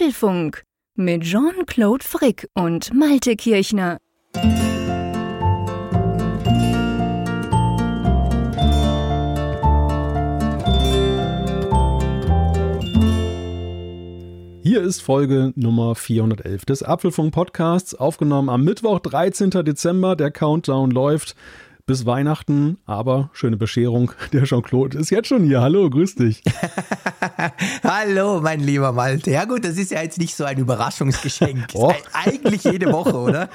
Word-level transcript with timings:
Apfelfunk 0.00 0.62
mit 0.94 1.24
Jean-Claude 1.24 2.02
Frick 2.02 2.48
und 2.54 2.94
Malte 2.94 3.36
Kirchner. 3.36 3.98
Hier 14.62 14.80
ist 14.80 15.02
Folge 15.02 15.52
Nummer 15.54 15.94
411 15.94 16.64
des 16.64 16.82
Apfelfunk 16.82 17.34
Podcasts, 17.34 17.94
aufgenommen 17.94 18.48
am 18.48 18.64
Mittwoch, 18.64 19.00
13. 19.00 19.50
Dezember. 19.50 20.16
Der 20.16 20.30
Countdown 20.30 20.90
läuft 20.90 21.36
bis 21.86 22.06
Weihnachten, 22.06 22.78
aber 22.86 23.30
schöne 23.32 23.56
Bescherung. 23.56 24.12
Der 24.32 24.44
Jean-Claude 24.44 24.98
ist 24.98 25.10
jetzt 25.10 25.28
schon 25.28 25.44
hier. 25.44 25.60
Hallo, 25.60 25.88
grüß 25.88 26.14
dich. 26.16 26.42
Hallo, 27.82 28.40
mein 28.40 28.60
lieber 28.60 28.92
Malte. 28.92 29.30
Ja 29.30 29.44
gut, 29.44 29.64
das 29.64 29.76
ist 29.76 29.90
ja 29.90 30.02
jetzt 30.02 30.18
nicht 30.18 30.34
so 30.34 30.44
ein 30.44 30.58
Überraschungsgeschenk. 30.58 31.66
oh. 31.74 31.92
Eigentlich 32.12 32.64
jede 32.64 32.92
Woche, 32.92 33.16
oder? 33.16 33.48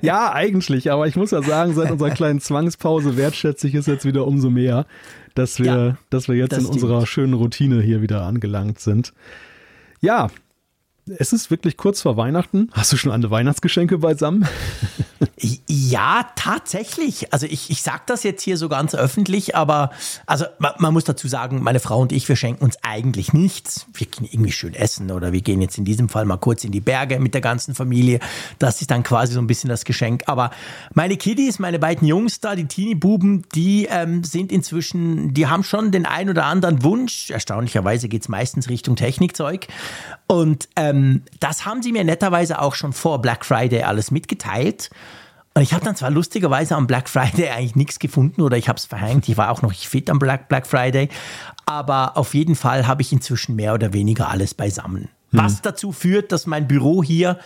ja, 0.00 0.32
eigentlich. 0.32 0.90
Aber 0.90 1.06
ich 1.06 1.16
muss 1.16 1.30
ja 1.30 1.42
sagen, 1.42 1.74
seit 1.74 1.90
unserer 1.90 2.10
kleinen 2.10 2.40
Zwangspause 2.40 3.16
wertschätze 3.16 3.68
ich 3.68 3.74
es 3.74 3.86
jetzt 3.86 4.04
wieder 4.04 4.26
umso 4.26 4.50
mehr, 4.50 4.86
dass 5.34 5.58
wir, 5.58 5.64
ja, 5.66 5.96
dass 6.10 6.28
wir 6.28 6.36
jetzt 6.36 6.52
in 6.52 6.60
stimmt. 6.60 6.74
unserer 6.74 7.06
schönen 7.06 7.34
Routine 7.34 7.80
hier 7.82 8.02
wieder 8.02 8.22
angelangt 8.22 8.80
sind. 8.80 9.12
Ja, 10.00 10.28
es 11.06 11.32
ist 11.32 11.50
wirklich 11.50 11.76
kurz 11.76 12.02
vor 12.02 12.16
Weihnachten. 12.16 12.70
Hast 12.72 12.92
du 12.92 12.96
schon 12.96 13.10
alle 13.10 13.30
Weihnachtsgeschenke 13.30 13.98
beisammen? 13.98 14.46
Ja, 15.68 16.26
tatsächlich. 16.36 17.32
Also 17.32 17.46
ich, 17.46 17.70
ich 17.70 17.82
sage 17.82 18.02
das 18.06 18.22
jetzt 18.22 18.42
hier 18.42 18.56
so 18.56 18.68
ganz 18.68 18.94
öffentlich, 18.94 19.56
aber 19.56 19.90
also 20.26 20.44
man, 20.58 20.72
man, 20.78 20.92
muss 20.92 21.04
dazu 21.04 21.28
sagen, 21.28 21.62
meine 21.62 21.80
Frau 21.80 22.00
und 22.00 22.12
ich, 22.12 22.28
wir 22.28 22.36
schenken 22.36 22.64
uns 22.64 22.76
eigentlich 22.82 23.32
nichts. 23.32 23.86
Wir 23.92 24.06
gehen 24.06 24.28
irgendwie 24.30 24.52
schön 24.52 24.74
essen 24.74 25.10
oder 25.10 25.32
wir 25.32 25.40
gehen 25.40 25.60
jetzt 25.60 25.78
in 25.78 25.84
diesem 25.84 26.08
Fall 26.08 26.24
mal 26.24 26.36
kurz 26.36 26.64
in 26.64 26.72
die 26.72 26.80
Berge 26.80 27.18
mit 27.18 27.34
der 27.34 27.40
ganzen 27.40 27.74
Familie. 27.74 28.20
Das 28.58 28.80
ist 28.80 28.90
dann 28.90 29.02
quasi 29.02 29.32
so 29.32 29.40
ein 29.40 29.46
bisschen 29.46 29.68
das 29.68 29.84
Geschenk. 29.84 30.24
Aber 30.26 30.50
meine 30.94 31.16
Kiddies, 31.16 31.58
meine 31.58 31.78
beiden 31.78 32.06
Jungs 32.06 32.40
da, 32.40 32.54
die 32.54 32.66
Teenie-Buben, 32.66 33.44
die 33.54 33.86
ähm, 33.90 34.24
sind 34.24 34.52
inzwischen, 34.52 35.34
die 35.34 35.46
haben 35.46 35.64
schon 35.64 35.92
den 35.92 36.06
ein 36.06 36.30
oder 36.30 36.46
anderen 36.46 36.82
Wunsch. 36.82 37.30
Erstaunlicherweise 37.30 38.08
geht 38.08 38.22
es 38.22 38.28
meistens 38.28 38.68
Richtung 38.68 38.96
Technikzeug. 38.96 39.66
Und 40.26 40.68
ähm, 40.76 40.91
das 41.40 41.66
haben 41.66 41.82
sie 41.82 41.92
mir 41.92 42.04
netterweise 42.04 42.60
auch 42.60 42.74
schon 42.74 42.92
vor 42.92 43.20
Black 43.20 43.44
Friday 43.44 43.82
alles 43.82 44.10
mitgeteilt. 44.10 44.90
Und 45.54 45.62
ich 45.62 45.74
habe 45.74 45.84
dann 45.84 45.96
zwar 45.96 46.10
lustigerweise 46.10 46.76
am 46.76 46.86
Black 46.86 47.08
Friday 47.08 47.48
eigentlich 47.54 47.76
nichts 47.76 47.98
gefunden 47.98 48.40
oder 48.42 48.56
ich 48.56 48.68
habe 48.68 48.78
es 48.78 48.86
verhängt. 48.86 49.28
Ich 49.28 49.36
war 49.36 49.50
auch 49.50 49.62
noch 49.62 49.70
nicht 49.70 49.88
fit 49.88 50.08
am 50.08 50.18
Black, 50.18 50.48
Black 50.48 50.66
Friday. 50.66 51.08
Aber 51.66 52.16
auf 52.16 52.34
jeden 52.34 52.56
Fall 52.56 52.86
habe 52.86 53.02
ich 53.02 53.12
inzwischen 53.12 53.56
mehr 53.56 53.74
oder 53.74 53.92
weniger 53.92 54.28
alles 54.28 54.54
beisammen. 54.54 55.08
Hm. 55.32 55.40
Was 55.40 55.62
dazu 55.62 55.92
führt, 55.92 56.30
dass 56.30 56.46
mein 56.46 56.68
Büro 56.68 57.02
hier 57.02 57.38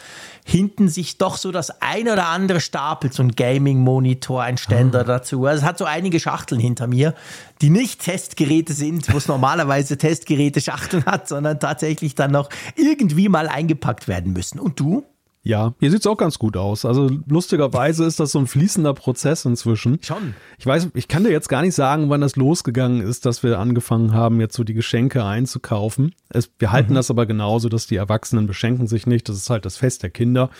hinten 0.44 0.88
sich 0.88 1.18
doch 1.18 1.36
so 1.36 1.50
das 1.50 1.82
ein 1.82 2.08
oder 2.08 2.28
andere 2.28 2.60
stapelt. 2.60 3.14
So 3.14 3.22
ein 3.22 3.32
Gaming-Monitor, 3.32 4.42
ein 4.42 4.58
Ständer 4.58 5.00
hm. 5.00 5.06
dazu. 5.06 5.46
Also 5.46 5.62
es 5.62 5.68
hat 5.68 5.78
so 5.78 5.84
einige 5.84 6.20
Schachteln 6.20 6.60
hinter 6.60 6.86
mir, 6.86 7.14
die 7.62 7.70
nicht 7.70 8.02
Testgeräte 8.02 8.72
sind, 8.72 9.12
wo 9.12 9.16
es 9.16 9.28
normalerweise 9.28 9.96
Testgeräte-Schachteln 9.96 11.04
hat, 11.06 11.28
sondern 11.28 11.58
tatsächlich 11.58 12.14
dann 12.14 12.32
noch 12.32 12.48
irgendwie 12.76 13.28
mal 13.28 13.48
eingepackt 13.48 14.08
werden 14.08 14.32
müssen. 14.32 14.60
Und 14.60 14.78
du? 14.78 15.04
Ja, 15.46 15.74
hier 15.78 15.92
sieht 15.92 16.00
es 16.00 16.06
auch 16.08 16.16
ganz 16.16 16.40
gut 16.40 16.56
aus. 16.56 16.84
Also 16.84 17.08
lustigerweise 17.28 18.04
ist 18.04 18.18
das 18.18 18.32
so 18.32 18.40
ein 18.40 18.48
fließender 18.48 18.94
Prozess 18.94 19.44
inzwischen. 19.44 20.00
Schon. 20.02 20.34
Ich 20.58 20.66
weiß, 20.66 20.88
ich 20.94 21.06
kann 21.06 21.22
dir 21.22 21.30
jetzt 21.30 21.48
gar 21.48 21.62
nicht 21.62 21.76
sagen, 21.76 22.10
wann 22.10 22.20
das 22.20 22.34
losgegangen 22.34 23.00
ist, 23.00 23.26
dass 23.26 23.44
wir 23.44 23.60
angefangen 23.60 24.12
haben, 24.12 24.40
jetzt 24.40 24.56
so 24.56 24.64
die 24.64 24.74
Geschenke 24.74 25.24
einzukaufen. 25.24 26.16
Es, 26.30 26.50
wir 26.58 26.72
halten 26.72 26.90
mhm. 26.90 26.96
das 26.96 27.12
aber 27.12 27.26
genauso, 27.26 27.68
dass 27.68 27.86
die 27.86 27.94
Erwachsenen 27.94 28.48
beschenken 28.48 28.88
sich 28.88 29.06
nicht. 29.06 29.28
Das 29.28 29.36
ist 29.36 29.48
halt 29.48 29.64
das 29.64 29.76
Fest 29.76 30.02
der 30.02 30.10
Kinder. 30.10 30.50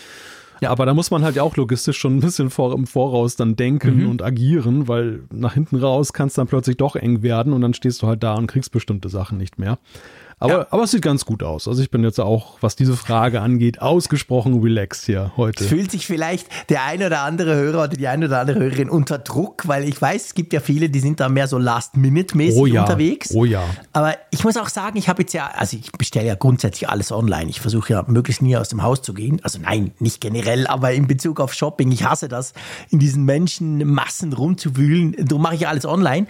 Ja, 0.61 0.69
aber 0.69 0.85
da 0.85 0.93
muss 0.93 1.11
man 1.11 1.21
halt 1.21 1.35
ja 1.35 1.43
auch 1.43 1.57
logistisch 1.57 1.97
schon 1.97 2.15
ein 2.15 2.21
bisschen 2.21 2.49
vor, 2.49 2.73
im 2.73 2.87
Voraus 2.87 3.35
dann 3.35 3.57
denken 3.57 4.03
mhm. 4.03 4.09
und 4.09 4.23
agieren, 4.23 4.87
weil 4.87 5.23
nach 5.33 5.53
hinten 5.53 5.75
raus 5.75 6.13
kann 6.13 6.29
es 6.29 6.35
dann 6.35 6.47
plötzlich 6.47 6.77
doch 6.77 6.95
eng 6.95 7.21
werden 7.21 7.51
und 7.51 7.59
dann 7.59 7.73
stehst 7.73 8.01
du 8.01 8.07
halt 8.07 8.23
da 8.23 8.35
und 8.35 8.47
kriegst 8.47 8.71
bestimmte 8.71 9.09
Sachen 9.09 9.37
nicht 9.37 9.59
mehr. 9.59 9.79
Aber, 10.39 10.51
ja. 10.51 10.67
aber 10.69 10.83
es 10.83 10.91
sieht 10.91 11.01
ganz 11.01 11.25
gut 11.25 11.41
aus. 11.41 11.67
Also 11.67 11.81
ich 11.81 11.89
bin 11.89 12.03
jetzt 12.03 12.19
auch, 12.19 12.57
was 12.61 12.75
diese 12.75 12.95
Frage 12.95 13.41
angeht, 13.41 13.81
ausgesprochen 13.81 14.61
relaxed 14.61 15.05
hier 15.05 15.31
heute. 15.35 15.63
Es 15.63 15.69
fühlt 15.69 15.89
sich 15.89 16.05
vielleicht 16.05 16.47
der 16.69 16.83
ein 16.83 17.01
oder 17.01 17.21
andere 17.21 17.55
Hörer 17.55 17.85
oder 17.85 17.87
die 17.87 18.07
eine 18.07 18.27
oder 18.27 18.41
andere 18.41 18.59
Hörerin 18.59 18.89
unter 18.89 19.17
Druck, 19.17 19.67
weil 19.67 19.83
ich 19.89 19.99
weiß, 19.99 20.27
es 20.27 20.33
gibt 20.35 20.53
ja 20.53 20.59
viele, 20.59 20.89
die 20.89 20.99
sind 20.99 21.19
da 21.19 21.27
mehr 21.27 21.47
so 21.47 21.57
Last-Minute-mäßig 21.57 22.59
oh 22.59 22.65
ja. 22.67 22.81
unterwegs. 22.81 23.33
Oh 23.33 23.45
ja. 23.45 23.63
Aber 23.93 24.15
ich 24.29 24.43
muss 24.43 24.57
auch 24.57 24.69
sagen, 24.69 24.97
ich 24.99 25.09
habe 25.09 25.23
jetzt 25.23 25.33
ja, 25.33 25.47
also 25.47 25.75
ich 25.75 25.91
bestelle 25.93 26.27
ja 26.27 26.35
grundsätzlich 26.35 26.87
alles 26.87 27.11
online. 27.11 27.49
Ich 27.49 27.59
versuche 27.59 27.93
ja 27.93 28.05
möglichst 28.07 28.43
nie 28.43 28.55
aus 28.55 28.69
dem 28.69 28.83
Haus 28.83 29.01
zu 29.01 29.15
gehen. 29.15 29.39
Also 29.41 29.57
nein, 29.59 29.91
nicht 29.97 30.21
generell, 30.21 30.67
aber 30.67 30.91
in 30.91 31.07
Bezug 31.07 31.39
auf 31.39 31.55
Shopping. 31.55 31.91
Ich 31.91 32.03
hasse 32.03 32.27
das, 32.27 32.53
in 32.91 32.99
diesen 32.99 33.25
Menschenmassen 33.25 34.33
rumzuwühlen. 34.33 35.15
Darum 35.17 35.41
mache 35.41 35.55
ich 35.55 35.67
alles 35.67 35.85
online. 35.85 36.27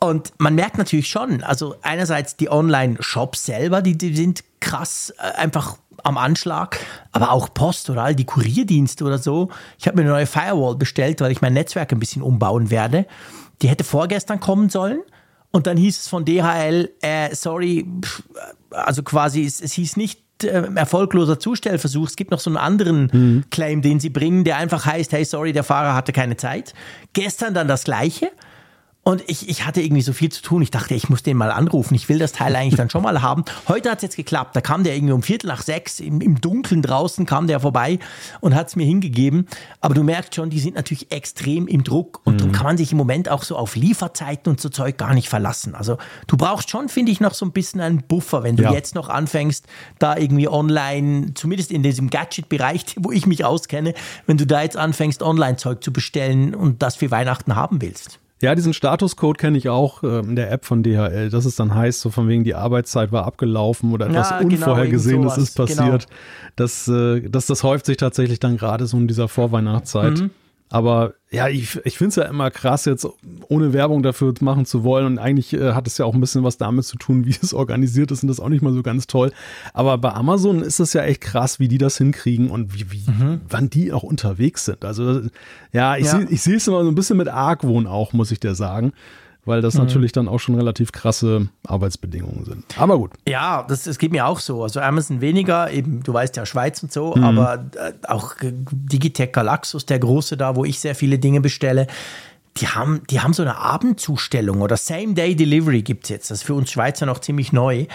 Und 0.00 0.32
man 0.38 0.54
merkt 0.54 0.78
natürlich 0.78 1.08
schon, 1.08 1.42
also 1.42 1.76
einerseits 1.82 2.36
die 2.36 2.50
Online-Shops 2.50 3.44
selber, 3.44 3.82
die, 3.82 3.98
die 3.98 4.16
sind 4.16 4.42
krass 4.60 5.12
äh, 5.18 5.36
einfach 5.36 5.76
am 6.02 6.16
Anschlag, 6.16 6.78
aber 7.12 7.32
auch 7.32 7.52
Post 7.52 7.90
oder 7.90 8.02
all 8.04 8.14
die 8.14 8.24
Kurierdienste 8.24 9.04
oder 9.04 9.18
so. 9.18 9.50
Ich 9.78 9.86
habe 9.86 9.98
mir 9.98 10.02
eine 10.02 10.12
neue 10.12 10.26
Firewall 10.26 10.76
bestellt, 10.76 11.20
weil 11.20 11.30
ich 11.30 11.42
mein 11.42 11.52
Netzwerk 11.52 11.92
ein 11.92 11.98
bisschen 11.98 12.22
umbauen 12.22 12.70
werde. 12.70 13.06
Die 13.60 13.68
hätte 13.68 13.84
vorgestern 13.84 14.40
kommen 14.40 14.70
sollen. 14.70 15.00
Und 15.50 15.66
dann 15.66 15.76
hieß 15.76 15.98
es 15.98 16.08
von 16.08 16.24
DHL, 16.24 16.90
äh, 17.02 17.34
sorry, 17.34 17.86
also 18.70 19.02
quasi, 19.02 19.44
es, 19.44 19.60
es 19.60 19.72
hieß 19.72 19.96
nicht 19.96 20.22
äh, 20.44 20.68
erfolgloser 20.76 21.38
Zustellversuch. 21.38 22.06
Es 22.08 22.16
gibt 22.16 22.30
noch 22.30 22.40
so 22.40 22.50
einen 22.50 22.56
anderen 22.56 23.10
mhm. 23.12 23.44
Claim, 23.50 23.82
den 23.82 24.00
sie 24.00 24.10
bringen, 24.10 24.44
der 24.44 24.56
einfach 24.56 24.86
heißt, 24.86 25.12
hey, 25.12 25.24
sorry, 25.24 25.52
der 25.52 25.64
Fahrer 25.64 25.94
hatte 25.94 26.12
keine 26.12 26.36
Zeit. 26.36 26.72
Gestern 27.12 27.52
dann 27.52 27.68
das 27.68 27.84
gleiche. 27.84 28.30
Und 29.02 29.22
ich, 29.28 29.48
ich 29.48 29.66
hatte 29.66 29.80
irgendwie 29.80 30.02
so 30.02 30.12
viel 30.12 30.30
zu 30.30 30.42
tun. 30.42 30.60
Ich 30.60 30.70
dachte, 30.70 30.94
ich 30.94 31.08
muss 31.08 31.22
den 31.22 31.38
mal 31.38 31.50
anrufen. 31.50 31.94
Ich 31.94 32.10
will 32.10 32.18
das 32.18 32.32
Teil 32.32 32.54
eigentlich 32.54 32.76
dann 32.76 32.90
schon 32.90 33.02
mal 33.02 33.22
haben. 33.22 33.46
Heute 33.66 33.90
hat 33.90 33.98
es 33.98 34.02
jetzt 34.02 34.16
geklappt. 34.16 34.54
Da 34.54 34.60
kam 34.60 34.84
der 34.84 34.94
irgendwie 34.94 35.14
um 35.14 35.22
Viertel 35.22 35.46
nach 35.46 35.62
sechs 35.62 36.00
im, 36.00 36.20
im 36.20 36.38
Dunkeln 36.40 36.82
draußen, 36.82 37.24
kam 37.24 37.46
der 37.46 37.60
vorbei 37.60 37.98
und 38.40 38.54
hat 38.54 38.68
es 38.68 38.76
mir 38.76 38.84
hingegeben. 38.84 39.48
Aber 39.80 39.94
du 39.94 40.02
merkst 40.02 40.34
schon, 40.34 40.50
die 40.50 40.60
sind 40.60 40.74
natürlich 40.74 41.10
extrem 41.12 41.66
im 41.66 41.82
Druck. 41.82 42.20
Und 42.24 42.34
mhm. 42.34 42.38
darum 42.38 42.52
kann 42.52 42.64
man 42.64 42.76
sich 42.76 42.92
im 42.92 42.98
Moment 42.98 43.30
auch 43.30 43.42
so 43.42 43.56
auf 43.56 43.74
Lieferzeiten 43.74 44.50
und 44.50 44.60
so 44.60 44.68
Zeug 44.68 44.98
gar 44.98 45.14
nicht 45.14 45.30
verlassen. 45.30 45.74
Also 45.74 45.96
du 46.26 46.36
brauchst 46.36 46.68
schon, 46.68 46.90
finde 46.90 47.10
ich, 47.10 47.20
noch 47.20 47.32
so 47.32 47.46
ein 47.46 47.52
bisschen 47.52 47.80
einen 47.80 48.02
Buffer, 48.02 48.42
wenn 48.42 48.56
du 48.56 48.64
ja. 48.64 48.72
jetzt 48.72 48.94
noch 48.94 49.08
anfängst, 49.08 49.64
da 49.98 50.18
irgendwie 50.18 50.48
online, 50.48 51.32
zumindest 51.34 51.72
in 51.72 51.82
diesem 51.82 52.10
Gadget-Bereich, 52.10 52.84
wo 52.98 53.10
ich 53.10 53.26
mich 53.26 53.46
auskenne, 53.46 53.94
wenn 54.26 54.36
du 54.36 54.46
da 54.46 54.60
jetzt 54.62 54.76
anfängst, 54.76 55.22
Online-Zeug 55.22 55.82
zu 55.82 55.90
bestellen 55.90 56.54
und 56.54 56.82
das 56.82 56.96
für 56.96 57.10
Weihnachten 57.10 57.56
haben 57.56 57.80
willst. 57.80 58.20
Ja, 58.42 58.54
diesen 58.54 58.72
Statuscode 58.72 59.36
kenne 59.36 59.58
ich 59.58 59.68
auch 59.68 60.02
äh, 60.02 60.20
in 60.20 60.34
der 60.34 60.50
App 60.50 60.64
von 60.64 60.82
DHL, 60.82 61.28
dass 61.28 61.44
es 61.44 61.56
dann 61.56 61.74
heißt, 61.74 62.00
so 62.00 62.10
von 62.10 62.26
wegen 62.26 62.42
die 62.42 62.54
Arbeitszeit 62.54 63.12
war 63.12 63.26
abgelaufen 63.26 63.92
oder 63.92 64.06
etwas 64.06 64.30
ja, 64.30 64.38
genau, 64.38 64.54
Unvorhergesehenes 64.54 65.36
ist 65.36 65.56
passiert. 65.56 65.78
Genau. 65.78 65.98
Das, 66.56 66.88
äh, 66.88 67.20
das, 67.28 67.46
das 67.46 67.62
häuft 67.62 67.84
sich 67.84 67.98
tatsächlich 67.98 68.40
dann 68.40 68.56
gerade 68.56 68.86
so 68.86 68.96
in 68.96 69.08
dieser 69.08 69.28
Vorweihnachtszeit. 69.28 70.20
Mhm. 70.20 70.30
Aber 70.72 71.14
ja, 71.32 71.48
ich, 71.48 71.80
ich 71.84 71.98
finde 71.98 72.08
es 72.10 72.16
ja 72.16 72.22
immer 72.24 72.50
krass, 72.50 72.84
jetzt 72.84 73.06
ohne 73.48 73.72
Werbung 73.72 74.04
dafür 74.04 74.32
machen 74.40 74.66
zu 74.66 74.84
wollen. 74.84 75.04
Und 75.04 75.18
eigentlich 75.18 75.52
äh, 75.52 75.72
hat 75.72 75.88
es 75.88 75.98
ja 75.98 76.04
auch 76.04 76.14
ein 76.14 76.20
bisschen 76.20 76.44
was 76.44 76.58
damit 76.58 76.84
zu 76.84 76.96
tun, 76.96 77.26
wie 77.26 77.34
es 77.42 77.52
organisiert 77.52 78.12
ist 78.12 78.22
und 78.22 78.28
das 78.28 78.38
auch 78.40 78.48
nicht 78.48 78.62
mal 78.62 78.72
so 78.72 78.82
ganz 78.82 79.08
toll. 79.08 79.32
Aber 79.74 79.98
bei 79.98 80.12
Amazon 80.12 80.62
ist 80.62 80.78
es 80.78 80.92
ja 80.92 81.02
echt 81.02 81.20
krass, 81.20 81.58
wie 81.58 81.68
die 81.68 81.78
das 81.78 81.98
hinkriegen 81.98 82.50
und 82.50 82.72
wie, 82.72 82.90
wie 82.92 83.10
mhm. 83.10 83.40
wann 83.48 83.68
die 83.68 83.92
auch 83.92 84.04
unterwegs 84.04 84.64
sind. 84.64 84.84
Also 84.84 85.22
ja, 85.72 85.96
ich 85.96 86.06
ja. 86.06 86.20
sehe 86.28 86.56
es 86.56 86.68
immer 86.68 86.84
so 86.84 86.88
ein 86.88 86.94
bisschen 86.94 87.16
mit 87.16 87.28
Argwohn 87.28 87.86
auch, 87.86 88.12
muss 88.12 88.30
ich 88.30 88.38
dir 88.38 88.54
sagen 88.54 88.92
weil 89.44 89.62
das 89.62 89.74
mhm. 89.74 89.80
natürlich 89.80 90.12
dann 90.12 90.28
auch 90.28 90.38
schon 90.38 90.54
relativ 90.54 90.92
krasse 90.92 91.48
Arbeitsbedingungen 91.66 92.44
sind. 92.44 92.64
Aber 92.78 92.98
gut. 92.98 93.12
Ja, 93.26 93.64
das, 93.68 93.84
das 93.84 93.98
geht 93.98 94.12
mir 94.12 94.26
auch 94.26 94.40
so. 94.40 94.62
Also 94.62 94.80
Amazon 94.80 95.20
weniger, 95.20 95.70
eben, 95.70 96.02
du 96.02 96.12
weißt 96.12 96.36
ja, 96.36 96.46
Schweiz 96.46 96.82
und 96.82 96.92
so, 96.92 97.14
mhm. 97.14 97.24
aber 97.24 97.66
äh, 97.76 97.92
auch 98.06 98.34
Digitech 98.42 99.32
Galaxus, 99.32 99.86
der 99.86 99.98
große 99.98 100.36
da, 100.36 100.56
wo 100.56 100.64
ich 100.64 100.80
sehr 100.80 100.94
viele 100.94 101.18
Dinge 101.18 101.40
bestelle, 101.40 101.86
die 102.56 102.68
haben, 102.68 103.02
die 103.08 103.20
haben 103.20 103.32
so 103.32 103.42
eine 103.42 103.56
Abendzustellung 103.56 104.60
oder 104.60 104.76
Same-Day-Delivery 104.76 105.82
gibt 105.82 106.04
es 106.04 106.10
jetzt. 106.10 106.30
Das 106.30 106.38
ist 106.38 106.44
für 106.44 106.54
uns 106.54 106.70
Schweizer 106.70 107.06
noch 107.06 107.20
ziemlich 107.20 107.52
neu. 107.52 107.86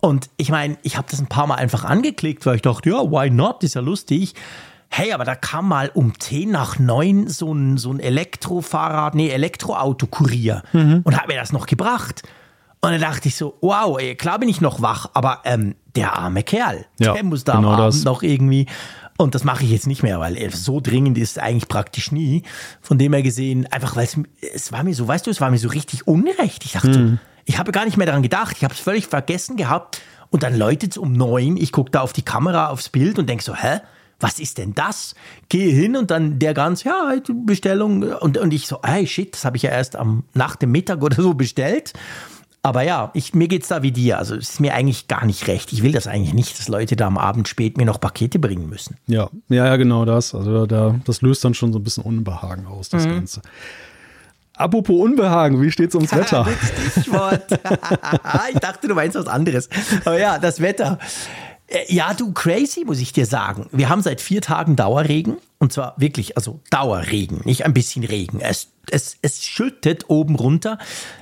Und 0.00 0.28
ich 0.36 0.50
meine, 0.50 0.76
ich 0.82 0.96
habe 0.96 1.08
das 1.10 1.18
ein 1.18 1.26
paar 1.26 1.46
Mal 1.46 1.56
einfach 1.56 1.84
angeklickt, 1.84 2.44
weil 2.46 2.56
ich 2.56 2.62
dachte, 2.62 2.90
ja, 2.90 3.10
why 3.10 3.30
not? 3.30 3.64
Ist 3.64 3.74
ja 3.74 3.80
lustig 3.80 4.34
hey, 4.88 5.12
aber 5.12 5.24
da 5.24 5.34
kam 5.34 5.68
mal 5.68 5.90
um 5.92 6.18
10 6.18 6.50
nach 6.50 6.78
9 6.78 7.28
so 7.28 7.52
ein, 7.52 7.76
so 7.76 7.92
ein 7.92 8.00
Elektrofahrrad, 8.00 9.14
nee, 9.14 9.28
Elektroauto-Kurier 9.28 10.62
mhm. 10.72 11.00
und 11.04 11.16
hat 11.16 11.28
mir 11.28 11.36
das 11.36 11.52
noch 11.52 11.66
gebracht. 11.66 12.22
Und 12.80 12.92
dann 12.92 13.00
dachte 13.00 13.28
ich 13.28 13.36
so, 13.36 13.58
wow, 13.60 13.98
ey, 13.98 14.14
klar 14.14 14.38
bin 14.38 14.48
ich 14.48 14.60
noch 14.60 14.80
wach, 14.80 15.10
aber 15.14 15.40
ähm, 15.44 15.74
der 15.96 16.16
arme 16.16 16.42
Kerl, 16.42 16.86
ja, 17.00 17.14
der 17.14 17.24
muss 17.24 17.42
da 17.44 17.56
genau 17.56 17.72
am 17.72 17.80
Abend 17.80 17.94
das. 17.94 18.04
noch 18.04 18.22
irgendwie. 18.22 18.66
Und 19.18 19.34
das 19.34 19.44
mache 19.44 19.64
ich 19.64 19.70
jetzt 19.70 19.86
nicht 19.86 20.02
mehr, 20.02 20.20
weil 20.20 20.50
so 20.52 20.80
dringend 20.80 21.16
ist 21.16 21.32
es 21.32 21.38
eigentlich 21.38 21.68
praktisch 21.68 22.12
nie. 22.12 22.42
Von 22.82 22.98
dem 22.98 23.12
her 23.14 23.22
gesehen, 23.22 23.66
einfach 23.72 23.96
weil 23.96 24.06
es, 24.54 24.72
war 24.72 24.84
mir 24.84 24.94
so, 24.94 25.08
weißt 25.08 25.26
du, 25.26 25.30
es 25.30 25.40
war 25.40 25.50
mir 25.50 25.58
so 25.58 25.68
richtig 25.68 26.06
unrecht. 26.06 26.64
Ich 26.64 26.72
dachte 26.72 26.88
mhm. 26.88 27.10
so, 27.12 27.18
Ich 27.46 27.58
habe 27.58 27.72
gar 27.72 27.86
nicht 27.86 27.96
mehr 27.96 28.06
daran 28.06 28.22
gedacht. 28.22 28.56
Ich 28.58 28.64
habe 28.64 28.74
es 28.74 28.80
völlig 28.80 29.06
vergessen 29.06 29.56
gehabt. 29.56 30.02
Und 30.28 30.42
dann 30.42 30.56
läutet 30.56 30.92
es 30.92 30.98
um 30.98 31.12
neun. 31.12 31.56
Ich 31.56 31.72
gucke 31.72 31.90
da 31.90 32.02
auf 32.02 32.12
die 32.12 32.22
Kamera, 32.22 32.68
aufs 32.68 32.90
Bild 32.90 33.18
und 33.18 33.28
denke 33.28 33.42
so, 33.42 33.54
hä? 33.54 33.80
Was 34.18 34.38
ist 34.38 34.58
denn 34.58 34.74
das? 34.74 35.14
Gehe 35.48 35.72
hin 35.72 35.96
und 35.96 36.10
dann 36.10 36.38
der 36.38 36.54
ganz, 36.54 36.84
ja, 36.84 37.14
Bestellung. 37.44 38.02
Und, 38.02 38.38
und 38.38 38.54
ich 38.54 38.66
so, 38.66 38.80
hey, 38.82 39.06
shit, 39.06 39.34
das 39.34 39.44
habe 39.44 39.56
ich 39.56 39.64
ja 39.64 39.70
erst 39.70 39.96
am, 39.96 40.24
nach 40.32 40.56
dem 40.56 40.72
Mittag 40.72 41.02
oder 41.02 41.20
so 41.20 41.34
bestellt. 41.34 41.92
Aber 42.66 42.82
ja, 42.82 43.12
ich, 43.14 43.32
mir 43.32 43.48
es 43.52 43.68
da 43.68 43.82
wie 43.82 43.92
dir. 43.92 44.18
Also 44.18 44.34
es 44.34 44.50
ist 44.50 44.60
mir 44.60 44.74
eigentlich 44.74 45.06
gar 45.06 45.24
nicht 45.24 45.46
recht. 45.46 45.72
Ich 45.72 45.84
will 45.84 45.92
das 45.92 46.08
eigentlich 46.08 46.34
nicht, 46.34 46.58
dass 46.58 46.66
Leute 46.66 46.96
da 46.96 47.06
am 47.06 47.16
Abend 47.16 47.46
spät 47.46 47.76
mir 47.76 47.84
noch 47.84 48.00
Pakete 48.00 48.40
bringen 48.40 48.68
müssen. 48.68 48.96
Ja, 49.06 49.28
ja, 49.48 49.66
ja 49.66 49.76
genau 49.76 50.04
das. 50.04 50.34
Also 50.34 50.66
da, 50.66 50.98
das 51.04 51.22
löst 51.22 51.44
dann 51.44 51.54
schon 51.54 51.72
so 51.72 51.78
ein 51.78 51.84
bisschen 51.84 52.02
Unbehagen 52.02 52.66
aus, 52.66 52.88
das 52.88 53.06
mhm. 53.06 53.10
Ganze. 53.10 53.42
Apropos 54.56 54.98
Unbehagen, 54.98 55.62
wie 55.62 55.70
steht's 55.70 55.94
ums 55.94 56.12
Wetter? 56.12 56.44
Stichwort. 56.90 57.44
ich 58.52 58.58
dachte, 58.58 58.88
du 58.88 58.94
meinst 58.94 59.16
was 59.16 59.28
anderes. 59.28 59.68
Aber 60.04 60.18
ja, 60.18 60.38
das 60.38 60.60
Wetter. 60.60 60.98
Äh, 61.68 61.92
ja, 61.92 62.14
du 62.14 62.32
crazy, 62.32 62.84
muss 62.84 63.00
ich 63.00 63.12
dir 63.12 63.26
sagen. 63.26 63.68
Wir 63.72 63.88
haben 63.88 64.02
seit 64.02 64.20
vier 64.20 64.40
Tagen 64.40 64.76
Dauerregen. 64.76 65.38
Und 65.58 65.72
zwar 65.72 65.94
wirklich, 65.96 66.36
also 66.36 66.60
Dauerregen, 66.70 67.40
nicht 67.44 67.64
ein 67.64 67.72
bisschen 67.72 68.04
Regen. 68.04 68.40
Es, 68.40 68.68
es, 68.90 69.16
es 69.22 69.42
schüttet 69.42 70.10
oben 70.10 70.34
runter. 70.34 70.78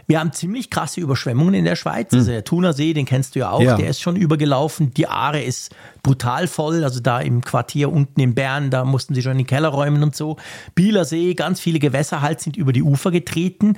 Wir 0.09 0.19
haben 0.19 0.33
ziemlich 0.33 0.71
krasse 0.71 1.01
Überschwemmungen 1.01 1.55
in 1.55 1.65
der 1.65 1.77
Schweiz. 1.77 2.11
Hm. 2.11 2.19
Also 2.19 2.33
der 2.33 2.43
Thunersee, 2.43 2.95
den 2.95 3.07
kennst 3.07 3.37
du 3.37 3.39
ja 3.39 3.51
auch, 3.51 3.61
ja. 3.61 3.77
der 3.77 3.89
ist 3.89 4.01
schon 4.01 4.17
übergelaufen. 4.17 4.93
Die 4.93 5.07
Aare 5.07 5.41
ist 5.41 5.73
brutal 6.03 6.49
voll. 6.49 6.83
Also 6.83 6.99
da 6.99 7.21
im 7.21 7.43
Quartier 7.43 7.93
unten 7.93 8.21
in 8.21 8.35
Bern, 8.35 8.71
da 8.71 8.85
mussten 8.85 9.15
sie 9.15 9.23
schon 9.23 9.33
in 9.33 9.39
den 9.39 9.47
Keller 9.47 9.69
räumen 9.69 10.03
und 10.03 10.17
so. 10.17 10.37
Bieler 10.75 11.05
See, 11.05 11.35
ganz 11.35 11.61
viele 11.61 11.79
Gewässer 11.79 12.21
halt 12.21 12.41
sind 12.41 12.57
über 12.57 12.73
die 12.73 12.83
Ufer 12.83 13.13
getreten. 13.13 13.77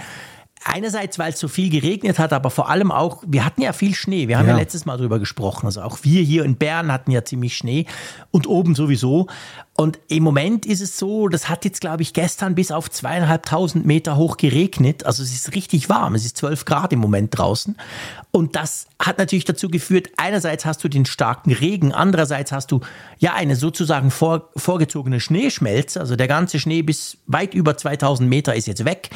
Einerseits, 0.69 1.17
weil 1.21 1.33
es 1.33 1.39
so 1.39 1.47
viel 1.47 1.71
geregnet 1.71 2.19
hat, 2.19 2.33
aber 2.33 2.51
vor 2.51 2.69
allem 2.69 2.91
auch, 2.91 3.23
wir 3.25 3.45
hatten 3.45 3.63
ja 3.63 3.73
viel 3.73 3.95
Schnee. 3.95 4.27
Wir 4.27 4.37
haben 4.37 4.49
ja, 4.49 4.55
ja 4.55 4.59
letztes 4.59 4.85
Mal 4.85 4.97
darüber 4.97 5.21
gesprochen. 5.21 5.67
Also 5.67 5.81
auch 5.83 5.99
wir 6.03 6.23
hier 6.23 6.45
in 6.45 6.57
Bern 6.57 6.91
hatten 6.91 7.13
ja 7.13 7.25
ziemlich 7.25 7.57
Schnee 7.57 7.87
und 8.33 8.49
oben 8.49 8.75
sowieso. 8.75 9.29
Und 9.77 10.01
im 10.09 10.25
Moment 10.25 10.67
ist 10.67 10.81
es 10.81 10.99
so, 10.99 11.29
das 11.29 11.49
hat 11.49 11.65
jetzt, 11.65 11.81
glaube 11.81 12.03
ich, 12.03 12.15
gestern 12.15 12.57
bis 12.57 12.73
auf 12.73 12.91
zweieinhalbtausend 12.91 13.87
Meter 13.87 14.17
hoch 14.17 14.39
geregnet. 14.39 15.07
Also 15.07 15.23
es 15.23 15.33
ist 15.33 15.55
richtig 15.55 15.89
warm. 15.89 16.17
Es 16.17 16.25
ist 16.25 16.37
zwölf 16.37 16.65
Grad 16.65 16.93
im 16.93 16.99
Moment 16.99 17.39
draußen. 17.39 17.77
Und 18.33 18.57
das 18.57 18.89
hat 18.99 19.19
natürlich 19.19 19.45
dazu 19.45 19.69
geführt, 19.69 20.09
einerseits 20.17 20.65
hast 20.65 20.83
du 20.83 20.89
den 20.89 21.07
starken 21.07 21.53
Regen, 21.53 21.93
andererseits 21.93 22.51
hast 22.51 22.73
du 22.73 22.81
ja 23.19 23.35
eine 23.35 23.55
sozusagen 23.55 24.11
vor, 24.11 24.51
vorgezogene 24.57 25.21
Schneeschmelze. 25.21 26.01
Also 26.01 26.17
der 26.17 26.27
ganze 26.27 26.59
Schnee 26.59 26.83
bis 26.83 27.19
weit 27.29 27.55
über 27.55 27.77
2000 27.77 28.29
Meter 28.29 28.57
ist 28.57 28.67
jetzt 28.67 28.85
weg. 28.85 29.11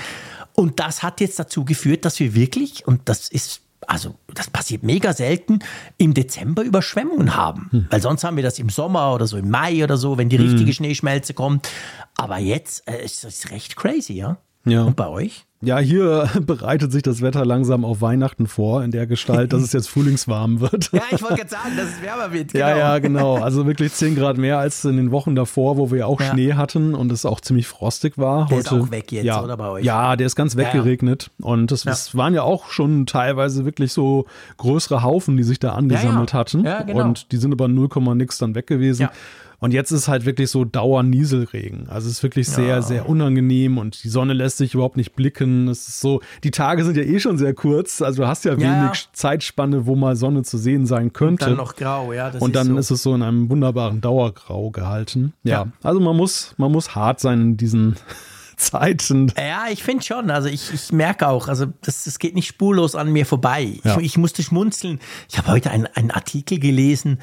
Und 0.60 0.78
das 0.78 1.02
hat 1.02 1.20
jetzt 1.20 1.38
dazu 1.38 1.64
geführt, 1.64 2.04
dass 2.04 2.20
wir 2.20 2.34
wirklich, 2.34 2.86
und 2.86 3.08
das 3.08 3.28
ist 3.28 3.62
also 3.86 4.14
das 4.34 4.50
passiert 4.50 4.82
mega 4.82 5.14
selten, 5.14 5.60
im 5.96 6.12
Dezember 6.12 6.62
Überschwemmungen 6.62 7.34
haben. 7.34 7.68
Hm. 7.70 7.86
Weil 7.90 8.02
sonst 8.02 8.24
haben 8.24 8.36
wir 8.36 8.42
das 8.42 8.58
im 8.58 8.68
Sommer 8.68 9.14
oder 9.14 9.26
so 9.26 9.38
im 9.38 9.50
Mai 9.50 9.82
oder 9.82 9.96
so, 9.96 10.18
wenn 10.18 10.28
die 10.28 10.36
richtige 10.36 10.66
hm. 10.66 10.72
Schneeschmelze 10.72 11.32
kommt. 11.34 11.68
Aber 12.16 12.38
jetzt 12.38 12.86
äh, 12.86 13.02
ist 13.02 13.24
das 13.24 13.50
recht 13.50 13.76
crazy, 13.76 14.12
ja? 14.12 14.36
Ja. 14.66 14.84
Und 14.84 14.96
bei 14.96 15.08
euch? 15.08 15.46
Ja, 15.62 15.78
hier 15.78 16.26
bereitet 16.46 16.90
sich 16.90 17.02
das 17.02 17.20
Wetter 17.20 17.44
langsam 17.44 17.84
auf 17.84 18.00
Weihnachten 18.00 18.46
vor, 18.46 18.82
in 18.82 18.92
der 18.92 19.06
Gestalt, 19.06 19.52
dass 19.52 19.62
es 19.62 19.72
jetzt 19.72 19.88
frühlingswarm 19.90 20.60
wird. 20.60 20.90
ja, 20.92 21.02
ich 21.10 21.20
wollte 21.22 21.36
gerade 21.36 21.50
sagen, 21.50 21.76
dass 21.76 21.86
es 21.86 22.02
wärmer 22.02 22.32
wird. 22.32 22.52
Genau. 22.52 22.66
Ja, 22.66 22.76
ja, 22.76 22.98
genau. 22.98 23.36
Also 23.36 23.66
wirklich 23.66 23.92
10 23.92 24.16
Grad 24.16 24.38
mehr 24.38 24.58
als 24.58 24.84
in 24.86 24.96
den 24.96 25.10
Wochen 25.10 25.34
davor, 25.34 25.76
wo 25.76 25.90
wir 25.90 26.06
auch 26.06 26.18
ja. 26.20 26.30
Schnee 26.30 26.54
hatten 26.54 26.94
und 26.94 27.12
es 27.12 27.26
auch 27.26 27.42
ziemlich 27.42 27.68
frostig 27.68 28.16
war. 28.16 28.46
Der 28.46 28.56
Heute, 28.56 28.68
ist 28.68 28.72
auch 28.72 28.90
weg 28.90 29.12
jetzt, 29.12 29.26
ja, 29.26 29.42
oder 29.42 29.58
bei 29.58 29.68
euch? 29.68 29.84
Ja, 29.84 30.16
der 30.16 30.26
ist 30.26 30.36
ganz 30.36 30.56
weggeregnet. 30.56 31.30
Ja, 31.38 31.46
und 31.46 31.70
es, 31.72 31.84
es, 31.84 32.16
waren 32.16 32.32
ja 32.32 32.42
auch 32.42 32.70
schon 32.70 33.04
teilweise 33.04 33.66
wirklich 33.66 33.92
so 33.92 34.24
größere 34.56 35.02
Haufen, 35.02 35.36
die 35.36 35.42
sich 35.42 35.58
da 35.58 35.72
angesammelt 35.72 36.32
hatten. 36.32 36.64
Ja, 36.64 36.82
genau. 36.82 37.04
Und 37.04 37.32
die 37.32 37.36
sind 37.36 37.52
aber 37.52 37.68
0, 37.68 37.88
nix 38.14 38.38
dann 38.38 38.54
weg 38.54 38.66
gewesen. 38.66 39.02
Ja. 39.02 39.10
Und 39.60 39.74
jetzt 39.74 39.90
ist 39.90 40.08
halt 40.08 40.24
wirklich 40.24 40.50
so 40.50 40.64
Dauernieselregen. 40.64 41.88
Also 41.88 42.08
es 42.08 42.14
ist 42.14 42.22
wirklich 42.22 42.48
sehr, 42.48 42.66
ja. 42.66 42.82
sehr 42.82 43.08
unangenehm 43.08 43.76
und 43.76 44.02
die 44.02 44.08
Sonne 44.08 44.32
lässt 44.32 44.56
sich 44.56 44.72
überhaupt 44.72 44.96
nicht 44.96 45.14
blicken. 45.14 45.68
Es 45.68 45.86
ist 45.86 46.00
so, 46.00 46.22
die 46.42 46.50
Tage 46.50 46.82
sind 46.84 46.96
ja 46.96 47.02
eh 47.02 47.20
schon 47.20 47.36
sehr 47.36 47.52
kurz. 47.52 48.00
Also 48.00 48.22
du 48.22 48.28
hast 48.28 48.46
ja, 48.46 48.54
ja. 48.54 48.58
wenig 48.58 49.08
Zeitspanne, 49.12 49.84
wo 49.84 49.96
mal 49.96 50.16
Sonne 50.16 50.42
zu 50.42 50.56
sehen 50.56 50.86
sein 50.86 51.12
könnte. 51.12 51.44
Und 51.44 51.50
dann 51.50 51.58
noch 51.58 51.76
grau, 51.76 52.12
ja. 52.14 52.32
und 52.40 52.56
dann 52.56 52.78
ist, 52.78 52.88
so. 52.88 52.94
ist, 52.94 53.00
es 53.00 53.02
so 53.02 53.14
in 53.14 53.22
einem 53.22 53.50
wunderbaren 53.50 54.00
Dauergrau 54.00 54.70
gehalten. 54.70 55.34
Ja. 55.42 55.52
ja. 55.52 55.72
Also 55.82 56.00
man 56.00 56.16
muss, 56.16 56.54
man 56.56 56.72
muss 56.72 56.94
hart 56.94 57.20
sein 57.20 57.40
in 57.42 57.56
diesen 57.58 57.96
Zeiten. 58.56 59.32
Ja, 59.36 59.64
ich 59.70 59.82
finde 59.82 60.04
schon. 60.04 60.30
Also 60.30 60.48
ich, 60.48 60.72
ich 60.72 60.92
merke 60.92 61.28
auch, 61.28 61.48
also 61.48 61.66
das, 61.82 62.04
das 62.04 62.18
geht 62.18 62.34
nicht 62.34 62.46
spurlos 62.46 62.94
an 62.94 63.12
mir 63.12 63.26
vorbei. 63.26 63.78
Ja. 63.84 63.98
Ich, 63.98 64.04
ich 64.04 64.18
musste 64.18 64.42
schmunzeln. 64.42 65.00
Ich 65.28 65.38
habe 65.38 65.48
heute 65.48 65.70
einen, 65.70 65.86
einen 65.86 66.10
Artikel 66.10 66.58
gelesen, 66.58 67.18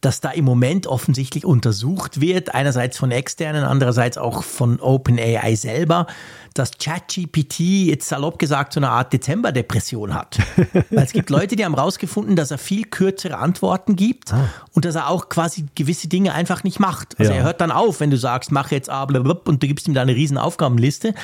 dass 0.00 0.20
da 0.20 0.30
im 0.30 0.44
Moment 0.44 0.86
offensichtlich 0.86 1.44
untersucht 1.44 2.20
wird, 2.20 2.54
einerseits 2.54 2.96
von 2.96 3.10
externen, 3.10 3.64
andererseits 3.64 4.16
auch 4.16 4.42
von 4.42 4.80
OpenAI 4.80 5.54
selber, 5.56 6.06
dass 6.54 6.78
ChatGPT 6.78 7.60
jetzt 7.60 8.08
salopp 8.08 8.38
gesagt 8.38 8.72
so 8.72 8.80
eine 8.80 8.90
Art 8.90 9.12
Dezemberdepression 9.12 10.14
hat. 10.14 10.38
Weil 10.90 11.04
es 11.04 11.12
gibt 11.12 11.30
Leute, 11.30 11.54
die 11.54 11.64
haben 11.64 11.74
rausgefunden, 11.74 12.34
dass 12.34 12.50
er 12.50 12.58
viel 12.58 12.84
kürzere 12.84 13.36
Antworten 13.38 13.94
gibt 13.94 14.32
ah. 14.32 14.48
und 14.72 14.84
dass 14.84 14.94
er 14.94 15.08
auch 15.08 15.28
quasi 15.28 15.66
gewisse 15.74 16.08
Dinge 16.08 16.32
einfach 16.32 16.64
nicht 16.64 16.80
macht. 16.80 17.18
Also 17.18 17.32
ja. 17.32 17.38
er 17.38 17.44
hört 17.44 17.60
dann 17.60 17.70
auf, 17.70 18.00
wenn 18.00 18.10
du 18.10 18.16
sagst, 18.16 18.52
mach 18.52 18.70
jetzt 18.70 18.88
A 18.88 19.02
und 19.02 19.62
du 19.62 19.66
gibst 19.66 19.86
ihm 19.86 19.94
da 19.94 20.02
eine 20.02 20.14
riesen 20.14 20.38
Aufgabenliste. 20.38 21.14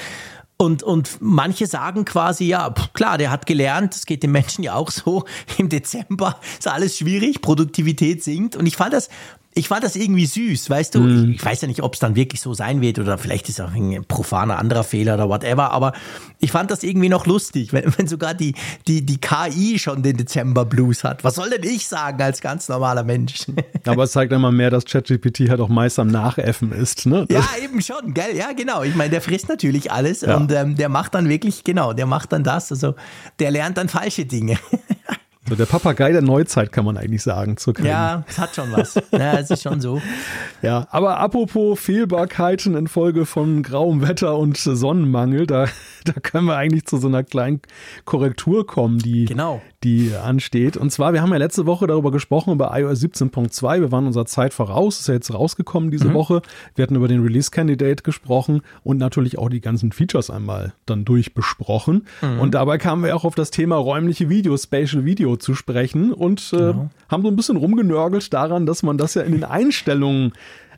Und, 0.59 0.83
und 0.83 1.19
manche 1.21 1.67
sagen 1.67 2.07
quasi, 2.07 2.45
ja, 2.45 2.73
klar, 2.95 3.19
der 3.19 3.31
hat 3.31 3.45
gelernt, 3.45 3.95
das 3.95 4.07
geht 4.07 4.23
den 4.23 4.33
Menschen 4.33 4.65
ja 4.65 4.75
auch 4.75 4.91
so, 4.91 5.25
im 5.59 5.69
Dezember 5.69 6.41
ist 6.59 6.67
alles 6.67 6.97
schwierig, 6.97 7.43
Produktivität 7.43 8.25
sinkt. 8.25 8.57
Und 8.57 8.67
ich 8.67 8.77
fand 8.77 8.95
das 8.95 9.11
ich 9.57 9.69
fand 9.69 9.83
das 9.83 9.97
irgendwie 9.97 10.27
süß, 10.27 10.69
weißt 10.69 10.95
du? 10.95 11.01
Mm. 11.01 11.31
Ich, 11.31 11.37
ich, 11.37 11.45
weiß 11.45 11.63
ja 11.63 11.69
nicht, 11.69 11.83
ob 11.83 11.95
es 11.95 12.01
dann 12.01 12.15
wirklich 12.15 12.43
so 12.43 12.53
sein 12.53 12.83
wird 12.83 12.99
oder 12.99 13.17
vielleicht 13.17 13.49
ist 13.49 13.59
es 13.59 13.65
auch 13.65 13.73
ein 13.73 14.05
profaner 14.07 14.59
anderer 14.59 14.85
Fehler 14.85 15.15
oder 15.15 15.31
whatever, 15.31 15.73
aber 15.73 15.95
ich 16.41 16.53
fand 16.53 16.71
das 16.71 16.83
irgendwie 16.83 17.09
noch 17.09 17.27
lustig, 17.27 17.73
wenn, 17.73 17.91
wenn 17.97 18.07
sogar 18.07 18.35
die, 18.35 18.55
die, 18.87 19.05
die 19.05 19.19
KI 19.19 19.79
schon 19.79 20.03
den 20.03 20.19
Dezember 20.19 20.67
Blues 20.67 21.05
hat. 21.05 21.25
Was 21.25 21.37
soll 21.37 21.49
denn 21.49 21.63
ich 21.63 21.89
sagen 21.89 22.23
als 22.23 22.43
ganz 22.43 22.69
normaler 22.69 23.03
Mensch? 23.03 23.47
Aber 23.87 24.05
es 24.05 24.13
zeigt 24.13 24.33
einmal 24.33 24.53
mehr, 24.53 24.69
dass 24.69 24.85
ChatGPT 24.85 25.49
halt 25.49 25.61
auch 25.61 25.69
meist 25.69 25.99
am 25.99 26.09
Nachäffen 26.09 26.73
ist, 26.73 27.07
ne? 27.07 27.27
Ja, 27.31 27.43
eben 27.63 27.81
schon, 27.81 28.13
gell? 28.13 28.37
Ja, 28.37 28.53
genau. 28.53 28.83
Ich 28.83 28.95
meine, 28.95 29.11
der 29.11 29.23
frisst 29.23 29.49
natürlich 29.49 29.91
alles 29.91 30.21
ja. 30.21 30.37
und 30.37 30.53
ähm, 30.53 30.77
der 30.77 30.89
macht 30.89 31.15
dann 31.15 31.29
wirklich, 31.29 31.65
genau, 31.65 31.95
der 31.95 32.07
macht 32.07 32.33
dann 32.33 32.45
das. 32.45 32.71
Also 32.71 32.95
der 33.39 33.51
lernt 33.51 33.79
dann 33.79 33.89
falsche 33.89 34.27
Dinge. 34.27 34.59
So 35.49 35.55
der 35.55 35.67
Papagei 35.67 36.11
der 36.11 36.23
Neuzeit 36.23 36.73
kann 36.73 36.85
man 36.85 36.97
eigentlich 36.97 37.23
sagen. 37.23 37.57
Zur 37.57 37.79
ja, 37.79 38.25
es 38.27 38.37
hat 38.37 38.57
schon 38.57 38.73
was. 38.73 38.97
Ja, 39.13 39.39
es 39.39 39.49
ist 39.49 39.63
schon 39.63 39.81
so. 39.81 40.03
ja, 40.63 40.89
aber 40.91 41.19
apropos 41.19 41.79
Fehlbarkeiten 41.79 42.75
in 42.75 42.89
Folge 42.89 43.27
von 43.27 43.63
grauem 43.63 44.03
Wetter 44.03 44.37
und 44.37 44.57
Sonnenmangel, 44.57 45.47
da, 45.47 45.67
da 46.05 46.15
können 46.15 46.47
wir 46.47 46.57
eigentlich 46.57 46.87
zu 46.87 46.97
so 46.97 47.07
einer 47.07 47.23
kleinen 47.23 47.61
Korrektur 48.05 48.67
kommen, 48.67 48.99
die, 48.99 49.27
genau. 49.27 49.63
die 49.85 50.13
ansteht. 50.17 50.77
Und 50.77 50.91
zwar, 50.91 51.13
wir 51.13 51.23
haben 51.23 51.31
ja 51.31 51.37
letzte 51.37 51.65
Woche 51.65 51.87
darüber 51.87 52.11
gesprochen, 52.11 52.53
über 52.53 52.77
iOS 52.77 53.01
17.2. 53.03 53.81
Wir 53.83 53.93
waren 53.93 54.09
unserer 54.09 54.27
Zeit 54.27 54.53
voraus, 54.53 54.99
ist 54.99 55.07
ja 55.07 55.15
jetzt 55.15 55.33
rausgekommen 55.33 55.93
diese 55.93 56.09
mhm. 56.09 56.15
Woche. 56.15 56.43
Wir 56.75 56.83
hatten 56.83 56.97
über 56.97 57.07
den 57.07 57.23
Release 57.23 57.53
Candidate 57.53 58.03
gesprochen 58.03 58.63
und 58.83 58.97
natürlich 58.97 59.39
auch 59.39 59.49
die 59.49 59.61
ganzen 59.61 59.93
Features 59.93 60.29
einmal 60.29 60.75
dann 60.87 61.05
durchbesprochen. 61.05 62.05
Mhm. 62.21 62.41
Und 62.41 62.55
dabei 62.55 62.79
kamen 62.79 63.05
wir 63.05 63.15
auch 63.15 63.25
auf 63.25 63.37
das 63.37 63.53
Thema 63.53 63.77
räumliche 63.77 64.29
Video, 64.29 64.57
Spatial 64.57 65.05
Video 65.05 65.36
zu 65.39 65.55
sprechen 65.55 66.13
und 66.13 66.53
äh, 66.53 66.57
genau. 66.57 66.91
haben 67.09 67.23
so 67.23 67.29
ein 67.29 67.37
bisschen 67.37 67.57
rumgenörgelt 67.57 68.33
daran, 68.33 68.67
dass 68.67 68.83
man 68.83 68.99
das 68.99 69.15
ja 69.15 69.23
in 69.23 69.33
den 69.33 69.45
Einstellungen 69.45 70.33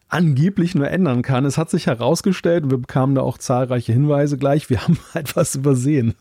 angeblich 0.09 0.75
nur 0.75 0.88
ändern 0.88 1.23
kann. 1.23 1.45
Es 1.45 1.59
hat 1.59 1.69
sich 1.71 1.87
herausgestellt, 1.87 2.71
wir 2.71 2.79
bekamen 2.79 3.15
da 3.15 3.21
auch 3.21 3.37
zahlreiche 3.37 3.93
Hinweise 3.93 4.38
gleich, 4.38 4.71
wir 4.71 4.83
haben 4.83 4.99
etwas 5.15 5.55
übersehen. 5.55 6.15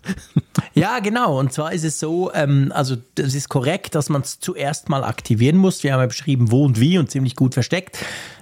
Ja, 0.74 1.00
genau. 1.00 1.40
Und 1.40 1.54
zwar 1.54 1.74
ist 1.74 1.86
es 1.86 2.00
so, 2.00 2.32
ähm, 2.34 2.72
also 2.76 2.96
das 3.16 3.34
ist 3.34 3.50
korrekt, 3.50 3.96
dass 3.96 4.10
man 4.10 4.22
es 4.22 4.40
zuerst 4.40 4.90
mal 4.90 5.04
aktivieren 5.04 5.58
muss. 5.58 5.84
Wir 5.84 5.94
haben 5.94 6.02
ja 6.02 6.08
beschrieben, 6.08 6.52
wo 6.52 6.66
und 6.66 6.80
wie 6.80 6.98
und 6.98 7.10
ziemlich 7.10 7.36
gut 7.36 7.54
versteckt. 7.54 7.98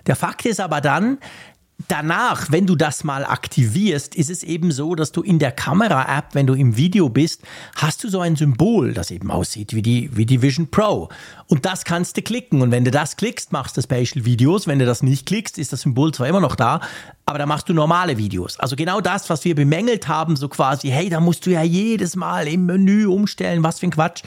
Der 0.07 0.15
Fakt 0.15 0.45
ist 0.45 0.59
aber 0.59 0.81
dann, 0.81 1.19
Danach, 1.89 2.51
wenn 2.51 2.65
du 2.65 2.75
das 2.75 3.03
mal 3.03 3.25
aktivierst, 3.25 4.15
ist 4.15 4.29
es 4.29 4.43
eben 4.43 4.71
so, 4.71 4.95
dass 4.95 5.11
du 5.11 5.21
in 5.21 5.39
der 5.39 5.51
Kamera-App, 5.51 6.33
wenn 6.33 6.47
du 6.47 6.53
im 6.53 6.77
Video 6.77 7.09
bist, 7.09 7.41
hast 7.75 8.03
du 8.03 8.09
so 8.09 8.21
ein 8.21 8.37
Symbol, 8.37 8.93
das 8.93 9.11
eben 9.11 9.29
aussieht 9.29 9.73
wie 9.73 9.81
die, 9.81 10.09
wie 10.15 10.25
die 10.25 10.41
Vision 10.41 10.71
Pro. 10.71 11.09
Und 11.47 11.65
das 11.65 11.83
kannst 11.83 12.15
du 12.15 12.21
klicken. 12.21 12.61
Und 12.61 12.71
wenn 12.71 12.85
du 12.85 12.91
das 12.91 13.17
klickst, 13.17 13.51
machst 13.51 13.75
du 13.75 13.81
Spatial 13.81 14.23
Videos. 14.23 14.67
Wenn 14.67 14.79
du 14.79 14.85
das 14.85 15.03
nicht 15.03 15.25
klickst, 15.25 15.57
ist 15.57 15.73
das 15.73 15.81
Symbol 15.81 16.13
zwar 16.13 16.27
immer 16.27 16.39
noch 16.39 16.55
da, 16.55 16.79
aber 17.25 17.39
da 17.39 17.45
machst 17.45 17.67
du 17.67 17.73
normale 17.73 18.17
Videos. 18.17 18.57
Also 18.57 18.77
genau 18.77 19.01
das, 19.01 19.29
was 19.29 19.43
wir 19.43 19.53
bemängelt 19.53 20.07
haben, 20.07 20.37
so 20.37 20.47
quasi, 20.47 20.87
hey, 20.89 21.09
da 21.09 21.19
musst 21.19 21.45
du 21.45 21.51
ja 21.51 21.61
jedes 21.61 22.15
Mal 22.15 22.47
im 22.47 22.65
Menü 22.65 23.05
umstellen, 23.05 23.63
was 23.63 23.79
für 23.79 23.87
ein 23.87 23.91
Quatsch. 23.91 24.23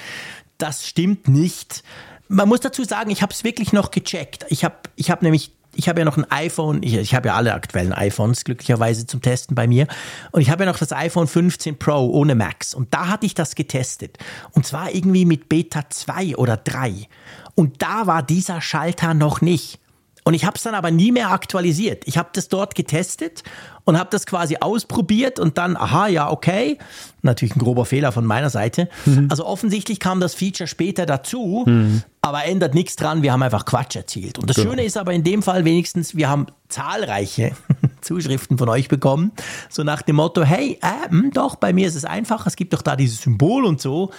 Das 0.59 0.87
stimmt 0.87 1.29
nicht. 1.29 1.83
Man 2.29 2.49
muss 2.49 2.61
dazu 2.61 2.85
sagen, 2.85 3.11
ich 3.11 3.23
habe 3.23 3.33
es 3.33 3.43
wirklich 3.43 3.73
noch 3.73 3.91
gecheckt. 3.91 4.45
Ich 4.51 4.65
habe 4.65 4.77
ich 4.97 5.11
hab 5.11 5.23
nämlich 5.23 5.53
ich 5.79 5.89
habe 5.89 6.01
ja 6.01 6.05
noch 6.05 6.17
ein 6.17 6.29
iPhone, 6.31 6.83
ich, 6.83 6.95
ich 6.95 7.15
habe 7.15 7.29
ja 7.29 7.37
alle 7.37 7.55
aktuellen 7.55 7.93
iPhones 7.93 8.43
glücklicherweise 8.43 9.07
zum 9.07 9.23
Testen 9.23 9.55
bei 9.55 9.69
mir. 9.69 9.87
Und 10.33 10.41
ich 10.41 10.51
habe 10.51 10.65
ja 10.65 10.71
noch 10.71 10.79
das 10.79 10.93
iPhone 10.93 11.29
15 11.29 11.79
Pro 11.79 12.09
ohne 12.11 12.35
Max. 12.35 12.75
Und 12.75 12.93
da 12.93 13.07
hatte 13.07 13.27
ich 13.27 13.35
das 13.35 13.55
getestet. 13.55 14.19
Und 14.51 14.67
zwar 14.67 14.93
irgendwie 14.93 15.25
mit 15.25 15.49
Beta 15.49 15.89
2 15.89 16.37
oder 16.37 16.57
3. 16.57 17.07
Und 17.55 17.81
da 17.81 18.09
war 18.09 18.25
dieser 18.25 18.61
Schalter 18.61 19.15
noch 19.15 19.41
nicht. 19.41 19.79
Und 20.29 20.35
ich 20.35 20.45
habe 20.45 20.57
es 20.57 20.63
dann 20.63 20.75
aber 20.75 20.91
nie 20.91 21.11
mehr 21.11 21.31
aktualisiert. 21.31 22.03
Ich 22.05 22.19
habe 22.19 22.29
das 22.35 22.49
dort 22.49 22.75
getestet 22.75 23.45
und 23.85 23.99
habe 23.99 24.11
das 24.11 24.27
quasi 24.27 24.59
ausprobiert 24.61 25.39
und 25.39 25.57
dann, 25.57 25.75
aha, 25.75 26.07
ja, 26.09 26.31
okay. 26.31 26.77
Natürlich 27.23 27.57
ein 27.57 27.61
grober 27.61 27.87
Fehler 27.87 28.13
von 28.13 28.27
meiner 28.27 28.51
Seite. 28.51 28.91
Mhm. 29.07 29.29
Also 29.31 29.47
offensichtlich 29.47 30.01
kam 30.01 30.21
das 30.21 30.35
Feature 30.35 30.67
später 30.67 31.07
dazu, 31.07 31.65
mhm. 31.67 32.03
aber 32.21 32.45
ändert 32.45 32.75
nichts 32.75 32.95
dran. 32.97 33.23
Wir 33.23 33.33
haben 33.33 33.43
einfach 33.43 33.65
Quatsch 33.65 33.97
erzielt. 33.97 34.39
Und 34.39 34.51
das 34.51 34.57
genau. 34.57 34.73
Schöne 34.73 34.85
ist 34.85 34.99
aber 34.99 35.15
in 35.15 35.25
dem 35.25 35.43
Fall 35.43 35.65
wenigstens, 35.65 36.15
wir 36.15 36.29
haben 36.29 36.45
zahlreiche 36.69 37.53
Zuschriften 38.03 38.59
von 38.59 38.69
euch 38.69 38.89
bekommen, 38.89 39.33
so 39.71 39.83
nach 39.83 40.03
dem 40.03 40.17
Motto, 40.17 40.43
hey, 40.43 40.79
äh, 40.83 41.09
mh, 41.09 41.23
hm, 41.23 41.31
doch, 41.31 41.57
bei 41.57 41.73
mir 41.73 41.89
ist 41.89 41.95
es 41.95 42.05
einfach, 42.05 42.47
es 42.47 42.55
gibt 42.55 42.75
doch 42.75 42.83
da 42.83 42.97
dieses 42.97 43.23
Symbol 43.23 43.65
und 43.65 43.81
so. 43.81 44.11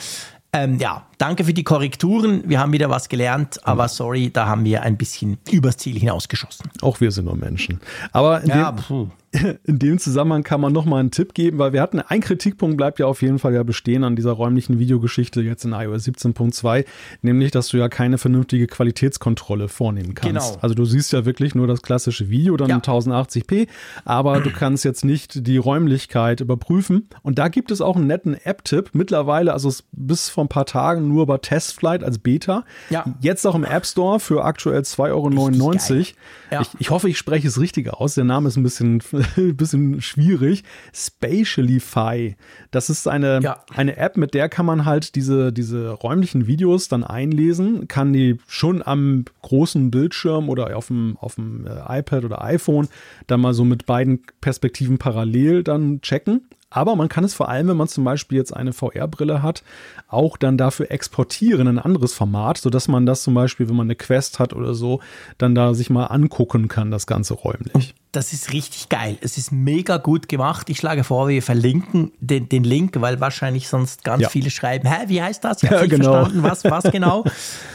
Ähm, 0.53 0.79
ja, 0.79 1.05
danke 1.19 1.43
für 1.43 1.53
die 1.53 1.63
Korrekturen. 1.63 2.43
Wir 2.47 2.59
haben 2.59 2.71
wieder 2.71 2.89
was 2.89 3.09
gelernt, 3.09 3.59
aber 3.63 3.87
sorry, 3.87 4.31
da 4.31 4.47
haben 4.47 4.65
wir 4.65 4.81
ein 4.81 4.97
bisschen 4.97 5.37
übers 5.51 5.77
Ziel 5.77 5.99
hinausgeschossen. 5.99 6.71
Auch 6.81 6.99
wir 6.99 7.11
sind 7.11 7.25
nur 7.25 7.35
Menschen. 7.35 7.79
Aber 8.11 8.41
in 8.41 8.49
ja, 8.49 8.71
dem, 8.71 9.11
in 9.63 9.79
dem 9.79 9.99
Zusammenhang 9.99 10.43
kann 10.43 10.61
man 10.61 10.73
noch 10.73 10.85
mal 10.85 10.99
einen 10.99 11.11
Tipp 11.11 11.33
geben, 11.33 11.59
weil 11.59 11.73
wir 11.73 11.81
hatten, 11.81 11.99
ein 11.99 12.21
Kritikpunkt 12.21 12.77
bleibt 12.77 12.99
ja 12.99 13.05
auf 13.05 13.21
jeden 13.21 13.37
Fall 13.37 13.53
ja 13.53 13.63
bestehen 13.63 14.03
an 14.03 14.15
dieser 14.15 14.31
räumlichen 14.31 14.79
Videogeschichte 14.79 15.41
jetzt 15.41 15.65
in 15.65 15.73
iOS 15.73 16.07
17.2, 16.07 16.85
nämlich, 17.21 17.51
dass 17.51 17.67
du 17.67 17.77
ja 17.77 17.89
keine 17.89 18.17
vernünftige 18.17 18.67
Qualitätskontrolle 18.67 19.67
vornehmen 19.67 20.15
kannst. 20.15 20.53
Genau. 20.53 20.61
Also 20.61 20.73
du 20.73 20.85
siehst 20.85 21.13
ja 21.13 21.25
wirklich 21.25 21.53
nur 21.53 21.67
das 21.67 21.81
klassische 21.81 22.29
Video 22.29 22.57
dann 22.57 22.69
ja. 22.69 22.75
in 22.75 22.81
1080p, 22.81 23.67
aber 24.05 24.39
du 24.39 24.51
kannst 24.51 24.85
jetzt 24.85 25.05
nicht 25.05 25.45
die 25.47 25.57
Räumlichkeit 25.57 26.39
überprüfen. 26.41 27.09
Und 27.21 27.37
da 27.37 27.49
gibt 27.49 27.71
es 27.71 27.81
auch 27.81 27.97
einen 27.97 28.07
netten 28.07 28.33
App-Tipp 28.33 28.91
mittlerweile, 28.93 29.53
also 29.53 29.71
bis 29.91 30.29
vor 30.29 30.45
ein 30.45 30.49
paar 30.49 30.65
Tagen 30.65 31.08
nur 31.09 31.25
bei 31.25 31.37
Testflight 31.37 32.03
als 32.03 32.19
Beta. 32.19 32.63
Ja. 32.89 33.05
Jetzt 33.19 33.45
auch 33.45 33.55
im 33.55 33.65
App 33.65 33.85
Store 33.85 34.19
für 34.19 34.45
aktuell 34.45 34.81
2,99 34.81 35.09
Euro. 35.11 36.03
Ja. 36.51 36.61
Ich, 36.61 36.69
ich 36.79 36.89
hoffe, 36.89 37.09
ich 37.09 37.17
spreche 37.17 37.47
es 37.47 37.59
richtig 37.59 37.93
aus. 37.93 38.15
Der 38.15 38.23
Name 38.23 38.47
ist 38.47 38.55
ein 38.55 38.63
bisschen 38.63 39.01
ein 39.37 39.55
bisschen 39.57 40.01
schwierig. 40.01 40.63
Spatialify. 40.93 42.35
Das 42.71 42.89
ist 42.89 43.07
eine, 43.07 43.41
ja. 43.41 43.63
eine 43.75 43.97
App, 43.97 44.17
mit 44.17 44.33
der 44.33 44.49
kann 44.49 44.65
man 44.65 44.85
halt 44.85 45.15
diese, 45.15 45.51
diese 45.51 45.89
räumlichen 45.89 46.47
Videos 46.47 46.87
dann 46.87 47.03
einlesen, 47.03 47.87
kann 47.87 48.13
die 48.13 48.37
schon 48.47 48.81
am 48.81 49.25
großen 49.41 49.91
Bildschirm 49.91 50.49
oder 50.49 50.75
auf 50.75 50.87
dem, 50.87 51.17
auf 51.19 51.35
dem 51.35 51.67
äh, 51.67 51.99
iPad 51.99 52.25
oder 52.25 52.43
iPhone 52.43 52.87
dann 53.27 53.41
mal 53.41 53.53
so 53.53 53.65
mit 53.65 53.85
beiden 53.85 54.23
Perspektiven 54.41 54.97
parallel 54.97 55.63
dann 55.63 56.01
checken. 56.01 56.47
Aber 56.69 56.95
man 56.95 57.09
kann 57.09 57.23
es 57.23 57.33
vor 57.33 57.49
allem, 57.49 57.67
wenn 57.67 57.77
man 57.77 57.87
zum 57.87 58.03
Beispiel 58.03 58.37
jetzt 58.37 58.55
eine 58.55 58.73
VR-Brille 58.73 59.41
hat, 59.41 59.63
auch 60.07 60.37
dann 60.37 60.57
dafür 60.57 60.91
exportieren 60.91 61.61
in 61.61 61.67
ein 61.67 61.79
anderes 61.79 62.13
Format, 62.13 62.59
sodass 62.59 62.87
man 62.87 63.05
das 63.05 63.23
zum 63.23 63.33
Beispiel, 63.33 63.69
wenn 63.69 63.75
man 63.75 63.87
eine 63.87 63.95
Quest 63.95 64.39
hat 64.39 64.53
oder 64.53 64.73
so, 64.73 64.99
dann 65.37 65.55
da 65.55 65.73
sich 65.73 65.89
mal 65.89 66.05
angucken 66.05 66.67
kann, 66.67 66.91
das 66.91 67.07
Ganze 67.07 67.33
räumlich 67.33 67.95
das 68.11 68.33
ist 68.33 68.51
richtig 68.53 68.89
geil. 68.89 69.17
Es 69.21 69.37
ist 69.37 69.51
mega 69.51 69.97
gut 69.97 70.27
gemacht. 70.27 70.69
Ich 70.69 70.77
schlage 70.77 71.03
vor, 71.03 71.27
wir 71.27 71.43
verlinken 71.43 72.11
den, 72.19 72.49
den 72.49 72.63
Link, 72.63 72.99
weil 72.99 73.19
wahrscheinlich 73.19 73.67
sonst 73.67 74.03
ganz 74.03 74.23
ja. 74.23 74.29
viele 74.29 74.49
schreiben, 74.49 74.89
hä, 74.89 75.05
wie 75.07 75.21
heißt 75.21 75.43
das? 75.43 75.61
Ich 75.61 75.69
habe 75.69 75.75
ja, 75.75 75.81
nicht 75.83 75.91
genau. 75.91 76.13
verstanden, 76.13 76.43
was, 76.43 76.63
was 76.63 76.83
genau. 76.91 77.23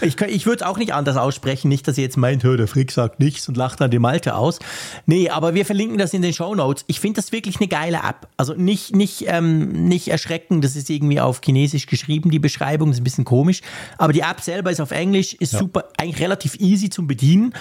ich 0.00 0.20
ich 0.20 0.46
würde 0.46 0.64
es 0.64 0.68
auch 0.68 0.76
nicht 0.76 0.92
anders 0.92 1.16
aussprechen. 1.16 1.68
Nicht, 1.68 1.86
dass 1.86 1.98
ihr 1.98 2.04
jetzt 2.04 2.16
meint, 2.16 2.42
der 2.42 2.66
Frick 2.66 2.90
sagt 2.90 3.20
nichts 3.20 3.48
und 3.48 3.56
lacht 3.56 3.80
dann 3.80 3.92
die 3.92 4.00
Malte 4.00 4.34
aus. 4.34 4.58
Nee, 5.06 5.28
aber 5.28 5.54
wir 5.54 5.64
verlinken 5.64 5.98
das 5.98 6.12
in 6.12 6.22
den 6.22 6.32
Show 6.32 6.54
Notes. 6.54 6.84
Ich 6.88 6.98
finde 6.98 7.20
das 7.20 7.30
wirklich 7.30 7.60
eine 7.60 7.68
geile 7.68 7.98
App. 7.98 8.26
Also 8.36 8.54
nicht, 8.54 8.96
nicht, 8.96 9.26
ähm, 9.28 9.86
nicht 9.86 10.08
erschrecken, 10.08 10.60
das 10.60 10.74
ist 10.74 10.90
irgendwie 10.90 11.20
auf 11.20 11.40
Chinesisch 11.44 11.86
geschrieben, 11.86 12.30
die 12.30 12.40
Beschreibung, 12.40 12.88
das 12.88 12.96
ist 12.96 13.02
ein 13.02 13.04
bisschen 13.04 13.24
komisch. 13.24 13.60
Aber 13.98 14.12
die 14.12 14.20
App 14.20 14.40
selber 14.40 14.72
ist 14.72 14.80
auf 14.80 14.90
Englisch, 14.90 15.34
ist 15.34 15.52
ja. 15.52 15.60
super, 15.60 15.84
eigentlich 15.96 16.20
relativ 16.20 16.56
easy 16.56 16.90
zum 16.90 17.06
Bedienen. 17.06 17.54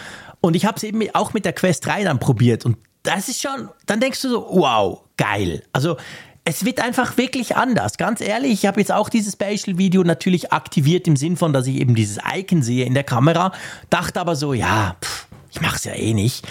Und 0.46 0.58
ich 0.58 0.66
habe 0.66 0.76
es 0.76 0.84
eben 0.84 1.02
auch 1.14 1.34
mit 1.34 1.46
der 1.46 1.54
Quest 1.54 1.86
3 1.86 2.04
dann 2.04 2.20
probiert. 2.20 2.66
Und 2.66 2.78
das 3.04 3.30
ist 3.30 3.42
schon, 3.42 3.70
dann 3.86 4.02
denkst 4.02 4.22
du 4.22 4.30
so, 4.30 4.48
wow, 4.52 5.00
geil. 5.16 5.64
Also 5.72 5.96
es 6.44 6.66
wird 6.66 6.82
einfach 6.82 7.16
wirklich 7.16 7.56
anders. 7.56 7.98
Ganz 7.98 8.20
ehrlich, 8.20 8.52
ich 8.52 8.66
habe 8.66 8.82
jetzt 8.82 8.92
auch 8.92 9.08
dieses 9.08 9.34
Spatial-Video 9.34 10.04
natürlich 10.04 10.52
aktiviert 10.52 11.08
im 11.08 11.16
Sinn 11.16 11.38
von, 11.38 11.54
dass 11.54 11.66
ich 11.66 11.78
eben 11.78 11.96
dieses 11.96 12.18
Icon 12.36 12.62
sehe 12.62 12.86
in 12.86 12.94
der 12.94 13.06
Kamera. 13.06 13.54
Dachte 13.90 14.20
aber 14.20 14.36
so, 14.36 14.54
ja, 14.54 14.98
pff, 15.02 15.28
ich 15.50 15.62
mache 15.62 15.78
es 15.78 15.86
ja 15.86 15.94
eh 15.94 16.14
nicht. 16.14 16.46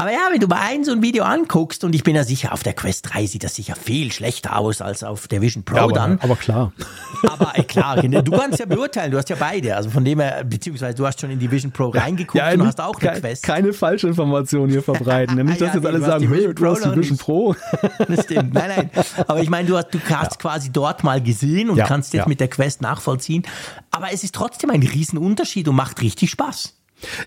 Aber 0.00 0.12
ja, 0.12 0.28
wenn 0.30 0.38
du 0.38 0.46
mal 0.46 0.60
ein 0.60 0.84
so 0.84 0.92
ein 0.92 1.02
Video 1.02 1.24
anguckst, 1.24 1.82
und 1.82 1.92
ich 1.92 2.04
bin 2.04 2.14
ja 2.14 2.22
sicher, 2.22 2.52
auf 2.52 2.62
der 2.62 2.72
Quest 2.72 3.12
3 3.12 3.26
sieht 3.26 3.42
das 3.42 3.56
sicher 3.56 3.74
viel 3.74 4.12
schlechter 4.12 4.56
aus 4.56 4.80
als 4.80 5.02
auf 5.02 5.26
der 5.26 5.40
Vision 5.40 5.64
Pro 5.64 5.74
ja, 5.74 5.82
aber, 5.82 5.92
dann. 5.92 6.20
Aber 6.20 6.36
klar. 6.36 6.72
Aber 7.26 7.58
äh, 7.58 7.64
klar, 7.64 8.00
du 8.00 8.30
kannst 8.30 8.60
ja 8.60 8.66
beurteilen, 8.66 9.10
du 9.10 9.18
hast 9.18 9.28
ja 9.28 9.34
beide. 9.34 9.74
Also 9.74 9.90
von 9.90 10.04
dem 10.04 10.20
her, 10.20 10.44
beziehungsweise 10.44 10.96
du 10.96 11.04
hast 11.04 11.20
schon 11.20 11.32
in 11.32 11.40
die 11.40 11.50
Vision 11.50 11.72
Pro 11.72 11.88
reingeguckt 11.88 12.36
ja, 12.36 12.52
und 12.52 12.64
hast 12.64 12.80
auch 12.80 12.94
eine 13.00 13.18
Quest. 13.18 13.42
Keine 13.42 13.72
falsche 13.72 14.06
Information 14.06 14.70
hier 14.70 14.84
verbreiten. 14.84 15.34
Nämlich, 15.34 15.58
dass 15.58 15.70
ja, 15.70 15.74
jetzt 15.74 15.86
alle 15.86 16.00
sagen, 16.00 16.28
hey, 16.32 16.54
du 16.54 16.66
hast 16.66 16.84
die 16.84 16.96
Vision 16.96 17.18
Pro. 17.18 17.56
Das 18.06 18.22
stimmt. 18.22 18.54
Nein, 18.54 18.70
nein. 18.76 18.90
Aber 19.26 19.42
ich 19.42 19.50
meine, 19.50 19.66
du 19.66 19.76
hast, 19.76 19.92
du 19.92 19.98
hast 19.98 20.32
ja. 20.32 20.38
quasi 20.38 20.70
dort 20.70 21.02
mal 21.02 21.20
gesehen 21.20 21.70
und 21.70 21.78
kannst 21.78 22.14
jetzt 22.14 22.28
mit 22.28 22.38
der 22.38 22.48
Quest 22.48 22.82
nachvollziehen. 22.82 23.42
Aber 23.90 24.12
es 24.12 24.22
ist 24.22 24.36
trotzdem 24.36 24.70
ein 24.70 24.82
Riesenunterschied 24.82 25.66
und 25.66 25.74
macht 25.74 26.00
richtig 26.00 26.30
Spaß. 26.30 26.77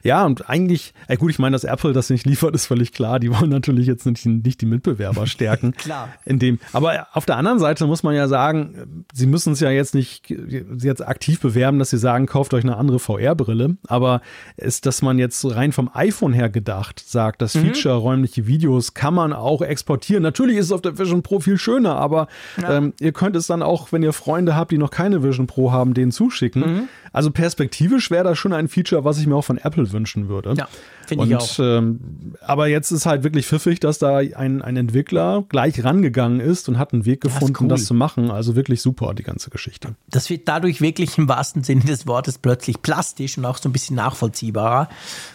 Ja, 0.04 0.25
und 0.25 0.50
eigentlich, 0.50 0.94
äh 1.08 1.18
gut, 1.18 1.32
ich 1.32 1.40
meine, 1.40 1.54
dass 1.54 1.63
Apple 1.63 1.94
das 1.94 2.10
nicht 2.10 2.25
liefert, 2.25 2.56
ist 2.56 2.66
völlig 2.66 2.92
klar. 2.92 3.20
Die 3.20 3.32
wollen 3.32 3.50
natürlich 3.50 3.88
jetzt 3.88 4.06
nicht, 4.06 4.25
nicht 4.25 4.62
die 4.62 4.66
Mitbewerber 4.66 5.28
stärken. 5.28 5.72
klar. 5.78 6.10
In 6.25 6.40
dem, 6.40 6.60
aber 6.74 7.08
auf 7.13 7.25
der 7.25 7.38
anderen 7.38 7.60
Seite 7.60 7.86
muss 7.86 8.04
man 8.04 8.16
ja 8.16 8.28
sagen, 8.28 9.06
sie 9.13 9.28
müssen 9.28 9.54
es 9.54 9.60
ja 9.60 9.70
jetzt 9.70 9.96
nicht 9.96 10.34
jetzt 10.80 11.06
aktiv 11.06 11.40
bewerben, 11.40 11.80
dass 11.80 11.90
sie 11.90 11.98
sagen, 11.98 12.25
kauft 12.25 12.54
euch 12.54 12.63
eine 12.63 12.78
andere 12.78 13.00
VR-Brille. 13.00 13.78
Aber 13.88 14.22
ist, 14.58 14.86
dass 14.86 15.01
man 15.01 15.20
jetzt 15.20 15.44
rein 15.56 15.72
vom 15.72 15.90
iPhone 15.94 16.34
her 16.34 16.50
gedacht 16.50 17.04
sagt, 17.06 17.42
das 17.42 17.56
mhm. 17.56 17.66
Feature 17.66 17.96
räumliche 17.96 18.48
Videos 18.48 18.94
kann 18.94 19.13
man 19.13 19.34
auch 19.34 19.62
exportieren. 19.62 20.24
Natürlich 20.24 20.58
ist 20.58 20.68
es 20.68 20.72
auf 20.72 20.82
der 20.82 20.98
Vision 20.98 21.24
Pro 21.24 21.40
viel 21.40 21.58
schöner, 21.58 21.96
aber 21.96 22.28
ja. 22.62 22.78
ähm, 22.78 22.94
ihr 23.00 23.12
könnt 23.12 23.36
es 23.36 23.48
dann 23.48 23.62
auch, 23.62 23.92
wenn 23.92 24.04
ihr 24.04 24.13
Freunde 24.13 24.56
habt, 24.56 24.72
die 24.72 24.78
noch 24.78 24.92
keine 24.92 25.24
Vision 25.24 25.48
Pro 25.48 25.72
haben, 25.72 25.94
denen 25.94 26.12
zuschicken. 26.12 26.62
Mhm. 26.62 26.88
Also 27.13 27.32
perspektivisch 27.32 28.10
wäre 28.10 28.24
das 28.24 28.38
schon 28.38 28.54
ein 28.54 28.68
Feature, 28.68 29.04
was 29.04 29.20
ich 29.20 29.28
mir 29.28 29.36
auch 29.36 29.44
von 29.44 29.58
Apple 29.63 29.91
wünschen 29.91 30.30
würde. 30.30 30.53
Ja, 30.58 30.68
finde 31.12 31.27
ich 31.27 31.36
auch. 31.36 31.60
Ähm, 31.60 32.00
aber 32.41 32.68
jetzt 32.68 32.91
ist 32.91 33.06
halt 33.06 33.24
wirklich 33.24 33.46
pfiffig, 33.46 33.80
dass 33.80 34.00
da 34.00 34.18
ein, 34.18 34.62
ein 34.62 34.77
Entwickler 34.77 35.44
gleich 35.50 35.84
rangegangen 35.84 36.39
ist 36.39 36.70
und 36.70 36.77
hat 36.77 36.94
einen 36.94 37.06
Weg 37.06 37.22
gefunden, 37.22 37.53
das, 37.53 37.62
cool. 37.62 37.68
das 37.68 37.86
zu 37.86 37.94
machen. 37.94 38.32
Also 38.32 38.56
wirklich 38.56 38.82
super, 38.82 39.13
die 39.13 39.24
ganze 39.24 39.50
Geschichte. 39.50 39.96
Das 40.10 40.30
wird 40.30 40.48
dadurch 40.48 40.82
wirklich 40.82 41.18
im 41.18 41.27
wahrsten 41.27 41.63
Sinne 41.63 41.84
des 41.84 42.08
Wortes 42.08 42.38
plötzlich 42.38 42.82
plastisch 42.82 43.38
und 43.38 43.46
auch 43.46 43.58
so 43.58 43.70
ein 43.70 43.74
bisschen 43.74 43.96
nachvollziehbarer. 43.96 44.88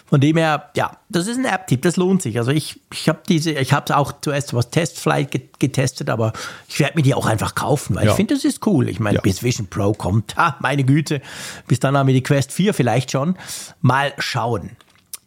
Von 0.07 0.21
dem 0.21 0.37
her, 0.37 0.71
ja, 0.77 0.97
das 1.09 1.27
ist 1.27 1.37
ein 1.37 1.45
App-Tipp, 1.45 1.83
das 1.83 1.97
lohnt 1.97 2.23
sich. 2.23 2.39
Also 2.39 2.53
ich, 2.53 2.81
ich 2.93 3.09
habe 3.09 3.21
diese, 3.29 3.51
ich 3.53 3.73
habe 3.73 3.87
es 3.89 3.91
auch 3.91 4.13
zuerst 4.21 4.55
was 4.55 4.71
Testflight 4.71 5.59
getestet, 5.59 6.11
aber 6.11 6.33
ich 6.69 6.79
werde 6.79 6.95
mir 6.95 7.03
die 7.03 7.15
auch 7.15 7.27
einfach 7.27 7.57
kaufen, 7.57 7.97
weil 7.97 8.05
ja. 8.05 8.11
ich 8.13 8.17
finde, 8.17 8.35
das 8.35 8.45
ist 8.45 8.65
cool. 8.67 8.89
Ich 8.89 9.01
meine, 9.01 9.17
ja. 9.17 9.21
bis 9.21 9.43
Vision 9.43 9.67
Pro 9.67 9.93
kommt, 9.93 10.37
ha, 10.37 10.57
meine 10.61 10.85
Güte, 10.85 11.21
bis 11.67 11.81
dann 11.81 11.97
haben 11.97 12.07
wir 12.07 12.15
die 12.15 12.23
Quest 12.23 12.53
4 12.53 12.73
vielleicht 12.73 13.11
schon. 13.11 13.37
Mal 13.81 14.13
schauen. 14.19 14.71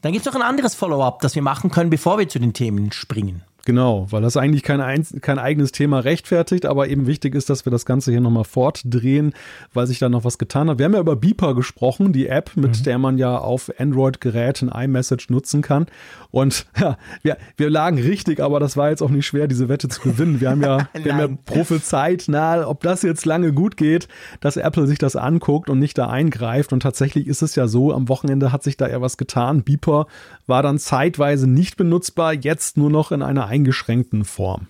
Dann 0.01 0.13
gibt 0.13 0.25
es 0.25 0.31
noch 0.31 0.39
ein 0.39 0.47
anderes 0.47 0.75
Follow-up, 0.75 1.19
das 1.21 1.35
wir 1.35 1.41
machen 1.41 1.71
können, 1.71 1.89
bevor 1.89 2.17
wir 2.17 2.29
zu 2.29 2.39
den 2.39 2.53
Themen 2.53 2.91
springen. 2.91 3.43
Genau, 3.65 4.07
weil 4.09 4.21
das 4.21 4.37
eigentlich 4.37 4.63
kein, 4.63 4.81
ein, 4.81 5.05
kein 5.21 5.37
eigenes 5.37 5.71
Thema 5.71 5.99
rechtfertigt, 5.99 6.65
aber 6.65 6.87
eben 6.87 7.07
wichtig 7.07 7.35
ist, 7.35 7.49
dass 7.49 7.65
wir 7.65 7.71
das 7.71 7.85
Ganze 7.85 8.11
hier 8.11 8.21
nochmal 8.21 8.45
fortdrehen, 8.45 9.33
weil 9.73 9.85
sich 9.85 9.99
da 9.99 10.07
noch 10.07 10.23
was 10.23 10.37
getan 10.37 10.69
hat. 10.69 10.79
Wir 10.79 10.85
haben 10.85 10.93
ja 10.93 10.99
über 10.99 11.15
Beeper 11.15 11.53
gesprochen, 11.55 12.13
die 12.13 12.27
App, 12.27 12.51
mit 12.55 12.79
mhm. 12.79 12.83
der 12.83 12.97
man 12.97 13.17
ja 13.17 13.37
auf 13.37 13.69
Android-Geräten 13.77 14.69
iMessage 14.69 15.29
nutzen 15.29 15.61
kann. 15.61 15.87
Und 16.31 16.67
ja, 16.79 16.97
wir, 17.21 17.37
wir 17.57 17.69
lagen 17.69 17.99
richtig, 17.99 18.39
aber 18.39 18.59
das 18.59 18.77
war 18.77 18.89
jetzt 18.89 19.01
auch 19.01 19.09
nicht 19.09 19.25
schwer, 19.25 19.47
diese 19.47 19.67
Wette 19.67 19.89
zu 19.89 20.01
gewinnen. 20.01 20.39
Wir 20.39 20.51
haben 20.51 20.61
ja, 20.61 20.87
wir 20.93 21.13
haben 21.13 21.19
ja 21.19 21.37
prophezeit, 21.45 22.25
na, 22.27 22.65
ob 22.65 22.81
das 22.81 23.01
jetzt 23.01 23.25
lange 23.25 23.51
gut 23.51 23.75
geht, 23.75 24.07
dass 24.39 24.57
Apple 24.57 24.87
sich 24.87 24.99
das 24.99 25.15
anguckt 25.15 25.69
und 25.69 25.79
nicht 25.79 25.97
da 25.97 26.09
eingreift. 26.09 26.71
Und 26.71 26.81
tatsächlich 26.81 27.27
ist 27.27 27.41
es 27.41 27.55
ja 27.55 27.67
so, 27.67 27.93
am 27.93 28.07
Wochenende 28.07 28.51
hat 28.53 28.63
sich 28.63 28.77
da 28.77 28.87
eher 28.87 29.01
was 29.01 29.17
getan. 29.17 29.63
Beeper 29.63 30.07
war 30.47 30.63
dann 30.63 30.79
zeitweise 30.79 31.47
nicht 31.47 31.77
benutzbar, 31.77 32.33
jetzt 32.33 32.77
nur 32.77 32.89
noch 32.89 33.11
in 33.11 33.21
einer 33.21 33.48
eingeschränkten 33.49 34.23
Form. 34.25 34.67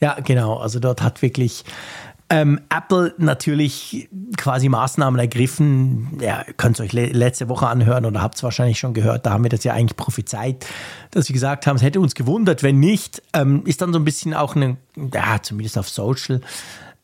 Ja, 0.00 0.18
genau. 0.20 0.56
Also 0.56 0.78
dort 0.78 1.02
hat 1.02 1.20
wirklich 1.20 1.64
ähm, 2.30 2.60
Apple 2.70 3.12
natürlich 3.18 4.08
quasi 4.36 4.68
Maßnahmen 4.68 5.18
ergriffen. 5.18 6.18
Ja, 6.20 6.44
könnt 6.56 6.78
es 6.78 6.86
euch 6.86 6.92
le 6.92 7.06
letzte 7.06 7.48
Woche 7.48 7.66
anhören 7.66 8.06
oder 8.06 8.22
habt 8.22 8.36
es 8.36 8.42
wahrscheinlich 8.44 8.78
schon 8.78 8.94
gehört. 8.94 9.26
Da 9.26 9.32
haben 9.32 9.42
wir 9.42 9.50
das 9.50 9.64
ja 9.64 9.74
eigentlich 9.74 9.96
prophezeit, 9.96 10.64
dass 11.10 11.26
sie 11.26 11.32
gesagt 11.32 11.66
haben, 11.66 11.76
es 11.76 11.82
hätte 11.82 12.00
uns 12.00 12.14
gewundert, 12.14 12.62
wenn 12.62 12.78
nicht. 12.78 13.20
Ähm, 13.32 13.62
ist 13.66 13.82
dann 13.82 13.92
so 13.92 13.98
ein 13.98 14.04
bisschen 14.04 14.32
auch 14.32 14.54
eine, 14.54 14.76
ja, 15.12 15.42
zumindest 15.42 15.76
auf 15.76 15.88
Social, 15.88 16.40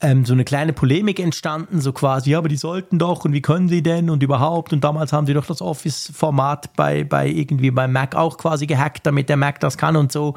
ähm, 0.01 0.25
so 0.25 0.35
eine 0.35 0.45
kleine 0.45 0.73
Polemik 0.73 1.19
entstanden, 1.19 1.81
so 1.81 1.93
quasi, 1.93 2.31
ja, 2.31 2.39
aber 2.39 2.49
die 2.49 2.57
sollten 2.57 2.99
doch 2.99 3.25
und 3.25 3.33
wie 3.33 3.43
können 3.43 3.69
sie 3.69 3.83
denn 3.83 4.11
und 4.11 4.23
überhaupt 4.23 4.73
und 4.73 4.85
damals 4.85 5.13
haben 5.13 5.27
sie 5.27 5.35
doch 5.35 5.47
das 5.47 5.63
Office-Format 5.63 6.77
bei, 6.77 7.03
bei 7.03 7.27
irgendwie 7.27 7.71
beim 7.71 7.93
Mac 7.93 8.15
auch 8.15 8.37
quasi 8.37 8.67
gehackt, 8.67 9.07
damit 9.07 9.29
der 9.29 9.39
Mac 9.39 9.59
das 9.61 9.79
kann 9.79 9.97
und 9.97 10.13
so. 10.13 10.35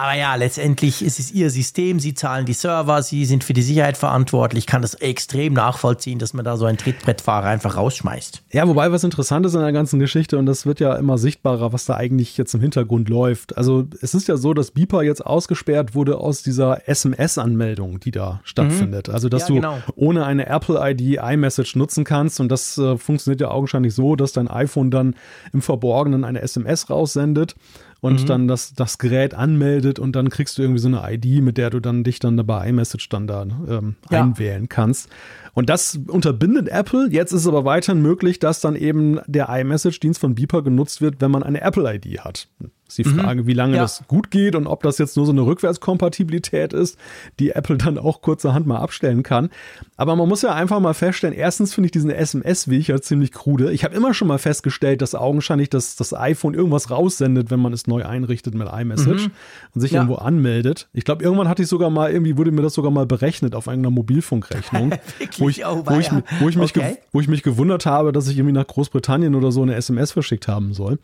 Aber 0.00 0.14
ja, 0.14 0.34
letztendlich 0.34 1.04
ist 1.04 1.18
es 1.18 1.30
ihr 1.30 1.50
System, 1.50 2.00
sie 2.00 2.14
zahlen 2.14 2.46
die 2.46 2.54
Server, 2.54 3.02
sie 3.02 3.26
sind 3.26 3.44
für 3.44 3.52
die 3.52 3.60
Sicherheit 3.60 3.98
verantwortlich. 3.98 4.60
Ich 4.60 4.66
kann 4.66 4.80
das 4.80 4.94
extrem 4.94 5.52
nachvollziehen, 5.52 6.18
dass 6.18 6.32
man 6.32 6.42
da 6.42 6.56
so 6.56 6.64
einen 6.64 6.78
Trittbrettfahrer 6.78 7.46
einfach 7.46 7.76
rausschmeißt. 7.76 8.42
Ja, 8.50 8.66
wobei 8.66 8.90
was 8.92 9.04
interessant 9.04 9.44
ist 9.44 9.52
in 9.52 9.60
der 9.60 9.72
ganzen 9.72 10.00
Geschichte 10.00 10.38
und 10.38 10.46
das 10.46 10.64
wird 10.64 10.80
ja 10.80 10.94
immer 10.94 11.18
sichtbarer, 11.18 11.74
was 11.74 11.84
da 11.84 11.96
eigentlich 11.96 12.38
jetzt 12.38 12.54
im 12.54 12.62
Hintergrund 12.62 13.10
läuft. 13.10 13.58
Also 13.58 13.88
es 14.00 14.14
ist 14.14 14.26
ja 14.26 14.38
so, 14.38 14.54
dass 14.54 14.70
Beeper 14.70 15.02
jetzt 15.02 15.26
ausgesperrt 15.26 15.94
wurde 15.94 16.16
aus 16.16 16.42
dieser 16.42 16.88
SMS-Anmeldung, 16.88 18.00
die 18.00 18.10
da 18.10 18.40
stattfindet. 18.42 19.08
Mhm. 19.08 19.14
Also 19.14 19.28
dass 19.28 19.50
ja, 19.50 19.54
genau. 19.54 19.78
du 19.86 19.92
ohne 19.96 20.24
eine 20.24 20.46
Apple-ID 20.46 21.18
iMessage 21.22 21.76
nutzen 21.76 22.04
kannst 22.04 22.40
und 22.40 22.48
das 22.48 22.78
äh, 22.78 22.96
funktioniert 22.96 23.42
ja 23.42 23.50
augenscheinlich 23.50 23.94
so, 23.94 24.16
dass 24.16 24.32
dein 24.32 24.48
iPhone 24.48 24.90
dann 24.90 25.14
im 25.52 25.60
Verborgenen 25.60 26.24
eine 26.24 26.40
SMS 26.40 26.88
raussendet 26.88 27.54
und 28.00 28.22
mhm. 28.22 28.26
dann 28.26 28.48
das, 28.48 28.74
das 28.74 28.98
Gerät 28.98 29.34
anmeldet 29.34 29.98
und 29.98 30.16
dann 30.16 30.30
kriegst 30.30 30.58
du 30.58 30.62
irgendwie 30.62 30.80
so 30.80 30.88
eine 30.88 31.02
ID, 31.04 31.42
mit 31.42 31.58
der 31.58 31.70
du 31.70 31.80
dann 31.80 32.04
dich 32.04 32.18
dann 32.18 32.36
bei 32.46 32.68
iMessage 32.68 33.08
dann 33.08 33.26
da 33.26 33.42
ähm, 33.42 33.96
ja. 34.10 34.22
einwählen 34.22 34.68
kannst. 34.68 35.08
Und 35.52 35.68
das 35.68 35.98
unterbindet 36.06 36.68
Apple. 36.68 37.08
Jetzt 37.10 37.32
ist 37.32 37.42
es 37.42 37.46
aber 37.46 37.64
weiterhin 37.64 38.02
möglich, 38.02 38.38
dass 38.38 38.60
dann 38.60 38.76
eben 38.76 39.20
der 39.26 39.48
iMessage-Dienst 39.48 40.20
von 40.20 40.34
Beeper 40.34 40.62
genutzt 40.62 41.00
wird, 41.00 41.20
wenn 41.20 41.30
man 41.30 41.42
eine 41.42 41.60
Apple-ID 41.60 42.20
hat. 42.20 42.48
Ist 42.90 42.98
die. 42.98 43.04
Frage, 43.04 43.42
mhm. 43.42 43.46
wie 43.46 43.52
lange 43.52 43.76
ja. 43.76 43.82
das 43.82 44.02
gut 44.08 44.30
geht 44.30 44.54
und 44.54 44.66
ob 44.66 44.82
das 44.82 44.98
jetzt 44.98 45.16
nur 45.16 45.26
so 45.26 45.32
eine 45.32 45.42
Rückwärtskompatibilität 45.42 46.72
ist, 46.72 46.98
die 47.38 47.50
Apple 47.50 47.76
dann 47.76 47.98
auch 47.98 48.20
kurzerhand 48.20 48.66
mal 48.66 48.78
abstellen 48.78 49.22
kann. 49.22 49.50
Aber 49.96 50.16
man 50.16 50.28
muss 50.28 50.42
ja 50.42 50.54
einfach 50.54 50.80
mal 50.80 50.94
feststellen, 50.94 51.36
erstens 51.36 51.74
finde 51.74 51.86
ich 51.86 51.92
diesen 51.92 52.10
SMS-Weg 52.10 52.88
ja 52.88 53.00
ziemlich 53.00 53.32
krude. 53.32 53.72
Ich 53.72 53.84
habe 53.84 53.94
immer 53.94 54.14
schon 54.14 54.28
mal 54.28 54.38
festgestellt, 54.38 55.02
dass 55.02 55.14
augenscheinlich 55.14 55.70
das, 55.70 55.96
das 55.96 56.14
iPhone 56.14 56.54
irgendwas 56.54 56.90
raussendet, 56.90 57.50
wenn 57.50 57.60
man 57.60 57.72
es 57.72 57.86
neu 57.86 58.04
einrichtet 58.04 58.54
mit 58.54 58.68
iMessage 58.68 59.28
mhm. 59.28 59.32
und 59.74 59.80
sich 59.80 59.92
ja. 59.92 60.00
irgendwo 60.00 60.16
anmeldet. 60.16 60.88
Ich 60.92 61.04
glaube, 61.04 61.22
irgendwann 61.22 61.48
hatte 61.48 61.62
ich 61.62 61.68
sogar 61.68 61.90
mal, 61.90 62.10
irgendwie 62.10 62.36
wurde 62.36 62.50
mir 62.50 62.62
das 62.62 62.74
sogar 62.74 62.90
mal 62.90 63.06
berechnet 63.06 63.54
auf 63.54 63.66
irgendeiner 63.66 63.94
Mobilfunkrechnung, 63.94 64.92
wo, 65.38 65.48
ich, 65.48 65.64
oh, 65.66 65.82
wo, 65.86 65.98
ich, 65.98 66.10
wo, 66.40 66.48
ich 66.48 66.56
mich 66.56 66.76
okay. 66.76 66.96
wo 67.12 67.20
ich 67.20 67.28
mich 67.28 67.42
gewundert 67.42 67.86
habe, 67.86 68.12
dass 68.12 68.28
ich 68.28 68.36
irgendwie 68.36 68.54
nach 68.54 68.66
Großbritannien 68.66 69.34
oder 69.34 69.52
so 69.52 69.62
eine 69.62 69.74
SMS 69.74 70.12
verschickt 70.12 70.48
haben 70.48 70.74
soll. 70.74 70.98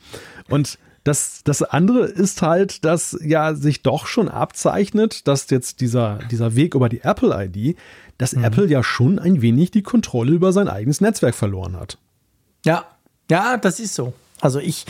Und 0.48 0.78
das, 1.06 1.42
das 1.44 1.62
andere 1.62 2.04
ist 2.06 2.42
halt, 2.42 2.84
dass 2.84 3.16
ja 3.22 3.54
sich 3.54 3.82
doch 3.82 4.06
schon 4.06 4.28
abzeichnet, 4.28 5.28
dass 5.28 5.48
jetzt 5.50 5.80
dieser, 5.80 6.18
dieser 6.30 6.56
Weg 6.56 6.74
über 6.74 6.88
die 6.88 7.02
Apple-ID, 7.02 7.76
dass 8.18 8.34
mhm. 8.34 8.42
Apple 8.42 8.66
ja 8.66 8.82
schon 8.82 9.20
ein 9.20 9.40
wenig 9.40 9.70
die 9.70 9.82
Kontrolle 9.82 10.32
über 10.32 10.52
sein 10.52 10.68
eigenes 10.68 11.00
Netzwerk 11.00 11.36
verloren 11.36 11.78
hat. 11.78 11.98
Ja, 12.64 12.86
ja, 13.30 13.56
das 13.56 13.78
ist 13.78 13.94
so. 13.94 14.14
Also 14.40 14.58
ich, 14.58 14.84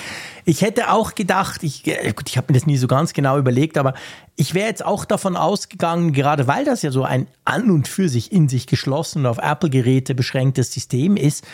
ich 0.45 0.63
hätte 0.63 0.91
auch 0.91 1.15
gedacht, 1.15 1.63
ich, 1.63 1.87
äh, 1.87 2.15
ich 2.27 2.37
habe 2.39 2.53
mir 2.53 2.59
das 2.59 2.67
nie 2.67 2.79
so 2.79 2.89
ganz 2.89 3.13
genau 3.13 3.39
überlegt, 3.39 3.77
aber 3.77 3.93
ich 4.37 4.55
wäre 4.55 4.69
jetzt 4.69 4.85
auch 4.85 5.05
davon 5.05 5.37
ausgegangen, 5.37 6.13
gerade 6.13 6.47
weil 6.49 6.65
das 6.65 6.81
ja 6.81 6.91
so 6.91 7.05
ein 7.05 7.27
an 7.45 7.71
und 7.71 7.89
für 7.89 8.09
sich 8.09 8.33
in 8.33 8.49
sich 8.49 8.67
geschlossen 8.67 9.21
und 9.21 9.27
auf 9.27 9.39
Apple-Geräte 9.39 10.15
beschränktes 10.15 10.73
System 10.73 11.17
ist, 11.17 11.45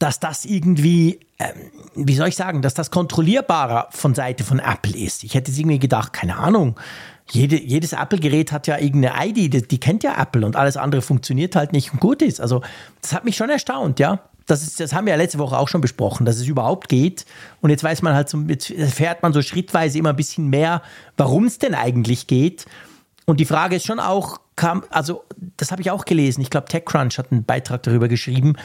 dass 0.00 0.18
das 0.18 0.46
irgendwie, 0.46 1.20
ähm, 1.38 1.70
wie 1.94 2.16
soll 2.16 2.28
ich 2.28 2.36
sagen, 2.36 2.62
dass 2.62 2.74
das 2.74 2.90
kontrollierbarer 2.90 3.88
von 3.90 4.14
Seite 4.14 4.42
von 4.44 4.58
Apple 4.58 4.96
ist. 4.96 5.22
Ich 5.22 5.34
hätte 5.34 5.52
irgendwie 5.52 5.78
gedacht, 5.78 6.12
keine 6.12 6.38
Ahnung, 6.38 6.80
jede, 7.30 7.60
jedes 7.60 7.92
Apple-Gerät 7.92 8.50
hat 8.50 8.66
ja 8.66 8.78
irgendeine 8.78 9.28
ID, 9.28 9.52
die, 9.52 9.68
die, 9.68 9.78
kennt 9.78 10.02
ja 10.02 10.20
Apple 10.20 10.44
und 10.44 10.56
alles 10.56 10.76
andere 10.78 11.02
funktioniert 11.02 11.54
halt 11.54 11.72
nicht 11.72 11.92
und 11.92 12.00
gut 12.00 12.22
ist. 12.22 12.40
Also 12.40 12.62
das 13.02 13.12
hat 13.12 13.24
mich 13.24 13.36
schon 13.36 13.50
erstaunt, 13.50 14.00
ja. 14.00 14.20
Das, 14.46 14.62
ist, 14.62 14.80
das 14.80 14.94
haben 14.94 15.04
wir 15.04 15.12
ja 15.12 15.16
letzte 15.18 15.38
Woche 15.38 15.56
auch 15.56 15.68
schon 15.68 15.82
besprochen, 15.82 16.24
dass 16.24 16.36
es 16.36 16.48
überhaupt 16.48 16.88
geht. 16.88 17.26
Und 17.60 17.70
jetzt 17.70 17.84
weiß 17.84 18.00
man 18.02 18.14
halt 18.14 18.30
so, 18.30 18.38
jetzt 18.48 18.70
erfährt 18.70 19.22
man 19.22 19.34
so 19.34 19.42
schrittweise 19.42 19.98
immer 19.98 20.10
ein 20.10 20.16
bisschen 20.16 20.48
mehr, 20.48 20.82
warum 21.18 21.44
es 21.44 21.58
denn 21.58 21.74
eigentlich 21.74 22.26
geht. 22.26 22.64
Und 23.26 23.38
die 23.38 23.44
Frage 23.44 23.76
ist 23.76 23.86
schon 23.86 24.00
auch, 24.00 24.40
kam, 24.56 24.82
also 24.90 25.22
das 25.58 25.70
habe 25.70 25.82
ich 25.82 25.90
auch 25.90 26.06
gelesen. 26.06 26.40
Ich 26.40 26.50
glaube, 26.50 26.68
TechCrunch 26.68 27.18
hat 27.18 27.30
einen 27.30 27.44
Beitrag 27.44 27.82
darüber 27.84 28.08
geschrieben, 28.08 28.56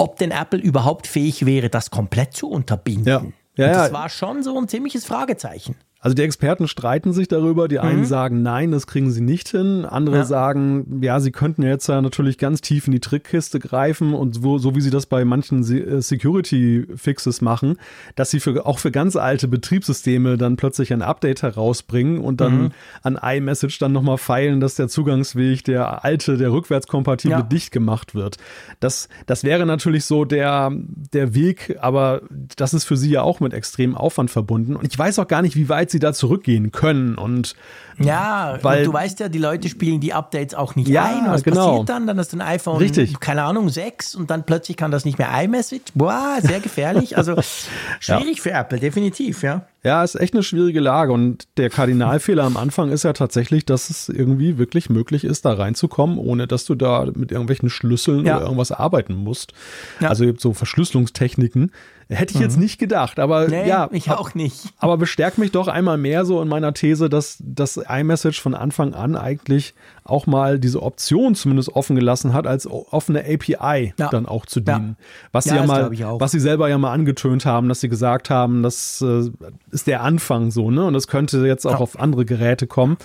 ob 0.00 0.16
denn 0.16 0.30
Apple 0.30 0.58
überhaupt 0.58 1.06
fähig 1.06 1.44
wäre, 1.46 1.68
das 1.68 1.90
komplett 1.90 2.34
zu 2.34 2.48
unterbinden. 2.48 3.06
Ja. 3.06 3.22
Ja, 3.56 3.72
das 3.72 3.88
ja. 3.88 3.92
war 3.92 4.08
schon 4.08 4.42
so 4.42 4.56
ein 4.58 4.68
ziemliches 4.68 5.04
Fragezeichen. 5.04 5.76
Also 6.02 6.14
die 6.14 6.22
Experten 6.22 6.66
streiten 6.66 7.12
sich 7.12 7.28
darüber. 7.28 7.68
Die 7.68 7.78
einen 7.78 8.00
mhm. 8.00 8.04
sagen, 8.06 8.42
nein, 8.42 8.72
das 8.72 8.86
kriegen 8.86 9.10
sie 9.10 9.20
nicht 9.20 9.50
hin. 9.50 9.84
Andere 9.84 10.16
ja. 10.16 10.24
sagen, 10.24 11.00
ja, 11.02 11.20
sie 11.20 11.30
könnten 11.30 11.62
jetzt 11.62 11.88
ja 11.88 12.00
natürlich 12.00 12.38
ganz 12.38 12.62
tief 12.62 12.86
in 12.86 12.92
die 12.92 13.00
Trickkiste 13.00 13.58
greifen 13.58 14.14
und 14.14 14.42
wo, 14.42 14.56
so 14.56 14.74
wie 14.74 14.80
sie 14.80 14.90
das 14.90 15.04
bei 15.04 15.26
manchen 15.26 15.60
äh, 15.60 16.00
Security-Fixes 16.00 17.42
machen, 17.42 17.76
dass 18.14 18.30
sie 18.30 18.40
für, 18.40 18.64
auch 18.64 18.78
für 18.78 18.90
ganz 18.90 19.14
alte 19.14 19.46
Betriebssysteme 19.46 20.38
dann 20.38 20.56
plötzlich 20.56 20.90
ein 20.94 21.02
Update 21.02 21.42
herausbringen 21.42 22.18
und 22.18 22.40
dann 22.40 22.62
mhm. 22.62 22.70
an 23.02 23.18
iMessage 23.22 23.78
dann 23.78 23.92
nochmal 23.92 24.16
feilen, 24.16 24.60
dass 24.60 24.76
der 24.76 24.88
Zugangsweg, 24.88 25.64
der 25.64 26.02
alte, 26.02 26.38
der 26.38 26.50
rückwärtskompatible 26.50 27.36
ja. 27.36 27.42
dicht 27.42 27.72
gemacht 27.72 28.14
wird. 28.14 28.38
Das, 28.80 29.10
das 29.26 29.44
wäre 29.44 29.66
natürlich 29.66 30.06
so 30.06 30.24
der, 30.24 30.72
der 31.12 31.34
Weg, 31.34 31.76
aber 31.78 32.22
das 32.56 32.72
ist 32.72 32.84
für 32.84 32.96
sie 32.96 33.10
ja 33.10 33.20
auch 33.20 33.40
mit 33.40 33.52
extremem 33.52 33.96
Aufwand 33.96 34.30
verbunden. 34.30 34.76
Und 34.76 34.86
ich 34.86 34.98
weiß 34.98 35.18
auch 35.18 35.28
gar 35.28 35.42
nicht, 35.42 35.56
wie 35.56 35.68
weit 35.68 35.89
sie 35.90 35.98
da 35.98 36.12
zurückgehen 36.12 36.72
können. 36.72 37.16
Und 37.16 37.54
ja, 37.98 38.58
weil, 38.62 38.84
du 38.84 38.92
weißt 38.92 39.20
ja, 39.20 39.28
die 39.28 39.38
Leute 39.38 39.68
spielen 39.68 40.00
die 40.00 40.12
Updates 40.12 40.54
auch 40.54 40.74
nicht 40.74 40.88
ja, 40.88 41.04
ein. 41.04 41.30
Was 41.30 41.42
genau. 41.42 41.68
passiert 41.68 41.88
dann? 41.88 42.06
Dann 42.06 42.18
hast 42.18 42.32
du 42.32 42.38
ein 42.38 42.40
iPhone, 42.40 42.78
Richtig. 42.78 43.20
keine 43.20 43.42
Ahnung, 43.42 43.68
6 43.68 44.14
und 44.14 44.30
dann 44.30 44.44
plötzlich 44.44 44.76
kann 44.76 44.90
das 44.90 45.04
nicht 45.04 45.18
mehr 45.18 45.28
iMessage. 45.42 45.92
Boah, 45.94 46.38
sehr 46.40 46.60
gefährlich. 46.60 47.16
Also 47.16 47.36
schwierig 48.00 48.38
ja. 48.38 48.42
für 48.42 48.50
Apple, 48.52 48.80
definitiv, 48.80 49.42
ja. 49.42 49.66
Ja, 49.82 50.04
ist 50.04 50.14
echt 50.14 50.34
eine 50.34 50.42
schwierige 50.42 50.80
Lage. 50.80 51.12
Und 51.12 51.48
der 51.56 51.70
Kardinalfehler 51.70 52.44
am 52.44 52.56
Anfang 52.56 52.90
ist 52.90 53.04
ja 53.04 53.12
tatsächlich, 53.12 53.64
dass 53.64 53.88
es 53.88 54.08
irgendwie 54.08 54.58
wirklich 54.58 54.90
möglich 54.90 55.24
ist, 55.24 55.44
da 55.44 55.54
reinzukommen, 55.54 56.18
ohne 56.18 56.46
dass 56.46 56.66
du 56.66 56.74
da 56.74 57.06
mit 57.14 57.32
irgendwelchen 57.32 57.70
Schlüsseln 57.70 58.26
ja. 58.26 58.36
oder 58.36 58.44
irgendwas 58.44 58.72
arbeiten 58.72 59.14
musst. 59.14 59.54
Ja. 60.00 60.08
Also 60.08 60.32
so 60.36 60.52
Verschlüsselungstechniken. 60.52 61.72
Hätte 62.08 62.32
ich 62.32 62.38
mhm. 62.38 62.42
jetzt 62.42 62.58
nicht 62.58 62.78
gedacht, 62.78 63.20
aber 63.20 63.46
nee, 63.48 63.68
ja. 63.68 63.88
Ich 63.92 64.10
auch 64.10 64.34
nicht. 64.34 64.64
Aber 64.78 64.96
bestärkt 64.96 65.38
mich 65.38 65.52
doch 65.52 65.68
einmal 65.68 65.96
mehr 65.96 66.24
so 66.24 66.42
in 66.42 66.48
meiner 66.48 66.74
These, 66.74 67.08
dass 67.08 67.36
das 67.40 67.76
iMessage 67.76 68.40
von 68.40 68.56
Anfang 68.56 68.94
an 68.94 69.14
eigentlich 69.14 69.74
auch 70.10 70.26
mal 70.26 70.58
diese 70.58 70.82
Option 70.82 71.34
zumindest 71.34 71.70
offen 71.70 71.96
gelassen 71.96 72.32
hat, 72.32 72.46
als 72.46 72.66
offene 72.66 73.20
API 73.20 73.94
ja. 73.96 74.08
dann 74.08 74.26
auch 74.26 74.46
zu 74.46 74.60
dienen. 74.60 74.96
Ja. 74.98 75.06
Was 75.32 75.44
sie 75.44 75.54
ja, 75.54 75.66
mal, 75.66 75.90
was 76.20 76.32
sie 76.32 76.40
selber 76.40 76.68
ja 76.68 76.78
mal 76.78 76.92
angetönt 76.92 77.46
haben, 77.46 77.68
dass 77.68 77.80
sie 77.80 77.88
gesagt 77.88 78.30
haben, 78.30 78.62
das 78.62 79.02
äh, 79.02 79.30
ist 79.70 79.86
der 79.86 80.02
Anfang 80.02 80.50
so, 80.50 80.70
ne? 80.70 80.84
Und 80.84 80.94
das 80.94 81.06
könnte 81.06 81.46
jetzt 81.46 81.66
auch 81.66 81.80
auf 81.80 81.98
andere 81.98 82.24
Geräte 82.24 82.66
kommen. 82.66 82.96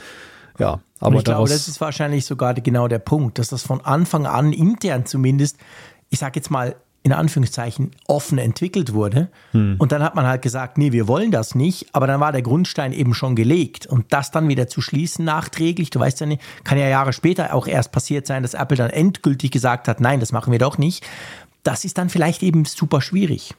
Ja, 0.57 0.79
aber 0.99 1.17
ich 1.17 1.23
glaube, 1.23 1.49
das 1.49 1.67
ist 1.67 1.81
wahrscheinlich 1.81 2.25
sogar 2.25 2.53
genau 2.53 2.87
der 2.87 2.99
Punkt, 2.99 3.39
dass 3.39 3.49
das 3.49 3.63
von 3.63 3.81
Anfang 3.81 4.25
an 4.25 4.53
intern 4.53 5.05
zumindest, 5.05 5.57
ich 6.09 6.19
sage 6.19 6.39
jetzt 6.39 6.49
mal, 6.49 6.75
in 7.05 7.13
Anführungszeichen 7.13 7.91
offen 8.07 8.39
entwickelt 8.39 8.91
wurde. 8.91 9.29
Hm. 9.51 9.75
Und 9.77 9.91
dann 9.91 10.01
hat 10.01 10.15
man 10.15 10.25
halt 10.25 10.41
gesagt, 10.41 10.79
nee, 10.79 10.91
wir 10.91 11.07
wollen 11.07 11.29
das 11.29 11.53
nicht, 11.53 11.85
aber 11.93 12.07
dann 12.07 12.19
war 12.19 12.31
der 12.31 12.41
Grundstein 12.41 12.93
eben 12.93 13.13
schon 13.13 13.35
gelegt. 13.35 13.85
Und 13.85 14.11
das 14.11 14.31
dann 14.31 14.49
wieder 14.49 14.67
zu 14.67 14.81
schließen 14.81 15.23
nachträglich, 15.23 15.91
du 15.91 15.99
weißt 15.99 16.21
ja 16.21 16.25
nicht, 16.25 16.41
kann 16.63 16.79
ja 16.79 16.87
Jahre 16.87 17.13
später 17.13 17.53
auch 17.53 17.67
erst 17.67 17.91
passiert 17.91 18.25
sein, 18.25 18.41
dass 18.41 18.55
Apple 18.55 18.75
dann 18.75 18.89
endgültig 18.89 19.51
gesagt 19.51 19.87
hat, 19.87 20.01
nein, 20.01 20.19
das 20.19 20.31
machen 20.31 20.51
wir 20.51 20.57
doch 20.57 20.79
nicht. 20.79 21.05
Das 21.61 21.85
ist 21.85 21.99
dann 21.99 22.09
vielleicht 22.09 22.41
eben 22.41 22.65
super 22.65 23.01
schwierig. 23.01 23.53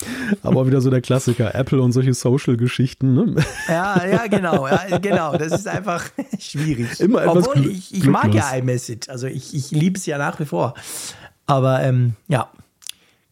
Aber 0.42 0.66
wieder 0.66 0.82
so 0.82 0.90
der 0.90 1.00
Klassiker, 1.00 1.54
Apple 1.54 1.80
und 1.80 1.92
solche 1.92 2.12
Social-Geschichten. 2.12 3.14
Ne? 3.14 3.36
Ja, 3.68 4.06
ja, 4.06 4.26
genau, 4.30 4.68
ja, 4.68 4.98
genau. 4.98 5.34
Das 5.38 5.52
ist 5.52 5.66
einfach 5.66 6.04
schwierig. 6.38 7.00
Immer 7.00 7.22
etwas 7.22 7.48
Obwohl 7.48 7.70
ich, 7.70 7.94
ich 7.94 8.04
mag 8.04 8.34
ja 8.34 8.50
iMessage, 8.50 9.08
also 9.08 9.28
ich, 9.28 9.54
ich 9.54 9.70
liebe 9.70 9.98
es 9.98 10.04
ja 10.04 10.18
nach 10.18 10.38
wie 10.40 10.44
vor. 10.44 10.74
Aber 11.50 11.82
ähm, 11.82 12.14
ja, 12.28 12.48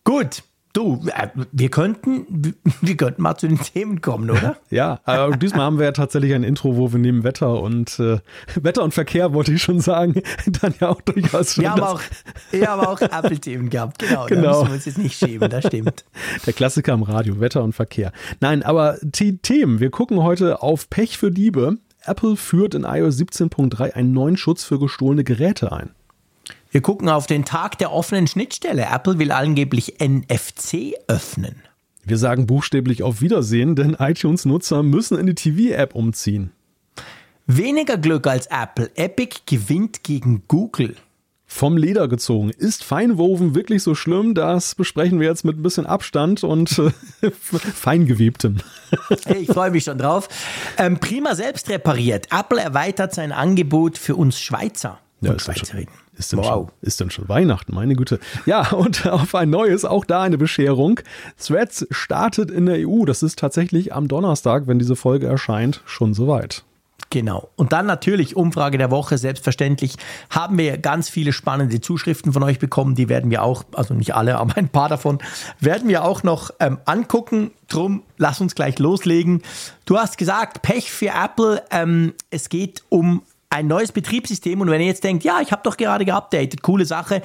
gut. 0.04 0.42
Du, 0.74 1.02
äh, 1.08 1.28
wir 1.50 1.70
könnten, 1.70 2.54
wir 2.82 2.96
könnten 2.96 3.22
mal 3.22 3.36
zu 3.36 3.48
den 3.48 3.58
Themen 3.58 4.00
kommen, 4.00 4.30
oder? 4.30 4.58
ja, 4.70 5.00
aber 5.04 5.36
diesmal 5.36 5.62
haben 5.62 5.78
wir 5.78 5.86
ja 5.86 5.92
tatsächlich 5.92 6.34
ein 6.34 6.44
Intro, 6.44 6.76
wo 6.76 6.92
wir 6.92 6.98
neben 6.98 7.24
Wetter 7.24 7.62
und 7.62 7.98
äh, 7.98 8.18
Wetter 8.54 8.82
und 8.82 8.92
Verkehr, 8.92 9.32
wollte 9.32 9.52
ich 9.52 9.62
schon 9.62 9.80
sagen, 9.80 10.20
dann 10.60 10.74
ja 10.78 10.90
auch 10.90 11.00
durchaus 11.00 11.54
schon. 11.54 11.64
Wir 11.64 11.70
haben 11.72 11.82
auch, 11.82 12.00
wir 12.50 12.68
haben 12.68 12.80
auch 12.86 13.00
Apple-Themen 13.00 13.70
gehabt, 13.70 13.98
genau. 14.00 14.26
genau. 14.26 14.42
Da 14.42 14.48
müssen 14.50 14.66
wir 14.66 14.74
uns 14.74 14.84
jetzt 14.84 14.98
nicht 14.98 15.18
schämen, 15.18 15.48
das 15.48 15.66
stimmt. 15.66 16.04
Der 16.44 16.52
Klassiker 16.52 16.92
im 16.92 17.04
Radio, 17.04 17.40
Wetter 17.40 17.64
und 17.64 17.72
Verkehr. 17.72 18.12
Nein, 18.40 18.62
aber 18.62 18.98
die 19.00 19.38
Themen, 19.38 19.80
wir 19.80 19.90
gucken 19.90 20.22
heute 20.22 20.62
auf 20.62 20.90
Pech 20.90 21.18
für 21.18 21.30
Diebe. 21.30 21.78
Apple 22.04 22.36
führt 22.36 22.74
in 22.74 22.84
iOS 22.84 23.18
17.3 23.18 23.92
einen 23.92 24.12
neuen 24.12 24.36
Schutz 24.36 24.64
für 24.64 24.78
gestohlene 24.78 25.24
Geräte 25.24 25.72
ein. 25.72 25.90
Wir 26.70 26.82
gucken 26.82 27.08
auf 27.08 27.26
den 27.26 27.46
Tag 27.46 27.78
der 27.78 27.92
offenen 27.92 28.26
Schnittstelle. 28.26 28.86
Apple 28.92 29.18
will 29.18 29.32
angeblich 29.32 29.94
NFC 30.00 30.92
öffnen. 31.06 31.62
Wir 32.04 32.18
sagen 32.18 32.46
buchstäblich 32.46 33.02
auf 33.02 33.22
Wiedersehen, 33.22 33.74
denn 33.74 33.94
iTunes-Nutzer 33.98 34.82
müssen 34.82 35.18
in 35.18 35.26
die 35.26 35.34
TV-App 35.34 35.94
umziehen. 35.94 36.52
Weniger 37.46 37.96
Glück 37.96 38.26
als 38.26 38.46
Apple. 38.48 38.90
Epic 38.96 39.40
gewinnt 39.46 40.04
gegen 40.04 40.42
Google. 40.48 40.96
Vom 41.46 41.78
Leder 41.78 42.06
gezogen. 42.08 42.50
Ist 42.50 42.84
Feinwoven 42.84 43.54
wirklich 43.54 43.82
so 43.82 43.94
schlimm? 43.94 44.34
Das 44.34 44.74
besprechen 44.74 45.18
wir 45.18 45.28
jetzt 45.28 45.46
mit 45.46 45.58
ein 45.58 45.62
bisschen 45.62 45.86
Abstand 45.86 46.44
und 46.44 46.78
äh, 47.22 47.30
feingewebtem. 47.30 48.58
Hey, 49.24 49.38
ich 49.38 49.48
freue 49.48 49.70
mich 49.70 49.84
schon 49.84 49.96
drauf. 49.96 50.28
Ähm, 50.76 50.98
prima 50.98 51.34
selbst 51.34 51.70
repariert. 51.70 52.28
Apple 52.30 52.60
erweitert 52.60 53.14
sein 53.14 53.32
Angebot 53.32 53.96
für 53.96 54.14
uns 54.14 54.38
Schweizer 54.38 54.98
ja, 55.22 55.30
und 55.30 55.40
Schweizerinnen. 55.40 55.88
Ist 56.18 56.32
denn, 56.32 56.40
wow. 56.40 56.46
schon, 56.46 56.66
ist 56.80 57.00
denn 57.00 57.10
schon 57.10 57.28
Weihnachten, 57.28 57.74
meine 57.74 57.94
Güte. 57.94 58.18
Ja, 58.44 58.72
und 58.72 59.06
auf 59.10 59.34
ein 59.34 59.50
neues, 59.50 59.84
auch 59.84 60.04
da 60.04 60.22
eine 60.22 60.36
Bescherung. 60.36 61.00
Threads 61.38 61.86
startet 61.90 62.50
in 62.50 62.66
der 62.66 62.88
EU. 62.88 63.04
Das 63.04 63.22
ist 63.22 63.38
tatsächlich 63.38 63.94
am 63.94 64.08
Donnerstag, 64.08 64.66
wenn 64.66 64.78
diese 64.78 64.96
Folge 64.96 65.26
erscheint, 65.26 65.80
schon 65.86 66.14
soweit. 66.14 66.64
Genau. 67.10 67.48
Und 67.56 67.72
dann 67.72 67.86
natürlich 67.86 68.36
Umfrage 68.36 68.76
der 68.76 68.90
Woche, 68.90 69.16
selbstverständlich 69.16 69.94
haben 70.28 70.58
wir 70.58 70.76
ganz 70.76 71.08
viele 71.08 71.32
spannende 71.32 71.80
Zuschriften 71.80 72.32
von 72.32 72.42
euch 72.42 72.58
bekommen. 72.58 72.96
Die 72.96 73.08
werden 73.08 73.30
wir 73.30 73.42
auch, 73.42 73.64
also 73.72 73.94
nicht 73.94 74.14
alle, 74.14 74.36
aber 74.36 74.56
ein 74.56 74.68
paar 74.68 74.90
davon 74.90 75.18
werden 75.58 75.88
wir 75.88 76.04
auch 76.04 76.22
noch 76.22 76.50
ähm, 76.60 76.78
angucken. 76.84 77.52
Drum, 77.68 78.02
lass 78.18 78.40
uns 78.40 78.54
gleich 78.54 78.78
loslegen. 78.78 79.42
Du 79.86 79.96
hast 79.96 80.18
gesagt, 80.18 80.60
Pech 80.60 80.90
für 80.90 81.08
Apple. 81.08 81.62
Ähm, 81.70 82.12
es 82.30 82.50
geht 82.50 82.82
um 82.90 83.22
ein 83.50 83.66
neues 83.66 83.92
Betriebssystem. 83.92 84.60
Und 84.60 84.70
wenn 84.70 84.80
ihr 84.80 84.86
jetzt 84.86 85.04
denkt, 85.04 85.24
ja, 85.24 85.40
ich 85.40 85.52
habe 85.52 85.62
doch 85.64 85.76
gerade 85.76 86.04
geupdatet, 86.04 86.62
coole 86.62 86.84
Sache. 86.84 87.22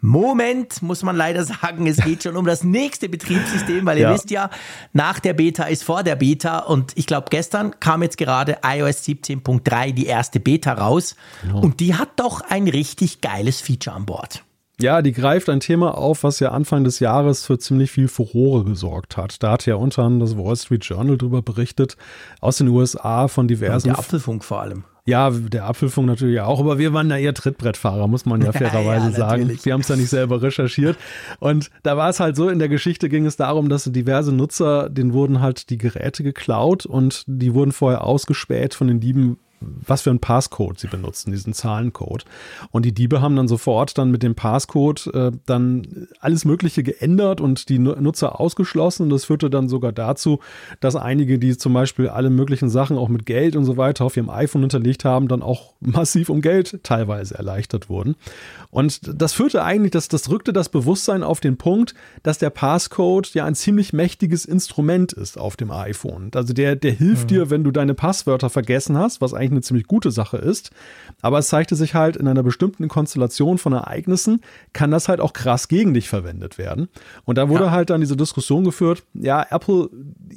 Moment, 0.00 0.82
muss 0.82 1.02
man 1.02 1.16
leider 1.16 1.44
sagen, 1.44 1.86
es 1.86 1.96
geht 1.96 2.22
schon 2.22 2.36
um 2.36 2.44
das 2.44 2.62
nächste 2.62 3.08
Betriebssystem, 3.08 3.84
weil 3.86 3.98
ihr 3.98 4.04
ja. 4.04 4.14
wisst 4.14 4.30
ja, 4.30 4.50
nach 4.92 5.18
der 5.20 5.32
Beta 5.32 5.64
ist 5.64 5.84
vor 5.84 6.02
der 6.02 6.16
Beta 6.16 6.58
und 6.60 6.92
ich 6.96 7.06
glaube, 7.06 7.26
gestern 7.30 7.80
kam 7.80 8.02
jetzt 8.02 8.18
gerade 8.18 8.58
iOS 8.64 9.02
17.3 9.04 9.92
die 9.92 10.06
erste 10.06 10.38
Beta 10.38 10.74
raus 10.74 11.16
genau. 11.42 11.60
und 11.60 11.80
die 11.80 11.94
hat 11.94 12.10
doch 12.16 12.42
ein 12.42 12.68
richtig 12.68 13.20
geiles 13.20 13.60
Feature 13.60 13.96
an 13.96 14.06
Bord. 14.06 14.44
Ja, 14.78 15.00
die 15.00 15.12
greift 15.12 15.48
ein 15.48 15.60
Thema 15.60 15.96
auf, 15.96 16.22
was 16.22 16.38
ja 16.38 16.50
Anfang 16.50 16.84
des 16.84 17.00
Jahres 17.00 17.46
für 17.46 17.58
ziemlich 17.58 17.90
viel 17.90 18.08
Furore 18.08 18.64
gesorgt 18.64 19.16
hat. 19.16 19.42
Da 19.42 19.52
hat 19.52 19.64
ja 19.64 19.76
unter 19.76 20.02
anderem 20.02 20.20
das 20.20 20.36
Wall 20.36 20.54
Street 20.54 20.84
Journal 20.84 21.16
darüber 21.16 21.40
berichtet, 21.40 21.96
aus 22.42 22.58
den 22.58 22.68
USA 22.68 23.26
von 23.28 23.48
diversen. 23.48 23.88
Und 23.88 23.96
der 23.96 23.98
Apfelfunk 23.98 24.44
vor 24.44 24.60
allem. 24.60 24.84
Ja, 25.06 25.30
der 25.30 25.66
Apfelfunk 25.66 26.08
natürlich 26.08 26.40
auch, 26.40 26.58
aber 26.58 26.78
wir 26.78 26.92
waren 26.92 27.08
da 27.08 27.16
eher 27.16 27.32
Trittbrettfahrer, 27.32 28.08
muss 28.08 28.26
man 28.26 28.42
ja 28.42 28.52
fairerweise 28.52 29.10
ja, 29.10 29.16
sagen. 29.16 29.58
Wir 29.62 29.72
haben 29.72 29.80
es 29.80 29.88
ja 29.88 29.96
nicht 29.96 30.10
selber 30.10 30.42
recherchiert. 30.42 30.98
Und 31.38 31.70
da 31.84 31.96
war 31.96 32.10
es 32.10 32.18
halt 32.18 32.34
so, 32.34 32.48
in 32.48 32.58
der 32.58 32.68
Geschichte 32.68 33.08
ging 33.08 33.24
es 33.24 33.36
darum, 33.36 33.68
dass 33.68 33.84
diverse 33.84 34.32
Nutzer, 34.32 34.90
denen 34.90 35.12
wurden 35.12 35.40
halt 35.40 35.70
die 35.70 35.78
Geräte 35.78 36.24
geklaut 36.24 36.86
und 36.86 37.22
die 37.28 37.54
wurden 37.54 37.70
vorher 37.70 38.04
ausgespäht 38.04 38.74
von 38.74 38.88
den 38.88 38.98
Dieben 38.98 39.38
was 39.60 40.02
für 40.02 40.10
ein 40.10 40.20
Passcode 40.20 40.78
sie 40.78 40.86
benutzen, 40.86 41.30
diesen 41.30 41.52
Zahlencode. 41.52 42.24
Und 42.70 42.84
die 42.84 42.92
Diebe 42.92 43.20
haben 43.20 43.36
dann 43.36 43.48
sofort 43.48 43.96
dann 43.98 44.10
mit 44.10 44.22
dem 44.22 44.34
Passcode 44.34 45.06
äh, 45.14 45.32
dann 45.46 46.08
alles 46.20 46.44
Mögliche 46.44 46.82
geändert 46.82 47.40
und 47.40 47.68
die 47.68 47.78
Nutzer 47.78 48.40
ausgeschlossen. 48.40 49.04
Und 49.04 49.10
das 49.10 49.24
führte 49.24 49.50
dann 49.50 49.68
sogar 49.68 49.92
dazu, 49.92 50.40
dass 50.80 50.96
einige, 50.96 51.38
die 51.38 51.56
zum 51.56 51.72
Beispiel 51.72 52.08
alle 52.08 52.30
möglichen 52.30 52.68
Sachen 52.68 52.98
auch 52.98 53.08
mit 53.08 53.26
Geld 53.26 53.56
und 53.56 53.64
so 53.64 53.76
weiter 53.76 54.04
auf 54.04 54.16
ihrem 54.16 54.30
iPhone 54.30 54.62
hinterlegt 54.62 55.04
haben, 55.04 55.28
dann 55.28 55.42
auch 55.42 55.74
massiv 55.80 56.28
um 56.28 56.40
Geld 56.40 56.80
teilweise 56.82 57.34
erleichtert 57.34 57.88
wurden. 57.88 58.16
Und 58.70 59.00
das 59.04 59.32
führte 59.32 59.64
eigentlich, 59.64 59.92
das, 59.92 60.08
das 60.08 60.28
rückte 60.30 60.52
das 60.52 60.68
Bewusstsein 60.68 61.22
auf 61.22 61.40
den 61.40 61.56
Punkt, 61.56 61.94
dass 62.22 62.38
der 62.38 62.50
Passcode 62.50 63.32
ja 63.34 63.44
ein 63.44 63.54
ziemlich 63.54 63.92
mächtiges 63.92 64.44
Instrument 64.44 65.12
ist 65.12 65.38
auf 65.38 65.56
dem 65.56 65.70
iPhone. 65.70 66.30
Also 66.34 66.52
der, 66.52 66.76
der 66.76 66.92
hilft 66.92 67.24
mhm. 67.24 67.28
dir, 67.28 67.50
wenn 67.50 67.64
du 67.64 67.70
deine 67.70 67.94
Passwörter 67.94 68.50
vergessen 68.50 68.98
hast, 68.98 69.20
was 69.20 69.32
eigentlich 69.32 69.45
eine 69.52 69.62
ziemlich 69.62 69.86
gute 69.86 70.10
Sache 70.10 70.36
ist. 70.36 70.70
Aber 71.22 71.38
es 71.38 71.48
zeigte 71.48 71.76
sich 71.76 71.94
halt, 71.94 72.16
in 72.16 72.28
einer 72.28 72.42
bestimmten 72.42 72.88
Konstellation 72.88 73.58
von 73.58 73.72
Ereignissen 73.72 74.40
kann 74.72 74.90
das 74.90 75.08
halt 75.08 75.20
auch 75.20 75.32
krass 75.32 75.68
gegen 75.68 75.94
dich 75.94 76.08
verwendet 76.08 76.58
werden. 76.58 76.88
Und 77.24 77.38
da 77.38 77.48
wurde 77.48 77.64
ja. 77.64 77.70
halt 77.70 77.90
dann 77.90 78.00
diese 78.00 78.16
Diskussion 78.16 78.64
geführt, 78.64 79.02
ja, 79.14 79.46
Apple, 79.50 79.88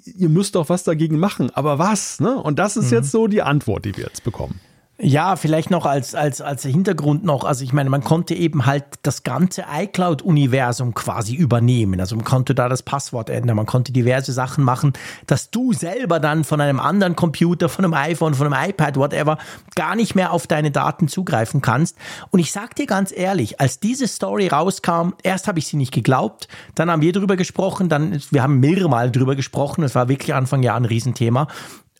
ihr 0.05 0.29
müsst 0.29 0.55
doch 0.55 0.69
was 0.69 0.83
dagegen 0.83 1.19
machen, 1.19 1.49
aber 1.53 1.79
was? 1.79 2.19
Ne? 2.19 2.35
Und 2.35 2.59
das 2.59 2.77
ist 2.77 2.91
mhm. 2.91 2.97
jetzt 2.97 3.11
so 3.11 3.27
die 3.27 3.41
Antwort, 3.41 3.85
die 3.85 3.95
wir 3.95 4.05
jetzt 4.05 4.23
bekommen. 4.23 4.59
Ja, 5.01 5.37
vielleicht 5.37 5.71
noch 5.71 5.85
als, 5.85 6.13
als, 6.13 6.41
als 6.41 6.63
Hintergrund 6.63 7.23
noch. 7.23 7.45
Also 7.45 7.63
ich 7.63 7.71
meine, 7.71 7.89
man 7.89 8.03
konnte 8.03 8.33
eben 8.33 8.65
halt 8.65 8.83
das 9.03 9.23
ganze 9.23 9.63
iCloud-Universum 9.73 10.93
quasi 10.93 11.35
übernehmen. 11.35 12.01
Also 12.01 12.17
man 12.17 12.25
konnte 12.25 12.53
da 12.53 12.67
das 12.67 12.83
Passwort 12.83 13.29
ändern, 13.29 13.55
man 13.55 13.65
konnte 13.65 13.93
diverse 13.93 14.33
Sachen 14.33 14.61
machen, 14.61 14.91
dass 15.25 15.51
du 15.51 15.71
selber 15.71 16.19
dann 16.19 16.43
von 16.43 16.59
einem 16.59 16.81
anderen 16.81 17.15
Computer, 17.15 17.69
von 17.69 17.85
einem 17.85 17.93
iPhone, 17.93 18.33
von 18.33 18.51
einem 18.51 18.71
iPad, 18.71 18.97
whatever, 18.97 19.37
gar 19.77 19.95
nicht 19.95 20.15
mehr 20.15 20.33
auf 20.33 20.47
deine 20.47 20.69
Daten 20.69 21.07
zugreifen 21.07 21.61
kannst. 21.61 21.95
Und 22.31 22.39
ich 22.39 22.51
sag 22.51 22.75
dir 22.75 22.85
ganz 22.85 23.13
ehrlich, 23.15 23.61
als 23.61 23.79
diese 23.79 24.05
Story 24.05 24.47
rauskam, 24.47 25.13
erst 25.23 25.47
habe 25.47 25.59
ich 25.59 25.67
sie 25.67 25.77
nicht 25.77 25.93
geglaubt, 25.93 26.49
dann 26.75 26.91
haben 26.91 27.01
wir 27.01 27.13
drüber 27.13 27.37
gesprochen, 27.37 27.87
dann, 27.87 28.21
wir 28.31 28.43
haben 28.43 28.59
mehrere 28.59 28.89
Mal 28.89 29.11
drüber 29.11 29.37
gesprochen, 29.37 29.81
es 29.85 29.95
war 29.95 30.09
wirklich 30.09 30.33
Anfang 30.33 30.61
Jahr 30.61 30.75
ein 30.75 30.83
Riesenthema. 30.83 31.47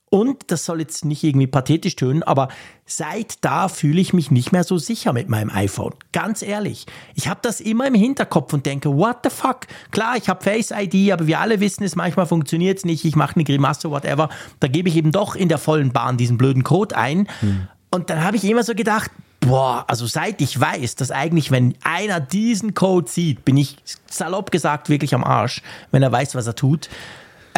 Und 0.09 0.51
das 0.51 0.65
soll 0.65 0.79
jetzt 0.79 1.05
nicht 1.05 1.23
irgendwie 1.23 1.45
pathetisch 1.45 1.95
tönen, 1.95 2.23
aber 2.23 2.49
seit 2.85 3.43
da 3.45 3.67
fühle 3.67 4.01
ich 4.01 4.11
mich 4.11 4.31
nicht 4.31 4.51
mehr 4.51 4.63
so 4.63 4.79
sicher 4.79 5.13
mit 5.13 5.29
meinem 5.29 5.51
iPhone. 5.51 5.93
Ganz 6.11 6.41
ehrlich. 6.41 6.87
Ich 7.13 7.27
habe 7.27 7.39
das 7.43 7.61
immer 7.61 7.85
im 7.85 7.93
Hinterkopf 7.93 8.51
und 8.53 8.65
denke, 8.65 8.89
what 8.89 9.17
the 9.23 9.29
fuck? 9.29 9.67
Klar, 9.91 10.17
ich 10.17 10.27
habe 10.27 10.43
Face 10.43 10.71
ID, 10.71 11.11
aber 11.11 11.27
wir 11.27 11.39
alle 11.39 11.59
wissen 11.59 11.83
es, 11.83 11.95
manchmal 11.95 12.25
funktioniert 12.25 12.79
es 12.79 12.85
nicht. 12.85 13.05
Ich 13.05 13.15
mache 13.15 13.35
eine 13.35 13.43
Grimasse, 13.43 13.91
whatever. 13.91 14.29
Da 14.59 14.67
gebe 14.67 14.89
ich 14.89 14.95
eben 14.95 15.11
doch 15.11 15.35
in 15.35 15.47
der 15.47 15.59
vollen 15.59 15.91
Bahn 15.91 16.17
diesen 16.17 16.37
blöden 16.37 16.63
Code 16.63 16.97
ein. 16.97 17.27
Hm. 17.41 17.67
Und 17.91 18.09
dann 18.09 18.23
habe 18.23 18.37
ich 18.37 18.43
immer 18.43 18.63
so 18.63 18.73
gedacht, 18.73 19.11
boah, 19.41 19.85
also 19.87 20.05
seit 20.05 20.41
ich 20.41 20.59
weiß, 20.59 20.95
dass 20.95 21.11
eigentlich, 21.11 21.51
wenn 21.51 21.75
einer 21.83 22.19
diesen 22.19 22.73
Code 22.73 23.09
sieht, 23.09 23.45
bin 23.45 23.57
ich 23.57 23.77
salopp 24.09 24.51
gesagt 24.51 24.89
wirklich 24.89 25.13
am 25.13 25.23
Arsch, 25.23 25.61
wenn 25.91 26.03
er 26.03 26.11
weiß, 26.11 26.35
was 26.35 26.47
er 26.47 26.55
tut. 26.55 26.89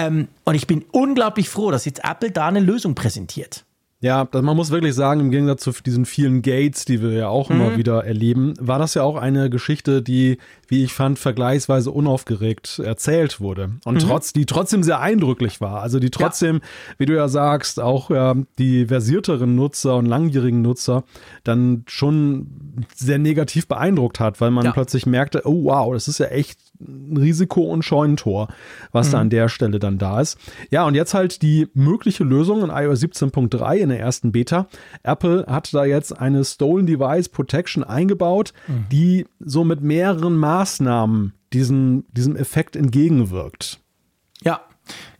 Ähm, 0.02 0.28
und 0.44 0.56
ich 0.56 0.68
bin 0.68 0.86
unglaublich 0.92 1.50
froh, 1.50 1.72
dass 1.72 1.86
jetzt 1.86 2.04
Apple 2.04 2.32
da 2.32 2.48
eine 2.48 2.60
Lösung 2.60 2.96
präsentiert. 2.96 3.66
Ja, 4.04 4.28
man 4.32 4.58
muss 4.58 4.72
wirklich 4.72 4.96
sagen, 4.96 5.20
im 5.20 5.30
Gegensatz 5.30 5.62
zu 5.62 5.72
diesen 5.86 6.06
vielen 6.06 6.42
Gates, 6.42 6.86
die 6.86 7.04
wir 7.04 7.12
ja 7.12 7.28
auch 7.28 7.50
mhm. 7.50 7.56
immer 7.56 7.78
wieder 7.78 8.04
erleben, 8.04 8.56
war 8.60 8.80
das 8.80 8.96
ja 8.96 9.04
auch 9.04 9.16
eine 9.16 9.52
Geschichte, 9.52 10.02
die, 10.02 10.40
wie 10.68 10.84
ich 10.84 10.92
fand, 10.92 11.20
vergleichsweise 11.20 11.92
unaufgeregt 11.92 12.80
erzählt 12.80 13.40
wurde. 13.40 13.74
Und 13.86 14.04
mhm. 14.04 14.08
trotz, 14.08 14.34
die 14.34 14.48
trotzdem 14.48 14.82
sehr 14.82 15.02
eindrücklich 15.02 15.62
war. 15.62 15.84
Also 15.84 16.00
die 16.00 16.10
trotzdem, 16.10 16.56
ja. 16.56 16.62
wie 16.98 17.06
du 17.06 17.16
ja 17.16 17.28
sagst, 17.28 17.80
auch 17.80 18.10
ja, 18.10 18.34
die 18.58 18.88
versierteren 18.88 19.54
Nutzer 19.54 19.98
und 19.98 20.08
langjährigen 20.08 20.64
Nutzer 20.64 21.04
dann 21.44 21.84
schon 21.86 22.88
sehr 22.96 23.20
negativ 23.20 23.68
beeindruckt 23.68 24.20
hat, 24.20 24.42
weil 24.42 24.50
man 24.50 24.66
ja. 24.66 24.72
plötzlich 24.72 25.06
merkte, 25.06 25.44
oh 25.46 25.66
wow, 25.66 25.94
das 25.94 26.08
ist 26.08 26.18
ja 26.18 26.26
echt 26.26 26.58
ein 26.88 27.18
Risiko- 27.18 27.64
und 27.64 27.84
Scheunentor, 27.84 28.48
was 28.92 29.08
mhm. 29.08 29.12
da 29.12 29.20
an 29.20 29.30
der 29.30 29.50
Stelle 29.50 29.80
dann 29.80 29.98
da 29.98 30.22
ist. 30.22 30.38
Ja, 30.70 30.86
und 30.86 30.96
jetzt 30.96 31.14
halt 31.14 31.42
die 31.42 31.68
mögliche 31.74 32.24
Lösung 32.24 32.64
in 32.64 32.70
iOS 32.70 33.02
17.3 33.02 33.78
in 33.78 33.90
der 33.90 34.00
ersten 34.00 34.32
Beta. 34.32 34.68
Apple 35.04 35.46
hat 35.48 35.74
da 35.74 35.86
jetzt 35.86 36.18
eine 36.18 36.44
Stolen 36.44 36.86
Device 36.86 37.30
Protection 37.30 37.84
eingebaut, 37.84 38.54
mhm. 38.68 38.86
die 38.92 39.26
so 39.40 39.64
mit 39.64 39.82
mehreren 39.82 40.36
Maßnahmen 40.36 41.34
diesen, 41.54 42.06
diesem 42.14 42.36
Effekt 42.36 42.76
entgegenwirkt. 42.76 43.80
Ja, 44.44 44.62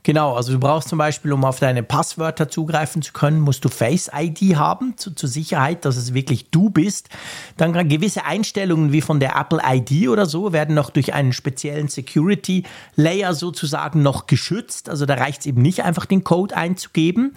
Genau, 0.04 0.34
also 0.34 0.52
du 0.52 0.58
brauchst 0.58 0.88
zum 0.88 0.98
Beispiel, 0.98 1.32
um 1.32 1.44
auf 1.44 1.60
deine 1.60 1.84
Passwörter 1.84 2.48
zugreifen 2.48 3.02
zu 3.02 3.12
können, 3.12 3.40
musst 3.40 3.64
du 3.64 3.68
Face 3.68 4.10
ID 4.12 4.56
haben, 4.56 4.96
zu, 4.96 5.14
zur 5.14 5.28
Sicherheit, 5.28 5.84
dass 5.84 5.96
es 5.96 6.12
wirklich 6.12 6.50
du 6.50 6.70
bist. 6.70 7.08
Dann 7.56 7.72
gewisse 7.88 8.24
Einstellungen 8.24 8.90
wie 8.90 9.00
von 9.00 9.20
der 9.20 9.36
Apple 9.36 9.60
ID 9.64 10.08
oder 10.08 10.26
so 10.26 10.52
werden 10.52 10.74
noch 10.74 10.90
durch 10.90 11.14
einen 11.14 11.32
speziellen 11.32 11.86
Security 11.86 12.64
Layer 12.96 13.34
sozusagen 13.34 14.02
noch 14.02 14.26
geschützt. 14.26 14.88
Also 14.88 15.06
da 15.06 15.14
reicht 15.14 15.40
es 15.40 15.46
eben 15.46 15.62
nicht 15.62 15.84
einfach 15.84 16.06
den 16.06 16.24
Code 16.24 16.56
einzugeben. 16.56 17.34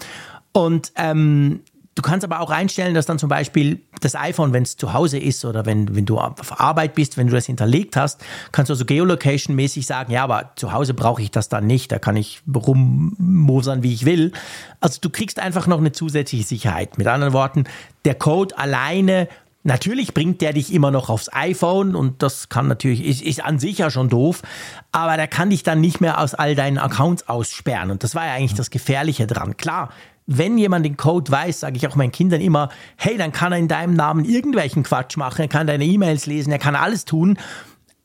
Und 0.51 0.91
ähm, 0.95 1.61
Du 1.95 2.01
kannst 2.01 2.25
aber 2.25 2.41
auch 2.41 2.49
einstellen, 2.49 2.93
dass 2.93 3.05
dann 3.05 3.17
zum 3.17 3.29
Beispiel 3.29 3.81
das 4.01 4.15
iPhone, 4.15 4.51
wenn 4.51 4.63
es 4.63 4.75
zu 4.75 4.91
Hause 4.91 5.17
ist 5.17 5.45
oder 5.45 5.65
wenn, 5.65 5.95
wenn 5.95 6.05
du 6.05 6.19
auf 6.19 6.59
Arbeit 6.59 6.93
bist, 6.93 7.15
wenn 7.17 7.27
du 7.27 7.33
das 7.33 7.45
hinterlegt 7.45 7.95
hast, 7.95 8.21
kannst 8.51 8.69
du 8.69 8.73
also 8.73 8.83
Geolocation-mäßig 8.83 9.85
sagen, 9.85 10.11
ja, 10.11 10.25
aber 10.25 10.51
zu 10.57 10.73
Hause 10.73 10.93
brauche 10.93 11.21
ich 11.21 11.31
das 11.31 11.47
dann 11.47 11.65
nicht, 11.65 11.93
da 11.93 11.99
kann 11.99 12.17
ich 12.17 12.41
rummosern, 12.53 13.81
wie 13.81 13.93
ich 13.93 14.05
will. 14.05 14.33
Also 14.81 14.99
du 14.99 15.09
kriegst 15.09 15.39
einfach 15.39 15.67
noch 15.67 15.79
eine 15.79 15.93
zusätzliche 15.93 16.43
Sicherheit. 16.43 16.97
Mit 16.97 17.07
anderen 17.07 17.31
Worten, 17.31 17.63
der 18.03 18.15
Code 18.15 18.57
alleine 18.57 19.29
Natürlich 19.67 20.13
bringt 20.13 20.41
der 20.41 20.53
dich 20.53 20.71
immer 20.71 20.91
noch 20.91 21.09
aufs 21.09 21.27
iPhone 21.33 21.95
und 21.95 22.21
das 22.21 22.49
kann 22.49 22.67
natürlich, 22.67 23.03
ist, 23.03 23.23
ist 23.23 23.43
an 23.43 23.57
sich 23.57 23.79
ja 23.79 23.89
schon 23.89 24.09
doof, 24.09 24.43
aber 24.91 25.17
der 25.17 25.27
kann 25.27 25.49
dich 25.49 25.63
dann 25.63 25.81
nicht 25.81 26.01
mehr 26.01 26.21
aus 26.21 26.35
all 26.35 26.53
deinen 26.53 26.77
Accounts 26.77 27.27
aussperren 27.27 27.89
und 27.89 28.03
das 28.03 28.13
war 28.13 28.27
ja 28.27 28.33
eigentlich 28.33 28.53
das 28.53 28.69
Gefährliche 28.69 29.25
dran. 29.25 29.57
Klar, 29.57 29.89
wenn 30.27 30.57
jemand 30.57 30.85
den 30.85 30.97
Code 30.97 31.31
weiß, 31.31 31.59
sage 31.59 31.77
ich 31.77 31.87
auch 31.87 31.95
meinen 31.95 32.11
Kindern 32.11 32.41
immer, 32.41 32.69
hey, 32.97 33.17
dann 33.17 33.31
kann 33.31 33.51
er 33.51 33.59
in 33.59 33.67
deinem 33.67 33.93
Namen 33.93 34.25
irgendwelchen 34.25 34.83
Quatsch 34.83 35.17
machen, 35.17 35.41
er 35.41 35.47
kann 35.47 35.67
deine 35.67 35.85
E-Mails 35.85 36.25
lesen, 36.25 36.51
er 36.51 36.59
kann 36.59 36.75
alles 36.75 37.05
tun, 37.05 37.37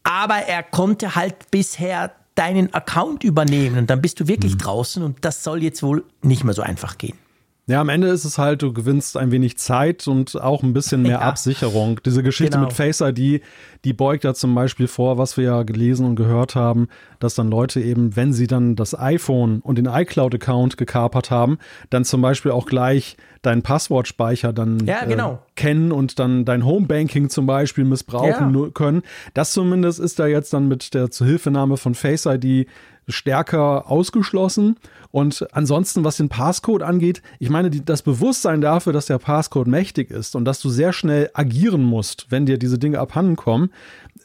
aber 0.02 0.36
er 0.36 0.62
konnte 0.62 1.14
halt 1.14 1.50
bisher 1.50 2.12
deinen 2.34 2.72
Account 2.72 3.24
übernehmen 3.24 3.78
und 3.78 3.90
dann 3.90 4.00
bist 4.00 4.20
du 4.20 4.28
wirklich 4.28 4.54
mhm. 4.54 4.58
draußen 4.58 5.02
und 5.02 5.24
das 5.24 5.44
soll 5.44 5.62
jetzt 5.62 5.82
wohl 5.82 6.04
nicht 6.22 6.44
mehr 6.44 6.54
so 6.54 6.62
einfach 6.62 6.98
gehen. 6.98 7.18
Ja, 7.70 7.80
am 7.80 7.88
Ende 7.88 8.08
ist 8.08 8.24
es 8.24 8.36
halt, 8.36 8.62
du 8.62 8.72
gewinnst 8.72 9.16
ein 9.16 9.30
wenig 9.30 9.56
Zeit 9.56 10.08
und 10.08 10.40
auch 10.40 10.64
ein 10.64 10.72
bisschen 10.72 11.02
mehr 11.02 11.10
ja. 11.20 11.20
Absicherung. 11.20 12.00
Diese 12.04 12.24
Geschichte 12.24 12.56
genau. 12.56 12.66
mit 12.66 12.72
Face 12.72 13.00
ID, 13.00 13.42
die 13.84 13.92
beugt 13.92 14.24
ja 14.24 14.34
zum 14.34 14.56
Beispiel 14.56 14.88
vor, 14.88 15.18
was 15.18 15.36
wir 15.36 15.44
ja 15.44 15.62
gelesen 15.62 16.04
und 16.04 16.16
gehört 16.16 16.56
haben, 16.56 16.88
dass 17.20 17.36
dann 17.36 17.48
Leute 17.48 17.80
eben, 17.80 18.16
wenn 18.16 18.32
sie 18.32 18.48
dann 18.48 18.74
das 18.74 18.98
iPhone 18.98 19.60
und 19.60 19.78
den 19.78 19.86
iCloud-Account 19.86 20.78
gekapert 20.78 21.30
haben, 21.30 21.58
dann 21.90 22.04
zum 22.04 22.20
Beispiel 22.22 22.50
auch 22.50 22.66
gleich 22.66 23.16
deinen 23.42 23.62
Passwortspeicher 23.62 24.52
dann 24.52 24.84
ja, 24.86 25.04
genau. 25.04 25.34
äh, 25.34 25.38
kennen 25.54 25.92
und 25.92 26.18
dann 26.18 26.44
dein 26.44 26.64
Homebanking 26.64 27.30
zum 27.30 27.46
Beispiel 27.46 27.84
missbrauchen 27.84 28.54
ja. 28.54 28.68
können. 28.74 29.02
Das 29.32 29.52
zumindest 29.52 30.00
ist 30.00 30.18
da 30.18 30.26
jetzt 30.26 30.52
dann 30.52 30.66
mit 30.66 30.92
der 30.92 31.12
Zuhilfenahme 31.12 31.76
von 31.76 31.94
Face 31.94 32.26
ID 32.26 32.66
stärker 33.08 33.90
ausgeschlossen. 33.90 34.76
Und 35.10 35.46
ansonsten, 35.52 36.04
was 36.04 36.16
den 36.16 36.28
Passcode 36.28 36.82
angeht, 36.82 37.22
ich 37.38 37.50
meine, 37.50 37.70
die, 37.70 37.84
das 37.84 38.02
Bewusstsein 38.02 38.60
dafür, 38.60 38.92
dass 38.92 39.06
der 39.06 39.18
Passcode 39.18 39.66
mächtig 39.66 40.10
ist 40.10 40.36
und 40.36 40.44
dass 40.44 40.60
du 40.60 40.68
sehr 40.68 40.92
schnell 40.92 41.30
agieren 41.34 41.82
musst, 41.82 42.26
wenn 42.30 42.46
dir 42.46 42.58
diese 42.58 42.78
Dinge 42.78 42.98
abhanden 43.00 43.36
kommen, 43.36 43.70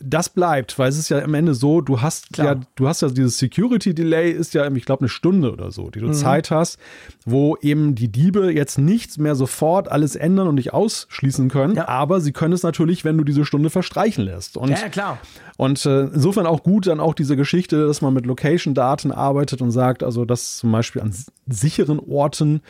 das 0.02 0.30
bleibt, 0.30 0.78
weil 0.78 0.90
es 0.90 0.98
ist 0.98 1.10
ja 1.10 1.20
am 1.20 1.34
Ende 1.34 1.54
so, 1.54 1.82
du 1.82 2.02
hast 2.02 2.34
Klar. 2.34 2.56
ja, 2.56 2.62
du 2.76 2.88
hast 2.88 3.02
ja 3.02 3.10
dieses 3.10 3.38
Security 3.38 3.94
Delay 3.94 4.32
ist 4.32 4.54
ja, 4.54 4.70
ich 4.70 4.86
glaube, 4.86 5.02
eine 5.02 5.10
Stunde 5.10 5.52
oder 5.52 5.72
so, 5.72 5.90
die 5.90 6.00
du 6.00 6.08
mhm. 6.08 6.14
Zeit 6.14 6.52
hast, 6.52 6.80
wo 7.26 7.58
eben 7.62 7.96
die 7.96 8.10
Diebe 8.10 8.52
jetzt 8.52 8.78
nichts 8.78 9.18
mehr 9.18 9.36
sofort 9.36 9.90
alles 9.90 10.16
ändern 10.16 10.48
und 10.48 10.58
dich 10.58 10.74
ausschließen 10.74 11.50
können, 11.50 11.76
ja. 11.76 11.88
aber 11.88 12.22
sie 12.22 12.32
können 12.32 12.54
es 12.54 12.64
natürlich, 12.64 13.06
wenn 13.06 13.18
du 13.18 13.24
diese 13.24 13.46
Stunde 13.46 13.70
verstreichen 13.70 14.26
lässt. 14.26 14.58
Und, 14.58 14.70
ja, 14.70 14.90
klar. 14.90 15.20
Und 15.58 15.86
äh, 15.86 16.02
insofern 16.02 16.46
auch 16.46 16.64
gut 16.64 16.88
dann 16.88 17.00
auch 17.00 17.14
diese 17.14 17.36
Geschichte, 17.36 17.88
dass 17.88 18.02
man 18.02 18.14
mit 18.14 18.26
Location-Daten 18.26 19.12
arbeitet 19.12 19.62
und 19.62 19.72
sagt, 19.72 20.04
also 20.04 20.26
dass 20.26 20.58
zum 20.58 20.72
Beispiel 20.76 21.02
an 21.02 21.14
sicheren 21.48 22.00
Orten 22.00 22.62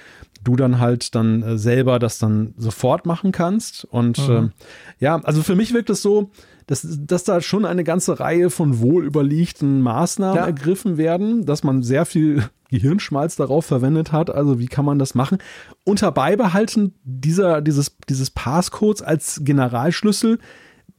du 0.46 0.56
dann 0.56 0.80
halt 0.80 1.16
dann 1.16 1.44
äh, 1.44 1.58
selber 1.58 2.00
das 2.00 2.20
dann 2.20 2.54
sofort 2.58 3.06
machen 3.06 3.32
kannst. 3.32 3.86
Und 3.86 4.18
mhm. 4.30 4.52
äh, 5.00 5.04
ja, 5.04 5.20
also 5.24 5.44
für 5.44 5.56
mich 5.56 5.74
wirkt 5.74 5.90
es 5.90 6.02
so, 6.02 6.32
dass, 6.68 6.88
dass 7.02 7.24
da 7.24 7.42
schon 7.42 7.66
eine 7.66 7.84
ganze 7.84 8.20
Reihe 8.20 8.50
von 8.50 8.80
wohlüberlegten 8.80 9.82
Maßnahmen 9.82 10.38
ja. 10.38 10.46
ergriffen 10.46 10.98
werden, 10.98 11.46
dass 11.46 11.64
man 11.64 11.84
sehr 11.84 12.06
viel 12.06 12.44
Gehirnschmalz 12.70 13.36
darauf 13.36 13.66
verwendet 13.66 14.12
hat. 14.12 14.30
Also 14.30 14.60
wie 14.60 14.68
kann 14.68 14.86
man 14.86 15.00
das 15.00 15.16
machen? 15.16 15.38
Unter 15.84 16.12
Beibehalten 16.12 16.94
dieser, 17.04 17.62
dieses, 17.62 17.98
dieses 18.10 18.32
Passcodes 18.32 19.02
als 19.02 19.42
Generalschlüssel, 19.44 20.40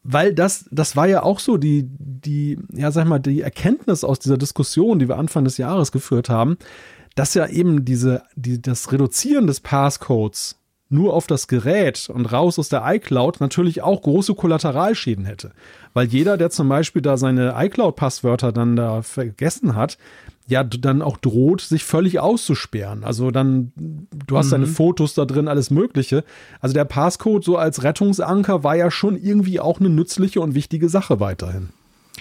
weil 0.08 0.32
das, 0.32 0.68
das 0.70 0.94
war 0.94 1.08
ja 1.08 1.24
auch 1.24 1.40
so 1.40 1.56
die, 1.56 1.88
die, 1.98 2.58
ja, 2.72 2.92
sag 2.92 3.06
mal, 3.06 3.18
die 3.18 3.40
Erkenntnis 3.40 4.04
aus 4.04 4.20
dieser 4.20 4.38
Diskussion, 4.38 5.00
die 5.00 5.08
wir 5.08 5.18
Anfang 5.18 5.42
des 5.44 5.58
Jahres 5.58 5.90
geführt 5.90 6.28
haben, 6.28 6.58
dass 7.16 7.34
ja 7.34 7.48
eben 7.48 7.84
diese, 7.84 8.22
die, 8.36 8.62
das 8.62 8.92
Reduzieren 8.92 9.48
des 9.48 9.58
Passcodes 9.58 10.60
nur 10.88 11.14
auf 11.14 11.26
das 11.26 11.48
Gerät 11.48 12.08
und 12.12 12.26
raus 12.26 12.60
aus 12.60 12.68
der 12.68 12.84
iCloud 12.86 13.40
natürlich 13.40 13.82
auch 13.82 14.02
große 14.02 14.34
Kollateralschäden 14.34 15.24
hätte. 15.24 15.50
Weil 15.94 16.06
jeder, 16.06 16.36
der 16.36 16.50
zum 16.50 16.68
Beispiel 16.68 17.02
da 17.02 17.16
seine 17.16 17.54
iCloud-Passwörter 17.56 18.52
dann 18.52 18.76
da 18.76 19.02
vergessen 19.02 19.74
hat, 19.74 19.98
ja 20.46 20.62
dann 20.62 21.02
auch 21.02 21.16
droht, 21.16 21.60
sich 21.60 21.84
völlig 21.84 22.20
auszusperren. 22.20 23.02
Also 23.02 23.32
dann, 23.32 23.72
du 23.74 24.38
hast 24.38 24.48
mhm. 24.48 24.50
deine 24.52 24.66
Fotos 24.66 25.14
da 25.14 25.24
drin, 25.24 25.48
alles 25.48 25.70
Mögliche. 25.70 26.22
Also 26.60 26.72
der 26.74 26.84
Passcode 26.84 27.42
so 27.42 27.56
als 27.56 27.82
Rettungsanker 27.82 28.62
war 28.62 28.76
ja 28.76 28.92
schon 28.92 29.16
irgendwie 29.16 29.58
auch 29.58 29.80
eine 29.80 29.88
nützliche 29.88 30.40
und 30.40 30.54
wichtige 30.54 30.88
Sache 30.88 31.18
weiterhin. 31.18 31.70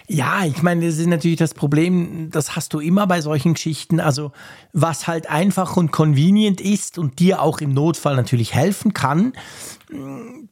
Ja, 0.08 0.46
ich 0.46 0.62
meine, 0.62 0.86
das 0.86 0.98
ist 0.98 1.08
natürlich 1.08 1.38
das 1.38 1.54
Problem, 1.54 2.30
das 2.32 2.56
hast 2.56 2.74
du 2.74 2.80
immer 2.80 3.08
bei 3.08 3.22
solchen 3.22 3.56
Geschichten. 3.56 4.00
Also, 4.00 4.32
was 4.74 5.08
halt 5.08 5.30
einfach 5.30 5.78
und 5.78 5.92
convenient 5.92 6.62
ist 6.62 6.98
und 6.98 7.20
dir 7.20 7.42
auch 7.42 7.60
im 7.60 7.74
Notfall 7.74 8.16
natürlich 8.16 8.54
helfen 8.54 8.94
kann, 8.94 9.34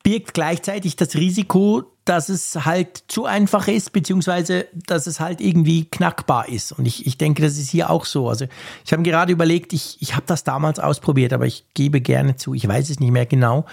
birgt 0.03 0.33
gleichzeitig 0.33 0.95
das 0.95 1.15
Risiko, 1.15 1.83
dass 2.05 2.29
es 2.29 2.65
halt 2.65 3.03
zu 3.07 3.25
einfach 3.25 3.67
ist, 3.67 3.93
beziehungsweise 3.93 4.67
dass 4.73 5.07
es 5.07 5.19
halt 5.19 5.39
irgendwie 5.39 5.85
knackbar 5.85 6.49
ist. 6.49 6.71
Und 6.71 6.85
ich, 6.85 7.05
ich 7.05 7.17
denke, 7.17 7.41
das 7.41 7.57
ist 7.57 7.69
hier 7.69 7.89
auch 7.89 8.05
so. 8.05 8.29
Also 8.29 8.45
ich 8.85 8.91
habe 8.91 9.03
gerade 9.03 9.31
überlegt, 9.31 9.73
ich, 9.73 9.97
ich 10.01 10.15
habe 10.15 10.25
das 10.25 10.43
damals 10.43 10.79
ausprobiert, 10.79 11.31
aber 11.31 11.45
ich 11.45 11.65
gebe 11.73 12.01
gerne 12.01 12.35
zu, 12.35 12.53
ich 12.53 12.67
weiß 12.67 12.89
es 12.89 12.99
nicht 12.99 13.11
mehr 13.11 13.25
genau. 13.25 13.65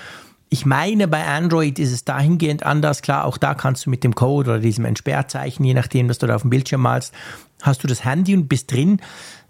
Ich 0.52 0.66
meine, 0.66 1.06
bei 1.06 1.24
Android 1.24 1.78
ist 1.78 1.92
es 1.92 2.04
dahingehend 2.04 2.64
anders. 2.64 3.02
Klar, 3.02 3.24
auch 3.24 3.38
da 3.38 3.54
kannst 3.54 3.86
du 3.86 3.90
mit 3.90 4.02
dem 4.02 4.16
Code 4.16 4.50
oder 4.50 4.58
diesem 4.58 4.84
Entsperrzeichen, 4.84 5.64
je 5.64 5.74
nachdem, 5.74 6.08
was 6.08 6.18
du 6.18 6.26
da 6.26 6.34
auf 6.34 6.42
dem 6.42 6.50
Bildschirm 6.50 6.82
malst, 6.82 7.14
hast 7.62 7.84
du 7.84 7.86
das 7.86 8.04
Handy 8.04 8.34
und 8.34 8.48
bist 8.48 8.72
drin. 8.72 9.00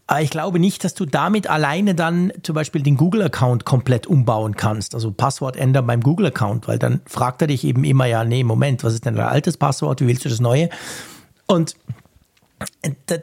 Aber 0.07 0.21
ich 0.21 0.31
glaube 0.31 0.59
nicht, 0.59 0.85
dass 0.85 0.93
du 0.95 1.07
damit 1.07 1.49
alleine 1.49 1.95
dann 1.95 2.33
zum 2.43 2.55
Beispiel 2.55 2.83
den 2.83 2.99
Google-Account 2.99 3.65
komplett 3.65 4.09
umbauen 4.09 4.57
kannst. 4.57 4.95
Also 4.95 5.11
Passwort 5.11 5.57
ändern 5.57 5.87
beim 5.87 6.03
Google-Account, 6.03 6.69
weil 6.69 6.79
dann 6.79 7.01
fragt 7.07 7.41
er 7.41 7.49
dich 7.49 7.65
eben 7.65 7.85
immer, 7.85 8.05
ja, 8.05 8.25
nee, 8.25 8.45
Moment, 8.45 8.85
was 8.85 8.93
ist 8.93 9.07
denn 9.07 9.15
dein 9.15 9.27
altes 9.27 9.57
Passwort? 9.57 10.03
Wie 10.03 10.07
willst 10.07 10.25
du 10.27 10.29
das 10.29 10.41
neue? 10.41 10.69
Und 11.47 11.77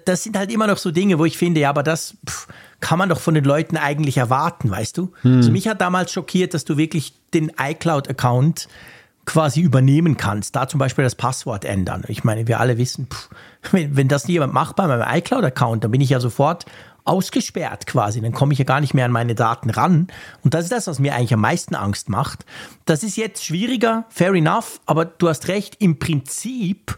das 0.05 0.23
sind 0.23 0.37
halt 0.37 0.51
immer 0.51 0.67
noch 0.67 0.77
so 0.77 0.91
Dinge, 0.91 1.19
wo 1.19 1.25
ich 1.25 1.37
finde, 1.37 1.61
ja, 1.61 1.69
aber 1.69 1.83
das 1.83 2.17
pff, 2.27 2.47
kann 2.79 2.99
man 2.99 3.09
doch 3.09 3.19
von 3.19 3.33
den 3.33 3.43
Leuten 3.43 3.77
eigentlich 3.77 4.17
erwarten, 4.17 4.69
weißt 4.69 4.97
du? 4.97 5.13
Hm. 5.21 5.37
Also 5.37 5.51
mich 5.51 5.67
hat 5.67 5.81
damals 5.81 6.11
schockiert, 6.11 6.53
dass 6.53 6.65
du 6.65 6.77
wirklich 6.77 7.13
den 7.33 7.51
iCloud-Account 7.59 8.67
quasi 9.25 9.61
übernehmen 9.61 10.17
kannst. 10.17 10.55
Da 10.55 10.67
zum 10.67 10.79
Beispiel 10.79 11.03
das 11.03 11.15
Passwort 11.15 11.65
ändern. 11.65 12.03
Ich 12.07 12.23
meine, 12.23 12.47
wir 12.47 12.59
alle 12.59 12.77
wissen, 12.77 13.07
pff, 13.07 13.29
wenn, 13.71 13.95
wenn 13.95 14.07
das 14.07 14.27
jemand 14.27 14.53
macht 14.53 14.75
bei 14.75 14.87
meinem 14.87 15.05
iCloud-Account, 15.07 15.83
dann 15.83 15.91
bin 15.91 16.01
ich 16.01 16.09
ja 16.09 16.19
sofort 16.19 16.65
ausgesperrt 17.03 17.87
quasi. 17.87 18.21
Dann 18.21 18.33
komme 18.33 18.53
ich 18.53 18.59
ja 18.59 18.65
gar 18.65 18.81
nicht 18.81 18.93
mehr 18.93 19.05
an 19.05 19.11
meine 19.11 19.35
Daten 19.35 19.69
ran. 19.69 20.07
Und 20.43 20.53
das 20.53 20.63
ist 20.63 20.71
das, 20.71 20.87
was 20.87 20.99
mir 20.99 21.15
eigentlich 21.15 21.33
am 21.33 21.41
meisten 21.41 21.75
Angst 21.75 22.09
macht. 22.09 22.45
Das 22.85 23.03
ist 23.03 23.17
jetzt 23.17 23.43
schwieriger, 23.45 24.05
fair 24.09 24.33
enough, 24.33 24.79
aber 24.85 25.05
du 25.05 25.29
hast 25.29 25.47
recht, 25.47 25.77
im 25.79 25.99
Prinzip 25.99 26.97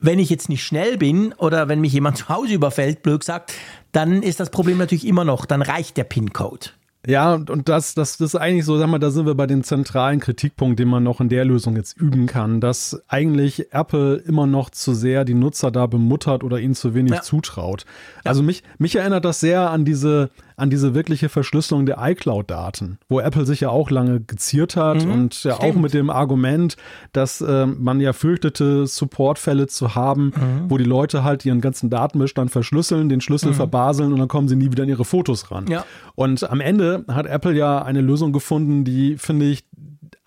wenn 0.00 0.18
ich 0.18 0.30
jetzt 0.30 0.48
nicht 0.48 0.64
schnell 0.64 0.96
bin 0.98 1.32
oder 1.34 1.68
wenn 1.68 1.80
mich 1.80 1.92
jemand 1.92 2.16
zu 2.18 2.28
Hause 2.28 2.54
überfällt, 2.54 3.02
blöd 3.02 3.22
sagt, 3.22 3.52
dann 3.92 4.22
ist 4.22 4.40
das 4.40 4.50
Problem 4.50 4.78
natürlich 4.78 5.06
immer 5.06 5.24
noch, 5.24 5.46
dann 5.46 5.62
reicht 5.62 5.96
der 5.96 6.04
PIN-Code. 6.04 6.70
Ja, 7.06 7.32
und, 7.34 7.68
das, 7.70 7.94
das, 7.94 8.18
das 8.18 8.34
ist 8.34 8.40
eigentlich 8.40 8.66
so, 8.66 8.76
sag 8.76 8.88
mal, 8.88 8.98
da 8.98 9.10
sind 9.10 9.24
wir 9.24 9.34
bei 9.34 9.46
den 9.46 9.64
zentralen 9.64 10.20
Kritikpunkt, 10.20 10.78
den 10.78 10.88
man 10.88 11.02
noch 11.02 11.22
in 11.22 11.30
der 11.30 11.46
Lösung 11.46 11.76
jetzt 11.76 11.96
üben 11.96 12.26
kann, 12.26 12.60
dass 12.60 13.02
eigentlich 13.08 13.72
Apple 13.72 14.16
immer 14.16 14.46
noch 14.46 14.68
zu 14.68 14.92
sehr 14.92 15.24
die 15.24 15.32
Nutzer 15.32 15.70
da 15.70 15.86
bemuttert 15.86 16.44
oder 16.44 16.60
ihnen 16.60 16.74
zu 16.74 16.92
wenig 16.94 17.12
ja. 17.12 17.22
zutraut. 17.22 17.86
Ja. 18.16 18.28
Also 18.28 18.42
mich, 18.42 18.62
mich 18.76 18.96
erinnert 18.96 19.24
das 19.24 19.40
sehr 19.40 19.70
an 19.70 19.86
diese, 19.86 20.28
an 20.60 20.70
diese 20.70 20.94
wirkliche 20.94 21.28
Verschlüsselung 21.28 21.86
der 21.86 21.98
iCloud-Daten, 22.00 22.98
wo 23.08 23.20
Apple 23.20 23.46
sich 23.46 23.60
ja 23.60 23.70
auch 23.70 23.90
lange 23.90 24.20
geziert 24.20 24.76
hat 24.76 25.04
mhm, 25.04 25.12
und 25.12 25.44
ja 25.44 25.54
stimmt. 25.54 25.76
auch 25.76 25.80
mit 25.80 25.94
dem 25.94 26.10
Argument, 26.10 26.76
dass 27.12 27.40
äh, 27.40 27.66
man 27.66 28.00
ja 28.00 28.12
fürchtete, 28.12 28.86
Supportfälle 28.86 29.66
zu 29.66 29.94
haben, 29.94 30.26
mhm. 30.26 30.70
wo 30.70 30.76
die 30.76 30.84
Leute 30.84 31.24
halt 31.24 31.44
ihren 31.44 31.60
ganzen 31.60 31.90
Datenbestand 31.90 32.50
verschlüsseln, 32.50 33.08
den 33.08 33.20
Schlüssel 33.20 33.52
mhm. 33.52 33.54
verbaseln 33.54 34.12
und 34.12 34.18
dann 34.18 34.28
kommen 34.28 34.48
sie 34.48 34.56
nie 34.56 34.70
wieder 34.70 34.82
an 34.82 34.88
ihre 34.88 35.04
Fotos 35.04 35.50
ran. 35.50 35.66
Ja. 35.68 35.84
Und 36.14 36.48
am 36.48 36.60
Ende 36.60 37.04
hat 37.08 37.26
Apple 37.26 37.54
ja 37.54 37.82
eine 37.82 38.02
Lösung 38.02 38.32
gefunden, 38.32 38.84
die, 38.84 39.16
finde 39.16 39.46
ich, 39.46 39.64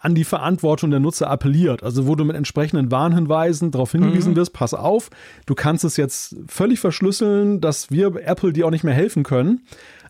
an 0.04 0.16
die 0.16 0.26
Verantwortung 0.26 0.92
der 0.92 1.00
Nutzer 1.00 1.30
appelliert. 1.30 1.82
Also 1.82 2.08
wo 2.08 2.16
du 2.16 2.26
mit 2.26 2.36
entsprechenden 2.36 2.92
Warnhinweisen 2.92 3.72
darauf 3.72 3.94
hingewiesen 3.94 4.34
mhm. 4.34 4.36
wirst, 4.36 4.52
pass 4.52 4.74
auf, 4.74 5.10
du 5.46 5.56
kannst 5.56 5.86
es 5.86 5.96
jetzt 5.96 6.36
völlig 6.48 6.82
verschlüsseln, 6.82 7.62
dass 7.62 7.90
wir 7.90 8.14
Apple 8.26 8.52
dir 8.52 8.68
auch 8.68 8.72
nicht 8.72 8.84
mehr 8.84 8.94
helfen 8.94 9.24
können. 9.24 9.62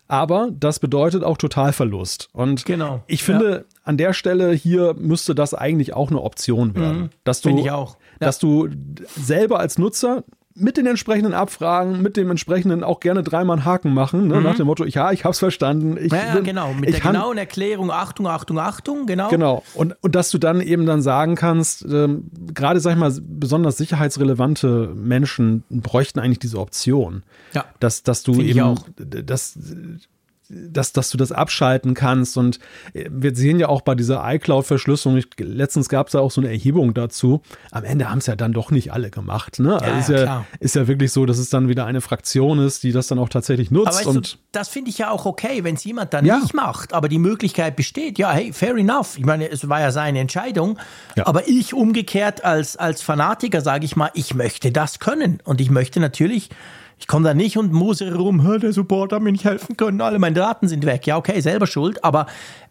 Aber 0.06 0.50
das 0.52 0.78
bedeutet 0.80 1.24
auch 1.24 1.38
Totalverlust. 1.38 2.28
Und 2.32 2.64
genau. 2.66 3.02
ich 3.06 3.22
finde, 3.22 3.50
ja. 3.50 3.78
an 3.84 3.96
der 3.96 4.12
Stelle 4.12 4.52
hier 4.52 4.94
müsste 4.94 5.34
das 5.34 5.54
eigentlich 5.54 5.94
auch 5.94 6.10
eine 6.10 6.20
Option 6.20 6.74
werden. 6.74 7.02
Mhm. 7.02 7.10
Dass 7.24 7.40
du, 7.40 7.56
ich 7.56 7.70
auch. 7.70 7.96
Ja. 8.20 8.26
Dass 8.26 8.38
du 8.38 8.68
selber 9.16 9.60
als 9.60 9.78
Nutzer 9.78 10.24
mit 10.56 10.76
den 10.76 10.86
entsprechenden 10.86 11.34
Abfragen, 11.34 12.00
mit 12.00 12.16
dem 12.16 12.30
entsprechenden 12.30 12.84
auch 12.84 13.00
gerne 13.00 13.24
dreimal 13.24 13.56
einen 13.56 13.64
Haken 13.64 13.92
machen, 13.92 14.28
ne? 14.28 14.36
mhm. 14.36 14.42
nach 14.44 14.56
dem 14.56 14.66
Motto, 14.66 14.84
ja, 14.84 15.10
ich 15.10 15.24
hab's 15.24 15.40
verstanden. 15.40 15.96
Ich 16.00 16.12
ja, 16.12 16.34
bin, 16.34 16.44
genau, 16.44 16.72
mit 16.72 16.92
der 16.92 17.00
genauen 17.00 17.38
Erklärung, 17.38 17.90
Achtung, 17.90 18.28
Achtung, 18.28 18.58
Achtung, 18.58 19.06
genau. 19.06 19.28
Genau, 19.28 19.64
und, 19.74 19.96
und 20.00 20.14
dass 20.14 20.30
du 20.30 20.38
dann 20.38 20.60
eben 20.60 20.86
dann 20.86 21.02
sagen 21.02 21.34
kannst, 21.34 21.84
ähm, 21.84 22.30
gerade, 22.54 22.78
sag 22.78 22.92
ich 22.92 22.98
mal, 22.98 23.12
besonders 23.20 23.76
sicherheitsrelevante 23.76 24.92
Menschen 24.94 25.64
bräuchten 25.70 26.20
eigentlich 26.20 26.38
diese 26.38 26.58
Option. 26.58 27.24
Ja. 27.52 27.64
Dass, 27.80 28.04
dass 28.04 28.22
du 28.22 28.34
Find 28.34 28.50
eben, 28.50 28.60
auch. 28.60 28.86
dass 28.96 29.58
dass, 30.54 30.92
dass 30.92 31.10
du 31.10 31.16
das 31.16 31.32
abschalten 31.32 31.94
kannst. 31.94 32.36
Und 32.36 32.58
äh, 32.92 33.08
wir 33.10 33.34
sehen 33.34 33.58
ja 33.58 33.68
auch 33.68 33.82
bei 33.82 33.94
dieser 33.94 34.22
iCloud-Verschlüsselung, 34.24 35.22
letztens 35.38 35.88
gab 35.88 36.08
es 36.08 36.12
ja 36.12 36.20
auch 36.20 36.30
so 36.30 36.40
eine 36.40 36.50
Erhebung 36.50 36.94
dazu. 36.94 37.42
Am 37.70 37.84
Ende 37.84 38.10
haben 38.10 38.18
es 38.18 38.26
ja 38.26 38.36
dann 38.36 38.52
doch 38.52 38.70
nicht 38.70 38.92
alle 38.92 39.10
gemacht. 39.10 39.58
Ne? 39.58 39.80
Also 39.80 39.86
ja, 39.86 39.98
ist, 39.98 40.08
ja, 40.08 40.24
ja 40.24 40.46
ist 40.60 40.74
ja 40.74 40.88
wirklich 40.88 41.12
so, 41.12 41.26
dass 41.26 41.38
es 41.38 41.50
dann 41.50 41.68
wieder 41.68 41.86
eine 41.86 42.00
Fraktion 42.00 42.58
ist, 42.58 42.82
die 42.82 42.92
das 42.92 43.08
dann 43.08 43.18
auch 43.18 43.28
tatsächlich 43.28 43.70
nutzt. 43.70 44.06
Und 44.06 44.34
du, 44.34 44.38
das 44.52 44.68
finde 44.68 44.90
ich 44.90 44.98
ja 44.98 45.10
auch 45.10 45.26
okay, 45.26 45.64
wenn 45.64 45.74
es 45.74 45.84
jemand 45.84 46.14
dann 46.14 46.24
ja. 46.24 46.38
nicht 46.38 46.54
macht, 46.54 46.92
aber 46.92 47.08
die 47.08 47.18
Möglichkeit 47.18 47.76
besteht. 47.76 48.18
Ja, 48.18 48.32
hey, 48.32 48.52
fair 48.52 48.76
enough. 48.76 49.18
Ich 49.18 49.24
meine, 49.24 49.50
es 49.50 49.68
war 49.68 49.80
ja 49.80 49.90
seine 49.90 50.20
Entscheidung. 50.20 50.78
Aber 51.24 51.48
ich 51.48 51.74
umgekehrt 51.74 52.44
als, 52.44 52.76
als 52.76 53.02
Fanatiker 53.02 53.60
sage 53.60 53.84
ich 53.84 53.96
mal, 53.96 54.10
ich 54.14 54.34
möchte 54.34 54.72
das 54.72 54.98
können. 54.98 55.40
Und 55.44 55.60
ich 55.60 55.70
möchte 55.70 56.00
natürlich 56.00 56.50
Ich 56.98 57.06
komme 57.06 57.24
da 57.24 57.34
nicht 57.34 57.56
und 57.56 57.72
mosere 57.72 58.16
rum, 58.16 58.58
der 58.60 58.72
Support 58.72 59.12
hat 59.12 59.22
mir 59.22 59.32
nicht 59.32 59.44
helfen 59.44 59.76
können, 59.76 60.00
alle 60.00 60.18
meine 60.18 60.34
Daten 60.34 60.68
sind 60.68 60.86
weg. 60.86 61.06
Ja, 61.06 61.16
okay, 61.16 61.40
selber 61.40 61.66
schuld, 61.66 62.02
aber 62.04 62.26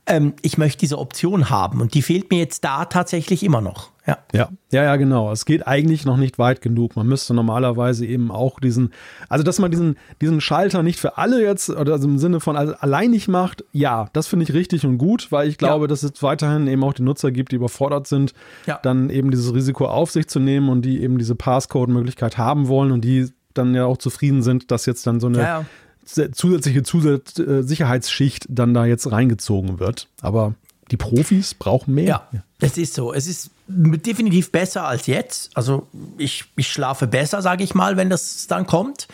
ähm, 0.06 0.34
ich 0.42 0.58
möchte 0.58 0.80
diese 0.80 0.98
Option 0.98 1.50
haben 1.50 1.82
und 1.82 1.94
die 1.94 2.02
fehlt 2.02 2.30
mir 2.30 2.40
jetzt 2.40 2.64
da 2.64 2.86
tatsächlich 2.86 3.44
immer 3.44 3.62
noch. 3.62 3.94
Ja. 4.06 4.18
ja, 4.34 4.50
ja, 4.72 4.84
ja, 4.84 4.96
genau. 4.98 5.32
Es 5.32 5.46
geht 5.46 5.66
eigentlich 5.66 6.04
noch 6.04 6.18
nicht 6.18 6.38
weit 6.38 6.62
genug. 6.62 6.98
Man 6.98 7.08
müsste 7.08 7.34
normalerweise 7.34 8.06
eben 8.06 8.32
auch 8.32 8.60
diesen, 8.60 8.92
also 9.30 9.46
dass 9.46 9.60
man 9.60 9.72
diesen, 9.72 9.98
diesen 10.20 10.42
Schalter 10.42 10.84
nicht 10.84 11.00
für 11.00 11.18
alle 11.18 11.42
jetzt, 11.42 11.70
oder 11.70 11.94
also 11.94 12.10
im 12.10 12.18
Sinne 12.18 12.42
von 12.42 12.58
allein 12.58 13.12
nicht 13.12 13.30
macht, 13.30 13.64
ja, 13.72 14.10
das 14.12 14.28
finde 14.28 14.44
ich 14.44 14.54
richtig 14.54 14.86
und 14.86 14.98
gut, 14.98 15.32
weil 15.32 15.48
ich 15.48 15.58
glaube, 15.58 15.86
ja. 15.86 15.88
dass 15.88 16.04
es 16.04 16.22
weiterhin 16.22 16.68
eben 16.68 16.84
auch 16.84 16.92
die 16.92 17.04
Nutzer 17.04 17.32
gibt, 17.32 17.54
die 17.54 17.56
überfordert 17.56 18.08
sind, 18.08 18.34
ja. 18.66 18.78
dann 18.84 19.10
eben 19.10 19.32
dieses 19.32 19.54
Risiko 19.54 19.86
auf 19.86 20.12
sich 20.12 20.28
zu 20.28 20.42
nehmen 20.42 20.68
und 20.68 20.82
die 20.82 21.02
eben 21.02 21.18
diese 21.18 21.36
Passcode-Möglichkeit 21.36 22.38
haben 22.38 22.68
wollen 22.68 22.92
und 22.92 23.06
die 23.06 23.30
dann 23.54 23.74
ja 23.76 23.86
auch 23.86 23.98
zufrieden 23.98 24.42
sind, 24.42 24.72
dass 24.72 24.86
jetzt 24.86 25.06
dann 25.08 25.20
so 25.20 25.28
eine 25.28 25.38
ja, 25.39 25.66
zusätzliche 26.06 26.84
Zusatz 26.84 27.39
äh, 27.39 27.62
Sicherheitsschicht 27.63 28.46
dann 28.50 28.74
da 28.74 28.86
jetzt 28.86 29.12
reingezogen 29.12 29.80
wird. 29.80 30.08
Aber 30.22 30.56
die 30.92 30.98
Profis 30.98 31.54
brauchen 31.54 31.94
mehr. 31.94 32.06
Ja, 32.06 32.44
es 32.60 32.78
ist 32.78 32.94
so. 32.94 33.13
Es 33.13 33.28
ist 33.28 33.52
definitiv 33.68 34.52
besser 34.52 34.86
als 34.88 35.08
jetzt. 35.08 35.52
Also 35.56 35.88
ich, 36.18 36.46
ich 36.56 36.68
schlafe 36.68 37.08
besser, 37.08 37.42
sage 37.42 37.63
ich 37.63 37.74
mal, 37.74 37.98
wenn 37.98 38.10
das 38.10 38.48
dann 38.48 38.68
kommt. 38.68 39.08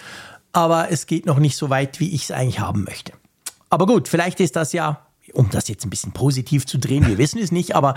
Aber 0.51 0.91
es 0.91 1.05
geht 1.05 1.25
noch 1.25 1.37
nicht 1.37 1.55
so 1.55 1.69
weit, 1.69 1.99
wie 1.99 2.09
ich 2.09 2.23
es 2.23 2.31
eigentlich 2.31 2.59
haben 2.59 2.83
möchte. 2.83 3.13
Aber 3.69 3.85
gut, 3.85 4.07
vielleicht 4.07 4.39
ist 4.39 4.55
das 4.55 4.73
ja, 4.73 5.05
um 5.33 5.49
das 5.51 5.67
jetzt 5.67 5.85
ein 5.85 5.91
bisschen 5.91 6.11
positiv 6.11 6.65
zu 6.65 6.79
drehen, 6.79 7.05
wir 7.07 7.19
wissen 7.19 7.39
es 7.39 7.51
nicht, 7.51 7.75
aber 7.75 7.93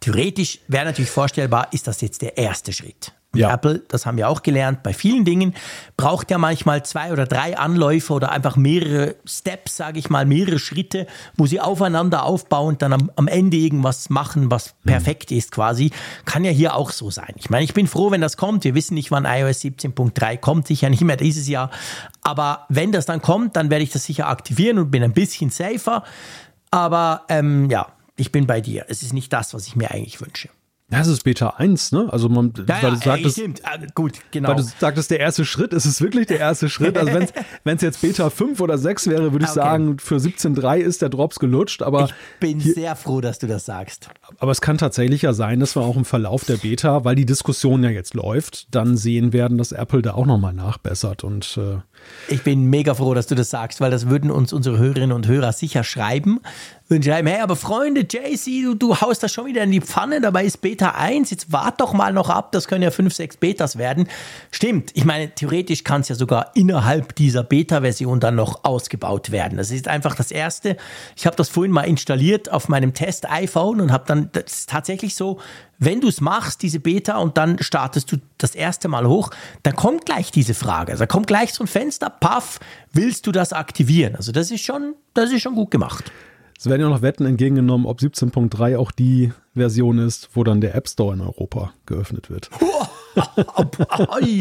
theoretisch 0.00 0.60
wäre 0.68 0.84
natürlich 0.84 1.10
vorstellbar, 1.10 1.72
ist 1.72 1.88
das 1.88 2.00
jetzt 2.00 2.22
der 2.22 2.38
erste 2.38 2.72
Schritt. 2.72 3.12
Ja. 3.38 3.52
Apple, 3.52 3.82
das 3.88 4.06
haben 4.06 4.16
wir 4.16 4.28
auch 4.28 4.42
gelernt, 4.42 4.82
bei 4.82 4.92
vielen 4.92 5.24
Dingen 5.24 5.54
braucht 5.96 6.30
ja 6.30 6.38
manchmal 6.38 6.84
zwei 6.84 7.12
oder 7.12 7.26
drei 7.26 7.56
Anläufe 7.56 8.12
oder 8.12 8.30
einfach 8.32 8.56
mehrere 8.56 9.16
Steps, 9.24 9.76
sage 9.76 9.98
ich 9.98 10.10
mal, 10.10 10.26
mehrere 10.26 10.58
Schritte, 10.58 11.06
wo 11.36 11.46
sie 11.46 11.60
aufeinander 11.60 12.24
aufbauen, 12.24 12.76
dann 12.78 12.92
am, 12.92 13.10
am 13.16 13.28
Ende 13.28 13.56
irgendwas 13.56 14.10
machen, 14.10 14.50
was 14.50 14.74
mhm. 14.82 14.90
perfekt 14.90 15.30
ist 15.30 15.52
quasi. 15.52 15.90
Kann 16.24 16.44
ja 16.44 16.50
hier 16.50 16.74
auch 16.74 16.90
so 16.90 17.10
sein. 17.10 17.34
Ich 17.36 17.50
meine, 17.50 17.64
ich 17.64 17.74
bin 17.74 17.86
froh, 17.86 18.10
wenn 18.10 18.20
das 18.20 18.36
kommt. 18.36 18.64
Wir 18.64 18.74
wissen 18.74 18.94
nicht, 18.94 19.10
wann 19.10 19.24
iOS 19.24 19.60
17.3 19.60 20.36
kommt, 20.38 20.66
sicher 20.66 20.90
nicht 20.90 21.02
mehr 21.02 21.16
dieses 21.16 21.48
Jahr. 21.48 21.70
Aber 22.22 22.66
wenn 22.68 22.92
das 22.92 23.06
dann 23.06 23.22
kommt, 23.22 23.56
dann 23.56 23.70
werde 23.70 23.84
ich 23.84 23.90
das 23.90 24.04
sicher 24.04 24.28
aktivieren 24.28 24.78
und 24.78 24.90
bin 24.90 25.02
ein 25.02 25.12
bisschen 25.12 25.50
safer. 25.50 26.02
Aber 26.70 27.22
ähm, 27.28 27.70
ja, 27.70 27.86
ich 28.16 28.32
bin 28.32 28.46
bei 28.46 28.60
dir. 28.60 28.86
Es 28.88 29.02
ist 29.02 29.12
nicht 29.12 29.32
das, 29.32 29.54
was 29.54 29.66
ich 29.66 29.76
mir 29.76 29.90
eigentlich 29.90 30.20
wünsche. 30.20 30.48
Ja, 30.88 31.00
es 31.00 31.08
ist 31.08 31.24
Beta 31.24 31.48
1, 31.56 31.90
ne? 31.90 32.06
Also 32.12 32.28
man, 32.28 32.52
ja, 32.56 32.80
weil 32.80 32.92
du 32.92 32.96
sagtest, 32.98 33.36
stimmt. 33.36 33.60
Ah, 33.64 33.76
gut, 33.96 34.20
genau. 34.30 34.50
Weil 34.50 34.56
du 34.56 34.62
sagtest, 34.62 35.10
der 35.10 35.18
erste 35.18 35.44
Schritt, 35.44 35.72
ist 35.72 35.84
es 35.84 36.00
wirklich 36.00 36.28
der 36.28 36.38
erste 36.38 36.68
Schritt? 36.68 36.96
Also 36.96 37.12
wenn 37.12 37.76
es 37.76 37.82
jetzt 37.82 38.00
Beta 38.00 38.30
5 38.30 38.60
oder 38.60 38.78
6 38.78 39.08
wäre, 39.08 39.32
würde 39.32 39.46
ich 39.46 39.50
okay. 39.50 39.60
sagen, 39.60 39.98
für 39.98 40.16
17.3 40.16 40.76
ist 40.78 41.02
der 41.02 41.08
Drops 41.08 41.40
gelutscht. 41.40 41.82
Aber 41.82 42.04
ich 42.04 42.14
bin 42.38 42.60
hier, 42.60 42.74
sehr 42.74 42.94
froh, 42.94 43.20
dass 43.20 43.40
du 43.40 43.48
das 43.48 43.64
sagst. 43.64 44.10
Aber 44.38 44.52
es 44.52 44.60
kann 44.60 44.78
tatsächlich 44.78 45.22
ja 45.22 45.32
sein, 45.32 45.58
dass 45.58 45.74
wir 45.74 45.82
auch 45.82 45.96
im 45.96 46.04
Verlauf 46.04 46.44
der 46.44 46.58
Beta, 46.58 47.04
weil 47.04 47.16
die 47.16 47.26
Diskussion 47.26 47.82
ja 47.82 47.90
jetzt 47.90 48.14
läuft, 48.14 48.72
dann 48.72 48.96
sehen 48.96 49.32
werden, 49.32 49.58
dass 49.58 49.72
Apple 49.72 50.02
da 50.02 50.14
auch 50.14 50.26
nochmal 50.26 50.52
nachbessert. 50.52 51.24
Und 51.24 51.58
äh, 51.58 51.78
ich 52.28 52.42
bin 52.42 52.64
mega 52.64 52.94
froh, 52.94 53.14
dass 53.14 53.26
du 53.26 53.34
das 53.34 53.50
sagst, 53.50 53.80
weil 53.80 53.90
das 53.90 54.08
würden 54.08 54.30
uns 54.30 54.52
unsere 54.52 54.78
Hörerinnen 54.78 55.12
und 55.12 55.26
Hörer 55.26 55.52
sicher 55.52 55.84
schreiben. 55.84 56.40
Würden 56.88 57.02
schreiben, 57.02 57.28
hey, 57.28 57.40
aber 57.40 57.56
Freunde, 57.56 58.02
JC, 58.02 58.62
du, 58.62 58.74
du 58.74 59.00
haust 59.00 59.22
das 59.22 59.32
schon 59.32 59.46
wieder 59.46 59.62
in 59.62 59.72
die 59.72 59.80
Pfanne, 59.80 60.20
dabei 60.20 60.44
ist 60.44 60.60
Beta 60.60 60.90
1, 60.90 61.30
jetzt 61.30 61.52
wart 61.52 61.80
doch 61.80 61.92
mal 61.92 62.12
noch 62.12 62.28
ab, 62.28 62.52
das 62.52 62.68
können 62.68 62.82
ja 62.82 62.90
5, 62.90 63.12
6 63.12 63.36
Betas 63.38 63.76
werden. 63.76 64.08
Stimmt, 64.50 64.90
ich 64.94 65.04
meine, 65.04 65.30
theoretisch 65.30 65.84
kann 65.84 66.00
es 66.00 66.08
ja 66.08 66.14
sogar 66.14 66.52
innerhalb 66.54 67.14
dieser 67.16 67.42
Beta-Version 67.42 68.20
dann 68.20 68.36
noch 68.36 68.64
ausgebaut 68.64 69.30
werden. 69.32 69.58
Das 69.58 69.70
ist 69.70 69.88
einfach 69.88 70.14
das 70.14 70.30
Erste. 70.30 70.76
Ich 71.16 71.26
habe 71.26 71.36
das 71.36 71.48
vorhin 71.48 71.72
mal 71.72 71.82
installiert 71.82 72.52
auf 72.52 72.68
meinem 72.68 72.94
Test-iPhone 72.94 73.80
und 73.80 73.92
habe 73.92 74.04
dann, 74.06 74.30
das 74.32 74.52
ist 74.52 74.70
tatsächlich 74.70 75.14
so, 75.14 75.38
wenn 75.78 76.00
du 76.00 76.08
es 76.08 76.20
machst, 76.20 76.62
diese 76.62 76.80
Beta, 76.80 77.18
und 77.18 77.36
dann 77.36 77.58
startest 77.60 78.10
du 78.12 78.16
das 78.38 78.54
erste 78.54 78.88
Mal 78.88 79.06
hoch, 79.06 79.30
dann 79.62 79.76
kommt 79.76 80.06
gleich 80.06 80.30
diese 80.30 80.54
Frage. 80.54 80.92
Also 80.92 81.02
da 81.02 81.06
kommt 81.06 81.26
gleich 81.26 81.52
so 81.52 81.64
ein 81.64 81.66
Fenster, 81.66 82.10
paff, 82.10 82.58
willst 82.92 83.26
du 83.26 83.32
das 83.32 83.52
aktivieren? 83.52 84.16
Also 84.16 84.32
das 84.32 84.50
ist 84.50 84.64
schon, 84.64 84.94
das 85.14 85.32
ist 85.32 85.42
schon 85.42 85.54
gut 85.54 85.70
gemacht. 85.70 86.10
Es 86.58 86.66
werden 86.66 86.80
ja 86.80 86.88
noch 86.88 87.02
Wetten 87.02 87.26
entgegengenommen, 87.26 87.86
ob 87.86 88.00
17.3 88.00 88.78
auch 88.78 88.90
die 88.90 89.32
Version 89.54 89.98
ist, 89.98 90.30
wo 90.34 90.42
dann 90.42 90.60
der 90.60 90.74
App 90.74 90.88
Store 90.88 91.14
in 91.14 91.20
Europa 91.20 91.72
geöffnet 91.84 92.30
wird. 92.30 92.50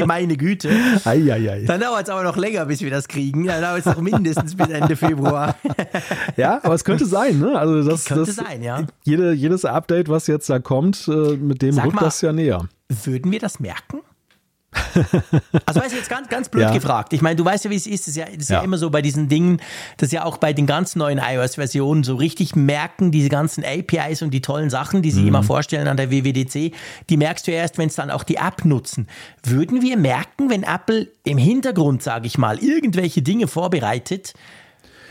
Meine 0.05 0.37
Güte. 0.37 0.69
Ei, 1.05 1.31
ei, 1.31 1.49
ei. 1.49 1.65
Dann 1.65 1.79
dauert 1.79 2.03
es 2.03 2.09
aber 2.09 2.23
noch 2.23 2.37
länger, 2.37 2.65
bis 2.65 2.81
wir 2.81 2.89
das 2.89 3.07
kriegen. 3.07 3.45
Dann 3.45 3.61
dauert 3.61 3.79
es 3.79 3.85
noch 3.85 4.01
mindestens 4.01 4.55
bis 4.55 4.69
Ende 4.69 4.95
Februar. 4.95 5.55
ja, 6.37 6.59
aber 6.63 6.73
es 6.73 6.83
könnte 6.83 7.05
sein, 7.05 7.39
ne? 7.39 7.57
Also 7.57 7.83
das, 7.83 8.05
könnte 8.05 8.25
das, 8.25 8.35
sein, 8.35 8.61
ja. 8.61 8.85
Jede, 9.03 9.33
jedes 9.33 9.65
Update, 9.65 10.09
was 10.09 10.27
jetzt 10.27 10.49
da 10.49 10.59
kommt, 10.59 11.07
äh, 11.07 11.35
mit 11.37 11.61
dem 11.61 11.73
Sag 11.73 11.85
rückt 11.85 11.95
mal, 11.95 12.01
das 12.01 12.21
ja 12.21 12.33
näher. 12.33 12.67
Würden 13.03 13.31
wir 13.31 13.39
das 13.39 13.59
merken? 13.59 14.01
Also 15.65 15.81
weißt 15.81 15.93
du, 15.93 15.97
jetzt 15.97 16.09
ganz, 16.09 16.27
ganz 16.29 16.49
blöd 16.49 16.63
ja. 16.63 16.73
gefragt. 16.73 17.13
Ich 17.13 17.21
meine, 17.21 17.35
du 17.35 17.45
weißt 17.45 17.65
ja, 17.65 17.71
wie 17.71 17.75
es 17.75 17.87
ist. 17.87 18.01
Es 18.01 18.07
ist 18.09 18.15
ja, 18.17 18.25
das 18.25 18.35
ist 18.35 18.49
ja. 18.49 18.57
ja 18.57 18.63
immer 18.63 18.77
so 18.77 18.89
bei 18.89 19.01
diesen 19.01 19.27
Dingen, 19.29 19.61
dass 19.97 20.11
ja 20.11 20.25
auch 20.25 20.37
bei 20.37 20.53
den 20.53 20.65
ganz 20.65 20.95
neuen 20.95 21.19
iOS-Versionen 21.19 22.03
so 22.03 22.15
richtig 22.15 22.55
merken, 22.55 23.11
diese 23.11 23.29
ganzen 23.29 23.63
APIs 23.63 24.21
und 24.21 24.31
die 24.31 24.41
tollen 24.41 24.69
Sachen, 24.69 25.01
die 25.01 25.11
sie 25.11 25.21
mhm. 25.21 25.27
immer 25.29 25.43
vorstellen 25.43 25.87
an 25.87 25.97
der 25.97 26.11
WWDC, 26.11 26.73
die 27.09 27.17
merkst 27.17 27.47
du 27.47 27.51
erst, 27.51 27.77
wenn 27.77 27.87
es 27.87 27.95
dann 27.95 28.11
auch 28.11 28.23
die 28.23 28.35
App 28.35 28.65
nutzen. 28.65 29.07
Würden 29.43 29.81
wir 29.81 29.97
merken, 29.97 30.49
wenn 30.49 30.63
Apple 30.63 31.07
im 31.23 31.37
Hintergrund, 31.37 32.03
sage 32.03 32.27
ich 32.27 32.37
mal, 32.37 32.59
irgendwelche 32.59 33.21
Dinge 33.21 33.47
vorbereitet? 33.47 34.33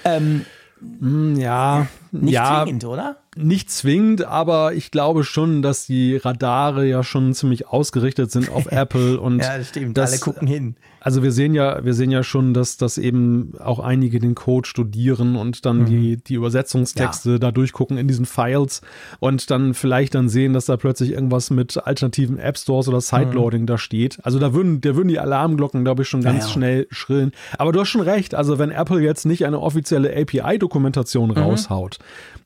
Ähm, 0.04 0.44
hm, 0.80 1.36
ja, 1.36 1.86
nicht 2.22 2.34
ja, 2.34 2.62
zwingend, 2.62 2.84
oder? 2.84 3.16
Nicht 3.36 3.70
zwingend, 3.70 4.24
aber 4.24 4.74
ich 4.74 4.90
glaube 4.90 5.24
schon, 5.24 5.60
dass 5.60 5.86
die 5.86 6.16
Radare 6.16 6.86
ja 6.86 7.02
schon 7.02 7.34
ziemlich 7.34 7.66
ausgerichtet 7.66 8.30
sind 8.30 8.50
auf 8.50 8.66
Apple 8.70 9.20
und 9.20 9.40
ja, 9.40 9.58
das 9.58 9.68
stimmt. 9.68 9.98
Das, 9.98 10.12
Alle 10.12 10.20
gucken 10.20 10.46
hin. 10.46 10.76
Also 11.04 11.22
wir 11.22 11.32
sehen 11.32 11.52
ja, 11.52 11.84
wir 11.84 11.92
sehen 11.92 12.10
ja 12.10 12.22
schon, 12.22 12.54
dass, 12.54 12.78
dass 12.78 12.96
eben 12.96 13.52
auch 13.58 13.78
einige 13.78 14.20
den 14.20 14.34
Code 14.34 14.66
studieren 14.66 15.36
und 15.36 15.66
dann 15.66 15.80
mhm. 15.80 15.86
die, 15.86 16.16
die 16.16 16.34
Übersetzungstexte 16.34 17.32
ja. 17.32 17.38
da 17.38 17.50
durchgucken 17.50 17.98
in 17.98 18.08
diesen 18.08 18.24
Files 18.24 18.80
und 19.20 19.50
dann 19.50 19.74
vielleicht 19.74 20.14
dann 20.14 20.30
sehen, 20.30 20.54
dass 20.54 20.64
da 20.64 20.78
plötzlich 20.78 21.10
irgendwas 21.10 21.50
mit 21.50 21.76
alternativen 21.86 22.38
App 22.38 22.56
Stores 22.56 22.88
oder 22.88 23.02
Sideloading 23.02 23.62
mhm. 23.62 23.66
da 23.66 23.76
steht. 23.76 24.18
Also 24.22 24.38
da 24.38 24.54
würden, 24.54 24.80
da 24.80 24.96
würden 24.96 25.08
die 25.08 25.18
Alarmglocken, 25.18 25.84
glaube 25.84 26.04
ich, 26.04 26.08
schon 26.08 26.22
ganz 26.22 26.38
ja, 26.38 26.46
ja. 26.46 26.52
schnell 26.52 26.86
schrillen. 26.90 27.32
Aber 27.58 27.72
du 27.72 27.80
hast 27.80 27.88
schon 27.88 28.00
recht. 28.00 28.34
Also 28.34 28.58
wenn 28.58 28.70
Apple 28.70 29.02
jetzt 29.02 29.26
nicht 29.26 29.44
eine 29.44 29.60
offizielle 29.60 30.10
API-Dokumentation 30.16 31.32
mhm. 31.32 31.36
raushaut, 31.36 31.98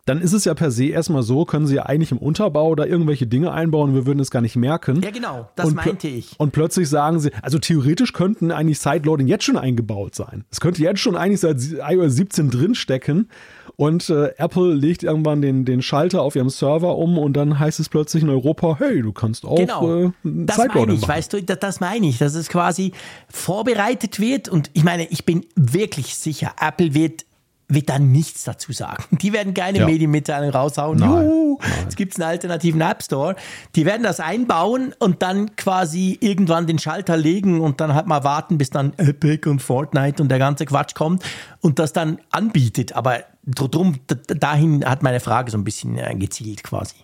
dann 0.09 0.23
ist 0.23 0.33
es 0.33 0.47
ja 0.47 0.55
per 0.55 0.71
se 0.71 0.87
erstmal 0.87 1.23
so, 1.23 1.45
können 1.45 1.67
sie 1.67 1.77
ja 1.77 1.87
eigentlich 1.87 2.13
im 2.13 2.19
Unterbau 2.19 2.75
da 2.75 2.87
irgendwelche 2.87 3.27
Dinge 3.27 3.53
einbauen, 3.53 3.95
wir 3.95 4.07
würden 4.07 4.21
es 4.21 4.31
gar 4.31 4.41
nicht 4.41 4.57
merken. 4.57 5.03
Ja, 5.03 5.11
genau, 5.11 5.51
das 5.55 5.67
und 5.67 5.77
meinte 5.77 6.09
ich. 6.09 6.35
Und 6.39 6.53
plötzlich 6.53 6.89
sagen 6.89 7.21
sie, 7.21 7.31
also 7.43 7.59
theoretisch 7.59 8.15
könnten 8.15 8.51
eigentlich 8.51 8.79
Sideloading 8.79 9.27
jetzt 9.27 9.45
schon 9.45 9.59
eingebaut 9.59 10.15
sein. 10.15 10.45
Es 10.51 10.61
könnte 10.61 10.83
jetzt 10.83 11.01
schon 11.01 11.15
eigentlich 11.15 11.41
seit 11.41 11.59
iOS 11.87 12.15
17 12.15 12.51
drinstecken 12.51 13.29
und 13.77 14.09
äh, 14.09 14.33
Apple 14.39 14.75
legt 14.75 15.03
irgendwann 15.03 15.43
den, 15.43 15.65
den 15.65 15.83
Schalter 15.83 16.23
auf 16.23 16.35
ihrem 16.35 16.49
Server 16.49 16.97
um 16.97 17.19
und 17.19 17.35
dann 17.35 17.59
heißt 17.59 17.79
es 17.79 17.89
plötzlich 17.89 18.23
in 18.23 18.31
Europa, 18.31 18.77
hey, 18.79 19.03
du 19.03 19.13
kannst 19.13 19.45
auch 19.45 19.57
genau. 19.57 20.07
äh, 20.07 20.11
das 20.25 20.57
meine 20.57 20.95
ich, 20.95 21.03
machen. 21.03 21.09
weißt 21.09 21.33
du, 21.35 21.43
das, 21.43 21.59
das 21.61 21.81
meine 21.81 22.09
ich, 22.09 22.19
dass 22.19 22.35
es 22.35 22.49
quasi 22.49 22.93
vorbereitet 23.29 24.19
wird 24.19 24.49
und 24.49 24.71
ich 24.73 24.85
meine, 24.85 25.07
ich 25.09 25.27
bin 25.27 25.45
wirklich 25.55 26.17
sicher, 26.17 26.55
Apple 26.61 26.95
wird 26.95 27.28
wird 27.69 27.91
dann 27.91 28.11
nichts 28.11 28.45
dazu 28.45 28.73
sagen. 28.73 29.05
Die 29.19 29.33
werden 29.33 29.55
keine 29.55 29.81
ja. 29.81 29.87
Medienmitteilung 29.87 30.51
raushauen. 30.51 30.99
Nein, 30.99 31.09
Juhu, 31.11 31.59
nein. 31.61 31.71
jetzt 31.85 31.97
gibt 31.97 32.15
es 32.15 32.21
einen 32.21 32.31
alternativen 32.31 32.81
App 32.81 33.03
Store. 33.03 33.37
Die 33.77 33.85
werden 33.85 34.03
das 34.03 34.21
einbauen 34.21 34.95
und 34.99 35.23
dann 35.23 35.55
quasi 35.57 36.17
irgendwann 36.21 36.67
den 36.67 36.79
Schalter 36.79 37.17
legen 37.17 37.61
und 37.61 37.81
dann 37.81 37.95
halt 37.95 38.07
mal 38.07 38.25
warten, 38.25 38.59
bis 38.59 38.71
dann 38.71 38.95
Epic 38.97 39.49
und 39.49 39.61
Fortnite 39.61 40.23
und 40.23 40.31
der 40.31 40.39
ganze 40.39 40.65
Quatsch 40.65 40.95
kommt 40.95 41.23
und 41.61 41.79
das 41.79 41.93
dann 41.93 42.19
anbietet. 42.31 42.95
Aber 42.95 43.21
drum, 43.45 43.97
dahin 44.27 44.85
hat 44.85 45.03
meine 45.03 45.21
Frage 45.21 45.51
so 45.51 45.59
ein 45.59 45.65
bisschen 45.65 45.99
äh, 45.99 46.15
gezielt 46.15 46.65
quasi. 46.65 46.95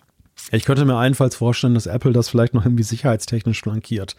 Ich 0.50 0.64
könnte 0.64 0.84
mir 0.84 0.96
allenfalls 0.96 1.36
vorstellen, 1.36 1.74
dass 1.74 1.86
Apple 1.86 2.12
das 2.12 2.28
vielleicht 2.28 2.54
noch 2.54 2.64
irgendwie 2.64 2.82
sicherheitstechnisch 2.82 3.62
flankiert 3.62 4.16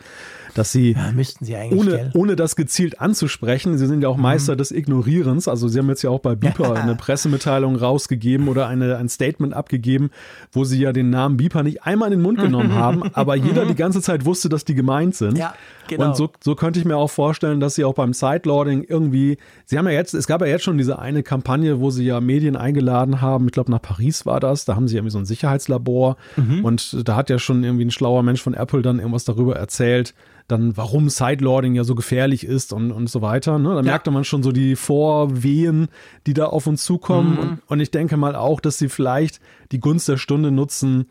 dass 0.55 0.71
sie, 0.71 0.93
ja, 0.93 1.11
müssten 1.11 1.45
sie 1.45 1.55
ohne, 1.71 2.11
ohne 2.13 2.35
das 2.35 2.55
gezielt 2.55 3.01
anzusprechen, 3.01 3.77
sie 3.77 3.87
sind 3.87 4.01
ja 4.01 4.07
auch 4.07 4.17
Meister 4.17 4.53
mhm. 4.53 4.57
des 4.57 4.71
Ignorierens, 4.71 5.47
also 5.47 5.67
sie 5.67 5.79
haben 5.79 5.89
jetzt 5.89 6.01
ja 6.01 6.09
auch 6.09 6.21
bei 6.21 6.35
Beeper 6.35 6.73
eine 6.73 6.95
Pressemitteilung 6.95 7.75
rausgegeben 7.75 8.47
oder 8.47 8.67
eine, 8.67 8.97
ein 8.97 9.09
Statement 9.09 9.53
abgegeben, 9.53 10.09
wo 10.53 10.63
sie 10.63 10.79
ja 10.79 10.93
den 10.93 11.09
Namen 11.09 11.37
Beeper 11.37 11.61
nicht 11.61 11.83
einmal 11.83 12.11
in 12.11 12.19
den 12.19 12.21
Mund 12.23 12.39
genommen 12.39 12.73
haben, 12.73 13.03
aber 13.13 13.35
jeder 13.35 13.65
die 13.65 13.75
ganze 13.75 14.01
Zeit 14.01 14.25
wusste, 14.25 14.47
dass 14.47 14.63
die 14.63 14.75
gemeint 14.75 15.15
sind. 15.15 15.37
Ja, 15.37 15.53
genau. 15.89 16.07
Und 16.07 16.15
so, 16.15 16.29
so 16.41 16.55
könnte 16.55 16.79
ich 16.79 16.85
mir 16.85 16.95
auch 16.95 17.11
vorstellen, 17.11 17.59
dass 17.59 17.75
sie 17.75 17.83
auch 17.83 17.93
beim 17.93 18.13
Sideloading 18.13 18.85
irgendwie, 18.87 19.37
sie 19.65 19.77
haben 19.77 19.87
ja 19.87 19.93
jetzt, 19.93 20.13
es 20.13 20.25
gab 20.25 20.39
ja 20.39 20.47
jetzt 20.47 20.63
schon 20.63 20.77
diese 20.77 20.99
eine 20.99 21.21
Kampagne, 21.21 21.81
wo 21.81 21.89
sie 21.89 22.05
ja 22.05 22.21
Medien 22.21 22.55
eingeladen 22.55 23.19
haben, 23.19 23.47
ich 23.47 23.51
glaube 23.51 23.71
nach 23.71 23.81
Paris 23.81 24.25
war 24.25 24.39
das, 24.39 24.63
da 24.63 24.75
haben 24.75 24.87
sie 24.87 24.95
irgendwie 24.95 25.11
so 25.11 25.19
ein 25.19 25.25
Sicherheitslabor 25.25 26.15
mhm. 26.37 26.63
und 26.63 27.07
da 27.07 27.17
hat 27.17 27.29
ja 27.29 27.39
schon 27.39 27.63
irgendwie 27.65 27.83
ein 27.83 27.91
schlauer 27.91 28.23
Mensch 28.23 28.41
von 28.41 28.53
Apple 28.53 28.81
dann 28.81 28.99
irgendwas 28.99 29.25
darüber 29.25 29.57
erzählt, 29.57 30.13
dann 30.47 30.77
warum 30.77 31.09
Sideloading 31.09 31.75
ja 31.75 31.83
so 31.83 31.95
gefährlich 31.95 32.45
ist 32.45 32.71
und, 32.71 32.91
und 32.91 33.09
so 33.09 33.21
weiter. 33.21 33.57
Ne? 33.57 33.69
Da 33.69 33.77
ja. 33.77 33.81
merkte 33.81 34.11
man 34.11 34.23
schon 34.23 34.43
so 34.43 34.51
die 34.51 34.75
Vorwehen, 34.75 35.87
die 36.27 36.33
da 36.33 36.45
auf 36.45 36.67
uns 36.67 36.83
zukommen. 36.83 37.31
Mhm. 37.31 37.39
Und, 37.39 37.59
und 37.67 37.79
ich 37.79 37.91
denke 37.91 38.17
mal 38.17 38.35
auch, 38.35 38.59
dass 38.59 38.77
sie 38.77 38.89
vielleicht 38.89 39.39
die 39.71 39.79
Gunst 39.79 40.07
der 40.07 40.17
Stunde 40.17 40.51
nutzen, 40.51 41.07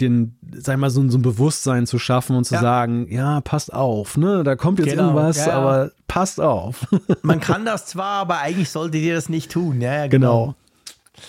den, 0.00 0.36
sag 0.52 0.78
mal, 0.78 0.90
so, 0.90 1.06
so 1.08 1.18
ein 1.18 1.22
Bewusstsein 1.22 1.86
zu 1.86 1.98
schaffen 1.98 2.36
und 2.36 2.44
zu 2.44 2.54
ja. 2.54 2.60
sagen, 2.60 3.08
ja, 3.10 3.40
passt 3.40 3.72
auf, 3.72 4.16
ne? 4.16 4.44
Da 4.44 4.54
kommt 4.54 4.78
jetzt 4.78 4.90
genau. 4.90 5.08
irgendwas, 5.08 5.44
ja, 5.44 5.52
aber 5.52 5.90
passt 6.06 6.40
auf. 6.40 6.86
Man 7.22 7.40
kann 7.40 7.64
das 7.64 7.86
zwar, 7.86 8.20
aber 8.20 8.38
eigentlich 8.38 8.70
solltet 8.70 9.02
ihr 9.02 9.14
das 9.14 9.28
nicht 9.28 9.50
tun, 9.50 9.80
ja, 9.80 10.06
genau. 10.06 10.46
genau. 10.46 10.54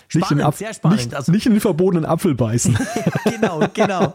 Spannend, 0.08 0.38
nicht 0.38 0.46
in 0.46 0.52
sehr 0.54 0.74
spannend. 0.74 1.00
Nicht, 1.00 1.16
also, 1.16 1.32
nicht 1.32 1.46
in 1.46 1.54
den 1.54 1.62
verbotenen 1.62 2.06
Apfel 2.06 2.36
beißen. 2.36 2.78
genau, 3.26 3.62
genau. 3.74 4.14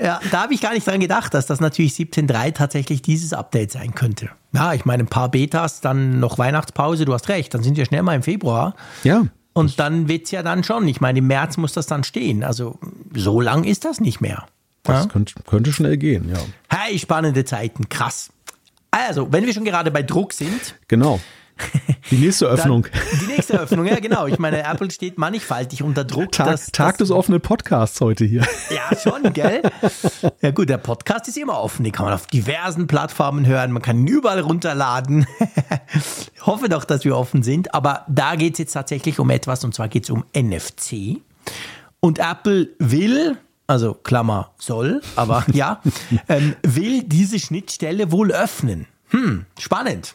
Ja, 0.00 0.20
da 0.30 0.42
habe 0.42 0.54
ich 0.54 0.60
gar 0.60 0.72
nicht 0.72 0.86
dran 0.86 1.00
gedacht, 1.00 1.34
dass 1.34 1.46
das 1.46 1.60
natürlich 1.60 1.92
17.3 1.92 2.52
tatsächlich 2.54 3.02
dieses 3.02 3.32
Update 3.32 3.72
sein 3.72 3.94
könnte. 3.94 4.30
Ja, 4.52 4.74
ich 4.74 4.84
meine, 4.84 5.04
ein 5.04 5.08
paar 5.08 5.30
Betas, 5.30 5.80
dann 5.80 6.20
noch 6.20 6.38
Weihnachtspause, 6.38 7.04
du 7.04 7.14
hast 7.14 7.28
recht, 7.28 7.54
dann 7.54 7.62
sind 7.62 7.76
wir 7.76 7.84
schnell 7.84 8.02
mal 8.02 8.14
im 8.14 8.22
Februar. 8.22 8.74
Ja. 9.04 9.26
Und 9.52 9.78
dann 9.80 10.08
wird 10.08 10.26
es 10.26 10.30
ja 10.30 10.42
dann 10.42 10.64
schon. 10.64 10.86
Ich 10.88 11.00
meine, 11.00 11.18
im 11.18 11.26
März 11.26 11.56
muss 11.56 11.72
das 11.72 11.86
dann 11.86 12.04
stehen. 12.04 12.44
Also 12.44 12.78
so 13.14 13.40
lang 13.40 13.64
ist 13.64 13.84
das 13.84 14.00
nicht 14.00 14.20
mehr. 14.20 14.46
Das 14.82 15.04
ja? 15.04 15.10
könnte, 15.10 15.34
könnte 15.46 15.72
schnell 15.72 15.96
gehen, 15.96 16.30
ja. 16.30 16.40
Hey, 16.68 16.98
spannende 16.98 17.44
Zeiten, 17.44 17.88
krass. 17.88 18.30
Also, 18.90 19.32
wenn 19.32 19.46
wir 19.46 19.52
schon 19.52 19.64
gerade 19.64 19.90
bei 19.90 20.02
Druck 20.02 20.32
sind. 20.32 20.74
Genau. 20.88 21.20
Die 22.10 22.16
nächste 22.16 22.46
Öffnung. 22.46 22.86
Dann, 22.90 23.20
die 23.20 23.26
nächste 23.26 23.60
Öffnung, 23.60 23.86
ja 23.86 24.00
genau. 24.00 24.26
Ich 24.26 24.38
meine, 24.38 24.64
Apple 24.64 24.90
steht 24.90 25.16
mannigfaltig 25.18 25.82
unter 25.82 26.04
Druck. 26.04 26.32
Tag, 26.32 26.46
dass, 26.46 26.66
Tag 26.72 26.98
des 26.98 27.10
offenen 27.10 27.40
Podcasts 27.40 28.00
heute 28.00 28.24
hier. 28.24 28.44
Ja, 28.70 28.96
schon, 28.96 29.32
gell? 29.32 29.62
Ja 30.40 30.50
gut, 30.50 30.68
der 30.68 30.78
Podcast 30.78 31.28
ist 31.28 31.36
immer 31.36 31.60
offen. 31.60 31.84
Den 31.84 31.92
kann 31.92 32.06
man 32.06 32.14
auf 32.14 32.26
diversen 32.26 32.86
Plattformen 32.86 33.46
hören. 33.46 33.72
Man 33.72 33.82
kann 33.82 33.98
ihn 33.98 34.06
überall 34.06 34.40
runterladen. 34.40 35.26
Ich 36.40 36.46
hoffe 36.46 36.68
doch, 36.68 36.84
dass 36.84 37.04
wir 37.04 37.16
offen 37.16 37.42
sind. 37.42 37.74
Aber 37.74 38.04
da 38.08 38.34
geht 38.34 38.54
es 38.54 38.58
jetzt 38.58 38.72
tatsächlich 38.72 39.18
um 39.18 39.30
etwas 39.30 39.64
und 39.64 39.74
zwar 39.74 39.88
geht 39.88 40.04
es 40.04 40.10
um 40.10 40.24
NFC. 40.34 41.20
Und 42.00 42.18
Apple 42.18 42.68
will, 42.78 43.36
also 43.66 43.94
Klammer 43.94 44.52
soll, 44.58 45.02
aber 45.16 45.44
ja, 45.52 45.80
ähm, 46.28 46.56
will 46.62 47.02
diese 47.02 47.38
Schnittstelle 47.38 48.10
wohl 48.10 48.32
öffnen. 48.32 48.86
Hm, 49.10 49.44
spannend. 49.58 50.14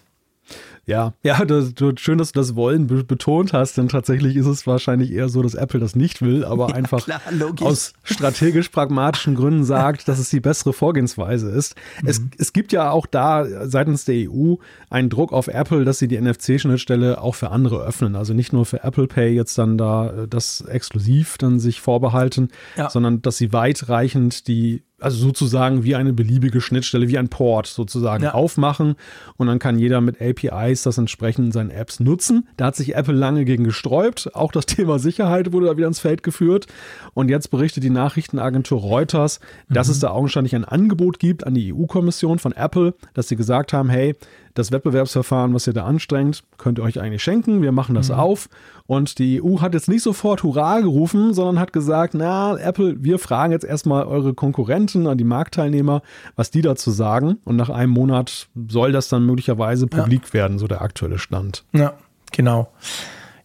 Ja, 0.88 1.14
ja, 1.24 1.44
das, 1.46 1.74
schön, 1.96 2.20
dass 2.20 2.32
du 2.32 2.40
das 2.40 2.56
Wollen 2.56 2.86
betont 2.86 3.54
hast, 3.54 3.78
denn 3.78 3.90
tatsächlich 3.90 4.36
ist 4.36 4.46
es 4.46 4.68
wahrscheinlich 4.68 5.12
eher 5.12 5.30
so, 5.30 5.42
dass 5.42 5.56
Apple 5.56 5.80
das 5.80 5.96
nicht 5.96 6.22
will, 6.22 6.46
aber 6.46 6.70
ja, 6.70 6.76
einfach 6.76 7.04
klar, 7.04 7.22
aus 7.62 7.94
strategisch-pragmatischen 8.04 9.34
Gründen 9.34 9.64
sagt, 9.64 10.08
dass 10.08 10.20
es 10.20 10.30
die 10.30 10.40
bessere 10.40 10.74
Vorgehensweise 10.74 11.50
ist. 11.50 11.76
Mhm. 12.04 12.10
Es, 12.10 12.22
es 12.38 12.54
gibt 12.54 12.72
ja 12.72 12.92
auch 12.92 13.08
da 13.08 13.68
seitens 13.68 14.06
der 14.06 14.30
EU 14.30 14.56
einen 14.92 15.10
Druck 15.10 15.34
auf 15.34 15.48
Apple, 15.48 15.86
dass 15.86 15.98
sie 15.98 16.08
die 16.08 16.22
NFC-Schnittstelle 16.22 17.20
auch 17.20 17.34
für 17.34 17.50
andere 17.50 17.84
öffnen. 17.84 18.16
Also 18.16 18.36
nicht 18.36 18.54
nur 18.54 18.66
für 18.66 18.84
Apple 18.84 19.08
Pay 19.08 19.34
jetzt 19.34 19.58
dann 19.58 19.80
da 19.80 20.12
äh, 20.12 20.28
das 20.28 20.62
exklusiv 20.62 21.40
dann 21.40 21.60
sich 21.60 21.82
vorbehalten, 21.82 22.50
ja. 22.78 22.92
sondern 22.92 23.24
dass 23.24 23.38
sie 23.38 23.52
weitreichend 23.54 24.48
die 24.48 24.84
also 25.00 25.18
sozusagen 25.18 25.84
wie 25.84 25.96
eine 25.96 26.14
beliebige 26.14 26.62
Schnittstelle, 26.62 27.10
wie 27.10 27.18
ein 27.18 27.28
Port 27.28 27.68
sozusagen 27.68 28.24
ja. 28.24 28.34
aufmachen 28.34 28.96
und 29.38 29.48
dann 29.48 29.60
kann 29.60 29.78
jeder 29.78 30.00
mit 30.00 30.22
APIs 30.22 30.84
das 30.84 30.98
entsprechend 30.98 31.48
in 31.48 31.52
seinen 31.52 31.70
Apps 31.70 32.00
nutzen. 32.00 32.48
Da 32.58 32.68
hat 32.68 32.76
sich 32.76 32.96
Apple 32.96 33.14
lange 33.14 33.46
gegen 33.46 33.66
gesträubt. 33.66 34.34
Auch 34.34 34.52
das 34.52 34.66
Thema 34.66 35.00
Sicherheit 35.00 35.52
wurde 35.52 35.68
da 35.68 35.78
wieder 35.78 35.88
ins 35.88 36.00
Feld 36.00 36.24
geführt. 36.24 36.68
Und 37.14 37.30
jetzt 37.30 37.52
berichtet 37.52 37.84
die 37.84 37.90
Nachrichtenagentur 37.90 38.80
Reuters, 38.80 39.40
dass 39.70 39.88
mhm. 39.88 39.92
es 39.92 40.00
da 40.00 40.12
augenscheinlich 40.12 40.56
ein 40.56 40.66
Angebot 40.66 41.20
gibt 41.20 41.46
an 41.46 41.54
die 41.54 41.74
EU-Kommission 41.74 42.40
von 42.40 42.54
Apple, 42.54 42.94
dass 43.14 43.28
sie 43.28 43.36
gesagt 43.36 43.74
haben, 43.74 43.90
hey, 43.90 44.16
das 44.56 44.72
Wettbewerbsverfahren, 44.72 45.54
was 45.54 45.68
ihr 45.68 45.74
da 45.74 45.86
anstrengt, 45.86 46.44
könnt 46.58 46.80
ihr 46.80 46.84
euch 46.84 47.00
eigentlich 47.00 47.22
schenken. 47.22 47.62
Wir 47.62 47.72
machen 47.72 47.94
das 47.94 48.10
mhm. 48.10 48.16
auf. 48.16 48.50
Und 48.88 49.20
die 49.20 49.42
EU 49.44 49.60
hat 49.62 49.74
jetzt 49.74 49.90
nicht 49.90 50.02
sofort 50.02 50.44
Hurra 50.44 50.80
gerufen, 50.80 51.34
sondern 51.34 51.60
hat 51.60 51.74
gesagt, 51.74 52.14
na, 52.14 52.58
Apple, 52.58 52.96
wir 53.04 53.20
fragen 53.20 53.52
jetzt 53.52 53.66
erstmal 53.66 54.06
eure 54.06 54.34
Konkurrenten, 54.34 55.08
an 55.08 55.18
die 55.18 55.24
Marktteilnehmer, 55.24 56.02
was 56.36 56.52
die 56.52 56.62
dazu 56.62 56.90
sagen. 56.90 57.38
Und 57.44 57.58
nach 57.58 57.70
einem 57.70 57.92
Monat 57.92 58.48
soll 58.68 58.92
das 58.92 59.10
dann 59.10 59.26
möglicherweise 59.26 59.88
publik 59.88 60.28
ja. 60.28 60.34
werden, 60.34 60.58
so 60.58 60.68
der 60.68 60.82
aktuelle 60.82 61.20
Stand. 61.20 61.66
Ja, 61.74 61.94
genau. 62.32 62.72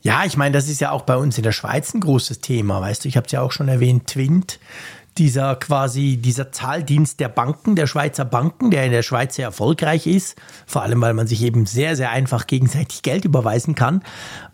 Ja, 0.03 0.25
ich 0.25 0.37
meine, 0.37 0.55
das 0.55 0.69
ist 0.69 0.81
ja 0.81 0.93
auch 0.93 1.03
bei 1.03 1.17
uns 1.17 1.37
in 1.37 1.45
der 1.45 1.53
Schweiz 1.53 1.93
ein 1.93 2.01
großes 2.01 2.41
Thema, 2.41 2.81
weißt 2.81 3.05
du, 3.05 3.09
ich 3.09 3.17
habe 3.17 3.27
es 3.27 3.33
ja 3.33 3.43
auch 3.43 3.53
schon 3.53 3.69
erwähnt, 3.69 4.07
Twint 4.07 4.59
dieser 5.21 5.55
quasi 5.57 6.17
dieser 6.17 6.51
Zahldienst 6.51 7.21
der 7.21 7.29
Banken, 7.29 7.77
der 7.77 7.87
Schweizer 7.87 8.25
Banken, 8.25 8.71
der 8.71 8.87
in 8.87 8.91
der 8.91 9.03
Schweiz 9.03 9.37
sehr 9.37 9.45
erfolgreich 9.45 10.07
ist, 10.07 10.35
vor 10.67 10.83
allem 10.83 11.03
weil 11.03 11.13
man 11.13 11.27
sich 11.27 11.43
eben 11.43 11.67
sehr, 11.67 11.95
sehr 11.95 12.11
einfach 12.11 12.47
gegenseitig 12.47 13.03
Geld 13.03 13.27
überweisen 13.27 13.75
kann. 13.75 14.03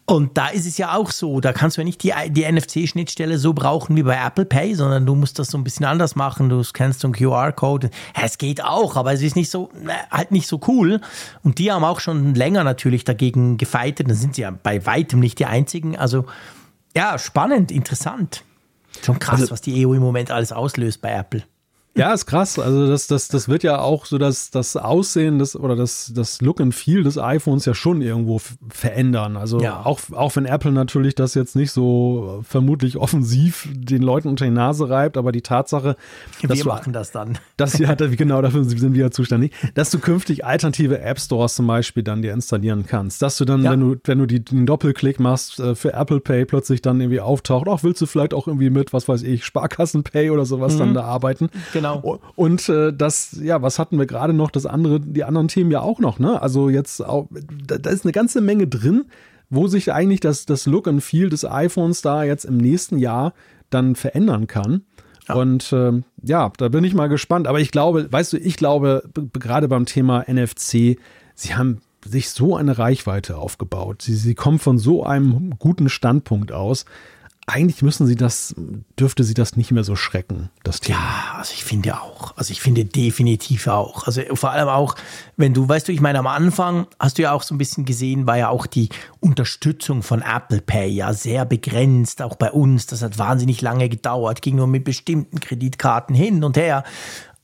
Und 0.06 0.36
da 0.36 0.48
ist 0.48 0.66
es 0.66 0.76
ja 0.76 0.94
auch 0.94 1.12
so, 1.12 1.40
da 1.40 1.52
kannst 1.52 1.76
du 1.76 1.82
ja 1.82 1.84
nicht 1.84 2.02
die, 2.02 2.12
die 2.30 2.50
NFC-Schnittstelle 2.50 3.38
so 3.38 3.52
brauchen 3.52 3.94
wie 3.94 4.02
bei 4.02 4.16
Apple 4.16 4.44
Pay, 4.44 4.74
sondern 4.74 5.06
du 5.06 5.14
musst 5.14 5.38
das 5.38 5.48
so 5.48 5.58
ein 5.58 5.62
bisschen 5.62 5.86
anders 5.86 6.16
machen. 6.16 6.48
Du 6.48 6.62
scannst 6.64 7.00
so 7.00 7.08
einen 7.08 7.14
QR-Code. 7.14 7.90
Es 8.20 8.38
geht 8.38 8.62
auch, 8.62 8.96
aber 8.96 9.12
es 9.12 9.22
ist 9.22 9.36
nicht 9.36 9.50
so, 9.50 9.70
halt 10.10 10.32
nicht 10.32 10.48
so 10.48 10.60
cool. 10.66 11.00
Und 11.44 11.58
die 11.58 11.70
haben 11.70 11.84
auch 11.84 12.00
schon 12.00 12.34
länger 12.34 12.64
natürlich 12.64 13.04
dagegen 13.04 13.56
gefeitet. 13.56 14.08
Dann 14.08 14.16
sind 14.16 14.34
sie 14.34 14.42
ja 14.42 14.50
bei 14.50 14.84
weitem 14.84 15.20
nicht 15.20 15.38
die 15.38 15.46
einzigen. 15.46 15.96
Also 15.96 16.26
ja, 16.96 17.18
spannend, 17.18 17.70
interessant. 17.70 18.42
Schon 19.04 19.18
krass, 19.18 19.40
also, 19.40 19.52
was 19.52 19.60
die 19.60 19.86
EU 19.86 19.94
im 19.94 20.02
Moment 20.02 20.30
alles 20.30 20.52
auslöst 20.52 21.00
bei 21.00 21.12
Apple. 21.12 21.42
Ja, 21.96 22.12
ist 22.12 22.26
krass. 22.26 22.58
Also 22.58 22.86
das, 22.86 23.06
das, 23.06 23.28
das 23.28 23.48
wird 23.48 23.62
ja 23.62 23.80
auch 23.80 24.04
so, 24.04 24.18
dass 24.18 24.50
das 24.50 24.76
Aussehen 24.76 25.38
des 25.38 25.56
oder 25.56 25.76
das, 25.76 26.12
das 26.14 26.42
Look 26.42 26.60
and 26.60 26.74
Feel 26.74 27.02
des 27.02 27.16
iPhones 27.16 27.64
ja 27.64 27.74
schon 27.74 28.02
irgendwo 28.02 28.40
verändern. 28.68 29.36
Also 29.36 29.60
ja. 29.60 29.84
auch, 29.84 30.00
auch 30.12 30.36
wenn 30.36 30.44
Apple 30.44 30.72
natürlich 30.72 31.14
das 31.14 31.34
jetzt 31.34 31.56
nicht 31.56 31.72
so 31.72 32.44
vermutlich 32.46 32.98
offensiv 32.98 33.66
den 33.72 34.02
Leuten 34.02 34.28
unter 34.28 34.44
die 34.44 34.50
Nase 34.50 34.90
reibt, 34.90 35.16
aber 35.16 35.32
die 35.32 35.40
Tatsache, 35.40 35.96
dass 36.42 36.58
wir 36.58 36.64
du, 36.64 36.68
machen 36.68 36.92
das 36.92 37.12
dann. 37.12 37.38
Dass 37.56 37.78
ja, 37.78 37.94
genau 37.94 38.42
dafür 38.42 38.64
sind 38.64 38.94
wir 38.94 39.06
ja 39.06 39.10
zuständig, 39.10 39.52
dass 39.74 39.90
du 39.90 39.98
künftig 39.98 40.44
alternative 40.44 41.00
App 41.00 41.18
Stores 41.18 41.54
zum 41.54 41.66
Beispiel 41.66 42.02
dann 42.02 42.20
dir 42.20 42.34
installieren 42.34 42.84
kannst. 42.86 43.22
Dass 43.22 43.38
du 43.38 43.46
dann, 43.46 43.62
ja. 43.62 43.70
wenn 43.70 43.80
du, 43.80 43.96
wenn 44.04 44.18
du 44.18 44.26
die, 44.26 44.44
den 44.44 44.66
Doppelklick 44.66 45.18
machst 45.18 45.58
äh, 45.58 45.74
für 45.74 45.94
Apple 45.94 46.20
Pay 46.20 46.44
plötzlich 46.44 46.82
dann 46.82 47.00
irgendwie 47.00 47.20
auftaucht, 47.20 47.66
auch 47.68 47.82
willst 47.82 48.02
du 48.02 48.06
vielleicht 48.06 48.34
auch 48.34 48.46
irgendwie 48.46 48.68
mit, 48.68 48.92
was 48.92 49.08
weiß 49.08 49.22
ich, 49.22 49.44
Sparkassen 49.44 50.02
Pay 50.02 50.30
oder 50.30 50.44
sowas 50.44 50.74
mhm. 50.74 50.78
dann 50.78 50.94
da 50.94 51.04
arbeiten. 51.04 51.48
Genau. 51.72 51.85
Genau. 51.94 52.20
Und 52.34 52.68
äh, 52.68 52.92
das, 52.92 53.38
ja, 53.40 53.62
was 53.62 53.78
hatten 53.78 53.98
wir 53.98 54.06
gerade 54.06 54.32
noch? 54.32 54.50
Das 54.50 54.66
andere, 54.66 55.00
die 55.00 55.24
anderen 55.24 55.48
Themen 55.48 55.70
ja 55.70 55.80
auch 55.80 55.98
noch, 55.98 56.18
ne? 56.18 56.40
Also 56.40 56.68
jetzt 56.68 57.00
auch, 57.04 57.28
da, 57.66 57.78
da 57.78 57.90
ist 57.90 58.04
eine 58.04 58.12
ganze 58.12 58.40
Menge 58.40 58.66
drin, 58.66 59.06
wo 59.50 59.68
sich 59.68 59.92
eigentlich 59.92 60.20
das, 60.20 60.46
das 60.46 60.66
Look 60.66 60.88
and 60.88 61.02
Feel 61.02 61.28
des 61.28 61.44
iPhones 61.44 62.02
da 62.02 62.24
jetzt 62.24 62.44
im 62.44 62.56
nächsten 62.56 62.98
Jahr 62.98 63.32
dann 63.70 63.94
verändern 63.94 64.46
kann. 64.46 64.82
Ja. 65.28 65.34
Und 65.34 65.72
äh, 65.72 65.92
ja, 66.22 66.52
da 66.56 66.68
bin 66.68 66.84
ich 66.84 66.94
mal 66.94 67.08
gespannt. 67.08 67.46
Aber 67.46 67.60
ich 67.60 67.70
glaube, 67.70 68.10
weißt 68.10 68.34
du, 68.34 68.36
ich 68.38 68.56
glaube, 68.56 69.02
gerade 69.32 69.68
beim 69.68 69.86
Thema 69.86 70.24
NFC, 70.28 70.98
sie 71.34 71.54
haben 71.54 71.80
sich 72.04 72.30
so 72.30 72.56
eine 72.56 72.78
Reichweite 72.78 73.36
aufgebaut. 73.36 74.02
Sie, 74.02 74.14
sie 74.14 74.34
kommen 74.34 74.58
von 74.58 74.78
so 74.78 75.04
einem 75.04 75.54
guten 75.58 75.88
Standpunkt 75.88 76.52
aus 76.52 76.84
eigentlich 77.46 77.80
müssen 77.80 78.08
sie 78.08 78.16
das, 78.16 78.56
dürfte 78.98 79.22
sie 79.22 79.34
das 79.34 79.56
nicht 79.56 79.70
mehr 79.70 79.84
so 79.84 79.94
schrecken, 79.94 80.50
das 80.64 80.80
Thema. 80.80 80.98
Ja, 80.98 81.38
also 81.38 81.52
ich 81.54 81.62
finde 81.62 82.00
auch. 82.00 82.36
Also 82.36 82.50
ich 82.50 82.60
finde 82.60 82.84
definitiv 82.84 83.68
auch. 83.68 84.04
Also 84.04 84.22
vor 84.34 84.50
allem 84.50 84.68
auch, 84.68 84.96
wenn 85.36 85.54
du, 85.54 85.68
weißt 85.68 85.86
du, 85.86 85.92
ich 85.92 86.00
meine, 86.00 86.18
am 86.18 86.26
Anfang 86.26 86.88
hast 86.98 87.18
du 87.18 87.22
ja 87.22 87.32
auch 87.32 87.44
so 87.44 87.54
ein 87.54 87.58
bisschen 87.58 87.84
gesehen, 87.84 88.26
war 88.26 88.36
ja 88.36 88.48
auch 88.48 88.66
die 88.66 88.88
Unterstützung 89.20 90.02
von 90.02 90.22
Apple 90.22 90.60
Pay 90.60 90.88
ja 90.88 91.12
sehr 91.12 91.44
begrenzt, 91.44 92.20
auch 92.20 92.34
bei 92.34 92.50
uns. 92.50 92.86
Das 92.86 93.02
hat 93.02 93.16
wahnsinnig 93.16 93.62
lange 93.62 93.88
gedauert, 93.88 94.42
ging 94.42 94.56
nur 94.56 94.66
mit 94.66 94.82
bestimmten 94.82 95.38
Kreditkarten 95.38 96.16
hin 96.16 96.42
und 96.42 96.56
her. 96.56 96.82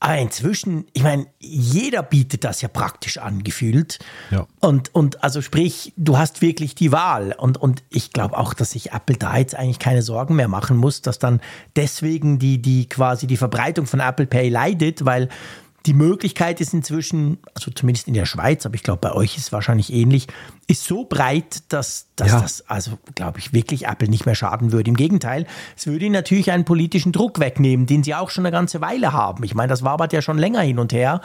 Aber 0.03 0.17
inzwischen, 0.17 0.85
ich 0.91 1.01
meine, 1.01 1.27
jeder 1.39 2.03
bietet 2.03 2.43
das 2.43 2.61
ja 2.61 2.67
praktisch 2.67 3.19
angefühlt. 3.19 3.99
Ja. 4.31 4.47
Und, 4.59 4.93
und 4.93 5.23
also 5.23 5.41
sprich, 5.41 5.93
du 5.95 6.17
hast 6.17 6.41
wirklich 6.41 6.75
die 6.75 6.91
Wahl. 6.91 7.33
Und, 7.37 7.55
und 7.55 7.83
ich 7.89 8.11
glaube 8.11 8.37
auch, 8.37 8.53
dass 8.53 8.71
sich 8.71 8.91
Apple 8.91 9.15
da 9.15 9.37
jetzt 9.37 9.55
eigentlich 9.55 9.79
keine 9.79 10.01
Sorgen 10.01 10.35
mehr 10.35 10.49
machen 10.49 10.75
muss, 10.75 11.01
dass 11.01 11.19
dann 11.19 11.39
deswegen 11.77 12.37
die, 12.37 12.61
die 12.61 12.89
quasi 12.89 13.27
die 13.27 13.37
Verbreitung 13.37 13.85
von 13.85 14.01
Apple 14.01 14.25
Pay 14.25 14.49
leidet, 14.49 15.05
weil 15.05 15.29
die 15.85 15.93
Möglichkeit 15.93 16.61
ist 16.61 16.73
inzwischen, 16.73 17.39
also 17.53 17.69
zumindest 17.71 18.07
in 18.07 18.13
der 18.13 18.25
Schweiz, 18.25 18.65
aber 18.65 18.75
ich 18.75 18.83
glaube, 18.83 19.01
bei 19.01 19.11
euch 19.11 19.35
ist 19.35 19.47
es 19.47 19.51
wahrscheinlich 19.51 19.91
ähnlich, 19.91 20.27
ist 20.67 20.85
so 20.85 21.03
breit, 21.03 21.63
dass, 21.69 22.07
dass 22.15 22.31
ja. 22.31 22.41
das, 22.41 22.69
also 22.69 22.97
glaube 23.15 23.39
ich, 23.39 23.51
wirklich 23.51 23.85
Apple 23.85 24.07
nicht 24.07 24.25
mehr 24.25 24.35
schaden 24.35 24.71
würde. 24.71 24.89
Im 24.89 24.95
Gegenteil, 24.95 25.45
es 25.75 25.85
würde 25.85 26.05
ihnen 26.05 26.13
natürlich 26.13 26.51
einen 26.51 26.63
politischen 26.63 27.11
Druck 27.11 27.39
wegnehmen, 27.39 27.85
den 27.85 28.03
sie 28.03 28.15
auch 28.15 28.29
schon 28.29 28.45
eine 28.45 28.51
ganze 28.51 28.79
Weile 28.79 29.11
haben. 29.11 29.43
Ich 29.43 29.55
meine, 29.55 29.69
das 29.69 29.83
wabert 29.83 30.13
ja 30.13 30.21
schon 30.21 30.37
länger 30.37 30.61
hin 30.61 30.79
und 30.79 30.93
her. 30.93 31.21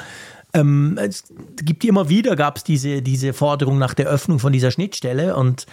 Ähm, 0.54 0.98
es 1.00 1.24
gibt 1.56 1.84
immer 1.84 2.09
wieder, 2.09 2.34
gab 2.34 2.56
es 2.56 2.64
diese, 2.64 3.00
diese 3.00 3.32
Forderung 3.34 3.78
nach 3.78 3.94
der 3.94 4.06
Öffnung 4.06 4.40
von 4.40 4.52
dieser 4.52 4.72
Schnittstelle 4.72 5.36
und 5.36 5.66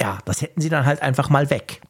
ja, 0.00 0.18
das 0.24 0.40
hätten 0.40 0.60
sie 0.60 0.70
dann 0.70 0.86
halt 0.86 1.02
einfach 1.02 1.28
mal 1.28 1.50
weg. 1.50 1.82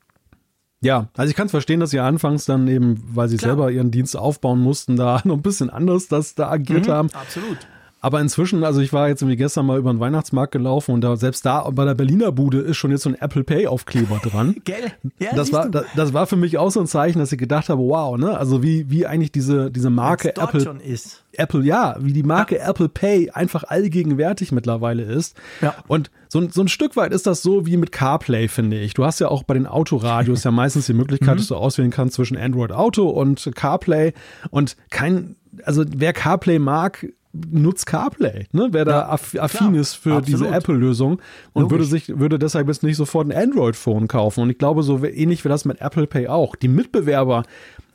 Ja, 0.83 1.09
also 1.17 1.31
ich 1.31 1.37
kann 1.37 1.47
es 1.47 1.53
verstehen, 1.53 1.81
dass 1.81 1.91
sie 1.91 2.01
anfangs 2.01 2.45
dann 2.45 2.67
eben, 2.67 3.03
weil 3.15 3.29
sie 3.29 3.37
Klar. 3.37 3.51
selber 3.53 3.71
ihren 3.71 3.93
Dienst 3.93 4.17
aufbauen 4.17 4.59
mussten, 4.61 4.97
da 4.97 5.21
noch 5.25 5.37
ein 5.37 5.43
bisschen 5.43 5.71
anders 5.71 6.09
das 6.09 6.35
da 6.35 6.51
agiert 6.51 6.89
mhm, 6.89 6.93
haben. 6.93 7.09
Absolut. 7.15 7.59
Aber 8.05 8.21
inzwischen, 8.21 8.65
also 8.65 8.81
ich 8.81 8.93
war 8.93 9.09
jetzt 9.09 9.23
irgendwie 9.23 9.37
gestern 9.37 9.65
mal 9.65 9.79
über 9.79 9.93
den 9.93 10.01
Weihnachtsmarkt 10.01 10.51
gelaufen 10.51 10.93
und 10.93 11.03
da 11.03 11.17
selbst 11.17 11.47
da 11.47 11.71
bei 11.71 11.85
der 11.85 11.95
Berliner 11.95 12.33
Bude 12.33 12.59
ist 12.59 12.77
schon 12.77 12.91
jetzt 12.91 13.05
so 13.05 13.11
ein 13.11 13.15
Apple 13.15 13.45
Pay 13.45 13.69
Aufkleber 13.69 14.21
dran. 14.23 14.57
Gell? 14.65 14.93
Ja, 15.21 15.35
das 15.37 15.53
war 15.53 15.69
das, 15.69 15.85
das, 15.95 16.13
war 16.13 16.27
für 16.27 16.35
mich 16.35 16.59
auch 16.59 16.73
so 16.73 16.81
ein 16.81 16.89
Zeichen, 16.89 17.21
dass 17.21 17.31
ich 17.31 17.39
gedacht 17.39 17.69
habe, 17.69 17.81
wow, 17.81 18.19
ne? 18.19 18.37
Also 18.37 18.61
wie 18.65 18.91
wie 18.91 19.07
eigentlich 19.07 19.31
diese 19.31 19.71
diese 19.71 19.89
Marke 19.89 20.37
Apple 20.37 20.61
schon 20.61 20.81
ist. 20.81 21.23
Apple 21.35 21.65
ja, 21.65 21.95
wie 22.01 22.13
die 22.13 22.25
Marke 22.25 22.57
ja. 22.57 22.69
Apple 22.69 22.89
Pay 22.89 23.31
einfach 23.31 23.63
allgegenwärtig 23.63 24.51
mittlerweile 24.51 25.05
ist. 25.05 25.37
Ja. 25.61 25.77
Und 25.87 26.11
so, 26.29 26.47
so 26.51 26.61
ein 26.61 26.69
Stück 26.69 26.97
weit 26.97 27.13
ist 27.13 27.29
das 27.29 27.41
so 27.41 27.67
wie 27.67 27.77
mit 27.77 27.93
CarPlay, 27.93 28.49
finde 28.49 28.81
ich. 28.81 28.95
Du 28.95 29.05
hast 29.05 29.21
ja 29.21 29.29
auch 29.29 29.45
bei 29.45 29.55
den 29.55 29.69
Autoradios 29.69 30.43
ja 30.43 30.51
meistens 30.53 30.87
die 30.87 30.93
Möglichkeit, 30.93 31.35
mhm. 31.35 31.39
dass 31.39 31.47
du 31.47 31.55
auswählen 31.55 31.93
kannst 31.93 32.17
zwischen 32.17 32.37
Android 32.37 32.73
Auto 32.73 33.09
und 33.09 33.49
CarPlay 33.55 34.13
und 34.51 34.77
kein 34.91 35.37
also 35.65 35.85
wer 35.87 36.13
CarPlay 36.13 36.59
mag, 36.59 37.07
nutzt 37.33 37.87
CarPlay, 37.87 38.47
ne? 38.53 38.69
Wer 38.73 38.85
da 38.85 39.09
aff 39.09 39.35
affin 39.39 39.69
klar, 39.69 39.81
ist 39.81 39.95
für 39.95 40.17
absolut. 40.17 40.29
diese 40.29 40.55
Apple-Lösung 40.55 41.21
und 41.53 41.63
Logisch. 41.63 41.73
würde 41.73 41.85
sich, 41.85 42.19
würde 42.19 42.39
deshalb 42.39 42.69
jetzt 42.69 42.83
nicht 42.83 42.97
sofort 42.97 43.31
ein 43.31 43.33
Android-Phone 43.33 44.07
kaufen. 44.07 44.43
Und 44.43 44.51
ich 44.51 44.59
glaube, 44.59 44.83
so 44.83 45.03
ähnlich 45.05 45.45
wie 45.45 45.49
das 45.49 45.65
mit 45.65 45.81
Apple 45.81 46.07
Pay 46.07 46.29
auch. 46.29 46.57
Die 46.57 46.69
Mitbewerber, 46.69 47.45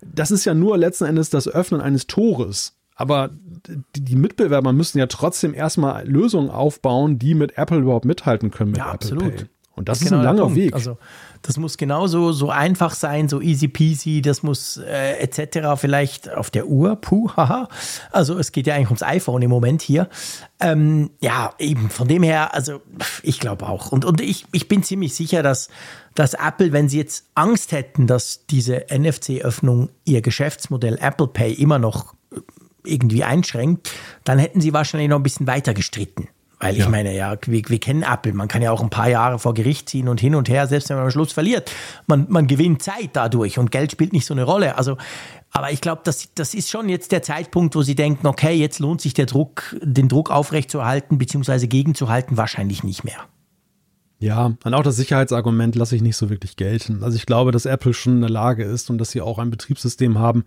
das 0.01 0.31
ist 0.31 0.45
ja 0.45 0.53
nur 0.53 0.77
letzten 0.77 1.05
Endes 1.05 1.29
das 1.29 1.47
Öffnen 1.47 1.81
eines 1.81 2.07
Tores. 2.07 2.73
Aber 2.95 3.29
die, 3.95 4.15
Mitbewerber 4.15 4.73
müssen 4.73 4.97
ja 4.97 5.05
trotzdem 5.05 5.53
erstmal 5.53 6.07
Lösungen 6.07 6.49
aufbauen, 6.49 7.19
die 7.19 7.35
mit 7.35 7.55
Apple 7.55 7.77
überhaupt 7.77 8.05
mithalten 8.05 8.49
können 8.49 8.71
mit 8.71 8.79
ja, 8.79 8.85
Apple 8.85 8.95
absolut. 8.95 9.35
Pay. 9.35 9.45
Und 9.75 9.88
das, 9.88 9.99
das 9.99 10.05
ist 10.05 10.09
genau 10.09 10.21
ein 10.21 10.25
langer 10.25 10.55
Weg. 10.55 10.73
Also 10.73 10.97
das 11.47 11.55
muss 11.55 11.77
genauso 11.77 12.33
so 12.33 12.49
einfach 12.49 12.93
sein, 12.93 13.29
so 13.29 13.39
easy 13.39 13.69
peasy, 13.69 14.21
das 14.21 14.43
muss 14.43 14.75
äh, 14.75 15.13
etc. 15.13 15.79
vielleicht 15.79 16.29
auf 16.29 16.49
der 16.49 16.67
Uhr, 16.67 16.97
puh, 16.97 17.31
haha. 17.37 17.69
Also 18.11 18.37
es 18.37 18.51
geht 18.51 18.67
ja 18.67 18.75
eigentlich 18.75 18.89
ums 18.89 19.01
iPhone 19.01 19.41
im 19.41 19.49
Moment 19.49 19.81
hier. 19.81 20.09
Ähm, 20.59 21.09
ja, 21.21 21.53
eben 21.57 21.89
von 21.89 22.09
dem 22.09 22.21
her, 22.21 22.53
also 22.53 22.81
ich 23.23 23.39
glaube 23.39 23.65
auch. 23.69 23.93
Und, 23.93 24.03
und 24.03 24.19
ich, 24.19 24.45
ich 24.51 24.67
bin 24.67 24.83
ziemlich 24.83 25.15
sicher, 25.15 25.41
dass, 25.41 25.69
dass 26.15 26.33
Apple, 26.33 26.73
wenn 26.73 26.89
sie 26.89 26.97
jetzt 26.97 27.27
Angst 27.33 27.71
hätten, 27.71 28.07
dass 28.07 28.45
diese 28.47 28.87
NFC-Öffnung 28.91 29.89
ihr 30.03 30.21
Geschäftsmodell 30.21 30.97
Apple 31.01 31.27
Pay 31.27 31.53
immer 31.53 31.79
noch 31.79 32.13
irgendwie 32.83 33.23
einschränkt, 33.23 33.89
dann 34.25 34.37
hätten 34.37 34.59
sie 34.59 34.73
wahrscheinlich 34.73 35.09
noch 35.09 35.17
ein 35.17 35.23
bisschen 35.23 35.47
weiter 35.47 35.73
gestritten. 35.73 36.27
Weil 36.60 36.74
ich 36.74 36.82
ja. 36.82 36.89
meine, 36.89 37.16
ja, 37.16 37.38
wir, 37.45 37.62
wir 37.68 37.80
kennen 37.80 38.01
Apple, 38.01 38.34
man 38.34 38.47
kann 38.47 38.64
ja 38.64 38.72
auch 38.72 38.82
ein 38.82 38.89
paar 38.89 39.10
Jahre 39.10 39.38
vor 39.38 39.53
Gericht 39.53 39.89
ziehen 39.89 40.08
und 40.08 40.20
hin 40.20 40.34
und 40.34 40.49
her, 40.49 40.66
selbst 40.66 40.89
wenn 40.89 40.97
man 40.97 41.05
am 41.05 41.12
Schluss 41.12 41.32
verliert. 41.32 41.72
Man, 42.08 42.26
man 42.30 42.47
gewinnt 42.47 42.82
Zeit 42.82 43.12
dadurch 43.14 43.60
und 43.60 43.72
Geld 43.72 43.91
spielt 43.91 44.12
nicht 44.12 44.26
so 44.26 44.34
eine 44.34 44.43
Rolle. 44.43 44.76
Also, 44.76 44.97
aber 45.51 45.72
ich 45.72 45.82
glaube, 45.82 46.01
das, 46.03 46.30
das 46.34 46.55
ist 46.55 46.72
schon 46.72 46.89
jetzt 46.89 47.12
der 47.12 47.22
Zeitpunkt, 47.22 47.76
wo 47.76 47.84
sie 47.84 47.93
denken, 47.93 48.26
okay, 48.26 48.53
jetzt 48.53 48.80
lohnt 48.80 49.01
sich 49.01 49.14
der 49.14 49.28
Druck, 49.28 49.76
den 49.84 50.08
Druck 50.08 50.32
aufrechtzuerhalten 50.32 51.20
bzw. 51.20 51.68
gegenzuhalten, 51.68 52.38
wahrscheinlich 52.38 52.84
nicht 52.84 53.03
mehr. 53.03 53.20
Ja, 54.20 54.53
und 54.64 54.74
auch 54.74 54.82
das 54.82 54.95
Sicherheitsargument 54.95 55.76
lasse 55.76 55.95
ich 55.95 56.01
nicht 56.01 56.18
so 56.18 56.32
wirklich 56.32 56.55
gelten. 56.55 57.03
Also 57.03 57.18
ich 57.18 57.28
glaube, 57.28 57.51
dass 57.51 57.68
Apple 57.68 57.93
schon 57.93 58.16
in 58.16 58.22
der 58.22 58.32
Lage 58.32 58.64
ist 58.64 58.89
und 58.89 58.97
dass 58.97 59.12
sie 59.12 59.22
auch 59.22 59.38
ein 59.38 59.51
Betriebssystem 59.51 60.18
haben, 60.18 60.43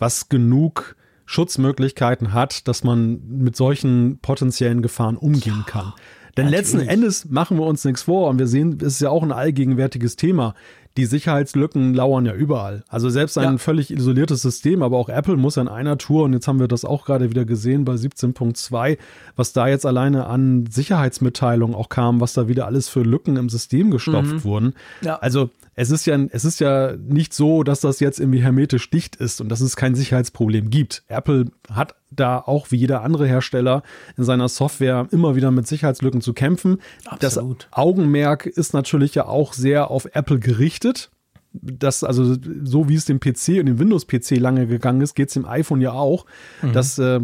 was 0.00 0.28
genug 0.28 0.96
Schutzmöglichkeiten 1.32 2.32
hat, 2.32 2.68
dass 2.68 2.84
man 2.84 3.20
mit 3.26 3.56
solchen 3.56 4.18
potenziellen 4.20 4.82
Gefahren 4.82 5.16
umgehen 5.16 5.64
kann. 5.66 5.92
Denn 6.36 6.46
Natürlich. 6.46 6.72
letzten 6.72 6.88
Endes 6.88 7.24
machen 7.30 7.58
wir 7.58 7.66
uns 7.66 7.84
nichts 7.84 8.02
vor 8.02 8.30
und 8.30 8.38
wir 8.38 8.46
sehen, 8.46 8.78
es 8.80 8.94
ist 8.94 9.00
ja 9.00 9.10
auch 9.10 9.22
ein 9.22 9.32
allgegenwärtiges 9.32 10.16
Thema 10.16 10.54
die 10.96 11.06
Sicherheitslücken 11.06 11.94
lauern 11.94 12.26
ja 12.26 12.34
überall. 12.34 12.84
Also 12.88 13.08
selbst 13.08 13.38
ein 13.38 13.52
ja. 13.52 13.58
völlig 13.58 13.90
isoliertes 13.90 14.42
System, 14.42 14.82
aber 14.82 14.98
auch 14.98 15.08
Apple 15.08 15.36
muss 15.36 15.56
in 15.56 15.68
einer 15.68 15.96
Tour, 15.96 16.24
und 16.24 16.34
jetzt 16.34 16.46
haben 16.48 16.60
wir 16.60 16.68
das 16.68 16.84
auch 16.84 17.06
gerade 17.06 17.30
wieder 17.30 17.44
gesehen 17.44 17.84
bei 17.84 17.94
17.2, 17.94 18.98
was 19.34 19.52
da 19.52 19.68
jetzt 19.68 19.86
alleine 19.86 20.26
an 20.26 20.66
Sicherheitsmitteilungen 20.70 21.74
auch 21.74 21.88
kam, 21.88 22.20
was 22.20 22.34
da 22.34 22.46
wieder 22.46 22.66
alles 22.66 22.88
für 22.88 23.02
Lücken 23.02 23.36
im 23.36 23.48
System 23.48 23.90
gestopft 23.90 24.32
mhm. 24.32 24.44
wurden. 24.44 24.74
Ja. 25.00 25.16
Also 25.16 25.50
es 25.74 25.90
ist 25.90 26.06
ja, 26.06 26.18
es 26.30 26.44
ist 26.44 26.60
ja 26.60 26.94
nicht 26.96 27.32
so, 27.32 27.62
dass 27.62 27.80
das 27.80 28.00
jetzt 28.00 28.20
irgendwie 28.20 28.42
hermetisch 28.42 28.90
dicht 28.90 29.16
ist 29.16 29.40
und 29.40 29.48
dass 29.48 29.60
es 29.60 29.76
kein 29.76 29.94
Sicherheitsproblem 29.94 30.70
gibt. 30.70 31.02
Apple 31.08 31.46
hat 31.70 31.94
da 32.10 32.38
auch 32.38 32.70
wie 32.70 32.76
jeder 32.76 33.02
andere 33.02 33.26
Hersteller 33.26 33.82
in 34.18 34.24
seiner 34.24 34.48
Software 34.48 35.08
immer 35.12 35.34
wieder 35.34 35.50
mit 35.50 35.66
Sicherheitslücken 35.66 36.20
zu 36.20 36.34
kämpfen. 36.34 36.78
Absolut. 37.06 37.68
Das 37.70 37.78
Augenmerk 37.78 38.44
ist 38.44 38.74
natürlich 38.74 39.14
ja 39.14 39.26
auch 39.26 39.54
sehr 39.54 39.90
auf 39.90 40.06
Apple 40.12 40.38
gerichtet. 40.38 41.10
Das, 41.54 42.02
also 42.02 42.34
so 42.64 42.88
wie 42.88 42.94
es 42.94 43.04
dem 43.04 43.20
PC 43.20 43.58
und 43.58 43.66
dem 43.66 43.78
Windows-PC 43.78 44.38
lange 44.38 44.66
gegangen 44.66 45.02
ist, 45.02 45.14
geht 45.14 45.28
es 45.28 45.34
dem 45.34 45.44
iPhone 45.44 45.82
ja 45.82 45.92
auch. 45.92 46.24
Mhm. 46.62 46.72
Dass, 46.72 46.98
äh, 46.98 47.20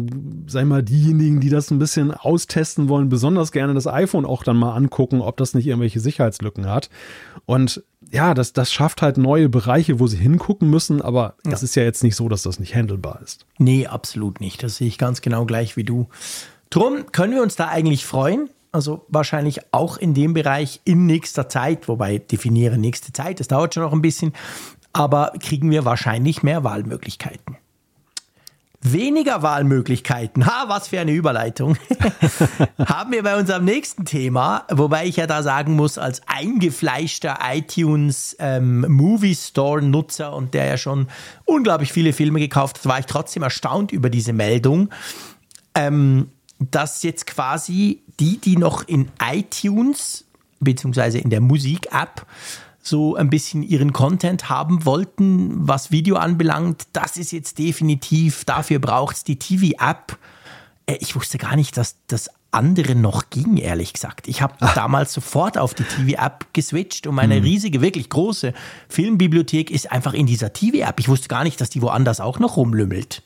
sag 0.47 0.65
mal, 0.65 0.83
diejenigen, 0.83 1.39
die 1.39 1.49
das 1.49 1.71
ein 1.71 1.79
bisschen 1.79 2.11
austesten 2.11 2.89
wollen, 2.89 3.09
besonders 3.09 3.51
gerne 3.51 3.73
das 3.73 3.87
iPhone 3.87 4.25
auch 4.25 4.43
dann 4.43 4.57
mal 4.57 4.75
angucken, 4.75 5.21
ob 5.21 5.37
das 5.37 5.55
nicht 5.55 5.65
irgendwelche 5.65 5.99
Sicherheitslücken 5.99 6.67
hat. 6.67 6.91
Und 7.45 7.83
ja, 8.11 8.33
das, 8.33 8.53
das 8.53 8.71
schafft 8.71 9.01
halt 9.01 9.17
neue 9.17 9.49
Bereiche, 9.49 9.99
wo 9.99 10.07
sie 10.07 10.17
hingucken 10.17 10.69
müssen, 10.69 11.01
aber 11.01 11.35
ja. 11.45 11.51
es 11.51 11.63
ist 11.63 11.75
ja 11.75 11.83
jetzt 11.83 12.03
nicht 12.03 12.15
so, 12.15 12.29
dass 12.29 12.43
das 12.43 12.59
nicht 12.59 12.75
handelbar 12.75 13.21
ist. 13.23 13.45
Nee, 13.57 13.87
absolut 13.87 14.39
nicht. 14.39 14.63
Das 14.63 14.77
sehe 14.77 14.87
ich 14.87 14.97
ganz 14.97 15.21
genau 15.21 15.45
gleich 15.45 15.77
wie 15.77 15.83
du. 15.83 16.07
Drum 16.69 17.11
können 17.11 17.33
wir 17.33 17.43
uns 17.43 17.55
da 17.55 17.67
eigentlich 17.67 18.05
freuen. 18.05 18.49
Also 18.71 19.05
wahrscheinlich 19.07 19.61
auch 19.71 19.97
in 19.97 20.13
dem 20.13 20.33
Bereich 20.33 20.81
in 20.83 21.07
nächster 21.07 21.49
Zeit, 21.49 21.87
wobei 21.87 22.19
definiere 22.19 22.77
nächste 22.77 23.11
Zeit, 23.11 23.39
das 23.39 23.47
dauert 23.47 23.73
schon 23.73 23.81
noch 23.81 23.93
ein 23.93 24.01
bisschen, 24.03 24.33
aber 24.93 25.33
kriegen 25.39 25.71
wir 25.71 25.85
wahrscheinlich 25.85 26.43
mehr 26.43 26.63
Wahlmöglichkeiten 26.63 27.57
weniger 28.81 29.41
Wahlmöglichkeiten, 29.41 30.45
ha, 30.45 30.65
was 30.67 30.87
für 30.87 30.99
eine 30.99 31.11
Überleitung, 31.11 31.77
haben 32.77 33.11
wir 33.11 33.23
bei 33.23 33.37
unserem 33.37 33.65
nächsten 33.65 34.05
Thema, 34.05 34.65
wobei 34.71 35.05
ich 35.05 35.17
ja 35.17 35.27
da 35.27 35.43
sagen 35.43 35.75
muss, 35.75 35.97
als 35.97 36.21
eingefleischter 36.27 37.39
iTunes 37.51 38.35
ähm, 38.39 38.85
Movie 38.87 39.35
Store 39.35 39.81
Nutzer 39.81 40.33
und 40.33 40.53
der 40.53 40.65
ja 40.65 40.77
schon 40.77 41.07
unglaublich 41.45 41.91
viele 41.91 42.13
Filme 42.13 42.39
gekauft 42.39 42.77
hat, 42.77 42.85
war 42.85 42.99
ich 42.99 43.05
trotzdem 43.05 43.43
erstaunt 43.43 43.91
über 43.91 44.09
diese 44.09 44.31
Meldung, 44.31 44.89
ähm, 45.75 46.31
dass 46.59 47.03
jetzt 47.03 47.27
quasi 47.27 48.01
die, 48.19 48.37
die 48.37 48.57
noch 48.57 48.87
in 48.87 49.09
iTunes 49.21 50.25
beziehungsweise 50.59 51.19
in 51.19 51.29
der 51.29 51.41
Musik-App 51.41 52.25
so 52.81 53.15
ein 53.15 53.29
bisschen 53.29 53.63
ihren 53.63 53.93
Content 53.93 54.49
haben 54.49 54.85
wollten, 54.85 55.67
was 55.67 55.91
Video 55.91 56.15
anbelangt. 56.15 56.87
Das 56.93 57.17
ist 57.17 57.31
jetzt 57.31 57.59
definitiv, 57.59 58.45
dafür 58.45 58.79
braucht 58.79 59.17
es 59.17 59.23
die 59.23 59.37
TV-App. 59.37 60.17
Äh, 60.85 60.97
ich 60.99 61.15
wusste 61.15 61.37
gar 61.37 61.55
nicht, 61.55 61.77
dass 61.77 61.97
das 62.07 62.29
andere 62.51 62.95
noch 62.95 63.29
ging, 63.29 63.57
ehrlich 63.57 63.93
gesagt. 63.93 64.27
Ich 64.27 64.41
habe 64.41 64.55
damals 64.75 65.13
sofort 65.13 65.57
auf 65.57 65.73
die 65.73 65.83
TV-App 65.83 66.47
geswitcht 66.53 67.05
und 67.05 67.15
meine 67.15 67.35
mhm. 67.35 67.43
riesige, 67.43 67.81
wirklich 67.81 68.09
große 68.09 68.53
Filmbibliothek 68.87 69.69
ist 69.69 69.91
einfach 69.91 70.13
in 70.13 70.25
dieser 70.25 70.51
TV-App. 70.51 70.99
Ich 70.99 71.09
wusste 71.09 71.27
gar 71.27 71.43
nicht, 71.43 71.61
dass 71.61 71.69
die 71.69 71.81
woanders 71.81 72.19
auch 72.19 72.39
noch 72.39 72.57
rumlümmelt. 72.57 73.21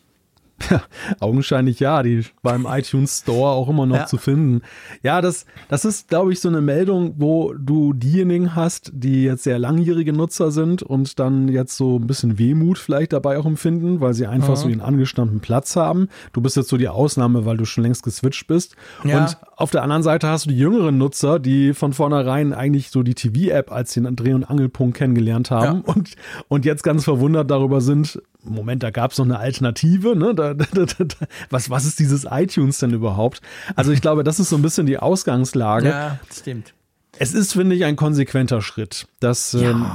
Ja, 0.69 0.83
augenscheinlich 1.19 1.79
ja, 1.79 2.03
die 2.03 2.25
beim 2.41 2.65
iTunes 2.69 3.19
Store 3.19 3.51
auch 3.51 3.67
immer 3.69 3.85
noch 3.85 3.97
ja. 3.97 4.05
zu 4.05 4.17
finden. 4.17 4.61
Ja, 5.01 5.19
das, 5.21 5.45
das 5.67 5.83
ist, 5.83 6.07
glaube 6.09 6.31
ich, 6.31 6.39
so 6.39 6.47
eine 6.47 6.61
Meldung, 6.61 7.15
wo 7.17 7.53
du 7.53 7.93
diejenigen 7.93 8.55
hast, 8.55 8.91
die 8.93 9.23
jetzt 9.23 9.43
sehr 9.43 9.59
langjährige 9.59 10.13
Nutzer 10.13 10.51
sind 10.51 10.81
und 10.83 11.19
dann 11.19 11.47
jetzt 11.47 11.75
so 11.75 11.97
ein 11.97 12.07
bisschen 12.07 12.37
Wehmut 12.37 12.77
vielleicht 12.77 13.13
dabei 13.13 13.37
auch 13.37 13.45
empfinden, 13.45 13.99
weil 13.99 14.13
sie 14.13 14.27
einfach 14.27 14.51
mhm. 14.51 14.55
so 14.55 14.67
den 14.69 14.81
angestammten 14.81 15.39
Platz 15.39 15.75
haben. 15.75 16.07
Du 16.31 16.41
bist 16.41 16.55
jetzt 16.55 16.69
so 16.69 16.77
die 16.77 16.89
Ausnahme, 16.89 17.45
weil 17.45 17.57
du 17.57 17.65
schon 17.65 17.83
längst 17.83 18.03
geswitcht 18.03 18.47
bist. 18.47 18.75
Ja. 19.03 19.21
Und 19.21 19.37
auf 19.55 19.71
der 19.71 19.83
anderen 19.83 20.03
Seite 20.03 20.27
hast 20.27 20.45
du 20.45 20.49
die 20.49 20.57
jüngeren 20.57 20.97
Nutzer, 20.97 21.39
die 21.39 21.73
von 21.73 21.93
vornherein 21.93 22.53
eigentlich 22.53 22.89
so 22.89 23.03
die 23.03 23.13
TV-App 23.13 23.71
als 23.71 23.93
den 23.93 24.15
Dreh- 24.15 24.33
und 24.33 24.43
Angelpunkt 24.43 24.97
kennengelernt 24.97 25.51
haben 25.51 25.83
ja. 25.85 25.93
und, 25.93 26.15
und 26.47 26.65
jetzt 26.65 26.83
ganz 26.83 27.03
verwundert 27.03 27.51
darüber 27.51 27.81
sind, 27.81 28.21
Moment, 28.43 28.83
da 28.83 28.91
gab 28.91 29.11
es 29.11 29.17
noch 29.17 29.25
eine 29.25 29.39
Alternative, 29.39 30.15
ne? 30.15 30.35
Da, 30.35 30.53
da, 30.53 30.65
da, 30.65 31.05
was, 31.49 31.69
was 31.69 31.85
ist 31.85 31.99
dieses 31.99 32.25
iTunes 32.29 32.79
denn 32.79 32.91
überhaupt? 32.91 33.41
Also 33.75 33.91
ich 33.91 34.01
glaube, 34.01 34.23
das 34.23 34.39
ist 34.39 34.49
so 34.49 34.55
ein 34.57 34.61
bisschen 34.61 34.85
die 34.85 34.97
Ausgangslage. 34.97 35.89
Ja, 35.89 36.19
stimmt. 36.31 36.73
Es 37.17 37.33
ist, 37.33 37.53
finde 37.53 37.75
ich, 37.75 37.85
ein 37.85 37.95
konsequenter 37.95 38.61
Schritt. 38.61 39.07
Dass, 39.19 39.53
ja. 39.53 39.71
ähm, 39.71 39.85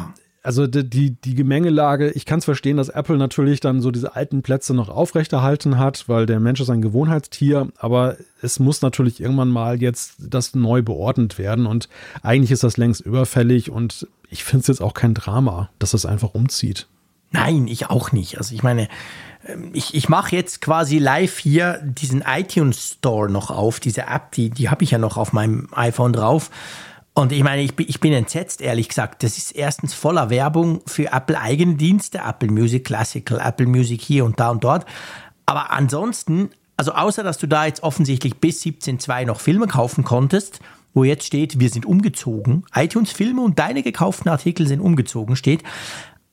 also 0.48 0.66
die, 0.66 1.10
die 1.10 1.34
Gemengelage, 1.34 2.10
ich 2.12 2.24
kann 2.24 2.38
es 2.38 2.46
verstehen, 2.46 2.78
dass 2.78 2.88
Apple 2.88 3.18
natürlich 3.18 3.60
dann 3.60 3.82
so 3.82 3.90
diese 3.90 4.16
alten 4.16 4.40
Plätze 4.40 4.72
noch 4.72 4.88
aufrechterhalten 4.88 5.76
hat, 5.76 6.08
weil 6.08 6.24
der 6.24 6.40
Mensch 6.40 6.58
ist 6.58 6.70
ein 6.70 6.80
Gewohnheitstier, 6.80 7.68
aber 7.76 8.16
es 8.40 8.58
muss 8.58 8.80
natürlich 8.80 9.20
irgendwann 9.20 9.50
mal 9.50 9.82
jetzt 9.82 10.14
das 10.18 10.54
neu 10.54 10.80
beordnet 10.80 11.36
werden 11.36 11.66
und 11.66 11.90
eigentlich 12.22 12.50
ist 12.50 12.64
das 12.64 12.78
längst 12.78 13.02
überfällig 13.02 13.70
und 13.70 14.08
ich 14.30 14.42
finde 14.42 14.62
es 14.62 14.68
jetzt 14.68 14.80
auch 14.80 14.94
kein 14.94 15.12
Drama, 15.12 15.68
dass 15.78 15.92
es 15.92 16.06
einfach 16.06 16.32
umzieht. 16.32 16.86
Nein, 17.30 17.68
ich 17.68 17.90
auch 17.90 18.12
nicht. 18.12 18.38
Also 18.38 18.54
ich 18.54 18.62
meine, 18.62 18.88
ähm, 19.46 19.72
ich, 19.74 19.94
ich 19.94 20.08
mache 20.08 20.34
jetzt 20.34 20.62
quasi 20.62 20.96
live 20.96 21.38
hier 21.40 21.78
diesen 21.82 22.24
iTunes 22.26 22.92
Store 22.92 23.30
noch 23.30 23.50
auf, 23.50 23.80
diese 23.80 24.06
App, 24.06 24.32
die, 24.32 24.48
die 24.48 24.70
habe 24.70 24.82
ich 24.82 24.92
ja 24.92 24.98
noch 24.98 25.18
auf 25.18 25.34
meinem 25.34 25.68
iPhone 25.72 26.14
drauf. 26.14 26.50
Und 27.18 27.32
ich 27.32 27.42
meine, 27.42 27.62
ich 27.62 27.74
bin, 27.74 27.86
ich 27.88 27.98
bin 27.98 28.12
entsetzt, 28.12 28.60
ehrlich 28.60 28.88
gesagt. 28.88 29.24
Das 29.24 29.38
ist 29.38 29.50
erstens 29.50 29.92
voller 29.92 30.30
Werbung 30.30 30.82
für 30.86 31.10
Apple 31.10 31.36
eigene 31.36 31.74
Dienste, 31.74 32.18
Apple 32.18 32.48
Music 32.48 32.84
Classical, 32.84 33.40
Apple 33.44 33.66
Music 33.66 34.00
hier 34.00 34.24
und 34.24 34.38
da 34.38 34.50
und 34.50 34.62
dort. 34.62 34.86
Aber 35.44 35.72
ansonsten, 35.72 36.50
also 36.76 36.92
außer 36.92 37.24
dass 37.24 37.38
du 37.38 37.48
da 37.48 37.66
jetzt 37.66 37.82
offensichtlich 37.82 38.36
bis 38.36 38.62
17.2 38.62 39.26
noch 39.26 39.40
Filme 39.40 39.66
kaufen 39.66 40.04
konntest, 40.04 40.60
wo 40.94 41.02
jetzt 41.02 41.26
steht, 41.26 41.58
wir 41.58 41.70
sind 41.70 41.86
umgezogen, 41.86 42.64
iTunes-Filme 42.72 43.42
und 43.42 43.58
deine 43.58 43.82
gekauften 43.82 44.30
Artikel 44.30 44.68
sind 44.68 44.80
umgezogen, 44.80 45.34
steht. 45.34 45.64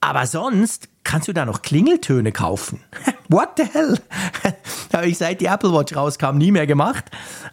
Aber 0.05 0.27
sonst 0.27 0.87
kannst 1.03 1.27
du 1.27 1.33
da 1.33 1.45
noch 1.45 1.63
Klingeltöne 1.63 2.31
kaufen. 2.31 2.79
What 3.27 3.53
the 3.57 3.63
hell? 3.63 3.99
Habe 4.93 5.07
ich 5.07 5.17
seit 5.17 5.41
die 5.41 5.47
Apple 5.47 5.73
Watch 5.73 5.95
rauskam 5.95 6.37
nie 6.37 6.51
mehr 6.51 6.67
gemacht. 6.67 7.05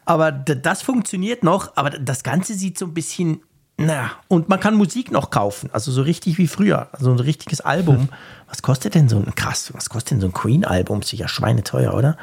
Aber 0.04 0.30
das 0.30 0.82
funktioniert 0.82 1.44
noch. 1.44 1.78
Aber 1.78 1.88
das 1.88 2.22
Ganze 2.22 2.52
sieht 2.52 2.76
so 2.76 2.84
ein 2.84 2.92
bisschen, 2.92 3.40
na, 3.78 4.10
und 4.28 4.50
man 4.50 4.60
kann 4.60 4.74
Musik 4.74 5.10
noch 5.10 5.30
kaufen. 5.30 5.70
Also 5.72 5.90
so 5.92 6.02
richtig 6.02 6.36
wie 6.36 6.46
früher. 6.46 6.88
Also 6.92 7.10
ein 7.10 7.20
richtiges 7.20 7.62
Album. 7.62 8.10
Was 8.48 8.60
kostet 8.60 8.94
denn 8.94 9.08
so 9.08 9.16
ein, 9.16 9.34
krass, 9.34 9.72
was 9.72 9.88
kostet 9.88 10.10
denn 10.10 10.20
so 10.20 10.26
ein 10.26 10.34
Queen-Album? 10.34 11.00
Sicher 11.00 11.28
schweineteuer, 11.28 11.94
oder? 11.94 12.18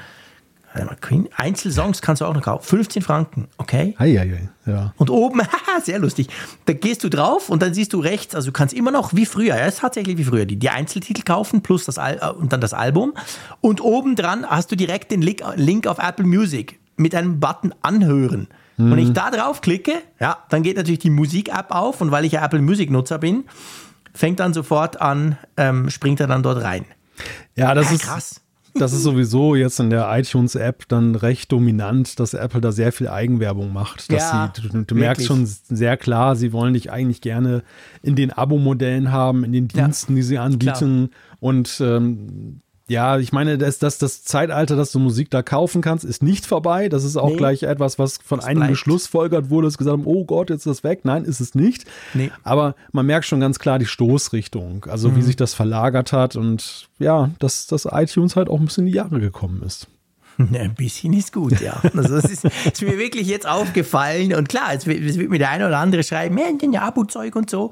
Queen, 1.02 1.28
Einzelsongs 1.36 2.02
kannst 2.02 2.22
du 2.22 2.26
auch 2.26 2.34
noch 2.34 2.44
kaufen. 2.44 2.64
15 2.64 3.02
Franken, 3.02 3.48
okay? 3.58 3.96
Ei, 3.98 4.20
ei, 4.20 4.22
ei, 4.22 4.50
ja. 4.66 4.94
Und 4.98 5.10
oben, 5.10 5.42
haha, 5.42 5.82
sehr 5.82 6.00
lustig. 6.00 6.28
Da 6.66 6.74
gehst 6.74 7.04
du 7.04 7.10
drauf 7.10 7.50
und 7.50 7.62
dann 7.62 7.74
siehst 7.74 7.94
du 7.94 8.00
rechts, 8.00 8.36
also 8.36 8.48
du 8.48 8.52
kannst 8.52 8.74
immer 8.74 8.92
noch 8.92 9.14
wie 9.14 9.26
früher, 9.26 9.58
ja, 9.58 9.66
ist 9.66 9.80
tatsächlich 9.80 10.18
wie 10.18 10.24
früher, 10.24 10.46
die, 10.46 10.58
die 10.58 10.70
Einzeltitel 10.70 11.24
kaufen 11.24 11.62
plus 11.62 11.86
das 11.86 11.98
Al 11.98 12.20
äh, 12.22 12.30
und 12.30 12.54
dann 12.54 12.62
das 12.62 12.74
Album. 12.74 13.14
Und 13.62 13.82
oben 13.82 14.16
dran 14.16 14.46
hast 14.48 14.72
du 14.72 14.76
direkt 14.76 15.12
den 15.12 15.22
Link, 15.22 15.42
Link 15.56 15.88
auf 15.88 15.98
Apple 15.98 16.26
Music 16.26 16.80
mit 16.98 17.16
einem 17.16 17.40
Button 17.40 17.74
anhören. 17.82 18.48
Mhm. 18.78 18.92
Wenn 18.92 19.00
ich 19.00 19.14
da 19.14 19.32
drauf 19.32 19.62
klicke, 19.62 19.94
ja, 20.20 20.38
dann 20.50 20.64
geht 20.64 20.78
natürlich 20.78 21.00
die 21.00 21.10
Musik-App 21.10 21.72
auf 21.72 22.02
und 22.02 22.12
weil 22.12 22.26
ich 22.26 22.34
ja 22.34 22.46
Apple 22.46 22.62
Music-Nutzer 22.62 23.18
bin, 23.18 23.46
fängt 24.14 24.40
dann 24.40 24.54
sofort 24.54 25.02
an, 25.02 25.38
ähm, 25.58 25.90
springt 25.90 26.20
er 26.20 26.28
dann 26.28 26.44
dort 26.44 26.64
rein. 26.64 26.86
Ja, 27.56 27.74
das 27.74 27.88
ja, 27.88 27.96
ist 27.96 28.04
krass 28.04 28.42
das 28.74 28.94
ist 28.94 29.04
sowieso 29.04 29.56
jetzt 29.56 29.80
in 29.80 29.90
der 29.90 30.08
iTunes-App 30.18 30.88
dann 30.88 31.16
recht 31.16 31.52
dominant, 31.52 32.20
dass 32.20 32.34
Apple 32.34 32.62
da 32.62 32.72
sehr 32.72 32.92
viel 32.92 33.08
Eigenwerbung 33.08 33.74
macht. 33.74 34.12
Dass 34.12 34.32
ja, 34.32 34.54
sie, 34.56 34.70
du, 34.70 34.84
du 34.84 34.96
merkst 34.96 35.26
schon 35.26 35.46
sehr 35.46 35.98
klar, 35.98 36.36
sie 36.36 36.54
wollen 36.54 36.74
dich 36.74 36.92
eigentlich 36.92 37.22
gerne 37.22 37.64
in 38.02 38.16
den 38.16 38.32
Abo-Modellen 38.32 39.12
haben, 39.12 39.44
in 39.44 39.52
den 39.52 39.68
Diensten, 39.68 40.14
ja, 40.14 40.16
die 40.18 40.24
sie 40.24 40.38
anbieten. 40.38 41.10
Klar. 41.10 41.38
Und 41.40 41.82
ähm, 41.82 42.62
ja, 42.90 43.20
ich 43.20 43.32
meine, 43.32 43.58
das, 43.58 43.80
das, 43.80 44.00
das 44.00 44.24
Zeitalter, 44.24 44.76
dass 44.76 44.92
du 44.92 45.00
Musik 45.00 45.30
da 45.30 45.44
kaufen 45.44 45.82
kannst, 45.82 46.04
ist 46.04 46.24
nicht 46.24 46.46
vorbei. 46.46 46.90
Das 46.90 47.04
ist 47.04 47.18
auch 47.18 47.30
nee, 47.30 47.38
gleich 47.38 47.64
etwas, 47.64 48.00
was 48.00 48.18
von 48.18 48.40
einigen 48.40 48.68
geschlussfolgert 48.70 49.50
wurde, 49.50 49.68
dass 49.68 49.78
gesagt 49.78 49.98
haben, 49.98 50.08
oh 50.08 50.26
Gott, 50.26 50.50
jetzt 50.50 50.66
ist 50.66 50.80
das 50.80 50.84
weg. 50.84 51.02
Nein, 51.04 51.24
ist 51.24 51.40
es 51.40 51.54
nicht. 51.54 51.86
Nee. 52.14 52.32
Aber 52.44 52.76
man 52.92 53.06
merkt 53.06 53.26
schon 53.26 53.40
ganz 53.40 53.60
klar 53.60 53.80
die 53.80 53.86
Stoßrichtung, 53.86 54.86
also 54.90 55.10
mhm. 55.10 55.18
wie 55.18 55.22
sich 55.22 55.36
das 55.36 55.54
verlagert 55.54 56.12
hat 56.12 56.36
und 56.36 56.90
ja, 56.98 57.30
dass 57.40 57.68
das 57.68 57.88
iTunes 57.90 58.36
halt 58.36 58.50
auch 58.50 58.60
ein 58.60 58.66
bisschen 58.66 58.88
in 58.88 58.92
die 58.92 58.98
Jahre 58.98 59.20
gekommen 59.20 59.62
ist. 59.64 59.88
Ein 60.54 60.74
bisschen 60.74 61.12
ist 61.14 61.34
gut, 61.34 61.60
ja. 61.60 61.82
Also 61.96 62.16
das 62.16 62.32
ist, 62.32 62.46
ist 62.46 62.82
mir 62.82 62.98
wirklich 62.98 63.28
jetzt 63.28 63.48
aufgefallen. 63.48 64.34
Und 64.34 64.48
klar, 64.48 64.74
es 64.74 64.86
wird, 64.86 65.02
es 65.02 65.18
wird 65.18 65.30
mir 65.30 65.38
der 65.38 65.50
eine 65.50 65.68
oder 65.68 65.78
andere 65.78 66.04
schreiben, 66.04 66.40
ja, 66.72 66.82
Abo-Zeug 66.84 67.36
und 67.36 67.50
so. 67.50 67.72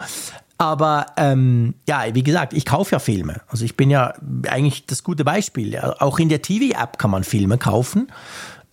Aber 0.57 1.05
ähm, 1.18 1.76
ja, 1.88 2.03
wie 2.13 2.24
gesagt, 2.24 2.53
ich 2.53 2.65
kaufe 2.65 2.93
ja 2.93 2.99
Filme. 2.99 3.41
Also 3.47 3.63
ich 3.63 3.78
bin 3.78 3.89
ja 3.89 4.13
eigentlich 4.49 4.86
das 4.86 5.03
gute 5.03 5.24
Beispiel. 5.24 5.78
Auch 5.78 6.20
in 6.20 6.30
der 6.30 6.41
TV-App 6.41 6.97
kann 6.97 7.11
man 7.11 7.24
Filme 7.24 7.57
kaufen. 7.57 8.07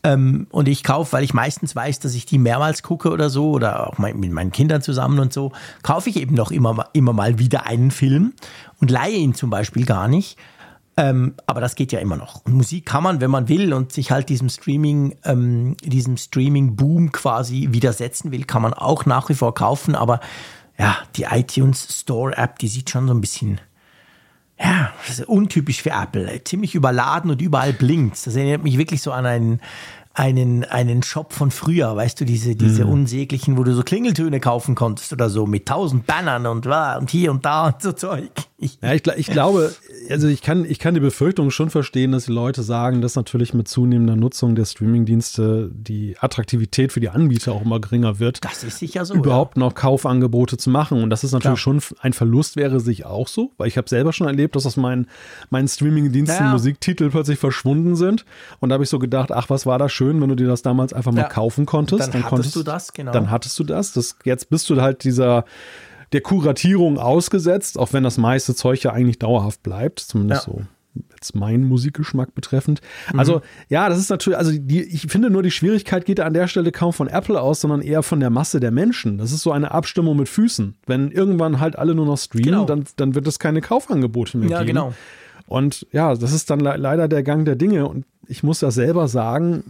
Ähm, 0.02 0.48
und 0.50 0.66
ich 0.66 0.82
kaufe, 0.82 1.12
weil 1.12 1.24
ich 1.24 1.34
meistens 1.34 1.76
weiß, 1.76 2.00
dass 2.00 2.14
ich 2.14 2.26
die 2.26 2.38
mehrmals 2.38 2.82
gucke 2.82 3.10
oder 3.10 3.30
so, 3.30 3.50
oder 3.50 3.88
auch 3.88 3.98
mit 3.98 4.32
meinen 4.32 4.50
Kindern 4.50 4.82
zusammen 4.82 5.18
und 5.20 5.32
so, 5.32 5.52
kaufe 5.82 6.10
ich 6.10 6.16
eben 6.16 6.34
noch 6.34 6.50
immer, 6.50 6.88
immer 6.94 7.12
mal 7.12 7.38
wieder 7.38 7.66
einen 7.66 7.90
Film 7.90 8.32
und 8.80 8.90
leihe 8.90 9.16
ihn 9.16 9.34
zum 9.34 9.50
Beispiel 9.50 9.86
gar 9.86 10.08
nicht. 10.08 10.36
Ähm, 10.96 11.34
aber 11.46 11.60
das 11.60 11.74
geht 11.74 11.92
ja 11.92 11.98
immer 11.98 12.16
noch. 12.16 12.44
Und 12.44 12.54
Musik 12.54 12.86
kann 12.86 13.02
man, 13.02 13.20
wenn 13.20 13.30
man 13.30 13.48
will 13.48 13.72
und 13.72 13.92
sich 13.92 14.10
halt 14.10 14.28
diesem 14.28 14.48
Streaming, 14.48 15.16
ähm, 15.24 15.76
diesem 15.82 16.16
Streaming-Boom 16.16 17.10
quasi 17.10 17.68
widersetzen 17.72 18.30
will, 18.30 18.44
kann 18.44 18.62
man 18.62 18.74
auch 18.74 19.04
nach 19.04 19.28
wie 19.28 19.34
vor 19.34 19.54
kaufen. 19.54 19.96
Aber 19.96 20.20
ja, 20.78 20.96
die 21.16 21.24
iTunes 21.24 22.00
Store 22.00 22.36
App, 22.36 22.58
die 22.60 22.68
sieht 22.68 22.90
schon 22.90 23.08
so 23.08 23.14
ein 23.14 23.20
bisschen, 23.20 23.60
ja, 24.58 24.92
untypisch 25.26 25.82
für 25.82 25.90
Apple. 25.90 26.42
Ziemlich 26.44 26.76
überladen 26.76 27.30
und 27.30 27.42
überall 27.42 27.72
blinkt. 27.72 28.24
Das 28.24 28.36
erinnert 28.36 28.62
mich 28.62 28.78
wirklich 28.78 29.02
so 29.02 29.10
an 29.10 29.26
einen, 29.26 29.60
einen, 30.14 30.64
einen 30.64 31.02
Shop 31.02 31.32
von 31.32 31.50
früher, 31.50 31.96
weißt 31.96 32.20
du, 32.20 32.24
diese, 32.24 32.54
diese 32.54 32.84
mhm. 32.84 32.92
unsäglichen, 32.92 33.58
wo 33.58 33.64
du 33.64 33.74
so 33.74 33.82
Klingeltöne 33.82 34.38
kaufen 34.38 34.76
konntest 34.76 35.12
oder 35.12 35.28
so, 35.28 35.44
mit 35.44 35.66
tausend 35.66 36.06
Bannern 36.06 36.46
und, 36.46 36.66
und 36.66 37.10
hier 37.10 37.32
und 37.32 37.44
da 37.44 37.66
und 37.66 37.82
so 37.82 37.92
Zeug. 37.92 38.30
Ich, 38.64 38.78
ja, 38.80 38.94
ich, 38.94 39.06
ich 39.18 39.26
glaube, 39.26 39.74
also 40.08 40.26
ich 40.26 40.40
kann, 40.40 40.64
ich 40.64 40.78
kann 40.78 40.94
die 40.94 41.00
Befürchtung 41.00 41.50
schon 41.50 41.68
verstehen, 41.68 42.12
dass 42.12 42.24
die 42.24 42.32
Leute 42.32 42.62
sagen, 42.62 43.02
dass 43.02 43.14
natürlich 43.14 43.52
mit 43.52 43.68
zunehmender 43.68 44.16
Nutzung 44.16 44.54
der 44.54 44.64
Streamingdienste 44.64 45.70
die 45.70 46.16
Attraktivität 46.18 46.90
für 46.90 47.00
die 47.00 47.10
Anbieter 47.10 47.52
auch 47.52 47.60
immer 47.60 47.78
geringer 47.78 48.20
wird. 48.20 48.42
Das 48.42 48.64
ist 48.64 48.78
sicher 48.78 49.04
so. 49.04 49.16
Überhaupt 49.16 49.58
ja. 49.58 49.60
noch 49.60 49.74
Kaufangebote 49.74 50.56
zu 50.56 50.70
machen. 50.70 51.02
Und 51.02 51.10
das 51.10 51.24
ist 51.24 51.32
natürlich 51.32 51.62
Klar. 51.62 51.80
schon 51.80 51.96
ein 52.00 52.14
Verlust, 52.14 52.56
wäre 52.56 52.80
sich 52.80 53.04
auch 53.04 53.28
so, 53.28 53.52
weil 53.58 53.68
ich 53.68 53.76
habe 53.76 53.86
selber 53.86 54.14
schon 54.14 54.26
erlebt, 54.26 54.56
dass 54.56 54.64
aus 54.64 54.78
meinen, 54.78 55.08
meinen 55.50 55.68
Streamingdiensten 55.68 56.46
ja. 56.46 56.50
Musiktitel 56.50 57.10
plötzlich 57.10 57.38
verschwunden 57.38 57.96
sind. 57.96 58.24
Und 58.60 58.70
da 58.70 58.74
habe 58.74 58.84
ich 58.84 58.90
so 58.90 58.98
gedacht, 58.98 59.30
ach, 59.30 59.50
was 59.50 59.66
war 59.66 59.78
das 59.78 59.92
schön, 59.92 60.22
wenn 60.22 60.30
du 60.30 60.36
dir 60.36 60.48
das 60.48 60.62
damals 60.62 60.94
einfach 60.94 61.12
mal 61.12 61.20
ja. 61.20 61.28
kaufen 61.28 61.66
konntest. 61.66 62.00
Dann, 62.00 62.12
dann 62.12 62.22
hattest 62.22 62.30
konntest, 62.30 62.56
du 62.56 62.62
das, 62.62 62.92
genau. 62.94 63.12
Dann 63.12 63.30
hattest 63.30 63.58
du 63.58 63.64
das. 63.64 63.92
das. 63.92 64.16
Jetzt 64.24 64.48
bist 64.48 64.70
du 64.70 64.80
halt 64.80 65.04
dieser 65.04 65.44
der 66.14 66.22
Kuratierung 66.22 66.98
ausgesetzt, 66.98 67.78
auch 67.78 67.92
wenn 67.92 68.04
das 68.04 68.16
meiste 68.16 68.54
Zeug 68.54 68.82
ja 68.82 68.92
eigentlich 68.92 69.18
dauerhaft 69.18 69.62
bleibt, 69.62 70.00
zumindest 70.00 70.46
ja. 70.46 70.52
so 70.54 70.62
jetzt 71.12 71.34
meinen 71.34 71.64
Musikgeschmack 71.64 72.34
betreffend. 72.34 72.80
Mhm. 73.12 73.18
Also 73.18 73.42
ja, 73.68 73.88
das 73.88 73.98
ist 73.98 74.10
natürlich, 74.10 74.38
also 74.38 74.52
die, 74.54 74.82
ich 74.82 75.02
finde 75.02 75.28
nur, 75.30 75.42
die 75.42 75.50
Schwierigkeit 75.50 76.04
geht 76.04 76.20
an 76.20 76.34
der 76.34 76.46
Stelle 76.46 76.70
kaum 76.70 76.92
von 76.92 77.08
Apple 77.08 77.40
aus, 77.40 77.60
sondern 77.60 77.82
eher 77.82 78.02
von 78.02 78.20
der 78.20 78.30
Masse 78.30 78.60
der 78.60 78.70
Menschen. 78.70 79.18
Das 79.18 79.32
ist 79.32 79.42
so 79.42 79.50
eine 79.50 79.72
Abstimmung 79.72 80.16
mit 80.16 80.28
Füßen. 80.28 80.76
Wenn 80.86 81.10
irgendwann 81.10 81.60
halt 81.60 81.76
alle 81.76 81.94
nur 81.94 82.06
noch 82.06 82.18
streamen, 82.18 82.44
genau. 82.44 82.64
dann, 82.64 82.84
dann 82.96 83.14
wird 83.14 83.26
es 83.26 83.38
keine 83.38 83.60
Kaufangebote 83.60 84.38
mehr 84.38 84.50
ja, 84.50 84.58
geben. 84.58 84.68
Genau. 84.68 84.94
Und 85.46 85.86
ja, 85.92 86.14
das 86.14 86.32
ist 86.32 86.48
dann 86.50 86.60
le 86.60 86.76
leider 86.76 87.08
der 87.08 87.22
Gang 87.22 87.44
der 87.44 87.56
Dinge. 87.56 87.88
Und 87.88 88.06
ich 88.28 88.42
muss 88.42 88.60
ja 88.60 88.70
selber 88.70 89.08
sagen, 89.08 89.64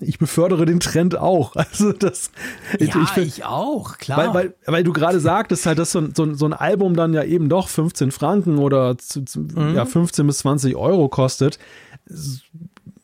ich 0.00 0.18
befördere 0.18 0.66
den 0.66 0.80
Trend 0.80 1.16
auch. 1.16 1.54
Also 1.72 1.92
das, 1.92 2.30
ja, 2.78 2.86
ich, 2.86 3.08
find, 3.10 3.26
ich, 3.26 3.44
auch, 3.44 3.96
klar. 3.96 4.18
Weil, 4.18 4.34
weil, 4.34 4.54
weil 4.66 4.84
du 4.84 4.92
gerade 4.92 5.20
sagtest, 5.20 5.64
halt, 5.64 5.78
dass 5.78 5.92
so, 5.92 6.02
so, 6.14 6.34
so, 6.34 6.44
ein 6.44 6.52
Album 6.52 6.96
dann 6.96 7.14
ja 7.14 7.22
eben 7.22 7.48
doch 7.48 7.68
15 7.68 8.10
Franken 8.10 8.58
oder 8.58 8.98
zu, 8.98 9.24
zu, 9.24 9.40
mhm. 9.40 9.74
ja, 9.74 9.84
15 9.86 10.26
bis 10.26 10.38
20 10.38 10.76
Euro 10.76 11.08
kostet. 11.08 11.58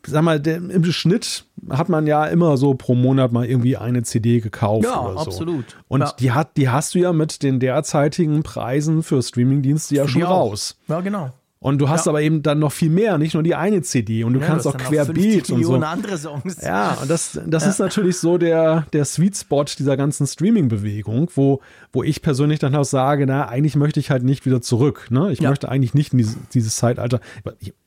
Sag 0.06 0.22
mal, 0.22 0.40
der, 0.40 0.56
im 0.56 0.84
Schnitt 0.84 1.44
hat 1.70 1.88
man 1.88 2.06
ja 2.06 2.26
immer 2.26 2.56
so 2.56 2.74
pro 2.74 2.94
Monat 2.94 3.32
mal 3.32 3.46
irgendwie 3.46 3.76
eine 3.76 4.02
CD 4.02 4.40
gekauft 4.40 4.84
ja, 4.84 5.00
oder 5.00 5.12
so. 5.14 5.18
absolut. 5.20 5.64
Und 5.86 6.00
ja. 6.00 6.12
die, 6.18 6.32
hat, 6.32 6.56
die 6.56 6.68
hast 6.68 6.94
du 6.94 6.98
ja 6.98 7.12
mit 7.12 7.42
den 7.42 7.60
derzeitigen 7.60 8.42
Preisen 8.42 9.02
für 9.02 9.22
Streamingdienste 9.22 9.94
ja 9.94 10.08
schon 10.08 10.22
raus. 10.22 10.76
Ja, 10.88 11.00
genau. 11.00 11.32
Und 11.60 11.78
du 11.78 11.88
hast 11.88 12.06
ja. 12.06 12.12
aber 12.12 12.22
eben 12.22 12.42
dann 12.42 12.60
noch 12.60 12.70
viel 12.70 12.90
mehr, 12.90 13.18
nicht 13.18 13.34
nur 13.34 13.42
die 13.42 13.56
eine 13.56 13.82
CD 13.82 14.22
und 14.22 14.32
du 14.34 14.40
ja, 14.40 14.46
kannst 14.46 14.64
auch 14.66 14.76
querbeet 14.76 15.50
und 15.50 15.64
so. 15.64 15.74
andere 15.74 16.16
Songs. 16.16 16.62
Ja, 16.62 16.98
und 17.02 17.10
das, 17.10 17.38
das 17.46 17.64
ja. 17.64 17.70
ist 17.70 17.80
natürlich 17.80 18.18
so 18.18 18.38
der, 18.38 18.86
der 18.92 19.04
Sweet 19.04 19.36
Spot 19.36 19.64
dieser 19.64 19.96
ganzen 19.96 20.28
Streaming-Bewegung, 20.28 21.30
wo, 21.34 21.60
wo 21.92 22.04
ich 22.04 22.22
persönlich 22.22 22.60
dann 22.60 22.76
auch 22.76 22.84
sage, 22.84 23.26
na, 23.26 23.48
eigentlich 23.48 23.74
möchte 23.74 23.98
ich 23.98 24.10
halt 24.10 24.22
nicht 24.22 24.46
wieder 24.46 24.62
zurück. 24.62 25.08
Ne? 25.10 25.32
Ich 25.32 25.40
möchte 25.40 25.68
eigentlich 25.68 25.94
nicht 25.94 26.12
in 26.12 26.18
dieses, 26.18 26.36
dieses 26.54 26.76
Zeitalter. 26.76 27.18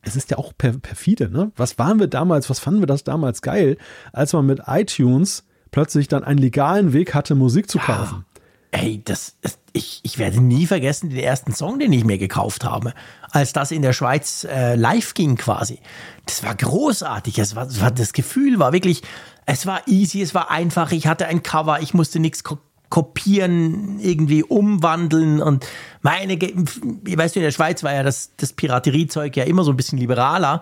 Es 0.02 0.18
ist 0.18 0.32
ja 0.32 0.38
auch 0.38 0.52
per, 0.58 0.74
perfide, 0.74 1.30
ne? 1.30 1.52
Was 1.56 1.80
waren 1.80 2.00
wir 2.00 2.08
damals, 2.08 2.50
was 2.50 2.60
fanden 2.60 2.82
wir 2.82 2.88
das 2.88 3.06
damals 3.06 3.42
geil, 3.42 3.78
als 4.12 4.34
man 4.34 4.46
mit 4.46 4.64
iTunes 4.68 5.46
plötzlich 5.72 6.10
dann 6.10 6.26
einen 6.26 6.40
legalen 6.40 6.92
Weg 6.92 7.14
hatte, 7.14 7.36
Musik 7.36 7.70
zu 7.70 7.80
kaufen. 7.80 8.26
Ey, 8.72 9.02
das, 9.04 9.36
ich, 9.74 10.00
ich 10.04 10.18
werde 10.18 10.40
nie 10.40 10.66
vergessen 10.66 11.10
den 11.10 11.20
ersten 11.20 11.54
Song, 11.54 11.80
den 11.80 11.92
ich 11.92 12.06
mir 12.06 12.18
gekauft 12.18 12.64
habe, 12.64 12.94
als 13.30 13.52
das 13.52 13.72
in 13.72 13.82
der 13.82 13.92
Schweiz 13.92 14.46
äh, 14.46 14.76
live 14.76 15.14
ging 15.14 15.36
quasi. 15.36 15.80
Das 16.26 16.42
war 16.44 16.56
großartig. 16.56 17.38
Es 17.38 17.56
war, 17.56 17.68
es 17.68 17.82
war, 17.82 17.92
das 17.92 18.14
Gefühl 18.14 18.60
war 18.60 18.72
wirklich, 18.72 19.02
es 19.46 19.66
war 19.66 19.82
easy, 19.88 20.22
es 20.22 20.34
war 20.34 20.52
einfach. 20.52 20.94
Ich 20.94 21.06
hatte 21.06 21.28
ein 21.28 21.44
Cover, 21.44 21.82
ich 21.82 21.94
musste 21.94 22.20
nichts 22.20 22.44
ko 22.44 22.58
kopieren, 22.90 24.02
irgendwie 24.02 24.44
umwandeln 24.44 25.42
und 25.42 25.66
meine, 26.02 26.34
weißt 26.38 27.36
du, 27.36 27.40
in 27.40 27.46
der 27.46 27.52
Schweiz 27.52 27.84
war 27.84 27.94
ja 27.94 28.04
das, 28.04 28.32
das 28.36 28.52
Pirateriezeug 28.52 29.38
ja 29.38 29.46
immer 29.46 29.64
so 29.64 29.72
ein 29.72 29.78
bisschen 29.78 29.98
liberaler. 29.98 30.60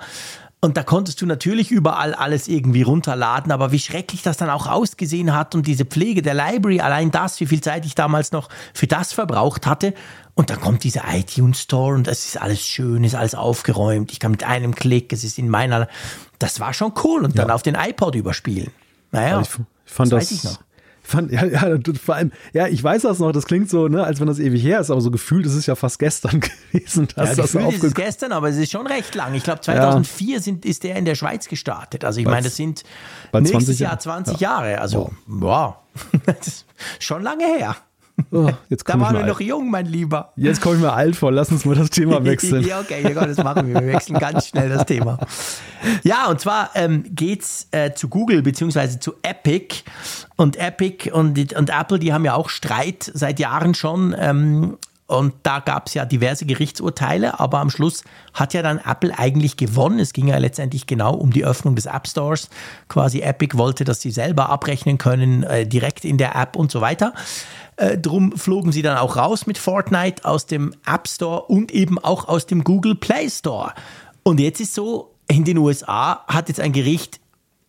Und 0.61 0.75
da 0.75 0.83
konntest 0.83 1.21
du 1.21 1.25
natürlich 1.25 1.71
überall 1.71 2.13
alles 2.13 2.49
irgendwie 2.49 2.81
runterladen, 2.81 3.51
aber 3.53 3.71
wie 3.71 3.79
schrecklich 3.79 4.23
das 4.23 4.35
dann 4.35 4.49
auch 4.49 4.67
ausgesehen 4.67 5.33
hat 5.33 5.55
und 5.55 5.67
diese 5.67 5.85
Pflege 5.85 6.21
der 6.21 6.33
Library, 6.33 6.81
allein 6.81 7.11
das, 7.11 7.39
wie 7.39 7.45
viel 7.45 7.61
Zeit 7.61 7.85
ich 7.85 7.95
damals 7.95 8.33
noch 8.33 8.49
für 8.73 8.85
das 8.85 9.13
verbraucht 9.13 9.65
hatte. 9.65 9.93
Und 10.33 10.49
dann 10.49 10.59
kommt 10.59 10.83
dieser 10.83 11.03
iTunes 11.13 11.61
Store 11.61 11.95
und 11.95 12.09
es 12.09 12.25
ist 12.25 12.41
alles 12.41 12.61
schön, 12.65 13.05
ist 13.05 13.15
alles 13.15 13.35
aufgeräumt. 13.35 14.11
Ich 14.11 14.19
kann 14.19 14.31
mit 14.31 14.43
einem 14.43 14.75
Klick, 14.75 15.13
es 15.13 15.23
ist 15.23 15.39
in 15.39 15.47
meiner, 15.47 15.87
das 16.39 16.59
war 16.59 16.73
schon 16.73 16.91
cool 17.05 17.23
und 17.23 17.39
dann 17.39 17.51
auf 17.51 17.63
den 17.63 17.75
iPod 17.75 18.15
überspielen. 18.15 18.71
Naja, 19.11 19.41
ich, 19.41 19.49
fand 19.85 20.11
das, 20.11 20.29
das 20.29 20.59
fand, 21.09 21.31
ja, 21.31 21.45
ja, 21.45 21.77
vor 22.01 22.15
allem, 22.15 22.31
ja, 22.53 22.67
ich 22.67 22.83
weiß 22.83 23.01
das 23.03 23.19
noch, 23.19 23.31
das 23.31 23.45
klingt 23.45 23.69
so, 23.69 23.87
ne, 23.87 24.03
als 24.03 24.19
wenn 24.19 24.27
das 24.27 24.39
ewig 24.39 24.63
her 24.63 24.79
ist, 24.79 24.91
aber 24.91 25.01
so 25.01 25.11
gefühlt 25.11 25.45
ist 25.45 25.55
es 25.55 25.65
ja 25.65 25.75
fast 25.75 25.99
gestern 25.99 26.39
gewesen. 26.71 27.07
Dass 27.15 27.29
ja, 27.29 27.35
das 27.35 27.55
ist 27.55 27.83
es 27.83 27.93
gestern, 27.93 28.31
aber 28.31 28.49
es 28.49 28.57
ist 28.57 28.71
schon 28.71 28.87
recht 28.87 29.15
lang. 29.15 29.33
Ich 29.33 29.43
glaube, 29.43 29.61
2004 29.61 30.35
ja. 30.35 30.41
sind, 30.41 30.65
ist 30.65 30.83
der 30.83 30.95
in 30.95 31.05
der 31.05 31.15
Schweiz 31.15 31.47
gestartet. 31.47 32.05
Also 32.05 32.19
ich 32.19 32.25
meine, 32.25 32.43
das 32.43 32.55
sind 32.55 32.83
nächstes 33.33 33.79
Jahr 33.79 33.99
20 33.99 34.39
ja. 34.39 34.49
Jahre. 34.49 34.81
Also, 34.81 35.11
wow. 35.27 35.75
wow. 36.25 36.35
schon 36.99 37.23
lange 37.23 37.45
her. 37.45 37.75
Oh, 38.31 38.51
da 38.69 38.99
waren 38.99 39.15
wir 39.15 39.25
noch 39.25 39.39
jung, 39.39 39.69
mein 39.69 39.85
Lieber. 39.85 40.33
Jetzt 40.35 40.61
komme 40.61 40.75
ich 40.75 40.81
mir 40.81 40.93
alt 40.93 41.15
vor. 41.15 41.31
Lass 41.31 41.51
uns 41.51 41.65
mal 41.65 41.75
das 41.75 41.89
Thema 41.89 42.23
wechseln. 42.25 42.65
ja, 42.65 42.79
okay, 42.79 43.01
ja, 43.03 43.25
das 43.25 43.37
machen 43.37 43.67
wir. 43.67 43.81
Wir 43.81 43.93
wechseln 43.93 44.19
ganz 44.19 44.47
schnell 44.47 44.69
das 44.69 44.85
Thema. 44.85 45.17
Ja, 46.03 46.27
und 46.27 46.39
zwar 46.39 46.71
ähm, 46.75 47.03
geht 47.09 47.41
es 47.41 47.67
äh, 47.71 47.93
zu 47.93 48.09
Google 48.09 48.41
beziehungsweise 48.41 48.99
zu 48.99 49.13
Epic. 49.21 49.83
Und 50.35 50.57
Epic 50.57 51.11
und, 51.11 51.53
und 51.53 51.69
Apple, 51.69 51.99
die 51.99 52.13
haben 52.13 52.25
ja 52.25 52.33
auch 52.33 52.49
Streit 52.49 53.11
seit 53.13 53.39
Jahren 53.39 53.73
schon. 53.73 54.15
Ähm, 54.17 54.77
und 55.09 55.33
da 55.41 55.57
gab 55.59 55.87
es 55.87 55.95
ja 55.95 56.05
diverse 56.05 56.45
Gerichtsurteile, 56.45 57.39
aber 57.39 57.57
am 57.57 57.71
Schluss 57.71 58.03
hat 58.31 58.53
ja 58.53 58.61
dann 58.61 58.77
Apple 58.77 59.17
eigentlich 59.17 59.57
gewonnen. 59.57 59.97
Es 59.97 60.13
ging 60.13 60.27
ja 60.27 60.37
letztendlich 60.37 60.85
genau 60.85 61.15
um 61.15 61.33
die 61.33 61.43
Öffnung 61.43 61.73
des 61.73 61.87
App 61.87 62.07
Stores. 62.07 62.47
Quasi 62.89 63.21
Epic 63.21 63.57
wollte, 63.57 63.85
dass 63.85 64.01
sie 64.01 64.11
selber 64.11 64.49
abrechnen 64.49 64.99
können, 64.99 65.41
äh, 65.41 65.65
direkt 65.65 66.05
in 66.05 66.19
der 66.19 66.35
App 66.35 66.55
und 66.55 66.71
so 66.71 66.79
weiter. 66.79 67.15
Äh, 67.77 67.97
drum 67.97 68.37
flogen 68.37 68.71
sie 68.71 68.83
dann 68.83 68.99
auch 68.99 69.17
raus 69.17 69.47
mit 69.47 69.57
Fortnite 69.57 70.25
aus 70.25 70.45
dem 70.45 70.75
App 70.85 71.07
Store 71.07 71.41
und 71.41 71.71
eben 71.71 71.97
auch 71.97 72.27
aus 72.27 72.45
dem 72.45 72.63
Google 72.63 72.93
Play 72.93 73.31
Store. 73.31 73.73
Und 74.21 74.39
jetzt 74.39 74.61
ist 74.61 74.75
so, 74.75 75.15
in 75.27 75.43
den 75.43 75.57
USA 75.57 76.23
hat 76.27 76.49
jetzt 76.49 76.59
ein 76.59 76.71
Gericht 76.71 77.19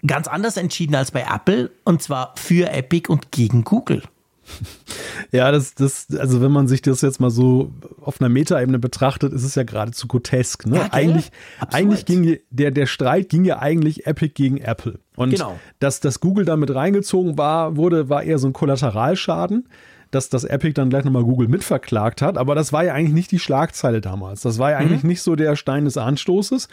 ganz 0.07 0.29
anders 0.29 0.59
entschieden 0.59 0.95
als 0.95 1.11
bei 1.11 1.23
Apple 1.23 1.71
und 1.85 2.03
zwar 2.03 2.35
für 2.37 2.71
Epic 2.71 3.11
und 3.11 3.33
gegen 3.33 3.65
Google. 3.65 4.03
Ja, 5.33 5.53
das, 5.53 5.75
das, 5.75 6.09
also 6.19 6.41
wenn 6.41 6.51
man 6.51 6.67
sich 6.67 6.83
das 6.83 7.03
jetzt 7.03 7.21
mal 7.21 7.31
so 7.31 7.71
auf 8.01 8.21
einer 8.21 8.29
Metaebene 8.29 8.79
betrachtet, 8.79 9.33
ist 9.33 9.45
es 9.45 9.55
ja 9.55 9.63
geradezu 9.63 10.09
grotesk. 10.09 10.67
Ne? 10.67 10.77
Ja, 10.77 10.89
eigentlich, 10.93 11.31
eigentlich 11.71 12.05
ging 12.05 12.39
der, 12.51 12.71
der 12.71 12.87
Streit 12.87 13.29
ging 13.29 13.45
ja 13.45 13.61
eigentlich 13.61 14.07
Epic 14.07 14.33
gegen 14.35 14.57
Apple. 14.57 14.99
Und 15.15 15.31
genau. 15.31 15.61
dass, 15.79 16.01
dass 16.01 16.21
Google 16.21 16.45
damit 16.45 16.75
reingezogen 16.75 17.39
war, 17.39 17.77
wurde, 17.77 18.09
war 18.09 18.23
eher 18.23 18.39
so 18.39 18.49
ein 18.49 18.53
Kollateralschaden 18.53 19.69
dass 20.11 20.29
das 20.29 20.45
Epic 20.45 20.73
dann 20.75 20.91
gleich 20.91 21.05
nochmal 21.05 21.23
Google 21.23 21.49
mitverklagt 21.49 22.21
hat. 22.21 22.37
Aber 22.37 22.55
das 22.55 22.73
war 22.73 22.85
ja 22.85 22.95
eigentlich 22.95 23.15
nicht 23.15 23.31
die 23.31 23.39
Schlagzeile 23.39 24.01
damals. 24.01 24.41
Das 24.41 24.59
war 24.59 24.73
ja 24.73 24.79
eigentlich 24.79 25.05
mhm. 25.05 25.11
nicht 25.11 25.23
so 25.23 25.37
der 25.37 25.55
Stein 25.57 25.85
des 25.85 25.97
Anstoßes. 25.97 26.69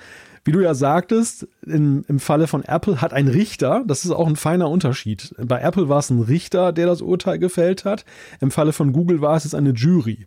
Wie 0.47 0.53
du 0.53 0.61
ja 0.61 0.73
sagtest, 0.73 1.45
im, 1.65 2.05
im 2.07 2.19
Falle 2.19 2.47
von 2.47 2.63
Apple 2.63 3.01
hat 3.01 3.11
ein 3.11 3.27
Richter, 3.27 3.83
das 3.85 4.05
ist 4.05 4.11
auch 4.11 4.27
ein 4.27 4.37
feiner 4.37 4.69
Unterschied. 4.69 5.35
Bei 5.37 5.59
Apple 5.59 5.89
war 5.89 5.99
es 5.99 6.09
ein 6.09 6.21
Richter, 6.21 6.71
der 6.71 6.85
das 6.85 7.01
Urteil 7.01 7.37
gefällt 7.37 7.83
hat. 7.83 8.05
Im 8.39 8.49
Falle 8.49 8.71
von 8.71 8.93
Google 8.93 9.19
war 9.19 9.35
es 9.35 9.43
jetzt 9.43 9.55
eine 9.55 9.71
Jury. 9.71 10.25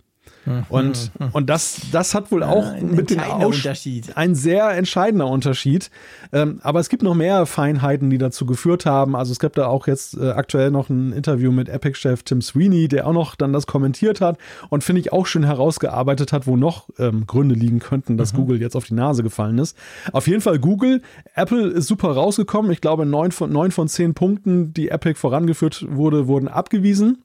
Und, 0.69 1.11
und 1.33 1.51
das, 1.51 1.81
das 1.93 2.15
hat 2.15 2.33
wohl 2.33 2.43
auch 2.43 2.67
ein 2.73 2.95
mit 2.95 3.11
dem 3.11 3.21
Unterschied. 3.21 4.17
ein 4.17 4.35
sehr 4.35 4.71
entscheidender 4.71 5.27
Unterschied. 5.27 5.91
Ähm, 6.33 6.61
aber 6.63 6.81
es 6.81 6.89
gibt 6.89 7.03
noch 7.03 7.15
mehr 7.15 7.47
Feinheiten, 7.47 8.11
die 8.11 8.19
dazu 8.19 8.47
geführt 8.47 8.87
haben. 8.87 9.17
Also 9.17 9.33
es 9.33 9.39
gibt 9.39 9.59
da 9.59 9.67
auch 9.67 9.87
jetzt 9.87 10.17
äh, 10.17 10.31
aktuell 10.31 10.71
noch 10.71 10.89
ein 10.89 11.13
Interview 11.13 11.53
mit 11.53 11.69
Epic-Chef 11.69 12.23
Tim 12.23 12.41
Sweeney, 12.41 12.89
der 12.89 13.07
auch 13.07 13.13
noch 13.13 13.35
dann 13.35 13.53
das 13.53 13.67
kommentiert 13.67 14.21
hat 14.21 14.39
und 14.71 14.83
finde 14.83 15.01
ich 15.01 15.13
auch 15.13 15.27
schön 15.27 15.45
herausgearbeitet 15.45 16.33
hat, 16.33 16.47
wo 16.47 16.57
noch 16.57 16.89
ähm, 16.99 17.27
Gründe 17.27 17.55
liegen 17.55 17.79
könnten, 17.79 18.17
dass 18.17 18.33
mhm. 18.33 18.39
Google 18.39 18.61
jetzt 18.61 18.77
auf 18.77 18.85
die 18.85 18.95
Nase 18.95 19.23
gefallen 19.23 19.59
ist. 19.59 19.77
Auf 20.13 20.27
jeden 20.27 20.41
Fall 20.41 20.59
Google. 20.59 21.03
Apple 21.35 21.69
ist 21.69 21.87
super 21.87 22.13
rausgekommen. 22.13 22.71
Ich 22.71 22.81
glaube, 22.81 23.07
neun 23.07 23.33
von, 23.33 23.53
neun 23.53 23.71
von 23.71 23.89
zehn 23.89 24.15
Punkten, 24.15 24.73
die 24.73 24.89
Epic 24.89 25.19
vorangeführt 25.19 25.87
wurde, 25.89 26.27
wurden 26.27 26.49
abgewiesen. 26.49 27.19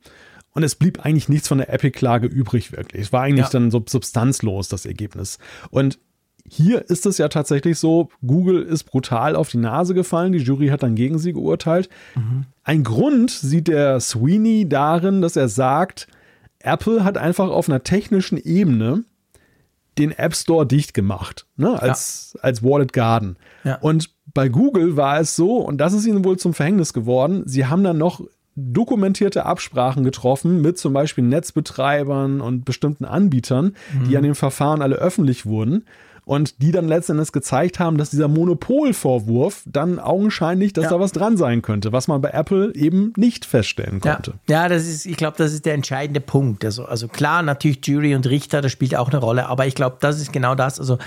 Und 0.55 0.63
es 0.63 0.75
blieb 0.75 1.05
eigentlich 1.05 1.29
nichts 1.29 1.47
von 1.47 1.59
der 1.59 1.71
Epic-Klage 1.71 2.27
übrig, 2.27 2.71
wirklich. 2.71 3.03
Es 3.03 3.13
war 3.13 3.21
eigentlich 3.23 3.45
ja. 3.45 3.51
dann 3.51 3.71
so 3.71 3.83
substanzlos, 3.85 4.69
das 4.69 4.85
Ergebnis. 4.85 5.37
Und 5.69 5.99
hier 6.47 6.89
ist 6.89 7.05
es 7.05 7.17
ja 7.17 7.27
tatsächlich 7.27 7.77
so, 7.77 8.09
Google 8.25 8.61
ist 8.61 8.85
brutal 8.85 9.35
auf 9.35 9.49
die 9.49 9.57
Nase 9.57 9.93
gefallen, 9.93 10.31
die 10.31 10.39
Jury 10.39 10.67
hat 10.67 10.83
dann 10.83 10.95
gegen 10.95 11.19
sie 11.19 11.33
geurteilt. 11.33 11.89
Mhm. 12.15 12.45
Ein 12.63 12.83
Grund 12.83 13.31
sieht 13.31 13.67
der 13.67 13.99
Sweeney 13.99 14.69
darin, 14.69 15.21
dass 15.21 15.35
er 15.35 15.49
sagt, 15.49 16.07
Apple 16.59 17.03
hat 17.03 17.17
einfach 17.17 17.49
auf 17.49 17.67
einer 17.67 17.83
technischen 17.83 18.37
Ebene 18.37 19.03
den 19.97 20.11
App 20.11 20.35
Store 20.35 20.65
dicht 20.65 20.93
gemacht, 20.93 21.47
ne, 21.57 21.81
als, 21.81 22.33
ja. 22.35 22.43
als 22.43 22.63
Wallet 22.63 22.93
Garden. 22.93 23.37
Ja. 23.63 23.77
Und 23.79 24.13
bei 24.33 24.49
Google 24.49 24.97
war 24.97 25.19
es 25.19 25.35
so, 25.35 25.57
und 25.57 25.77
das 25.77 25.93
ist 25.93 26.05
ihnen 26.05 26.23
wohl 26.25 26.37
zum 26.37 26.53
Verhängnis 26.53 26.93
geworden, 26.93 27.43
sie 27.45 27.65
haben 27.65 27.83
dann 27.83 27.97
noch 27.97 28.21
dokumentierte 28.55 29.45
Absprachen 29.45 30.03
getroffen 30.03 30.61
mit 30.61 30.77
zum 30.77 30.93
Beispiel 30.93 31.23
Netzbetreibern 31.23 32.41
und 32.41 32.65
bestimmten 32.65 33.05
Anbietern, 33.05 33.75
mhm. 33.93 34.07
die 34.07 34.17
an 34.17 34.23
dem 34.23 34.35
Verfahren 34.35 34.81
alle 34.81 34.95
öffentlich 34.95 35.45
wurden 35.45 35.85
und 36.25 36.61
die 36.61 36.71
dann 36.71 36.87
letztendlich 36.87 37.31
gezeigt 37.31 37.79
haben, 37.79 37.97
dass 37.97 38.09
dieser 38.09 38.27
Monopolvorwurf 38.27 39.63
dann 39.67 39.99
augenscheinlich, 39.99 40.73
dass 40.73 40.85
ja. 40.85 40.89
da 40.89 40.99
was 40.99 41.11
dran 41.11 41.37
sein 41.37 41.61
könnte, 41.61 41.91
was 41.91 42.07
man 42.07 42.19
bei 42.19 42.31
Apple 42.31 42.73
eben 42.73 43.13
nicht 43.15 43.45
feststellen 43.45 44.01
konnte. 44.01 44.33
Ja, 44.47 44.63
ja 44.63 44.69
das 44.69 44.87
ist, 44.87 45.05
ich 45.05 45.17
glaube, 45.17 45.37
das 45.37 45.53
ist 45.53 45.65
der 45.65 45.75
entscheidende 45.75 46.19
Punkt. 46.19 46.65
Also, 46.65 46.85
also 46.85 47.07
klar, 47.07 47.43
natürlich 47.43 47.85
Jury 47.85 48.15
und 48.15 48.27
Richter, 48.27 48.61
das 48.61 48.71
spielt 48.71 48.95
auch 48.95 49.09
eine 49.09 49.19
Rolle, 49.19 49.47
aber 49.47 49.67
ich 49.67 49.75
glaube, 49.75 49.97
das 49.99 50.19
ist 50.19 50.33
genau 50.33 50.55
das. 50.55 50.79
Also 50.79 50.97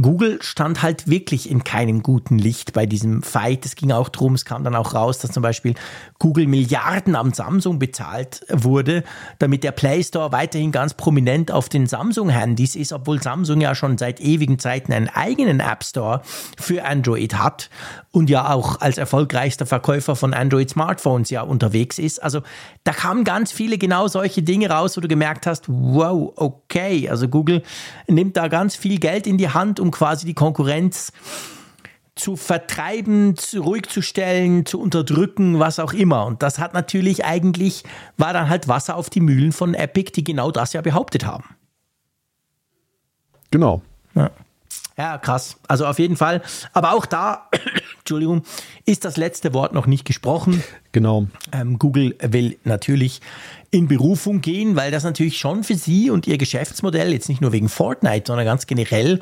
Google 0.00 0.38
stand 0.42 0.82
halt 0.82 1.08
wirklich 1.08 1.50
in 1.50 1.64
keinem 1.64 2.02
guten 2.04 2.38
Licht 2.38 2.72
bei 2.72 2.86
diesem 2.86 3.22
Fight. 3.22 3.66
Es 3.66 3.74
ging 3.74 3.90
auch 3.90 4.08
darum, 4.08 4.34
es 4.34 4.44
kam 4.44 4.62
dann 4.62 4.76
auch 4.76 4.94
raus, 4.94 5.18
dass 5.18 5.32
zum 5.32 5.42
Beispiel 5.42 5.74
Google 6.20 6.46
Milliarden 6.46 7.16
am 7.16 7.32
Samsung 7.32 7.80
bezahlt 7.80 8.46
wurde, 8.48 9.02
damit 9.40 9.64
der 9.64 9.72
Play 9.72 10.02
Store 10.04 10.30
weiterhin 10.30 10.70
ganz 10.70 10.94
prominent 10.94 11.50
auf 11.50 11.68
den 11.68 11.86
Samsung-Handys 11.86 12.76
ist, 12.76 12.92
obwohl 12.92 13.20
Samsung 13.20 13.60
ja 13.60 13.74
schon 13.74 13.98
seit 13.98 14.20
ewigen 14.20 14.60
Zeiten 14.60 14.92
einen 14.92 15.08
eigenen 15.08 15.58
App 15.58 15.82
Store 15.82 16.22
für 16.56 16.84
Android 16.84 17.34
hat 17.34 17.68
und 18.12 18.30
ja 18.30 18.52
auch 18.52 18.80
als 18.80 18.98
erfolgreichster 18.98 19.66
Verkäufer 19.66 20.14
von 20.14 20.32
Android-Smartphones 20.32 21.30
ja 21.30 21.42
unterwegs 21.42 21.98
ist. 21.98 22.22
Also 22.22 22.42
da 22.84 22.92
kamen 22.92 23.24
ganz 23.24 23.50
viele 23.52 23.78
genau 23.78 24.06
solche 24.08 24.42
Dinge 24.42 24.70
raus, 24.70 24.96
wo 24.96 25.00
du 25.00 25.08
gemerkt 25.08 25.46
hast, 25.46 25.64
wow, 25.68 26.32
okay, 26.36 27.08
also 27.08 27.28
Google 27.28 27.62
nimmt 28.06 28.36
da 28.36 28.48
ganz 28.48 28.76
viel 28.76 28.98
Geld 28.98 29.26
in 29.26 29.38
die 29.38 29.48
Hand, 29.48 29.80
um 29.80 29.87
um 29.88 29.90
quasi 29.90 30.26
die 30.26 30.34
Konkurrenz 30.34 31.12
zu 32.14 32.36
vertreiben, 32.36 33.36
zu, 33.36 33.62
ruhig 33.62 33.88
zu 33.88 34.02
stellen, 34.02 34.66
zu 34.66 34.80
unterdrücken, 34.80 35.60
was 35.60 35.78
auch 35.78 35.94
immer. 35.94 36.26
Und 36.26 36.42
das 36.42 36.58
hat 36.58 36.74
natürlich 36.74 37.24
eigentlich, 37.24 37.84
war 38.18 38.32
dann 38.32 38.50
halt 38.50 38.68
Wasser 38.68 38.96
auf 38.96 39.08
die 39.08 39.20
Mühlen 39.20 39.52
von 39.52 39.74
Epic, 39.74 40.12
die 40.14 40.24
genau 40.24 40.50
das 40.50 40.74
ja 40.74 40.82
behauptet 40.82 41.24
haben. 41.24 41.44
Genau. 43.50 43.80
Ja. 44.14 44.30
Ja, 44.98 45.16
krass. 45.16 45.56
Also 45.68 45.86
auf 45.86 46.00
jeden 46.00 46.16
Fall. 46.16 46.42
Aber 46.72 46.92
auch 46.92 47.06
da, 47.06 47.48
Entschuldigung, 48.00 48.42
ist 48.84 49.04
das 49.04 49.16
letzte 49.16 49.54
Wort 49.54 49.72
noch 49.72 49.86
nicht 49.86 50.04
gesprochen. 50.04 50.62
Genau. 50.90 51.28
Ähm, 51.52 51.78
Google 51.78 52.16
will 52.20 52.58
natürlich 52.64 53.20
in 53.70 53.86
Berufung 53.86 54.40
gehen, 54.40 54.76
weil 54.76 54.90
das 54.90 55.04
natürlich 55.04 55.38
schon 55.38 55.62
für 55.62 55.74
sie 55.74 56.10
und 56.10 56.26
ihr 56.26 56.38
Geschäftsmodell, 56.38 57.12
jetzt 57.12 57.28
nicht 57.28 57.40
nur 57.40 57.52
wegen 57.52 57.68
Fortnite, 57.68 58.24
sondern 58.26 58.46
ganz 58.46 58.66
generell, 58.66 59.20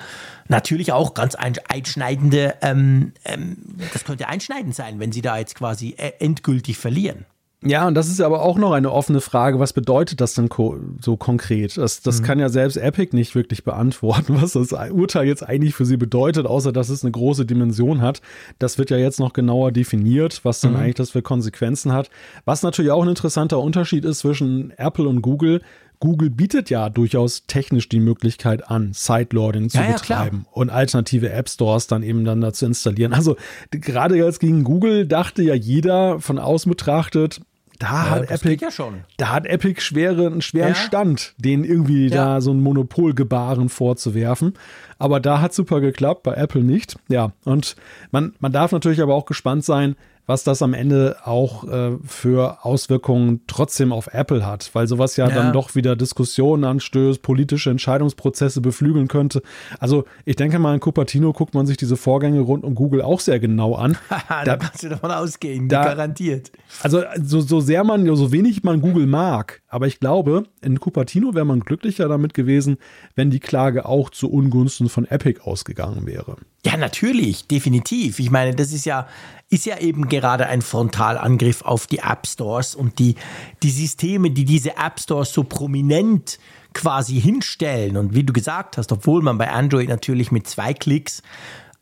natürlich 0.49 0.93
auch 0.93 1.15
ganz 1.15 1.35
einschneidende, 1.35 2.55
ähm, 2.63 3.13
ähm, 3.25 3.57
das 3.93 4.05
könnte 4.05 4.29
einschneidend 4.29 4.75
sein, 4.75 5.01
wenn 5.01 5.11
sie 5.11 5.23
da 5.23 5.39
jetzt 5.39 5.57
quasi 5.57 5.95
äh, 5.99 6.13
endgültig 6.21 6.79
verlieren. 6.79 7.27
Ja, 7.69 7.87
und 7.87 7.95
das 7.95 8.09
ist 8.09 8.21
aber 8.21 8.43
auch 8.43 8.59
noch 8.59 8.73
eine 8.73 8.93
offene 8.93 9.21
Frage. 9.21 9.59
Was 9.59 9.73
bedeutet 9.73 10.21
das 10.21 10.35
denn 10.35 10.49
ko 10.49 10.79
so 11.01 11.17
konkret? 11.17 11.77
Das, 11.77 12.01
das 12.03 12.21
mhm. 12.21 12.25
kann 12.25 12.39
ja 12.39 12.49
selbst 12.49 12.77
Epic 12.77 13.15
nicht 13.15 13.35
wirklich 13.35 13.65
beantworten, 13.65 14.37
was 14.41 14.53
das 14.53 14.73
Urteil 14.73 15.27
jetzt 15.27 15.43
eigentlich 15.43 15.75
für 15.75 15.85
sie 15.85 15.97
bedeutet, 15.97 16.47
außer 16.47 16.73
dass 16.73 16.89
es 16.89 17.05
eine 17.05 17.13
große 17.13 17.47
Dimension 17.47 18.01
hat. 18.01 18.21
Das 18.59 18.79
wird 18.79 18.91
ja 18.91 18.97
jetzt 18.97 19.21
noch 19.21 19.33
genauer 19.33 19.73
definiert, 19.73 20.41
was 20.45 20.61
dann 20.61 20.73
mhm. 20.73 20.79
eigentlich 20.79 20.95
das 20.95 21.11
für 21.11 21.23
Konsequenzen 21.23 21.93
hat. 21.93 22.11
Was 22.45 22.63
natürlich 22.63 22.91
auch 22.91 23.03
ein 23.03 23.09
interessanter 23.09 23.59
Unterschied 23.59 24.05
ist 24.05 24.21
zwischen 24.21 24.73
Apple 24.77 25.09
und 25.09 25.23
Google. 25.23 25.61
Google 26.01 26.31
bietet 26.31 26.71
ja 26.71 26.91
durchaus 26.91 27.45
technisch 27.47 27.89
die 27.89 28.01
Möglichkeit 28.01 28.71
an, 28.71 28.93
Sideloading 28.93 29.71
zu 29.71 29.79
ja, 29.79 29.93
betreiben 29.93 30.45
ja, 30.45 30.53
und 30.53 30.71
alternative 30.71 31.31
App 31.31 31.49
Stores 31.49 31.87
dann 31.87 32.03
eben 32.03 32.25
dann 32.25 32.41
dazu 32.41 32.67
installieren. 32.67 33.13
Also 33.13 33.37
gerade 33.71 34.17
jetzt 34.17 34.41
gegen 34.41 34.65
Google 34.65 35.07
dachte 35.07 35.43
ja 35.43 35.55
jeder 35.55 36.21
von 36.21 36.39
außen 36.39 36.69
betrachtet, 36.69 37.41
da 37.79 37.87
ja, 37.87 38.11
hat 38.11 38.31
Epic 38.31 38.65
ja 38.65 38.71
da 39.17 39.33
hat 39.33 39.47
Epic 39.47 39.81
schwere, 39.81 40.27
einen 40.27 40.43
schweren 40.43 40.71
ja. 40.71 40.75
Stand, 40.75 41.35
den 41.39 41.65
irgendwie 41.65 42.09
da 42.09 42.41
so 42.41 42.53
ein 42.53 42.61
Monopolgebaren 42.61 43.69
vorzuwerfen. 43.69 44.55
Aber 44.99 45.21
da 45.21 45.41
hat 45.41 45.55
super 45.55 45.81
geklappt, 45.81 46.23
bei 46.23 46.35
Apple 46.35 46.63
nicht. 46.63 46.97
Ja, 47.09 47.33
und 47.45 47.77
man, 48.11 48.35
man 48.41 48.53
darf 48.53 48.73
natürlich 48.73 49.03
aber 49.03 49.15
auch 49.15 49.27
gespannt 49.27 49.65
sein, 49.65 49.97
was 50.27 50.45
das 50.45 50.61
am 50.61 50.75
Ende 50.75 51.17
auch 51.25 51.65
äh, 51.65 51.97
für 52.05 52.65
Auswirkungen 52.65 53.43
trotzdem 53.47 53.93
auf 53.93 54.09
Apple 54.13 54.45
hat, 54.45 54.71
weil 54.73 54.89
sowas 54.89 55.17
ja, 55.17 55.29
ja, 55.29 55.35
dann 55.35 55.53
doch 55.53 55.75
wieder 55.75 55.95
Diskussionen 55.97 56.65
anstößt, 56.65 57.23
politische 57.23 57.71
Entscheidungsprozesse 57.71 58.61
beflügeln 58.61 59.09
könnte. 59.09 59.43
Also 59.79 60.05
ich 60.25 60.37
denke 60.37 60.59
mal, 60.59 60.75
in 60.75 60.81
Cupertino 60.81 61.33
guckt 61.33 61.55
man 61.55 61.67
sich 61.67 61.77
diese 61.77 61.97
Vorgänge 61.97 62.41
rund 62.41 62.65
um 62.65 62.75
Google 62.75 63.03
auch 63.03 63.21
sehr 63.21 63.39
genau 63.39 63.75
an. 63.75 63.97
da, 64.29 64.45
da 64.45 64.57
kannst 64.57 64.83
du 64.83 64.89
davon 64.89 65.11
ausgehen, 65.13 65.69
da, 65.69 65.85
garantiert. 65.85 66.51
Also 66.83 67.03
so, 67.23 67.41
so 67.41 67.61
sehr 67.61 67.85
man, 67.85 68.05
so 68.17 68.33
wenig 68.33 68.65
man 68.65 68.81
Google 68.81 69.07
mag, 69.07 69.63
aber 69.69 69.87
ich 69.87 70.01
glaube, 70.01 70.45
in 70.61 70.81
Cupertino 70.81 71.35
wäre 71.35 71.45
man 71.45 71.61
glücklicher 71.61 72.09
damit 72.09 72.35
gewesen, 72.35 72.79
wenn 73.15 73.31
die 73.31 73.41
Klage 73.41 73.87
auch 73.87 74.11
zu 74.11 74.31
Ungunsten 74.31 74.89
von 74.89 75.05
Epic 75.05 75.41
ausgegangen 75.43 76.07
wäre. 76.07 76.37
Ja, 76.67 76.77
natürlich, 76.77 77.47
definitiv. 77.47 78.19
Ich 78.19 78.33
meine, 78.33 78.53
das 78.53 78.73
ist 78.73 78.87
ja, 78.87 79.07
ist 79.51 79.67
ja 79.67 79.79
eben 79.79 80.09
gerade 80.09 80.49
ein 80.49 80.63
Frontalangriff 80.63 81.63
auf 81.63 81.87
die 81.87 81.99
App 81.99 82.27
Stores 82.27 82.75
und 82.75 82.99
die, 82.99 83.15
die 83.63 83.71
Systeme, 83.71 84.33
die 84.33 84.45
diese 84.45 84.77
App 84.77 84.99
Stores 84.99 85.33
so 85.33 85.45
prominent 85.45 86.41
quasi 86.75 87.21
hinstellen. 87.21 87.97
Und 87.97 88.17
wie 88.17 88.25
du 88.25 88.33
gesagt 88.33 88.79
hast, 88.79 88.91
obwohl 88.91 89.23
man 89.23 89.39
bei 89.39 89.49
Android 89.49 89.89
natürlich 89.89 90.33
mit 90.33 90.49
zwei 90.49 90.75
Klicks 90.75 91.23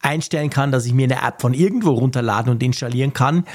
einstellen 0.02 0.50
kann, 0.50 0.70
dass 0.70 0.84
ich 0.84 0.92
mir 0.92 1.04
eine 1.04 1.26
App 1.26 1.40
von 1.40 1.54
irgendwo 1.54 1.92
runterladen 1.92 2.52
und 2.52 2.62
installieren 2.62 3.14
kann, 3.14 3.46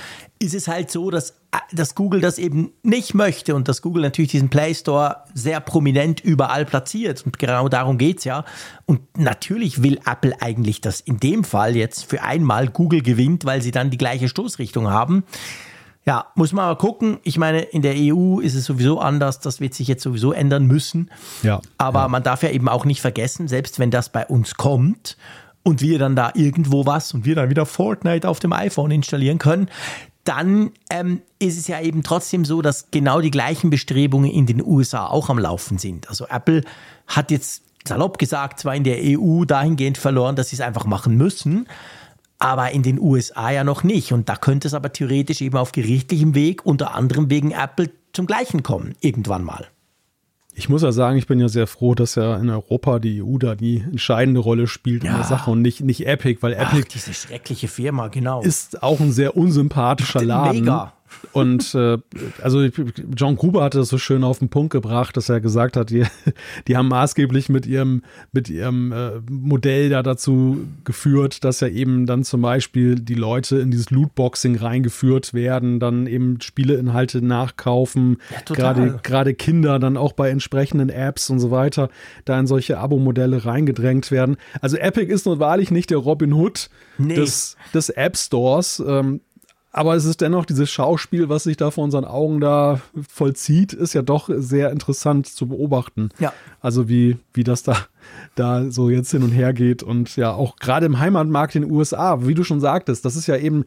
ist 0.41 0.53
es 0.53 0.69
halt 0.69 0.89
so, 0.89 1.11
dass, 1.11 1.33
dass 1.73 1.95
Google 1.95 2.21
das 2.21 2.37
eben 2.37 2.71
nicht 2.81 3.13
möchte 3.13 3.55
und 3.55 3.67
dass 3.67 3.81
Google 3.81 4.03
natürlich 4.03 4.31
diesen 4.31 4.49
Play 4.49 4.73
Store 4.73 5.17
sehr 5.33 5.59
prominent 5.59 6.21
überall 6.21 6.65
platziert. 6.65 7.25
Und 7.25 7.37
genau 7.37 7.67
darum 7.67 7.97
geht 7.97 8.19
es 8.19 8.23
ja. 8.23 8.45
Und 8.85 9.01
natürlich 9.17 9.83
will 9.83 9.99
Apple 10.05 10.41
eigentlich, 10.41 10.79
dass 10.79 11.01
in 11.01 11.19
dem 11.19 11.43
Fall 11.43 11.75
jetzt 11.75 12.05
für 12.05 12.23
einmal 12.23 12.69
Google 12.69 13.01
gewinnt, 13.01 13.43
weil 13.43 13.61
sie 13.61 13.71
dann 13.71 13.89
die 13.89 13.97
gleiche 13.97 14.29
Stoßrichtung 14.29 14.89
haben. 14.89 15.25
Ja, 16.05 16.27
muss 16.35 16.53
man 16.53 16.65
aber 16.65 16.77
gucken. 16.77 17.19
Ich 17.23 17.37
meine, 17.37 17.61
in 17.61 17.81
der 17.81 17.95
EU 17.97 18.39
ist 18.39 18.55
es 18.55 18.63
sowieso 18.63 18.99
anders. 18.99 19.41
Das 19.41 19.59
wird 19.59 19.73
sich 19.73 19.89
jetzt 19.89 20.01
sowieso 20.01 20.31
ändern 20.31 20.65
müssen. 20.65 21.11
Ja. 21.43 21.61
Aber 21.77 22.03
ja. 22.03 22.07
man 22.07 22.23
darf 22.23 22.43
ja 22.43 22.49
eben 22.49 22.69
auch 22.69 22.85
nicht 22.85 23.01
vergessen, 23.01 23.49
selbst 23.49 23.77
wenn 23.77 23.91
das 23.91 24.09
bei 24.09 24.25
uns 24.25 24.55
kommt 24.55 25.17
und 25.63 25.81
wir 25.81 25.99
dann 25.99 26.15
da 26.15 26.31
irgendwo 26.33 26.85
was 26.85 27.13
und 27.13 27.25
wir 27.25 27.35
dann 27.35 27.49
wieder 27.49 27.65
Fortnite 27.65 28.27
auf 28.27 28.39
dem 28.39 28.53
iPhone 28.53 28.91
installieren 28.91 29.37
können, 29.37 29.69
dann 30.23 30.71
ähm, 30.89 31.21
ist 31.39 31.57
es 31.57 31.67
ja 31.67 31.81
eben 31.81 32.03
trotzdem 32.03 32.45
so, 32.45 32.61
dass 32.61 32.91
genau 32.91 33.21
die 33.21 33.31
gleichen 33.31 33.69
Bestrebungen 33.69 34.29
in 34.29 34.45
den 34.45 34.63
USA 34.63 35.07
auch 35.07 35.29
am 35.29 35.39
Laufen 35.39 35.77
sind. 35.77 36.09
Also 36.09 36.27
Apple 36.27 36.63
hat 37.07 37.31
jetzt 37.31 37.63
salopp 37.87 38.17
gesagt, 38.17 38.59
zwar 38.59 38.75
in 38.75 38.83
der 38.83 38.99
EU 39.01 39.45
dahingehend 39.45 39.97
verloren, 39.97 40.35
dass 40.35 40.49
sie 40.49 40.57
es 40.57 40.61
einfach 40.61 40.85
machen 40.85 41.15
müssen, 41.15 41.67
aber 42.37 42.71
in 42.71 42.83
den 42.83 42.99
USA 42.99 43.49
ja 43.49 43.63
noch 43.63 43.83
nicht. 43.83 44.13
Und 44.13 44.29
da 44.29 44.35
könnte 44.35 44.67
es 44.67 44.73
aber 44.73 44.93
theoretisch 44.93 45.41
eben 45.41 45.57
auf 45.57 45.71
gerichtlichem 45.71 46.35
Weg, 46.35 46.65
unter 46.65 46.95
anderem 46.95 47.29
wegen 47.29 47.51
Apple, 47.51 47.89
zum 48.13 48.25
Gleichen 48.25 48.63
kommen, 48.63 48.95
irgendwann 49.01 49.43
mal. 49.43 49.67
Ich 50.59 50.67
muss 50.67 50.81
ja 50.81 50.91
sagen, 50.91 51.17
ich 51.17 51.25
bin 51.25 51.39
ja 51.39 51.47
sehr 51.47 51.67
froh, 51.67 51.95
dass 51.95 52.15
ja 52.15 52.35
in 52.35 52.49
Europa 52.49 52.99
die 52.99 53.23
EU 53.23 53.37
da 53.37 53.55
die 53.55 53.77
entscheidende 53.77 54.41
Rolle 54.41 54.67
spielt 54.67 55.05
ja. 55.05 55.11
in 55.11 55.15
der 55.15 55.25
Sache 55.25 55.49
und 55.49 55.61
nicht, 55.61 55.79
nicht 55.79 56.05
Epic, 56.05 56.41
weil 56.41 56.51
Epic. 56.51 56.83
Ach, 56.85 56.91
diese 56.93 57.13
schreckliche 57.13 57.69
Firma, 57.69 58.09
genau. 58.09 58.41
Ist 58.41 58.83
auch 58.83 58.99
ein 58.99 59.13
sehr 59.13 59.37
unsympathischer 59.37 60.21
Laden. 60.21 60.59
Mega. 60.59 60.91
Und 61.31 61.75
äh, 61.75 61.97
also 62.41 62.67
John 63.15 63.35
Gruber 63.35 63.63
hatte 63.63 63.77
das 63.79 63.89
so 63.89 63.97
schön 63.97 64.23
auf 64.23 64.39
den 64.39 64.49
Punkt 64.49 64.71
gebracht, 64.71 65.15
dass 65.17 65.29
er 65.29 65.41
gesagt 65.41 65.77
hat, 65.77 65.89
die, 65.89 66.05
die 66.67 66.77
haben 66.77 66.87
maßgeblich 66.87 67.49
mit 67.49 67.65
ihrem, 67.65 68.03
mit 68.31 68.49
ihrem 68.49 68.91
äh, 68.91 69.11
Modell 69.29 69.89
da 69.89 70.03
dazu 70.03 70.65
geführt, 70.83 71.43
dass 71.43 71.59
ja 71.59 71.67
eben 71.67 72.05
dann 72.05 72.23
zum 72.23 72.41
Beispiel 72.41 72.95
die 72.95 73.15
Leute 73.15 73.59
in 73.59 73.71
dieses 73.71 73.91
Lootboxing 73.91 74.55
reingeführt 74.55 75.33
werden, 75.33 75.79
dann 75.79 76.07
eben 76.07 76.41
Spieleinhalte 76.41 77.23
nachkaufen, 77.25 78.17
ja, 78.31 78.55
gerade, 78.55 78.99
gerade 79.03 79.33
Kinder 79.33 79.79
dann 79.79 79.97
auch 79.97 80.13
bei 80.13 80.29
entsprechenden 80.29 80.89
Apps 80.89 81.29
und 81.29 81.39
so 81.39 81.51
weiter, 81.51 81.89
da 82.25 82.39
in 82.39 82.47
solche 82.47 82.77
Abo-Modelle 82.79 83.45
reingedrängt 83.45 84.11
werden. 84.11 84.37
Also 84.61 84.77
Epic 84.77 85.11
ist 85.11 85.25
nun 85.25 85.39
wahrlich 85.39 85.71
nicht 85.71 85.89
der 85.89 85.97
Robin 85.97 86.33
Hood 86.33 86.69
nee. 86.97 87.15
des, 87.15 87.55
des 87.73 87.89
App 87.89 88.17
Stores. 88.17 88.83
Ähm, 88.85 89.21
aber 89.71 89.95
es 89.95 90.05
ist 90.05 90.21
dennoch 90.21 90.45
dieses 90.45 90.71
Schauspiel, 90.71 91.29
was 91.29 91.43
sich 91.43 91.57
da 91.57 91.69
vor 91.69 91.83
unseren 91.83 92.05
Augen 92.05 92.39
da 92.39 92.81
vollzieht, 93.07 93.73
ist 93.73 93.93
ja 93.93 94.01
doch 94.01 94.29
sehr 94.33 94.71
interessant 94.71 95.27
zu 95.27 95.47
beobachten. 95.47 96.09
Ja. 96.19 96.33
Also 96.59 96.89
wie, 96.89 97.17
wie 97.33 97.43
das 97.43 97.63
da, 97.63 97.77
da 98.35 98.71
so 98.71 98.89
jetzt 98.89 99.11
hin 99.11 99.23
und 99.23 99.31
her 99.31 99.53
geht 99.53 99.83
und 99.83 100.15
ja 100.15 100.31
auch 100.33 100.55
gerade 100.55 100.87
im 100.87 100.99
Heimatmarkt 100.99 101.55
in 101.55 101.63
den 101.63 101.71
USA, 101.71 102.25
wie 102.25 102.33
du 102.33 102.43
schon 102.43 102.59
sagtest, 102.59 103.05
das 103.05 103.15
ist 103.15 103.27
ja 103.27 103.37
eben 103.37 103.65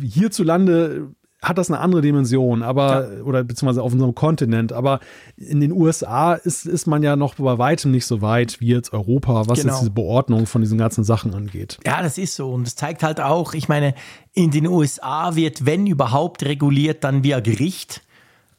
hierzulande 0.00 1.08
hat 1.42 1.58
das 1.58 1.70
eine 1.70 1.80
andere 1.80 2.02
Dimension, 2.02 2.62
aber, 2.62 3.16
ja. 3.16 3.22
oder 3.24 3.42
beziehungsweise 3.42 3.82
auf 3.82 3.92
unserem 3.92 4.14
Kontinent. 4.14 4.72
Aber 4.72 5.00
in 5.36 5.60
den 5.60 5.72
USA 5.72 6.34
ist, 6.34 6.66
ist 6.66 6.86
man 6.86 7.02
ja 7.02 7.16
noch 7.16 7.34
bei 7.34 7.58
weitem 7.58 7.90
nicht 7.90 8.06
so 8.06 8.22
weit 8.22 8.60
wie 8.60 8.68
jetzt 8.68 8.92
Europa, 8.92 9.48
was 9.48 9.60
genau. 9.60 9.72
jetzt 9.72 9.80
diese 9.80 9.90
Beordnung 9.90 10.46
von 10.46 10.62
diesen 10.62 10.78
ganzen 10.78 11.02
Sachen 11.02 11.34
angeht. 11.34 11.78
Ja, 11.84 12.00
das 12.00 12.16
ist 12.16 12.36
so. 12.36 12.52
Und 12.52 12.66
es 12.68 12.76
zeigt 12.76 13.02
halt 13.02 13.20
auch, 13.20 13.54
ich 13.54 13.68
meine, 13.68 13.94
in 14.32 14.52
den 14.52 14.68
USA 14.68 15.34
wird, 15.34 15.66
wenn 15.66 15.86
überhaupt 15.86 16.44
reguliert, 16.44 17.02
dann 17.02 17.24
via 17.24 17.40
Gericht. 17.40 18.02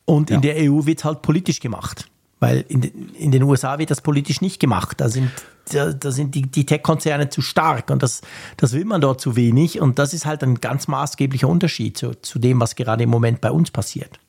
Und 0.05 0.29
in 0.29 0.41
ja. 0.41 0.53
der 0.53 0.69
EU 0.69 0.86
wird 0.86 1.05
halt 1.05 1.21
politisch 1.21 1.61
gemacht. 1.61 2.09
Weil 2.43 2.65
in, 2.67 2.81
in 3.13 3.31
den 3.31 3.41
USA 3.43 3.79
wird 3.79 3.89
das 3.89 4.01
politisch 4.01 4.41
nicht 4.41 4.59
gemacht. 4.59 4.99
Da 4.99 5.07
sind 5.07 5.31
da, 5.71 5.93
da 5.93 6.11
sind 6.11 6.35
die, 6.35 6.41
die 6.41 6.65
Tech-Konzerne 6.65 7.29
zu 7.29 7.41
stark 7.41 7.89
und 7.89 8.03
das, 8.03 8.19
das 8.57 8.73
will 8.73 8.83
man 8.83 8.99
dort 8.99 9.21
zu 9.21 9.37
wenig. 9.37 9.79
Und 9.79 9.97
das 9.97 10.13
ist 10.13 10.25
halt 10.25 10.43
ein 10.43 10.55
ganz 10.55 10.89
maßgeblicher 10.89 11.47
Unterschied 11.47 11.97
zu, 11.97 12.15
zu 12.21 12.39
dem, 12.39 12.59
was 12.59 12.75
gerade 12.75 13.03
im 13.03 13.09
Moment 13.09 13.39
bei 13.39 13.49
uns 13.49 13.71
passiert. 13.71 14.19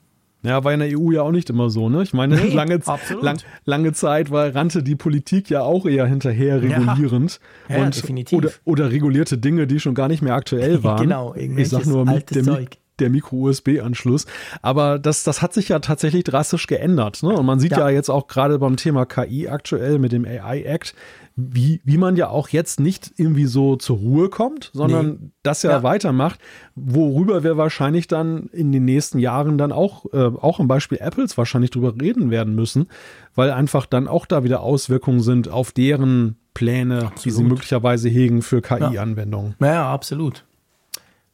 Ja, 0.44 0.62
war 0.62 0.72
in 0.72 0.78
der 0.78 0.96
EU 0.96 1.10
ja 1.10 1.22
auch 1.22 1.32
nicht 1.32 1.50
immer 1.50 1.70
so, 1.70 1.88
ne? 1.88 2.04
Ich 2.04 2.12
meine, 2.12 2.36
nee, 2.36 2.54
lange, 2.54 2.78
lang, 3.20 3.38
lange 3.64 3.92
Zeit 3.94 4.30
war, 4.30 4.54
rannte 4.54 4.84
die 4.84 4.94
Politik 4.94 5.50
ja 5.50 5.62
auch 5.62 5.86
eher 5.86 6.06
hinterher 6.06 6.62
regulierend. 6.62 7.40
Ja, 7.68 7.78
ja, 7.78 7.90
definitiv. 7.90 8.38
Oder, 8.38 8.50
oder 8.64 8.90
regulierte 8.92 9.38
Dinge, 9.38 9.66
die 9.66 9.80
schon 9.80 9.94
gar 9.94 10.06
nicht 10.06 10.22
mehr 10.22 10.34
aktuell 10.34 10.84
waren. 10.84 11.02
genau, 11.02 11.34
ich 11.34 11.68
sag 11.68 11.84
nur 11.86 12.04
mit 12.04 12.32
dem, 12.32 12.44
Zeug 12.44 12.76
der 13.00 13.10
Micro-USB-Anschluss. 13.10 14.26
Aber 14.62 14.98
das, 14.98 15.24
das 15.24 15.42
hat 15.42 15.52
sich 15.52 15.68
ja 15.68 15.78
tatsächlich 15.78 16.24
drastisch 16.24 16.66
geändert. 16.66 17.22
Ne? 17.22 17.30
Und 17.30 17.46
man 17.46 17.60
sieht 17.60 17.72
ja. 17.72 17.80
ja 17.80 17.88
jetzt 17.90 18.10
auch 18.10 18.26
gerade 18.26 18.58
beim 18.58 18.76
Thema 18.76 19.06
KI 19.06 19.48
aktuell 19.48 19.98
mit 19.98 20.12
dem 20.12 20.24
AI-Act, 20.24 20.94
wie, 21.36 21.80
wie 21.84 21.98
man 21.98 22.14
ja 22.14 22.28
auch 22.28 22.48
jetzt 22.50 22.78
nicht 22.78 23.12
irgendwie 23.16 23.46
so 23.46 23.74
zur 23.74 23.98
Ruhe 23.98 24.28
kommt, 24.28 24.70
sondern 24.72 25.06
nee. 25.08 25.30
das 25.42 25.64
ja, 25.64 25.72
ja, 25.72 25.82
weitermacht, 25.82 26.38
worüber 26.76 27.42
wir 27.42 27.56
wahrscheinlich 27.56 28.06
dann 28.06 28.48
in 28.52 28.70
den 28.70 28.84
nächsten 28.84 29.18
Jahren 29.18 29.58
dann 29.58 29.72
auch, 29.72 30.06
äh, 30.12 30.26
auch 30.26 30.60
im 30.60 30.68
Beispiel 30.68 30.98
Apples 30.98 31.36
wahrscheinlich 31.36 31.72
drüber 31.72 31.94
reden 32.00 32.30
werden 32.30 32.54
müssen, 32.54 32.86
weil 33.34 33.50
einfach 33.50 33.86
dann 33.86 34.06
auch 34.06 34.26
da 34.26 34.44
wieder 34.44 34.60
Auswirkungen 34.60 35.20
sind 35.20 35.48
auf 35.48 35.72
deren 35.72 36.36
Pläne, 36.54 36.98
absolut. 36.98 37.24
die 37.24 37.30
sie 37.32 37.42
möglicherweise 37.42 38.08
hegen 38.08 38.40
für 38.40 38.62
KI-Anwendungen. 38.62 39.56
Ja. 39.60 39.66
ja, 39.66 39.92
absolut. 39.92 40.44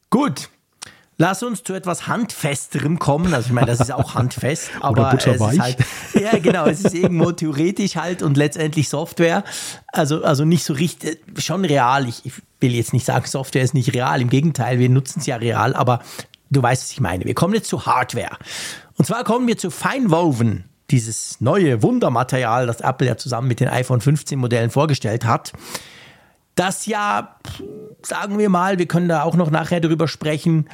Gut, 0.09 0.49
Lass 1.21 1.43
uns 1.43 1.63
zu 1.63 1.75
etwas 1.75 2.07
Handfesterem 2.07 2.97
kommen. 2.97 3.35
Also 3.35 3.49
ich 3.49 3.53
meine, 3.53 3.67
das 3.67 3.79
ist 3.79 3.91
auch 3.91 4.15
handfest, 4.15 4.71
aber 4.79 5.13
es 5.13 5.27
ist 5.27 5.59
halt, 5.59 5.77
ja 6.19 6.39
genau, 6.39 6.65
es 6.65 6.83
ist 6.83 6.95
irgendwo 6.95 7.31
theoretisch 7.31 7.95
halt 7.95 8.23
und 8.23 8.37
letztendlich 8.37 8.89
Software. 8.89 9.43
Also, 9.93 10.23
also 10.23 10.45
nicht 10.45 10.63
so 10.63 10.73
richtig, 10.73 11.19
schon 11.37 11.63
real. 11.63 12.09
Ich, 12.09 12.25
ich 12.25 12.33
will 12.59 12.73
jetzt 12.73 12.91
nicht 12.91 13.05
sagen, 13.05 13.27
Software 13.27 13.61
ist 13.61 13.75
nicht 13.75 13.93
real. 13.93 14.19
Im 14.19 14.31
Gegenteil, 14.31 14.79
wir 14.79 14.89
nutzen 14.89 15.19
es 15.19 15.27
ja 15.27 15.35
real, 15.35 15.75
aber 15.75 15.99
du 16.49 16.63
weißt, 16.63 16.81
was 16.85 16.91
ich 16.91 17.01
meine. 17.01 17.23
Wir 17.25 17.35
kommen 17.35 17.53
jetzt 17.53 17.69
zu 17.69 17.85
Hardware. 17.85 18.37
Und 18.97 19.05
zwar 19.05 19.23
kommen 19.23 19.45
wir 19.45 19.59
zu 19.59 19.69
Feinwoven, 19.69 20.63
dieses 20.89 21.39
neue 21.39 21.83
Wundermaterial, 21.83 22.65
das 22.65 22.81
Apple 22.81 23.05
ja 23.05 23.15
zusammen 23.15 23.47
mit 23.47 23.59
den 23.59 23.67
iPhone 23.67 24.01
15 24.01 24.39
Modellen 24.39 24.71
vorgestellt 24.71 25.23
hat. 25.25 25.53
Das 26.55 26.87
ja, 26.87 27.35
sagen 28.01 28.39
wir 28.39 28.49
mal, 28.49 28.79
wir 28.79 28.87
können 28.87 29.07
da 29.07 29.21
auch 29.21 29.35
noch 29.35 29.51
nachher 29.51 29.81
drüber 29.81 30.07
sprechen, 30.07 30.67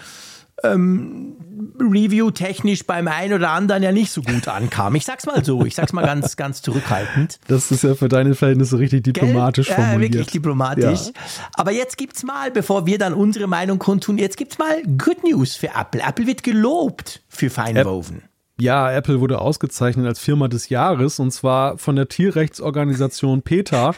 ähm, 0.64 1.36
Review-technisch 1.80 2.86
beim 2.86 3.08
einen 3.08 3.34
oder 3.34 3.52
anderen 3.52 3.84
ja 3.84 3.92
nicht 3.92 4.12
so 4.12 4.22
gut 4.22 4.48
ankam. 4.48 4.96
Ich 4.96 5.06
sag's 5.06 5.26
mal 5.26 5.44
so, 5.44 5.66
ich 5.66 5.76
sag's 5.76 5.94
mal 5.94 6.06
ganz, 6.06 6.36
ganz 6.36 6.62
zurückhaltend. 6.62 7.40
Das 7.48 7.72
ist 7.72 7.84
ja 7.84 7.96
für 7.96 8.10
deine 8.10 8.36
Verhältnisse 8.36 8.80
richtig 8.80 9.04
diplomatisch 9.04 9.68
Gell? 9.68 9.76
formuliert. 9.76 10.14
Ja, 10.14 10.20
wirklich 10.20 10.32
diplomatisch. 10.32 11.08
Ja. 11.08 11.12
Aber 11.54 11.72
jetzt 11.72 11.98
gibt's 11.98 12.24
mal, 12.24 12.52
bevor 12.52 12.86
wir 12.86 12.98
dann 12.98 13.14
unsere 13.14 13.48
Meinung 13.48 13.80
kundtun, 13.80 14.18
jetzt 14.18 14.38
gibt's 14.38 14.58
mal 14.58 14.82
Good 14.84 15.24
News 15.24 15.56
für 15.56 15.70
Apple. 15.80 16.02
Apple 16.02 16.28
wird 16.28 16.44
gelobt 16.44 17.22
für 17.28 17.50
Feinwoven. 17.50 18.18
App 18.18 18.30
ja, 18.60 18.92
Apple 18.92 19.20
wurde 19.20 19.40
ausgezeichnet 19.40 20.08
als 20.08 20.20
Firma 20.20 20.48
des 20.48 20.70
Jahres 20.70 21.20
und 21.20 21.32
zwar 21.32 21.78
von 21.78 21.96
der 21.96 22.08
Tierrechtsorganisation 22.08 23.44
PETA. 23.44 23.94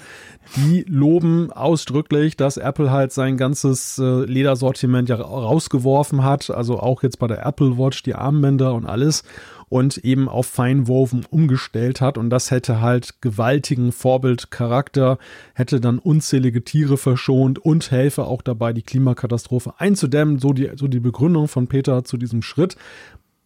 Die 0.58 0.84
loben 0.88 1.52
ausdrücklich, 1.52 2.36
dass 2.36 2.58
Apple 2.58 2.92
halt 2.92 3.14
sein 3.14 3.38
ganzes 3.38 3.98
äh, 4.00 4.26
Ledersortiment 4.26 5.08
ja 5.08 5.16
rausgeworfen 5.16 6.24
hat, 6.24 6.50
also 6.50 6.80
auch 6.80 7.04
jetzt 7.04 7.20
bei 7.20 7.28
der 7.28 7.46
Apple 7.46 7.78
Watch 7.78 8.04
die 8.04 8.16
Armbänder 8.16 8.74
und 8.74 8.86
alles 8.86 9.24
und 9.70 10.00
eben 10.00 10.28
auf 10.28 10.48
Feinwoven 10.48 11.26
umgestellt 11.30 12.02
hat. 12.02 12.18
Und 12.18 12.30
das 12.32 12.52
hätte 12.52 12.82
halt 12.82 13.22
gewaltigen 13.22 13.92
Vorbildcharakter, 13.92 15.20
hätte 15.54 15.80
dann 15.80 16.00
unzählige 16.00 16.64
Tiere 16.64 16.98
verschont 16.98 17.60
und 17.60 17.92
helfe 17.92 18.26
auch 18.26 18.42
dabei, 18.42 18.74
die 18.74 18.82
Klimakatastrophe 18.82 19.76
einzudämmen. 19.78 20.40
So 20.40 20.54
die, 20.54 20.72
so 20.76 20.88
die 20.88 21.00
Begründung 21.00 21.48
von 21.48 21.68
Peter 21.68 22.04
zu 22.04 22.18
diesem 22.18 22.42
Schritt 22.42 22.76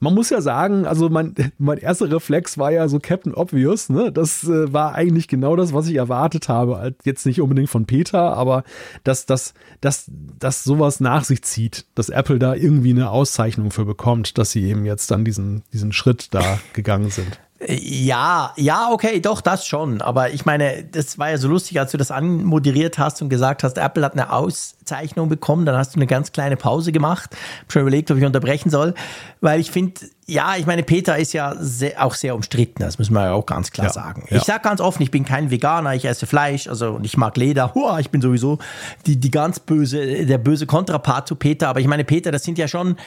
man 0.04 0.14
muss 0.14 0.30
ja 0.30 0.42
sagen, 0.42 0.86
also 0.86 1.10
mein, 1.10 1.34
mein 1.58 1.78
erster 1.78 2.12
Reflex 2.12 2.58
war 2.58 2.72
ja 2.72 2.88
so 2.88 3.00
Captain 3.00 3.34
Obvious, 3.34 3.90
ne? 3.90 4.12
Das 4.12 4.44
äh, 4.44 4.72
war 4.72 4.94
eigentlich 4.94 5.28
genau 5.28 5.56
das, 5.56 5.74
was 5.74 5.88
ich 5.88 5.96
erwartet 5.96 6.50
habe. 6.50 6.78
Halt 6.78 6.98
jetzt 7.06 7.26
nicht 7.26 7.42
unbedingt 7.42 7.70
von 7.70 7.86
Peter, 7.86 8.34
aber 8.36 8.64
dass, 9.04 9.26
dass, 9.26 9.54
dass, 9.82 10.12
dass 10.38 10.64
sowas 10.64 11.00
nach 11.00 11.24
sich 11.24 11.42
zieht, 11.44 11.86
dass 11.96 12.10
Apple 12.10 12.38
da 12.38 12.54
irgendwie 12.54 12.92
eine 12.92 13.10
Auszeichnung 13.10 13.72
für 13.72 13.86
bekommt, 13.86 14.38
dass 14.38 14.52
sie 14.52 14.64
eben 14.64 14.86
jetzt 14.86 15.10
dann 15.10 15.24
diesen, 15.24 15.64
diesen 15.72 15.94
Schritt 15.94 16.34
da 16.34 16.60
gegangen 16.74 17.10
sind. 17.10 17.40
Ja, 17.68 18.54
ja, 18.58 18.90
okay, 18.92 19.20
doch, 19.20 19.42
das 19.42 19.66
schon. 19.66 20.02
Aber 20.02 20.32
ich 20.32 20.46
meine, 20.46 20.84
das 20.84 21.18
war 21.18 21.30
ja 21.30 21.38
so 21.38 21.48
lustig, 21.48 21.80
als 21.80 21.92
du 21.92 21.98
das 21.98 22.12
anmoderiert 22.12 22.98
hast 22.98 23.22
und 23.22 23.30
gesagt 23.30 23.64
hast, 23.64 23.78
Apple 23.78 24.04
hat 24.04 24.14
eine 24.14 24.32
Auszeichnung 24.32 25.30
bekommen, 25.30 25.66
dann 25.66 25.76
hast 25.76 25.96
du 25.96 26.00
eine 26.00 26.08
ganz 26.08 26.32
kleine 26.32 26.58
Pause 26.58 26.92
gemacht. 26.92 27.36
Hab 27.62 27.72
schon 27.72 27.82
überlegt, 27.84 28.12
ob 28.12 28.18
ich 28.18 28.26
unterbrechen 28.26 28.70
soll, 28.70 28.94
weil 29.42 29.60
ich 29.60 29.72
finde, 29.72 30.02
ja, 30.26 30.56
ich 30.58 30.66
meine, 30.66 30.84
Peter 30.84 31.18
ist 31.18 31.34
ja 31.34 31.56
sehr, 31.58 32.04
auch 32.04 32.16
sehr 32.16 32.36
umstritten, 32.36 32.82
das 32.82 32.98
müssen 32.98 33.14
wir 33.14 33.26
ja 33.26 33.34
auch 33.34 33.46
ganz 33.46 33.72
klar 33.72 33.88
ja, 33.88 33.94
sagen. 33.94 34.26
Ja. 34.30 34.38
Ich 34.38 34.44
sage 34.44 34.62
ganz 34.64 34.82
offen, 34.82 35.04
ich 35.04 35.12
bin 35.12 35.26
kein 35.26 35.52
Veganer, 35.52 35.94
ich 35.94 36.06
esse 36.06 36.26
Fleisch, 36.26 36.68
also 36.68 36.92
und 36.92 37.06
ich 37.06 37.18
mag 37.18 37.38
Leder. 37.38 37.74
Hua, 37.76 38.00
ich 38.00 38.10
bin 38.10 38.22
sowieso 38.22 38.60
die, 39.06 39.20
die 39.20 39.32
ganz 39.32 39.60
böse, 39.60 40.26
der 40.26 40.38
böse 40.38 40.66
Kontrapart 40.66 41.28
zu 41.28 41.36
Peter. 41.36 41.68
Aber 41.68 41.80
ich 41.80 41.88
meine, 41.88 42.04
Peter, 42.04 42.32
das 42.32 42.44
sind 42.44 42.58
ja 42.58 42.68
schon, 42.68 42.98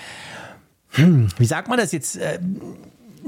hm, 0.90 1.28
wie 1.38 1.46
sagt 1.46 1.68
man 1.68 1.78
das 1.78 1.92
jetzt? 1.92 2.18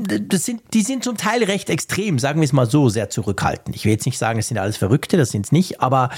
Das 0.00 0.44
sind, 0.44 0.62
die 0.74 0.82
sind 0.82 1.04
zum 1.04 1.16
Teil 1.16 1.44
recht 1.44 1.70
extrem, 1.70 2.18
sagen 2.18 2.40
wir 2.40 2.44
es 2.44 2.52
mal 2.52 2.68
so, 2.68 2.88
sehr 2.88 3.10
zurückhaltend. 3.10 3.74
Ich 3.76 3.84
will 3.84 3.92
jetzt 3.92 4.06
nicht 4.06 4.18
sagen, 4.18 4.38
das 4.38 4.48
sind 4.48 4.58
alles 4.58 4.76
Verrückte, 4.76 5.16
das 5.16 5.30
sind 5.30 5.46
es 5.46 5.52
nicht, 5.52 5.80
aber 5.80 6.10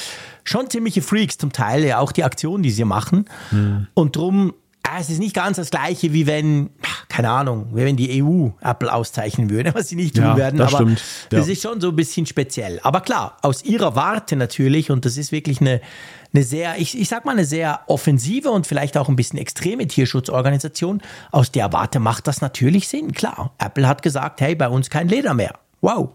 schon 0.44 0.68
ziemliche 0.70 1.02
Freaks 1.02 1.38
zum 1.38 1.52
Teil, 1.52 1.84
ja 1.84 1.98
auch 1.98 2.12
die 2.12 2.24
Aktionen, 2.24 2.62
die 2.62 2.70
sie 2.70 2.84
machen. 2.84 3.26
Hm. 3.50 3.86
Und 3.94 4.16
drum, 4.16 4.54
ja, 4.86 4.98
es 4.98 5.10
ist 5.10 5.18
nicht 5.18 5.34
ganz 5.34 5.56
das 5.56 5.70
Gleiche, 5.70 6.12
wie 6.12 6.26
wenn, 6.26 6.70
keine 7.08 7.30
Ahnung, 7.30 7.68
wie 7.72 7.84
wenn 7.84 7.96
die 7.96 8.22
EU 8.22 8.48
Apple 8.60 8.92
auszeichnen 8.92 9.50
würde, 9.50 9.74
was 9.74 9.88
sie 9.88 9.96
nicht 9.96 10.16
tun 10.16 10.24
ja, 10.24 10.36
werden. 10.36 10.58
Das 10.58 10.74
aber 10.74 10.84
stimmt. 10.84 11.02
Ja. 11.30 11.38
das 11.38 11.48
ist 11.48 11.62
schon 11.62 11.80
so 11.80 11.90
ein 11.90 11.96
bisschen 11.96 12.26
speziell. 12.26 12.80
Aber 12.82 13.00
klar, 13.00 13.36
aus 13.42 13.64
ihrer 13.64 13.94
Warte 13.94 14.36
natürlich, 14.36 14.90
und 14.90 15.04
das 15.04 15.16
ist 15.16 15.32
wirklich 15.32 15.60
eine, 15.60 15.80
eine 16.32 16.44
sehr, 16.44 16.78
ich, 16.78 16.98
ich 16.98 17.08
sag 17.08 17.24
mal, 17.24 17.32
eine 17.32 17.44
sehr 17.44 17.80
offensive 17.86 18.50
und 18.50 18.66
vielleicht 18.66 18.96
auch 18.96 19.08
ein 19.08 19.16
bisschen 19.16 19.38
extreme 19.38 19.86
Tierschutzorganisation. 19.86 21.02
Aus 21.30 21.50
der 21.50 21.72
Warte 21.72 22.00
macht 22.00 22.26
das 22.26 22.40
natürlich 22.40 22.88
Sinn. 22.88 23.12
Klar, 23.12 23.52
Apple 23.58 23.88
hat 23.88 24.02
gesagt, 24.02 24.40
hey, 24.40 24.54
bei 24.54 24.68
uns 24.68 24.90
kein 24.90 25.08
Leder 25.08 25.34
mehr. 25.34 25.58
Wow. 25.80 26.10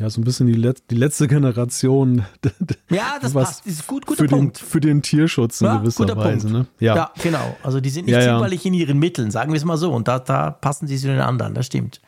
Ja, 0.00 0.08
so 0.08 0.20
ein 0.20 0.24
bisschen 0.24 0.46
die, 0.46 0.54
Let 0.54 0.82
die 0.90 0.94
letzte 0.94 1.28
Generation. 1.28 2.24
Ja, 2.90 3.18
das 3.20 3.34
passt. 3.34 3.66
Das 3.66 3.72
ist 3.74 3.86
gut, 3.86 4.06
guter 4.06 4.24
für 4.24 4.28
Punkt. 4.28 4.60
Den, 4.60 4.66
für 4.66 4.80
den 4.80 5.02
Tierschutz 5.02 5.60
in 5.60 5.66
ja, 5.66 5.76
gewisser 5.76 6.16
Weise. 6.16 6.50
Ne? 6.50 6.66
Ja. 6.80 6.96
ja. 6.96 7.10
genau. 7.22 7.56
Also 7.62 7.80
die 7.80 7.90
sind 7.90 8.06
nicht 8.06 8.14
ja, 8.14 8.22
zimperlich 8.22 8.64
in 8.66 8.74
ihren 8.74 8.98
Mitteln, 8.98 9.30
sagen 9.30 9.52
wir 9.52 9.58
es 9.58 9.64
mal 9.64 9.76
so. 9.76 9.92
Und 9.92 10.08
da, 10.08 10.18
da 10.18 10.50
passen 10.50 10.88
sie 10.88 10.96
zu 10.96 11.06
den 11.06 11.20
anderen, 11.20 11.54
das 11.54 11.66
stimmt. 11.66 12.00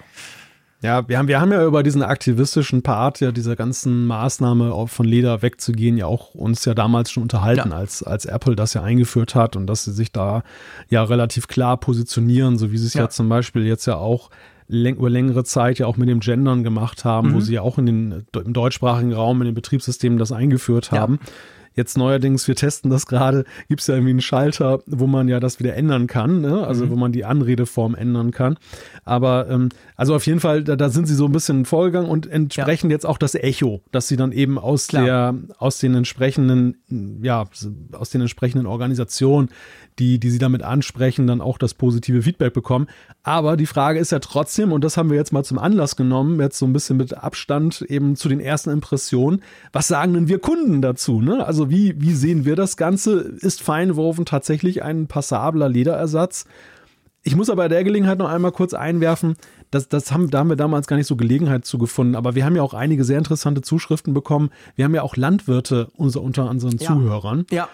Ja, 0.83 1.09
wir 1.09 1.17
haben, 1.17 1.29
wir 1.29 1.41
haben 1.41 1.53
ja 1.53 1.65
über 1.65 1.85
diesen 1.85 2.03
aktivistischen 2.03 2.83
Part 2.83 3.21
ja 3.21 3.31
dieser 3.31 3.55
ganzen 3.55 4.05
Maßnahme 4.07 4.89
von 4.89 5.07
Leder 5.07 5.41
wegzugehen 5.41 5.97
ja 5.97 6.07
auch 6.07 6.35
uns 6.35 6.65
ja 6.65 6.75
damals 6.75 7.13
schon 7.13 7.23
unterhalten, 7.23 7.71
ja. 7.71 7.77
als, 7.77 8.03
als 8.03 8.27
Apple 8.27 8.57
das 8.57 8.75
ja 8.75 8.83
eingeführt 8.83 9.37
hat 9.37 9.55
und 9.55 9.69
dass 9.69 9.85
sie 9.85 9.93
sich 9.93 10.11
da 10.11 10.43
ja 10.89 11.05
relativ 11.05 11.47
klar 11.47 11.77
positionieren, 11.77 12.59
so 12.59 12.73
wie 12.73 12.79
sie 12.79 12.87
es 12.89 12.95
ja. 12.95 13.03
ja 13.03 13.09
zum 13.11 13.29
Beispiel 13.29 13.65
jetzt 13.65 13.87
ja 13.87 13.97
auch 13.97 14.31
über 14.69 15.11
längere 15.11 15.45
Zeit 15.45 15.79
ja 15.79 15.87
auch 15.87 15.97
mit 15.97 16.09
dem 16.09 16.21
Gendern 16.21 16.65
gemacht 16.65 17.05
haben, 17.05 17.29
mhm. 17.29 17.35
wo 17.35 17.41
sie 17.41 17.55
ja 17.55 17.63
auch 17.63 17.79
in 17.79 17.87
den, 17.87 18.27
im 18.35 18.53
deutschsprachigen 18.53 19.13
Raum, 19.13 19.41
in 19.43 19.47
den 19.47 19.55
Betriebssystemen 19.55 20.19
das 20.19 20.33
eingeführt 20.33 20.91
haben. 20.91 21.21
Ja. 21.23 21.31
Jetzt 21.75 21.97
neuerdings, 21.97 22.47
wir 22.49 22.55
testen 22.55 22.91
das 22.91 23.07
gerade, 23.07 23.45
gibt 23.69 23.81
es 23.81 23.87
ja 23.87 23.95
irgendwie 23.95 24.11
einen 24.11 24.21
Schalter, 24.21 24.81
wo 24.87 25.07
man 25.07 25.29
ja 25.29 25.41
das 25.41 25.59
wieder 25.59 25.75
ändern 25.75 26.07
kann, 26.07 26.41
ne? 26.41 26.67
also 26.67 26.87
mhm. 26.87 26.91
wo 26.91 26.97
man 26.97 27.13
die 27.13 27.25
Anredeform 27.25 27.95
ändern 27.95 28.31
kann. 28.31 28.59
Aber 29.05 29.49
ähm, 29.49 29.71
also 29.97 30.15
auf 30.15 30.27
jeden 30.27 30.41
Fall, 30.41 30.65
da, 30.65 30.77
da 30.77 30.89
sind 30.91 31.07
sie 31.07 31.15
so 31.15 31.27
ein 31.27 31.33
bisschen 31.33 31.65
vorgegangen 31.65 32.11
und 32.11 32.27
entsprechend 32.27 32.91
ja. 32.91 32.97
jetzt 32.97 33.07
auch 33.07 33.19
das 33.19 33.35
Echo, 33.35 33.83
dass 33.91 34.09
sie 34.09 34.17
dann 34.17 34.33
eben 34.33 34.59
aus 34.59 34.89
Klar. 34.89 35.05
der, 35.05 35.35
aus 35.59 35.79
den 35.79 35.95
entsprechenden, 35.95 37.21
ja, 37.23 37.45
aus 37.93 38.11
den 38.11 38.21
entsprechenden 38.21 38.67
Organisationen 38.67 39.49
die, 39.99 40.19
die 40.19 40.31
sie 40.31 40.39
damit 40.39 40.63
ansprechen, 40.63 41.27
dann 41.27 41.41
auch 41.41 41.59
das 41.59 41.75
positive 41.75 42.23
Feedback 42.23 42.53
bekommen. 42.53 42.87
Aber 43.23 43.57
die 43.57 43.67
Frage 43.67 43.99
ist 43.99 44.13
ja 44.13 44.19
trotzdem, 44.19 44.73
und 44.73 44.83
das 44.83 44.97
haben 44.97 45.11
wir 45.11 45.17
jetzt 45.17 45.33
mal 45.33 45.45
zum 45.45 45.59
Anlass 45.59 45.97
genommen, 45.97 46.41
jetzt 46.41 46.59
so 46.59 46.67
ein 46.67 46.73
bisschen 46.73 46.97
mit 46.97 47.15
Abstand 47.15 47.83
eben 47.83 48.17
zu 48.17 48.29
den 48.29 48.41
ersten 48.41 48.71
Impressionen, 48.71 49.43
was 49.73 49.89
sagen 49.89 50.15
denn 50.15 50.29
wir 50.29 50.39
Kunden 50.39 50.83
dazu? 50.83 51.21
Ne? 51.21 51.45
Also 51.47 51.62
wie, 51.71 52.01
wie 52.01 52.15
sehen 52.15 52.45
wir 52.45 52.57
das 52.57 52.77
Ganze? 52.77 53.21
Ist 53.21 53.63
Feinwoven 53.63 54.25
tatsächlich 54.25 54.83
ein 54.83 55.07
passabler 55.07 55.69
Lederersatz? 55.69 56.47
Ich 57.25 57.37
muss 57.37 57.51
aber 57.51 57.63
bei 57.63 57.69
der 57.69 57.85
Gelegenheit 57.85 58.19
noch 58.19 58.29
einmal 58.29 58.51
kurz 58.51 58.75
einwerfen, 58.75 59.37
das, 59.71 59.89
das 59.89 60.13
haben, 60.13 60.29
da 60.31 60.41
haben 60.41 60.49
wir 60.49 60.57
damals 60.57 60.87
gar 60.87 60.97
nicht 60.97 61.07
so 61.07 61.17
Gelegenheit 61.17 61.65
zugefunden, 61.65 62.17
aber 62.17 62.35
wir 62.35 62.45
haben 62.45 62.57
ja 62.57 62.63
auch 62.63 62.75
einige 62.75 63.05
sehr 63.05 63.19
interessante 63.19 63.63
Zuschriften 63.63 64.13
bekommen. 64.13 64.51
Wir 64.75 64.85
haben 64.85 64.95
ja 64.95 65.03
auch 65.03 65.17
Landwirte 65.17 65.89
unser, 65.97 66.21
unter 66.21 66.51
unseren 66.51 66.77
ja. 66.79 66.89
Zuhörern. 66.89 67.47
Ja. 67.51 67.69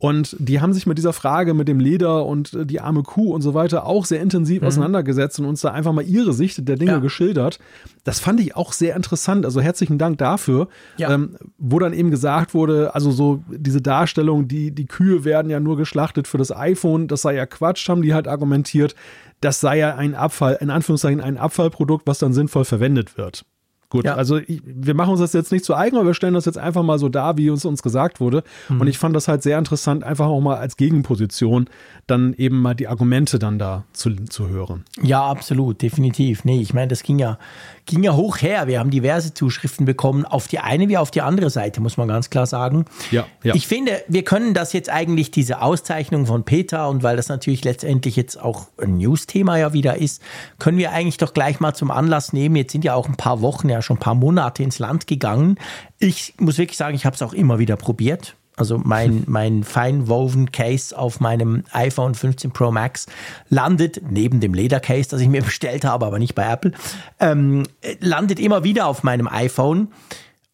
Und 0.00 0.34
die 0.38 0.62
haben 0.62 0.72
sich 0.72 0.86
mit 0.86 0.96
dieser 0.96 1.12
Frage 1.12 1.52
mit 1.52 1.68
dem 1.68 1.78
Leder 1.78 2.24
und 2.24 2.54
äh, 2.54 2.64
die 2.64 2.80
arme 2.80 3.02
Kuh 3.02 3.34
und 3.34 3.42
so 3.42 3.52
weiter 3.52 3.84
auch 3.84 4.06
sehr 4.06 4.22
intensiv 4.22 4.62
mhm. 4.62 4.68
auseinandergesetzt 4.68 5.38
und 5.38 5.44
uns 5.44 5.60
da 5.60 5.72
einfach 5.72 5.92
mal 5.92 6.06
ihre 6.06 6.32
Sicht 6.32 6.66
der 6.66 6.76
Dinge 6.76 6.92
ja. 6.92 6.98
geschildert. 7.00 7.58
Das 8.02 8.18
fand 8.18 8.40
ich 8.40 8.56
auch 8.56 8.72
sehr 8.72 8.96
interessant. 8.96 9.44
Also 9.44 9.60
herzlichen 9.60 9.98
Dank 9.98 10.16
dafür, 10.16 10.68
ja. 10.96 11.12
ähm, 11.12 11.36
wo 11.58 11.78
dann 11.78 11.92
eben 11.92 12.10
gesagt 12.10 12.54
wurde, 12.54 12.94
also 12.94 13.10
so 13.10 13.44
diese 13.50 13.82
Darstellung, 13.82 14.48
die, 14.48 14.70
die 14.70 14.86
Kühe 14.86 15.24
werden 15.24 15.50
ja 15.50 15.60
nur 15.60 15.76
geschlachtet 15.76 16.26
für 16.26 16.38
das 16.38 16.50
iPhone, 16.50 17.06
das 17.06 17.20
sei 17.20 17.34
ja 17.34 17.44
Quatsch, 17.44 17.86
haben 17.90 18.00
die 18.00 18.14
halt 18.14 18.26
argumentiert. 18.26 18.94
Das 19.42 19.60
sei 19.60 19.76
ja 19.76 19.96
ein 19.96 20.14
Abfall, 20.14 20.56
in 20.62 20.70
Anführungszeichen 20.70 21.20
ein 21.20 21.36
Abfallprodukt, 21.36 22.06
was 22.06 22.18
dann 22.18 22.32
sinnvoll 22.32 22.64
verwendet 22.64 23.18
wird. 23.18 23.44
Gut, 23.90 24.04
ja. 24.04 24.14
also 24.14 24.38
ich, 24.38 24.62
wir 24.64 24.94
machen 24.94 25.10
uns 25.10 25.20
das 25.20 25.32
jetzt 25.32 25.50
nicht 25.50 25.64
zu 25.64 25.74
eigen, 25.74 25.96
aber 25.96 26.06
wir 26.06 26.14
stellen 26.14 26.34
das 26.34 26.44
jetzt 26.44 26.58
einfach 26.58 26.84
mal 26.84 27.00
so 27.00 27.08
dar, 27.08 27.36
wie 27.36 27.50
uns 27.50 27.64
uns 27.64 27.82
gesagt 27.82 28.20
wurde. 28.20 28.44
Mhm. 28.68 28.80
Und 28.80 28.86
ich 28.86 28.98
fand 28.98 29.16
das 29.16 29.26
halt 29.26 29.42
sehr 29.42 29.58
interessant, 29.58 30.04
einfach 30.04 30.26
auch 30.26 30.40
mal 30.40 30.58
als 30.58 30.76
Gegenposition 30.76 31.68
dann 32.06 32.32
eben 32.34 32.62
mal 32.62 32.74
die 32.74 32.86
Argumente 32.86 33.40
dann 33.40 33.58
da 33.58 33.84
zu, 33.92 34.14
zu 34.26 34.48
hören. 34.48 34.84
Ja, 35.02 35.24
absolut, 35.24 35.82
definitiv. 35.82 36.44
Nee, 36.44 36.60
ich 36.60 36.72
meine, 36.72 36.86
das 36.86 37.02
ging 37.02 37.18
ja, 37.18 37.38
ging 37.84 38.04
ja 38.04 38.14
hoch 38.14 38.38
her. 38.38 38.68
Wir 38.68 38.78
haben 38.78 38.90
diverse 38.90 39.34
Zuschriften 39.34 39.86
bekommen, 39.86 40.24
auf 40.24 40.46
die 40.46 40.60
eine 40.60 40.88
wie 40.88 40.96
auf 40.96 41.10
die 41.10 41.22
andere 41.22 41.50
Seite, 41.50 41.80
muss 41.80 41.96
man 41.96 42.06
ganz 42.06 42.30
klar 42.30 42.46
sagen. 42.46 42.84
Ja, 43.10 43.26
ja. 43.42 43.56
Ich 43.56 43.66
finde, 43.66 44.02
wir 44.06 44.22
können 44.22 44.54
das 44.54 44.72
jetzt 44.72 44.88
eigentlich, 44.88 45.32
diese 45.32 45.62
Auszeichnung 45.62 46.26
von 46.26 46.44
Peter, 46.44 46.88
und 46.88 47.02
weil 47.02 47.16
das 47.16 47.28
natürlich 47.28 47.64
letztendlich 47.64 48.14
jetzt 48.14 48.40
auch 48.40 48.68
ein 48.80 48.98
News-Thema 48.98 49.56
ja 49.58 49.72
wieder 49.72 49.96
ist, 49.96 50.22
können 50.60 50.78
wir 50.78 50.92
eigentlich 50.92 51.16
doch 51.16 51.34
gleich 51.34 51.58
mal 51.58 51.74
zum 51.74 51.90
Anlass 51.90 52.32
nehmen. 52.32 52.54
Jetzt 52.54 52.70
sind 52.70 52.84
ja 52.84 52.94
auch 52.94 53.08
ein 53.08 53.16
paar 53.16 53.40
Wochen, 53.40 53.68
ja 53.68 53.79
schon 53.82 53.96
ein 53.96 54.00
paar 54.00 54.14
Monate 54.14 54.62
ins 54.62 54.78
Land 54.78 55.06
gegangen. 55.06 55.56
Ich 55.98 56.34
muss 56.38 56.58
wirklich 56.58 56.76
sagen, 56.76 56.94
ich 56.94 57.04
habe 57.06 57.14
es 57.14 57.22
auch 57.22 57.32
immer 57.32 57.58
wieder 57.58 57.76
probiert. 57.76 58.36
Also 58.56 58.78
mein, 58.78 59.24
mein 59.26 59.64
feinwoven 59.64 60.52
Case 60.52 60.96
auf 60.96 61.20
meinem 61.20 61.64
iPhone 61.72 62.14
15 62.14 62.52
Pro 62.52 62.70
Max 62.70 63.06
landet 63.48 64.02
neben 64.10 64.40
dem 64.40 64.54
Ledercase, 64.54 65.08
das 65.10 65.20
ich 65.20 65.28
mir 65.28 65.42
bestellt 65.44 65.84
habe, 65.84 66.06
aber 66.06 66.18
nicht 66.18 66.34
bei 66.34 66.50
Apple, 66.50 66.72
ähm, 67.18 67.64
landet 68.00 68.38
immer 68.38 68.62
wieder 68.62 68.86
auf 68.86 69.02
meinem 69.02 69.26
iPhone. 69.26 69.88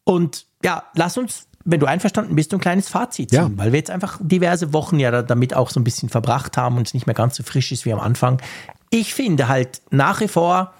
Und 0.03 0.45
ja, 0.63 0.83
lass 0.95 1.17
uns, 1.17 1.47
wenn 1.65 1.81
du 1.81 1.85
einverstanden 1.85 2.35
bist, 2.35 2.53
ein 2.53 2.61
kleines 2.61 2.87
Fazit 2.87 3.31
ziehen, 3.31 3.39
ja. 3.39 3.51
weil 3.55 3.73
wir 3.73 3.79
jetzt 3.79 3.91
einfach 3.91 4.19
diverse 4.21 4.71
Wochen 4.71 4.99
ja 4.99 5.21
damit 5.21 5.53
auch 5.53 5.69
so 5.69 5.79
ein 5.79 5.83
bisschen 5.83 6.07
verbracht 6.07 6.55
haben 6.55 6.77
und 6.77 6.87
es 6.87 6.93
nicht 6.93 7.07
mehr 7.07 7.13
ganz 7.13 7.35
so 7.35 7.43
frisch 7.43 7.73
ist 7.73 7.85
wie 7.85 7.91
am 7.91 7.99
Anfang. 7.99 8.41
Ich 8.89 9.13
finde 9.13 9.49
halt 9.49 9.81
nach 9.91 10.21
wie 10.21 10.29
vor, 10.29 10.73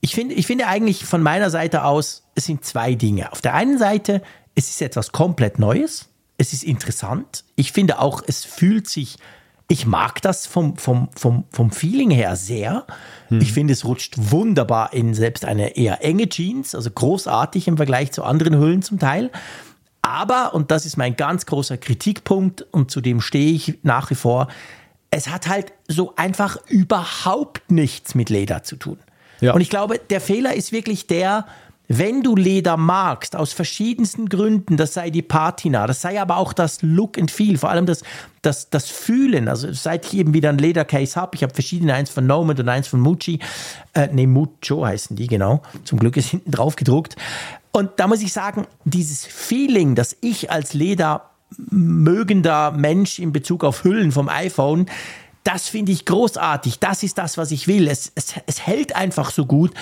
ich 0.00 0.14
finde, 0.14 0.34
ich 0.34 0.46
finde 0.46 0.66
eigentlich 0.66 1.04
von 1.04 1.22
meiner 1.22 1.50
Seite 1.50 1.84
aus, 1.84 2.24
es 2.34 2.44
sind 2.44 2.64
zwei 2.64 2.94
Dinge. 2.94 3.32
Auf 3.32 3.40
der 3.40 3.54
einen 3.54 3.78
Seite, 3.78 4.22
es 4.54 4.68
ist 4.68 4.82
etwas 4.82 5.12
komplett 5.12 5.58
Neues 5.58 6.08
es 6.38 6.52
ist 6.52 6.62
interessant. 6.62 7.44
Ich 7.56 7.72
finde 7.72 7.98
auch, 7.98 8.22
es 8.26 8.44
fühlt 8.44 8.88
sich, 8.88 9.16
ich 9.66 9.84
mag 9.84 10.22
das 10.22 10.46
vom, 10.46 10.76
vom, 10.76 11.10
vom, 11.14 11.44
vom 11.50 11.70
Feeling 11.72 12.10
her 12.10 12.36
sehr. 12.36 12.86
Hm. 13.26 13.40
Ich 13.40 13.52
finde, 13.52 13.72
es 13.72 13.84
rutscht 13.84 14.14
wunderbar 14.16 14.92
in 14.94 15.12
selbst 15.14 15.44
eine 15.44 15.76
eher 15.76 16.02
enge 16.02 16.28
Jeans, 16.28 16.74
also 16.74 16.90
großartig 16.90 17.66
im 17.68 17.76
Vergleich 17.76 18.12
zu 18.12 18.22
anderen 18.22 18.56
Hüllen 18.56 18.82
zum 18.82 19.00
Teil. 19.00 19.30
Aber, 20.00 20.54
und 20.54 20.70
das 20.70 20.86
ist 20.86 20.96
mein 20.96 21.16
ganz 21.16 21.44
großer 21.44 21.76
Kritikpunkt 21.76 22.62
und 22.70 22.90
zu 22.90 23.00
dem 23.00 23.20
stehe 23.20 23.52
ich 23.52 23.80
nach 23.82 24.10
wie 24.10 24.14
vor, 24.14 24.46
es 25.10 25.28
hat 25.28 25.48
halt 25.48 25.72
so 25.88 26.14
einfach 26.16 26.58
überhaupt 26.68 27.70
nichts 27.70 28.14
mit 28.14 28.30
Leder 28.30 28.62
zu 28.62 28.76
tun. 28.76 28.98
Ja. 29.40 29.54
Und 29.54 29.60
ich 29.60 29.70
glaube, 29.70 30.00
der 30.10 30.20
Fehler 30.20 30.54
ist 30.54 30.72
wirklich 30.72 31.06
der, 31.06 31.46
wenn 31.88 32.22
du 32.22 32.36
Leder 32.36 32.76
magst, 32.76 33.34
aus 33.34 33.54
verschiedensten 33.54 34.28
Gründen, 34.28 34.76
das 34.76 34.92
sei 34.92 35.08
die 35.08 35.22
Patina, 35.22 35.86
das 35.86 36.02
sei 36.02 36.20
aber 36.20 36.36
auch 36.36 36.52
das 36.52 36.82
Look 36.82 37.18
and 37.18 37.30
Feel, 37.30 37.56
vor 37.56 37.70
allem 37.70 37.86
das, 37.86 38.02
das, 38.42 38.68
das 38.68 38.90
Fühlen. 38.90 39.48
Also 39.48 39.72
seit 39.72 40.04
ich 40.06 40.18
eben 40.18 40.34
wieder 40.34 40.50
ein 40.50 40.58
Ledercase 40.58 41.18
habe, 41.18 41.34
ich 41.34 41.42
habe 41.42 41.54
verschiedene, 41.54 41.94
eins 41.94 42.10
von 42.10 42.26
Nomad 42.26 42.60
und 42.60 42.68
eins 42.68 42.88
von 42.88 43.00
Mucci, 43.00 43.40
äh, 43.94 44.08
ne, 44.08 44.26
Mucho 44.26 44.84
heißen 44.84 45.16
die, 45.16 45.28
genau. 45.28 45.62
Zum 45.84 45.98
Glück 45.98 46.18
ist 46.18 46.28
hinten 46.28 46.50
drauf 46.50 46.76
gedruckt. 46.76 47.16
Und 47.72 47.92
da 47.96 48.06
muss 48.06 48.20
ich 48.20 48.34
sagen, 48.34 48.66
dieses 48.84 49.24
Feeling, 49.24 49.94
das 49.94 50.14
ich 50.20 50.50
als 50.50 50.74
Leder 50.74 51.30
mögender 51.56 52.70
Mensch 52.70 53.18
in 53.18 53.32
Bezug 53.32 53.64
auf 53.64 53.84
Hüllen 53.84 54.12
vom 54.12 54.28
iPhone, 54.28 54.86
das 55.48 55.66
finde 55.66 55.92
ich 55.92 56.04
großartig. 56.04 56.78
Das 56.78 57.02
ist 57.02 57.16
das, 57.16 57.38
was 57.38 57.52
ich 57.52 57.66
will. 57.68 57.88
Es, 57.88 58.12
es, 58.14 58.34
es 58.44 58.66
hält 58.66 58.94
einfach 58.94 59.30
so 59.30 59.46
gut. 59.46 59.72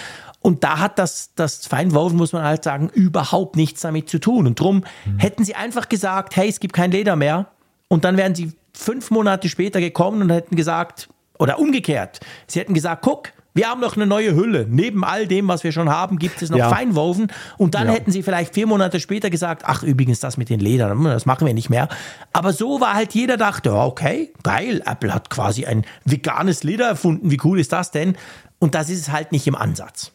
Und 0.41 0.63
da 0.63 0.79
hat 0.79 0.97
das, 0.97 1.31
das 1.35 1.67
Feinwoven, 1.67 2.17
muss 2.17 2.33
man 2.33 2.45
halt 2.45 2.63
sagen, 2.63 2.89
überhaupt 2.89 3.57
nichts 3.57 3.81
damit 3.81 4.09
zu 4.09 4.21
tun. 4.21 4.47
Und 4.47 4.61
drum 4.61 4.85
mhm. 5.05 5.19
hätten 5.19 5.45
sie 5.45 5.57
einfach 5.57 5.89
gesagt, 5.89 6.37
hey, 6.37 6.49
es 6.49 6.61
gibt 6.61 6.73
kein 6.73 6.93
Leder 6.93 7.17
mehr. 7.17 7.49
Und 7.89 8.05
dann 8.05 8.17
wären 8.17 8.37
sie 8.37 8.53
fünf 8.75 9.11
Monate 9.11 9.49
später 9.49 9.81
gekommen 9.81 10.23
und 10.23 10.31
hätten 10.31 10.55
gesagt, 10.55 11.09
oder 11.37 11.59
umgekehrt, 11.59 12.21
sie 12.47 12.61
hätten 12.61 12.73
gesagt, 12.73 13.03
guck, 13.03 13.33
wir 13.57 13.69
haben 13.69 13.81
noch 13.81 13.97
eine 13.97 14.07
neue 14.07 14.35
Hülle. 14.35 14.67
Neben 14.69 15.03
all 15.03 15.27
dem, 15.27 15.49
was 15.49 15.65
wir 15.65 15.73
schon 15.73 15.89
haben, 15.89 16.19
gibt 16.19 16.43
es 16.43 16.51
noch 16.51 16.59
ja. 16.59 16.69
Feinwoven. 16.69 17.29
Und 17.57 17.75
dann 17.75 17.89
ja. 17.89 17.95
hätten 17.95 18.13
sie 18.13 18.23
vielleicht 18.23 18.53
vier 18.55 18.67
Monate 18.67 19.01
später 19.01 19.31
gesagt, 19.31 19.63
ach 19.65 19.83
übrigens, 19.83 20.21
das 20.21 20.37
mit 20.37 20.51
den 20.51 20.61
Ledern, 20.61 21.03
das 21.05 21.25
machen 21.25 21.47
wir 21.47 21.55
nicht 21.55 21.71
mehr. 21.71 21.89
Aber 22.35 22.53
so 22.53 22.81
war 22.81 22.95
halt 22.95 23.15
jeder 23.15 23.39
dachte, 23.39 23.75
okay, 23.75 24.33
geil, 24.43 24.83
Apple 24.85 25.15
hat 25.15 25.31
quasi 25.31 25.65
ein 25.65 25.85
veganes 26.05 26.65
Leder 26.65 26.87
erfunden. 26.87 27.31
Wie 27.31 27.41
cool 27.45 27.59
ist 27.59 27.73
das 27.73 27.91
denn? 27.91 28.17
Und 28.59 28.75
das 28.75 28.91
ist 28.91 29.01
es 29.01 29.11
halt 29.11 29.33
nicht 29.33 29.47
im 29.47 29.55
Ansatz. 29.55 30.13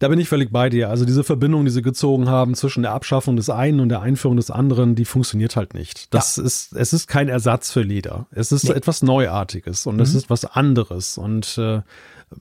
Da 0.00 0.08
bin 0.08 0.18
ich 0.18 0.30
völlig 0.30 0.50
bei 0.50 0.70
dir. 0.70 0.88
Also 0.88 1.04
diese 1.04 1.24
Verbindung, 1.24 1.66
die 1.66 1.70
sie 1.70 1.82
gezogen 1.82 2.28
haben 2.28 2.54
zwischen 2.54 2.82
der 2.82 2.92
Abschaffung 2.92 3.36
des 3.36 3.50
einen 3.50 3.80
und 3.80 3.90
der 3.90 4.00
Einführung 4.00 4.38
des 4.38 4.50
anderen, 4.50 4.94
die 4.94 5.04
funktioniert 5.04 5.56
halt 5.56 5.74
nicht. 5.74 6.12
Das 6.14 6.36
ja. 6.36 6.42
ist, 6.42 6.72
es 6.74 6.94
ist 6.94 7.06
kein 7.06 7.28
Ersatz 7.28 7.70
für 7.70 7.82
Leder. 7.82 8.26
Es 8.30 8.50
ist 8.50 8.64
nee. 8.64 8.72
etwas 8.72 9.02
Neuartiges 9.02 9.86
und 9.86 9.96
mhm. 9.96 10.02
es 10.02 10.14
ist 10.14 10.30
was 10.30 10.46
anderes. 10.46 11.18
Und 11.18 11.58
äh, 11.58 11.82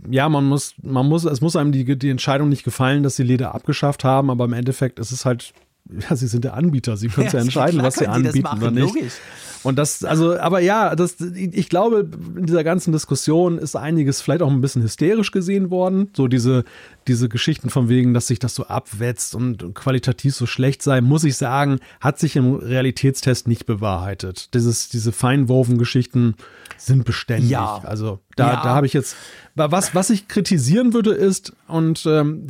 ja, 0.09 0.29
man 0.29 0.45
muss, 0.45 0.75
man 0.81 1.07
muss, 1.07 1.25
es 1.25 1.41
muss 1.41 1.55
einem 1.55 1.71
die, 1.71 1.97
die 1.97 2.09
Entscheidung 2.09 2.49
nicht 2.49 2.63
gefallen, 2.63 3.03
dass 3.03 3.15
sie 3.15 3.23
Leder 3.23 3.55
abgeschafft 3.55 4.03
haben, 4.03 4.29
aber 4.29 4.45
im 4.45 4.53
Endeffekt 4.53 4.99
ist 4.99 5.11
es 5.11 5.25
halt 5.25 5.53
ja, 5.89 6.15
sie 6.15 6.27
sind 6.27 6.43
der 6.43 6.53
Anbieter, 6.53 6.97
sie 6.97 7.07
können 7.07 7.27
ja, 7.33 7.33
ja 7.33 7.39
entscheiden, 7.39 7.81
was 7.81 7.95
sie 7.95 8.07
anbieten 8.07 8.47
oder 8.57 8.71
nicht. 8.71 8.95
Logisch. 8.95 9.13
Und 9.61 9.75
das, 9.75 10.05
also, 10.05 10.39
aber 10.39 10.61
ja, 10.61 10.95
das, 10.95 11.17
ich 11.19 11.67
glaube, 11.67 12.09
in 12.37 12.45
dieser 12.45 12.63
ganzen 12.63 12.93
Diskussion 12.93 13.57
ist 13.57 13.75
einiges 13.75 14.21
vielleicht 14.21 14.41
auch 14.41 14.49
ein 14.49 14.61
bisschen 14.61 14.81
hysterisch 14.83 15.31
gesehen 15.31 15.69
worden. 15.69 16.09
So 16.15 16.27
diese, 16.29 16.63
diese 17.07 17.27
Geschichten 17.27 17.69
von 17.69 17.89
wegen, 17.89 18.13
dass 18.13 18.27
sich 18.27 18.39
das 18.39 18.55
so 18.55 18.67
abwetzt 18.67 19.35
und 19.35 19.75
qualitativ 19.75 20.33
so 20.33 20.45
schlecht 20.45 20.81
sei, 20.81 21.01
muss 21.01 21.25
ich 21.25 21.35
sagen, 21.35 21.79
hat 21.99 22.19
sich 22.19 22.37
im 22.37 22.55
Realitätstest 22.55 23.49
nicht 23.49 23.65
bewahrheitet. 23.65 24.53
Dieses, 24.53 24.87
diese 24.87 25.11
feinwoven 25.11 25.77
Geschichten 25.77 26.35
sind 26.77 27.03
beständig. 27.03 27.49
Ja. 27.49 27.81
Also 27.83 28.19
da, 28.37 28.53
ja. 28.53 28.63
da 28.63 28.69
habe 28.69 28.85
ich 28.85 28.93
jetzt, 28.93 29.17
was, 29.55 29.93
was 29.93 30.09
ich 30.09 30.29
kritisieren 30.29 30.93
würde 30.93 31.11
ist, 31.11 31.51
und 31.67 32.05
ähm, 32.05 32.47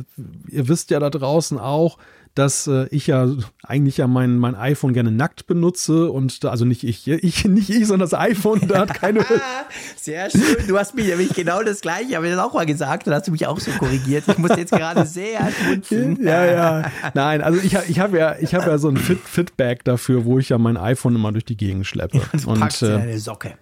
ihr 0.48 0.68
wisst 0.68 0.90
ja 0.90 1.00
da 1.00 1.10
draußen 1.10 1.58
auch, 1.58 1.98
dass 2.34 2.66
äh, 2.66 2.86
ich 2.90 3.08
ja 3.08 3.28
eigentlich 3.64 3.96
ja 3.96 4.06
mein, 4.06 4.38
mein 4.38 4.54
iPhone 4.54 4.92
gerne 4.92 5.10
nackt 5.10 5.46
benutze 5.46 6.10
und 6.10 6.44
da, 6.44 6.50
also 6.50 6.64
nicht 6.64 6.84
ich, 6.84 7.08
ich, 7.08 7.44
nicht 7.48 7.70
ich, 7.70 7.86
sondern 7.86 8.08
das 8.08 8.18
iPhone, 8.18 8.68
da 8.68 8.80
hat 8.80 8.94
keine. 8.94 9.24
sehr 9.96 10.30
schön. 10.30 10.66
Du 10.68 10.78
hast 10.78 10.94
mir 10.94 11.04
nämlich 11.04 11.34
genau 11.34 11.62
das 11.62 11.80
gleiche, 11.80 12.16
habe 12.16 12.28
ich 12.28 12.34
das 12.34 12.42
auch 12.42 12.54
mal 12.54 12.66
gesagt 12.66 13.06
und 13.06 13.14
hast 13.14 13.26
du 13.26 13.32
mich 13.32 13.46
auch 13.46 13.58
so 13.58 13.70
korrigiert. 13.72 14.24
Ich 14.28 14.38
muss 14.38 14.56
jetzt 14.56 14.72
gerade 14.72 15.04
sehr 15.06 15.50
schmunzeln. 15.50 16.18
ja, 16.24 16.44
ja. 16.44 16.92
Nein, 17.14 17.42
also 17.42 17.60
ich, 17.60 17.74
ich 17.88 17.98
habe 17.98 18.18
ja, 18.18 18.36
ich 18.40 18.54
habe 18.54 18.66
ja 18.66 18.78
so 18.78 18.88
ein 18.88 18.96
Fit, 18.96 19.20
Fitbag 19.24 19.84
dafür, 19.84 20.24
wo 20.24 20.38
ich 20.38 20.50
ja 20.50 20.58
mein 20.58 20.76
iPhone 20.76 21.16
immer 21.16 21.32
durch 21.32 21.44
die 21.44 21.56
Gegend 21.56 21.86
schleppe. 21.86 22.20
Du 22.32 22.50
und, 22.50 22.60
packst 22.60 22.82
äh, 22.82 22.94
eine 22.94 23.18
Socke. 23.18 23.54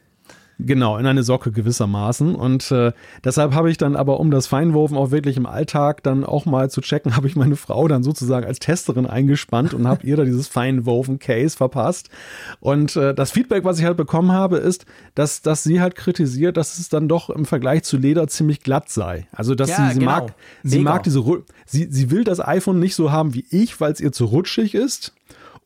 Genau, 0.60 0.96
in 0.98 1.06
eine 1.06 1.22
Socke 1.22 1.52
gewissermaßen. 1.52 2.34
Und 2.34 2.72
äh, 2.72 2.92
deshalb 3.22 3.54
habe 3.54 3.70
ich 3.70 3.76
dann 3.76 3.94
aber, 3.94 4.18
um 4.18 4.32
das 4.32 4.48
Feinwurfen 4.48 4.96
auch 4.96 5.12
wirklich 5.12 5.36
im 5.36 5.46
Alltag 5.46 6.02
dann 6.02 6.24
auch 6.24 6.46
mal 6.46 6.68
zu 6.68 6.80
checken, 6.80 7.14
habe 7.16 7.28
ich 7.28 7.36
meine 7.36 7.54
Frau 7.54 7.86
dann 7.86 8.02
sozusagen 8.02 8.44
als 8.44 8.58
Testerin 8.58 9.06
eingespannt 9.06 9.72
und 9.72 9.86
habe 9.86 10.04
ihr 10.04 10.16
da 10.16 10.24
dieses 10.24 10.48
Feinwoven-Case 10.48 11.56
verpasst. 11.56 12.10
Und 12.58 12.96
äh, 12.96 13.14
das 13.14 13.30
Feedback, 13.30 13.62
was 13.62 13.78
ich 13.78 13.84
halt 13.84 13.96
bekommen 13.96 14.32
habe, 14.32 14.56
ist, 14.56 14.84
dass, 15.14 15.42
dass 15.42 15.62
sie 15.62 15.80
halt 15.80 15.94
kritisiert, 15.94 16.56
dass 16.56 16.78
es 16.78 16.88
dann 16.88 17.06
doch 17.06 17.30
im 17.30 17.44
Vergleich 17.44 17.84
zu 17.84 17.96
Leder 17.96 18.26
ziemlich 18.26 18.60
glatt 18.60 18.90
sei. 18.90 19.28
Also, 19.30 19.54
dass 19.54 19.70
ja, 19.70 19.76
sie, 19.76 19.94
sie 19.94 19.98
genau. 20.00 20.10
mag, 20.10 20.34
sie 20.64 20.80
mag 20.80 21.04
diese, 21.04 21.22
sie, 21.66 21.86
sie 21.88 22.10
will 22.10 22.24
das 22.24 22.40
iPhone 22.40 22.80
nicht 22.80 22.96
so 22.96 23.12
haben 23.12 23.32
wie 23.34 23.44
ich, 23.50 23.80
weil 23.80 23.92
es 23.92 24.00
ihr 24.00 24.10
zu 24.10 24.24
rutschig 24.24 24.74
ist. 24.74 25.12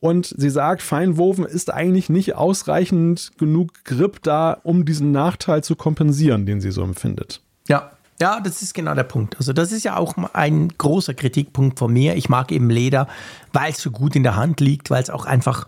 Und 0.03 0.35
sie 0.37 0.49
sagt, 0.49 0.81
Feinwoven 0.81 1.45
ist 1.45 1.71
eigentlich 1.71 2.09
nicht 2.09 2.35
ausreichend 2.35 3.31
genug 3.37 3.85
Grip 3.85 4.21
da, 4.21 4.57
um 4.63 4.83
diesen 4.83 5.13
Nachteil 5.13 5.63
zu 5.63 5.77
kompensieren, 5.77 6.45
den 6.45 6.59
sie 6.59 6.71
so 6.71 6.83
empfindet. 6.83 7.39
Ja, 7.69 7.93
ja, 8.19 8.41
das 8.41 8.61
ist 8.61 8.73
genau 8.73 8.95
der 8.95 9.05
Punkt. 9.05 9.37
Also 9.37 9.53
das 9.53 9.71
ist 9.71 9.85
ja 9.85 9.95
auch 9.95 10.15
ein 10.33 10.67
großer 10.77 11.13
Kritikpunkt 11.13 11.79
von 11.79 11.93
mir. 11.93 12.17
Ich 12.17 12.27
mag 12.27 12.51
eben 12.51 12.69
Leder, 12.69 13.07
weil 13.53 13.71
es 13.71 13.81
so 13.81 13.91
gut 13.91 14.17
in 14.17 14.23
der 14.23 14.35
Hand 14.35 14.59
liegt, 14.59 14.89
weil 14.89 15.01
es 15.01 15.09
auch 15.09 15.25
einfach 15.25 15.67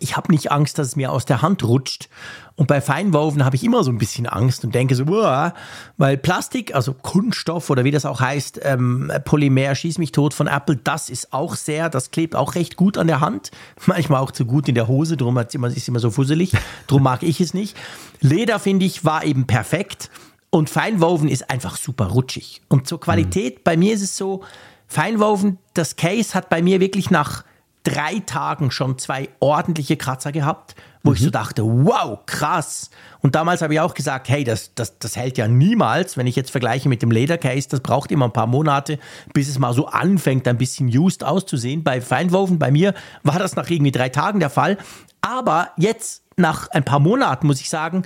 ich 0.00 0.16
habe 0.16 0.32
nicht 0.32 0.50
Angst, 0.50 0.78
dass 0.78 0.88
es 0.88 0.96
mir 0.96 1.12
aus 1.12 1.24
der 1.24 1.42
Hand 1.42 1.62
rutscht. 1.64 2.08
Und 2.56 2.68
bei 2.68 2.80
Feinwoven 2.80 3.44
habe 3.44 3.54
ich 3.54 3.62
immer 3.64 3.84
so 3.84 3.90
ein 3.90 3.98
bisschen 3.98 4.26
Angst 4.26 4.64
und 4.64 4.74
denke 4.74 4.94
so, 4.94 5.04
Uah, 5.04 5.52
weil 5.98 6.16
Plastik, 6.16 6.74
also 6.74 6.94
Kunststoff 6.94 7.68
oder 7.68 7.84
wie 7.84 7.90
das 7.90 8.06
auch 8.06 8.20
heißt, 8.20 8.60
ähm, 8.62 9.12
Polymer, 9.26 9.74
schieß 9.74 9.98
mich 9.98 10.10
tot 10.10 10.32
von 10.32 10.46
Apple, 10.46 10.76
das 10.76 11.10
ist 11.10 11.34
auch 11.34 11.54
sehr, 11.54 11.90
das 11.90 12.10
klebt 12.10 12.34
auch 12.34 12.54
recht 12.54 12.76
gut 12.76 12.96
an 12.96 13.08
der 13.08 13.20
Hand. 13.20 13.50
Manchmal 13.86 14.22
auch 14.22 14.30
zu 14.30 14.46
gut 14.46 14.68
in 14.68 14.74
der 14.74 14.88
Hose, 14.88 15.18
darum 15.18 15.36
ist 15.36 15.54
es 15.54 15.88
immer 15.88 15.98
so 15.98 16.10
fusselig. 16.10 16.52
Darum 16.86 17.02
mag 17.02 17.22
ich 17.22 17.42
es 17.42 17.52
nicht. 17.52 17.76
Leder, 18.20 18.58
finde 18.58 18.86
ich, 18.86 19.04
war 19.04 19.24
eben 19.24 19.46
perfekt. 19.46 20.10
Und 20.48 20.70
Feinwoven 20.70 21.28
ist 21.28 21.50
einfach 21.50 21.76
super 21.76 22.06
rutschig. 22.06 22.62
Und 22.68 22.88
zur 22.88 23.00
Qualität, 23.00 23.58
mhm. 23.58 23.60
bei 23.64 23.76
mir 23.76 23.92
ist 23.92 24.02
es 24.02 24.16
so, 24.16 24.42
Feinwoven, 24.86 25.58
das 25.74 25.96
Case 25.96 26.32
hat 26.32 26.48
bei 26.48 26.62
mir 26.62 26.80
wirklich 26.80 27.10
nach 27.10 27.44
drei 27.82 28.20
Tagen 28.20 28.70
schon 28.70 28.98
zwei 28.98 29.28
ordentliche 29.40 29.96
Kratzer 29.96 30.32
gehabt, 30.32 30.74
wo 31.06 31.10
mhm. 31.10 31.16
ich 31.16 31.22
so 31.22 31.30
dachte, 31.30 31.62
wow, 31.64 32.18
krass. 32.26 32.90
Und 33.20 33.34
damals 33.34 33.62
habe 33.62 33.74
ich 33.74 33.80
auch 33.80 33.94
gesagt, 33.94 34.28
hey, 34.28 34.44
das, 34.44 34.74
das, 34.74 34.98
das 34.98 35.16
hält 35.16 35.38
ja 35.38 35.48
niemals, 35.48 36.16
wenn 36.16 36.26
ich 36.26 36.36
jetzt 36.36 36.50
vergleiche 36.50 36.88
mit 36.88 37.02
dem 37.02 37.10
Ledercase, 37.10 37.68
das 37.68 37.80
braucht 37.80 38.10
immer 38.10 38.26
ein 38.26 38.32
paar 38.32 38.46
Monate, 38.46 38.98
bis 39.32 39.48
es 39.48 39.58
mal 39.58 39.72
so 39.72 39.86
anfängt, 39.86 40.46
ein 40.48 40.58
bisschen 40.58 40.88
used 40.88 41.24
auszusehen. 41.24 41.84
Bei 41.84 42.00
Feinwoven, 42.00 42.58
bei 42.58 42.70
mir 42.70 42.94
war 43.22 43.38
das 43.38 43.56
nach 43.56 43.70
irgendwie 43.70 43.92
drei 43.92 44.08
Tagen 44.08 44.40
der 44.40 44.50
Fall. 44.50 44.78
Aber 45.20 45.70
jetzt, 45.76 46.22
nach 46.36 46.68
ein 46.68 46.84
paar 46.84 47.00
Monaten, 47.00 47.46
muss 47.46 47.60
ich 47.60 47.70
sagen, 47.70 48.02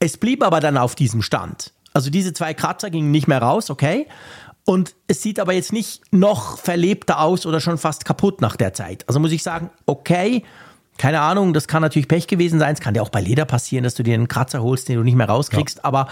es 0.00 0.16
blieb 0.16 0.42
aber 0.42 0.60
dann 0.60 0.76
auf 0.76 0.94
diesem 0.94 1.22
Stand. 1.22 1.72
Also 1.92 2.10
diese 2.10 2.32
zwei 2.32 2.54
Kratzer 2.54 2.90
gingen 2.90 3.10
nicht 3.10 3.28
mehr 3.28 3.42
raus, 3.42 3.70
okay. 3.70 4.06
Und 4.64 4.94
es 5.08 5.22
sieht 5.22 5.40
aber 5.40 5.52
jetzt 5.52 5.72
nicht 5.72 6.12
noch 6.12 6.58
verlebter 6.58 7.20
aus 7.20 7.46
oder 7.46 7.60
schon 7.60 7.78
fast 7.78 8.04
kaputt 8.04 8.40
nach 8.40 8.56
der 8.56 8.72
Zeit. 8.72 9.04
Also 9.08 9.20
muss 9.20 9.32
ich 9.32 9.42
sagen, 9.42 9.70
okay, 9.86 10.44
keine 11.00 11.22
Ahnung, 11.22 11.54
das 11.54 11.66
kann 11.66 11.80
natürlich 11.80 12.08
Pech 12.08 12.26
gewesen 12.26 12.58
sein. 12.58 12.74
Es 12.74 12.80
kann 12.80 12.92
dir 12.92 13.02
auch 13.02 13.08
bei 13.08 13.22
Leder 13.22 13.46
passieren, 13.46 13.84
dass 13.84 13.94
du 13.94 14.02
dir 14.02 14.12
einen 14.12 14.28
Kratzer 14.28 14.62
holst, 14.62 14.86
den 14.86 14.96
du 14.96 15.02
nicht 15.02 15.14
mehr 15.14 15.30
rauskriegst. 15.30 15.78
Ja. 15.78 15.84
Aber 15.84 16.08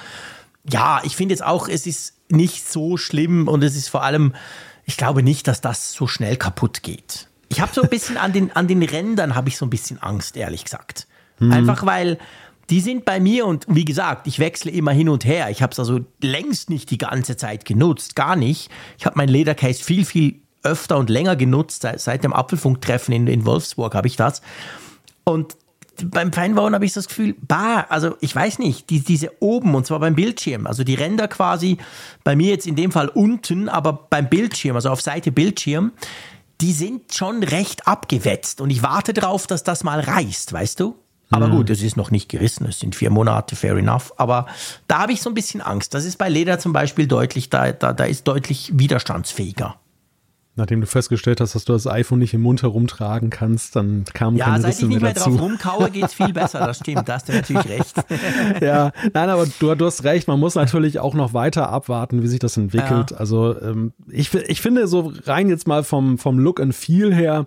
ja, 0.64 1.02
ich 1.04 1.14
finde 1.14 1.34
jetzt 1.34 1.44
auch, 1.44 1.68
es 1.68 1.86
ist 1.86 2.14
nicht 2.30 2.66
so 2.66 2.96
schlimm 2.96 3.48
und 3.48 3.62
es 3.62 3.76
ist 3.76 3.90
vor 3.90 4.02
allem, 4.02 4.34
ich 4.86 4.96
glaube 4.96 5.22
nicht, 5.22 5.46
dass 5.46 5.60
das 5.60 5.92
so 5.92 6.06
schnell 6.06 6.38
kaputt 6.38 6.82
geht. 6.82 7.28
Ich 7.50 7.60
habe 7.60 7.70
so 7.74 7.82
ein 7.82 7.90
bisschen 7.90 8.16
an 8.16 8.32
den, 8.32 8.50
an 8.52 8.66
den 8.66 8.82
Rändern 8.82 9.34
habe 9.34 9.50
ich 9.50 9.58
so 9.58 9.66
ein 9.66 9.70
bisschen 9.70 10.02
Angst, 10.02 10.38
ehrlich 10.38 10.64
gesagt. 10.64 11.06
Mhm. 11.38 11.52
Einfach 11.52 11.84
weil 11.84 12.16
die 12.70 12.80
sind 12.80 13.04
bei 13.04 13.20
mir 13.20 13.44
und 13.44 13.66
wie 13.68 13.84
gesagt, 13.84 14.26
ich 14.26 14.38
wechsle 14.38 14.70
immer 14.70 14.92
hin 14.92 15.10
und 15.10 15.26
her. 15.26 15.50
Ich 15.50 15.60
habe 15.60 15.72
es 15.72 15.78
also 15.78 16.00
längst 16.22 16.70
nicht 16.70 16.90
die 16.90 16.98
ganze 16.98 17.36
Zeit 17.36 17.66
genutzt, 17.66 18.16
gar 18.16 18.36
nicht. 18.36 18.70
Ich 18.96 19.04
habe 19.04 19.18
mein 19.18 19.28
Ledercase 19.28 19.84
viel, 19.84 20.06
viel 20.06 20.40
öfter 20.62 20.98
und 20.98 21.10
länger 21.10 21.36
genutzt. 21.36 21.86
Seit 21.96 22.24
dem 22.24 22.32
Apfelfunktreffen 22.32 23.14
in, 23.14 23.26
in 23.26 23.44
Wolfsburg 23.44 23.94
habe 23.94 24.06
ich 24.06 24.16
das. 24.16 24.42
Und 25.24 25.56
beim 26.04 26.32
Feinbauen 26.32 26.74
habe 26.74 26.84
ich 26.84 26.92
das 26.92 27.08
Gefühl, 27.08 27.34
bah, 27.40 27.86
also 27.88 28.16
ich 28.20 28.34
weiß 28.34 28.58
nicht, 28.58 28.90
die, 28.90 29.00
diese 29.00 29.30
oben 29.40 29.74
und 29.74 29.86
zwar 29.86 29.98
beim 29.98 30.14
Bildschirm, 30.14 30.66
also 30.66 30.84
die 30.84 30.94
Ränder 30.94 31.28
quasi 31.28 31.78
bei 32.24 32.36
mir 32.36 32.50
jetzt 32.50 32.66
in 32.66 32.76
dem 32.76 32.92
Fall 32.92 33.08
unten, 33.08 33.68
aber 33.68 34.06
beim 34.08 34.28
Bildschirm, 34.28 34.76
also 34.76 34.90
auf 34.90 35.00
Seite 35.00 35.32
Bildschirm, 35.32 35.92
die 36.60 36.72
sind 36.72 37.14
schon 37.14 37.42
recht 37.42 37.86
abgewetzt 37.86 38.60
und 38.60 38.70
ich 38.70 38.82
warte 38.82 39.12
darauf, 39.12 39.46
dass 39.46 39.64
das 39.64 39.84
mal 39.84 40.00
reißt, 40.00 40.52
weißt 40.52 40.80
du? 40.80 40.96
Aber 41.30 41.48
mhm. 41.48 41.56
gut, 41.56 41.70
es 41.70 41.82
ist 41.82 41.96
noch 41.96 42.10
nicht 42.10 42.28
gerissen, 42.28 42.66
es 42.66 42.80
sind 42.80 42.94
vier 42.94 43.10
Monate, 43.10 43.54
fair 43.54 43.76
enough. 43.76 44.14
Aber 44.16 44.46
da 44.86 45.00
habe 45.00 45.12
ich 45.12 45.20
so 45.20 45.30
ein 45.30 45.34
bisschen 45.34 45.60
Angst. 45.60 45.92
Das 45.92 46.06
ist 46.06 46.16
bei 46.16 46.28
Leder 46.28 46.58
zum 46.58 46.72
Beispiel 46.72 47.06
deutlich, 47.06 47.50
da, 47.50 47.72
da, 47.72 47.92
da 47.92 48.04
ist 48.04 48.26
deutlich 48.26 48.72
widerstandsfähiger. 48.74 49.76
Nachdem 50.58 50.80
du 50.80 50.88
festgestellt 50.88 51.40
hast, 51.40 51.54
dass 51.54 51.64
du 51.64 51.72
das 51.72 51.86
iPhone 51.86 52.18
nicht 52.18 52.34
im 52.34 52.42
Mund 52.42 52.62
herumtragen 52.62 53.30
kannst, 53.30 53.76
dann 53.76 54.04
kam 54.12 54.34
ja, 54.34 54.46
keine 54.46 54.66
Risse 54.66 54.86
mehr 54.86 54.98
dazu. 54.98 55.04
Ja, 55.04 55.14
seit 55.14 55.22
ich 55.22 55.28
nicht 55.28 55.30
mehr 55.30 55.38
drauf 55.38 55.40
rumkaue, 55.40 55.90
geht 55.90 56.04
es 56.04 56.14
viel 56.14 56.32
besser. 56.32 56.58
Das 56.58 56.78
stimmt, 56.78 57.08
da 57.08 57.14
hast 57.14 57.28
du 57.28 57.32
natürlich 57.32 57.68
recht. 57.68 57.94
ja, 58.60 58.90
nein, 59.14 59.28
aber 59.28 59.46
du, 59.60 59.74
du, 59.76 59.86
hast 59.86 60.02
recht. 60.02 60.26
Man 60.26 60.40
muss 60.40 60.56
natürlich 60.56 60.98
auch 60.98 61.14
noch 61.14 61.32
weiter 61.32 61.68
abwarten, 61.68 62.24
wie 62.24 62.26
sich 62.26 62.40
das 62.40 62.56
entwickelt. 62.56 63.12
Ja. 63.12 63.16
Also 63.18 63.58
ähm, 63.60 63.92
ich, 64.10 64.34
ich 64.34 64.60
finde 64.60 64.88
so 64.88 65.12
rein 65.26 65.48
jetzt 65.48 65.68
mal 65.68 65.84
vom, 65.84 66.18
vom 66.18 66.40
Look 66.40 66.58
and 66.60 66.74
Feel 66.74 67.14
her, 67.14 67.46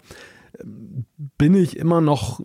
bin 1.38 1.56
ich 1.56 1.78
immer 1.78 2.02
noch 2.02 2.42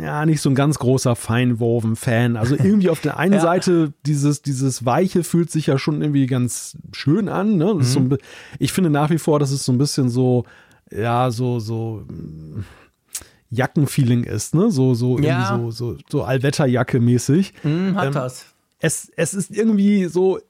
ja 0.00 0.26
nicht 0.26 0.40
so 0.40 0.50
ein 0.50 0.54
ganz 0.54 0.78
großer 0.78 1.16
Feinwoven-Fan. 1.16 2.36
Also 2.36 2.54
irgendwie 2.54 2.90
auf 2.90 3.00
der 3.00 3.18
einen 3.18 3.34
ja. 3.34 3.40
Seite 3.40 3.92
dieses, 4.06 4.42
dieses 4.42 4.84
Weiche 4.84 5.24
fühlt 5.24 5.50
sich 5.50 5.66
ja 5.66 5.78
schon 5.78 6.02
irgendwie 6.02 6.26
ganz 6.26 6.76
schön 6.92 7.28
an. 7.28 7.56
Ne? 7.56 7.74
Mhm. 7.74 7.82
So 7.82 8.08
ich 8.58 8.72
finde 8.72 8.90
nach 8.90 9.10
wie 9.10 9.18
vor, 9.18 9.38
dass 9.38 9.50
es 9.50 9.64
so 9.64 9.72
ein 9.72 9.78
bisschen 9.78 10.08
so, 10.08 10.44
ja, 10.90 11.30
so, 11.30 11.60
so 11.60 12.04
mm, 12.08 12.64
Jackenfeeling 13.50 14.24
ist, 14.24 14.54
ne? 14.54 14.70
So, 14.70 14.94
so, 14.94 15.18
ja. 15.18 15.58
so, 15.58 15.70
so, 15.70 15.96
so 16.08 16.24
Allwetterjacke 16.24 17.00
mäßig. 17.00 17.52
Mhm, 17.62 17.96
hat 17.96 18.06
ähm, 18.06 18.12
das. 18.12 18.46
Es, 18.78 19.12
es 19.14 19.34
ist 19.34 19.50
irgendwie 19.50 20.06
so 20.06 20.40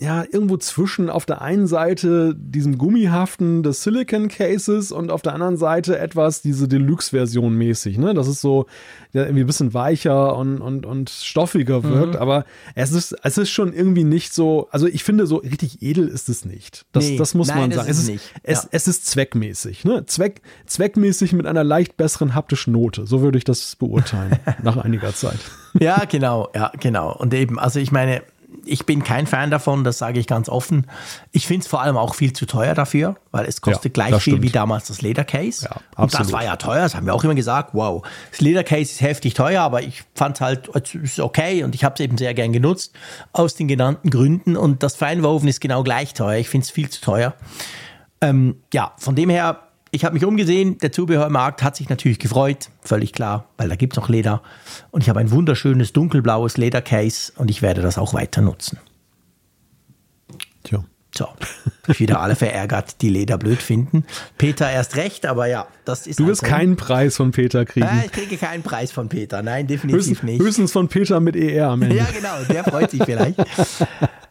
ja, 0.00 0.24
irgendwo 0.24 0.56
zwischen 0.56 1.10
auf 1.10 1.26
der 1.26 1.42
einen 1.42 1.66
Seite 1.66 2.34
diesem 2.34 2.78
Gummihaften 2.78 3.62
des 3.62 3.82
Silicon 3.82 4.28
Cases 4.28 4.92
und 4.92 5.10
auf 5.10 5.20
der 5.20 5.34
anderen 5.34 5.58
Seite 5.58 5.98
etwas 5.98 6.40
diese 6.40 6.68
Deluxe-Version 6.68 7.54
mäßig, 7.54 7.98
ne? 7.98 8.14
Das 8.14 8.26
ist 8.26 8.40
so, 8.40 8.64
ja, 9.12 9.24
irgendwie 9.24 9.42
ein 9.42 9.46
bisschen 9.46 9.74
weicher 9.74 10.34
und, 10.36 10.62
und, 10.62 10.86
und 10.86 11.10
stoffiger 11.10 11.84
wirkt, 11.84 12.14
mhm. 12.14 12.20
aber 12.20 12.46
es 12.74 12.92
ist, 12.92 13.14
es 13.22 13.36
ist 13.36 13.50
schon 13.50 13.74
irgendwie 13.74 14.04
nicht 14.04 14.32
so, 14.32 14.68
also 14.70 14.86
ich 14.86 15.04
finde 15.04 15.26
so 15.26 15.36
richtig 15.36 15.82
edel 15.82 16.08
ist 16.08 16.30
es 16.30 16.46
nicht. 16.46 16.86
Das, 16.92 17.04
nee, 17.04 17.18
das 17.18 17.34
muss 17.34 17.48
nein, 17.48 17.58
man 17.58 17.72
sagen. 17.72 17.90
Es 17.90 17.98
ist, 17.98 18.08
nicht. 18.08 18.32
Es, 18.42 18.62
ja. 18.62 18.68
es 18.72 18.88
ist 18.88 19.06
zweckmäßig, 19.06 19.84
ne? 19.84 20.06
Zweck, 20.06 20.40
zweckmäßig 20.64 21.34
mit 21.34 21.44
einer 21.44 21.62
leicht 21.62 21.98
besseren 21.98 22.34
haptischen 22.34 22.72
Note. 22.72 23.06
So 23.06 23.20
würde 23.20 23.36
ich 23.36 23.44
das 23.44 23.76
beurteilen, 23.76 24.38
nach 24.62 24.78
einiger 24.78 25.14
Zeit. 25.14 25.40
Ja, 25.78 26.06
genau, 26.06 26.48
ja, 26.54 26.72
genau. 26.80 27.14
Und 27.14 27.34
eben, 27.34 27.58
also 27.58 27.78
ich 27.78 27.92
meine, 27.92 28.22
ich 28.64 28.86
bin 28.86 29.02
kein 29.02 29.26
Fan 29.26 29.50
davon, 29.50 29.84
das 29.84 29.98
sage 29.98 30.20
ich 30.20 30.26
ganz 30.26 30.48
offen. 30.48 30.86
Ich 31.32 31.46
finde 31.46 31.62
es 31.62 31.68
vor 31.68 31.82
allem 31.82 31.96
auch 31.96 32.14
viel 32.14 32.32
zu 32.32 32.46
teuer 32.46 32.74
dafür, 32.74 33.16
weil 33.30 33.46
es 33.46 33.60
kostet 33.60 33.96
ja, 33.96 34.08
gleich 34.08 34.22
viel 34.22 34.34
stimmt. 34.34 34.42
wie 34.42 34.50
damals 34.50 34.86
das 34.86 35.02
Ledercase. 35.02 35.66
Ja, 35.66 35.80
und 35.96 36.12
das 36.14 36.32
war 36.32 36.44
ja 36.44 36.56
teuer, 36.56 36.82
das 36.82 36.94
haben 36.94 37.06
wir 37.06 37.14
auch 37.14 37.24
immer 37.24 37.34
gesagt. 37.34 37.70
Wow, 37.72 38.06
das 38.30 38.40
Ledercase 38.40 38.82
ist 38.82 39.00
heftig 39.00 39.34
teuer, 39.34 39.62
aber 39.62 39.82
ich 39.82 40.04
fand 40.14 40.36
es 40.36 40.40
halt 40.40 40.70
es 40.74 40.94
ist 40.94 41.20
okay 41.20 41.64
und 41.64 41.74
ich 41.74 41.84
habe 41.84 41.94
es 41.94 42.00
eben 42.00 42.18
sehr 42.18 42.34
gern 42.34 42.52
genutzt 42.52 42.94
aus 43.32 43.54
den 43.54 43.68
genannten 43.68 44.10
Gründen. 44.10 44.56
Und 44.56 44.82
das 44.82 44.96
Feinwoven 44.96 45.48
ist 45.48 45.60
genau 45.60 45.82
gleich 45.82 46.14
teuer. 46.14 46.38
Ich 46.38 46.48
finde 46.48 46.64
es 46.64 46.70
viel 46.70 46.88
zu 46.88 47.00
teuer. 47.00 47.34
Ähm, 48.20 48.56
ja, 48.72 48.92
von 48.98 49.14
dem 49.14 49.30
her 49.30 49.69
ich 49.90 50.04
habe 50.04 50.14
mich 50.14 50.24
umgesehen, 50.24 50.78
der 50.78 50.92
Zubehörmarkt 50.92 51.62
hat 51.62 51.76
sich 51.76 51.88
natürlich 51.88 52.18
gefreut, 52.18 52.70
völlig 52.82 53.12
klar, 53.12 53.48
weil 53.56 53.68
da 53.68 53.76
gibt 53.76 53.94
es 53.94 53.96
noch 53.96 54.08
Leder. 54.08 54.42
Und 54.90 55.02
ich 55.02 55.08
habe 55.08 55.20
ein 55.20 55.30
wunderschönes 55.30 55.92
dunkelblaues 55.92 56.56
Ledercase 56.56 57.32
und 57.36 57.50
ich 57.50 57.62
werde 57.62 57.82
das 57.82 57.98
auch 57.98 58.14
weiter 58.14 58.40
nutzen. 58.40 58.78
Tja. 60.62 60.84
So, 61.12 61.26
ich 61.88 61.98
wieder 61.98 62.20
alle 62.20 62.36
verärgert, 62.36 63.02
die 63.02 63.08
Leder 63.08 63.36
blöd 63.36 63.60
finden. 63.60 64.04
Peter 64.38 64.70
erst 64.70 64.94
recht, 64.94 65.26
aber 65.26 65.46
ja, 65.46 65.66
das 65.84 66.06
ist. 66.06 66.20
Du 66.20 66.28
wirst 66.28 66.44
keinen 66.44 66.76
Preis 66.76 67.16
von 67.16 67.32
Peter 67.32 67.64
kriegen. 67.64 67.88
Äh, 67.88 68.06
ich 68.06 68.12
kriege 68.12 68.36
keinen 68.36 68.62
Preis 68.62 68.92
von 68.92 69.08
Peter, 69.08 69.42
nein, 69.42 69.66
definitiv 69.66 69.98
höchstens, 69.98 70.22
nicht. 70.22 70.40
Höchstens 70.40 70.70
von 70.70 70.86
Peter 70.86 71.18
mit 71.18 71.34
ER 71.34 71.70
am 71.70 71.82
Ende. 71.82 71.96
Ja, 71.96 72.06
genau, 72.14 72.44
der 72.48 72.62
freut 72.62 72.92
sich 72.92 73.02
vielleicht. 73.02 73.36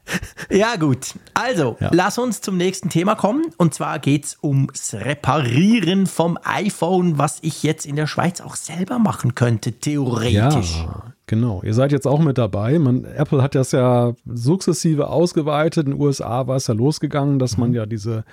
Ja, 0.49 0.76
gut. 0.77 1.14
Also, 1.34 1.77
ja. 1.80 1.90
lass 1.94 2.18
uns 2.18 2.41
zum 2.41 2.57
nächsten 2.57 2.90
Thema 2.90 3.15
kommen. 3.15 3.45
Und 3.57 3.73
zwar 3.73 3.99
geht 3.99 4.26
es 4.26 4.38
ums 4.41 4.94
Reparieren 4.94 6.07
vom 6.07 6.38
iPhone, 6.44 7.18
was 7.18 7.38
ich 7.41 7.64
jetzt 7.64 7.86
in 7.86 7.95
der 7.95 8.07
Schweiz 8.07 8.41
auch 8.41 8.56
selber 8.56 8.99
machen 8.99 9.36
könnte, 9.36 9.73
theoretisch. 9.73 10.77
Ja, 10.77 11.14
genau. 11.27 11.61
Ihr 11.64 11.73
seid 11.73 11.91
jetzt 11.91 12.07
auch 12.07 12.19
mit 12.19 12.38
dabei. 12.38 12.80
Man, 12.80 13.06
Apple 13.06 13.44
hat 13.44 13.56
das 13.56 13.72
ja 13.72 14.14
sukzessive 14.26 15.07
ausgeweitet. 15.07 15.86
In 15.86 15.94
den 15.94 16.02
USA 16.02 16.48
war 16.48 16.56
es 16.56 16.68
ja 16.68 16.73
losgegangen, 16.73 17.38
dass 17.38 17.57
man 17.57 17.69
mhm. 17.69 17.76
ja 17.76 17.86
diese 17.86 18.23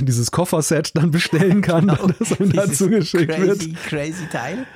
dieses 0.00 0.30
Kofferset 0.30 0.96
dann 0.96 1.10
bestellen 1.10 1.62
kann, 1.62 1.88
genau. 1.88 2.08
das 2.18 2.38
einem 2.38 2.52
dazu 2.52 2.88
geschickt 2.88 3.32
crazy, 3.32 3.70
wird. 3.70 3.76
Crazy 3.84 4.26
Teil. 4.30 4.66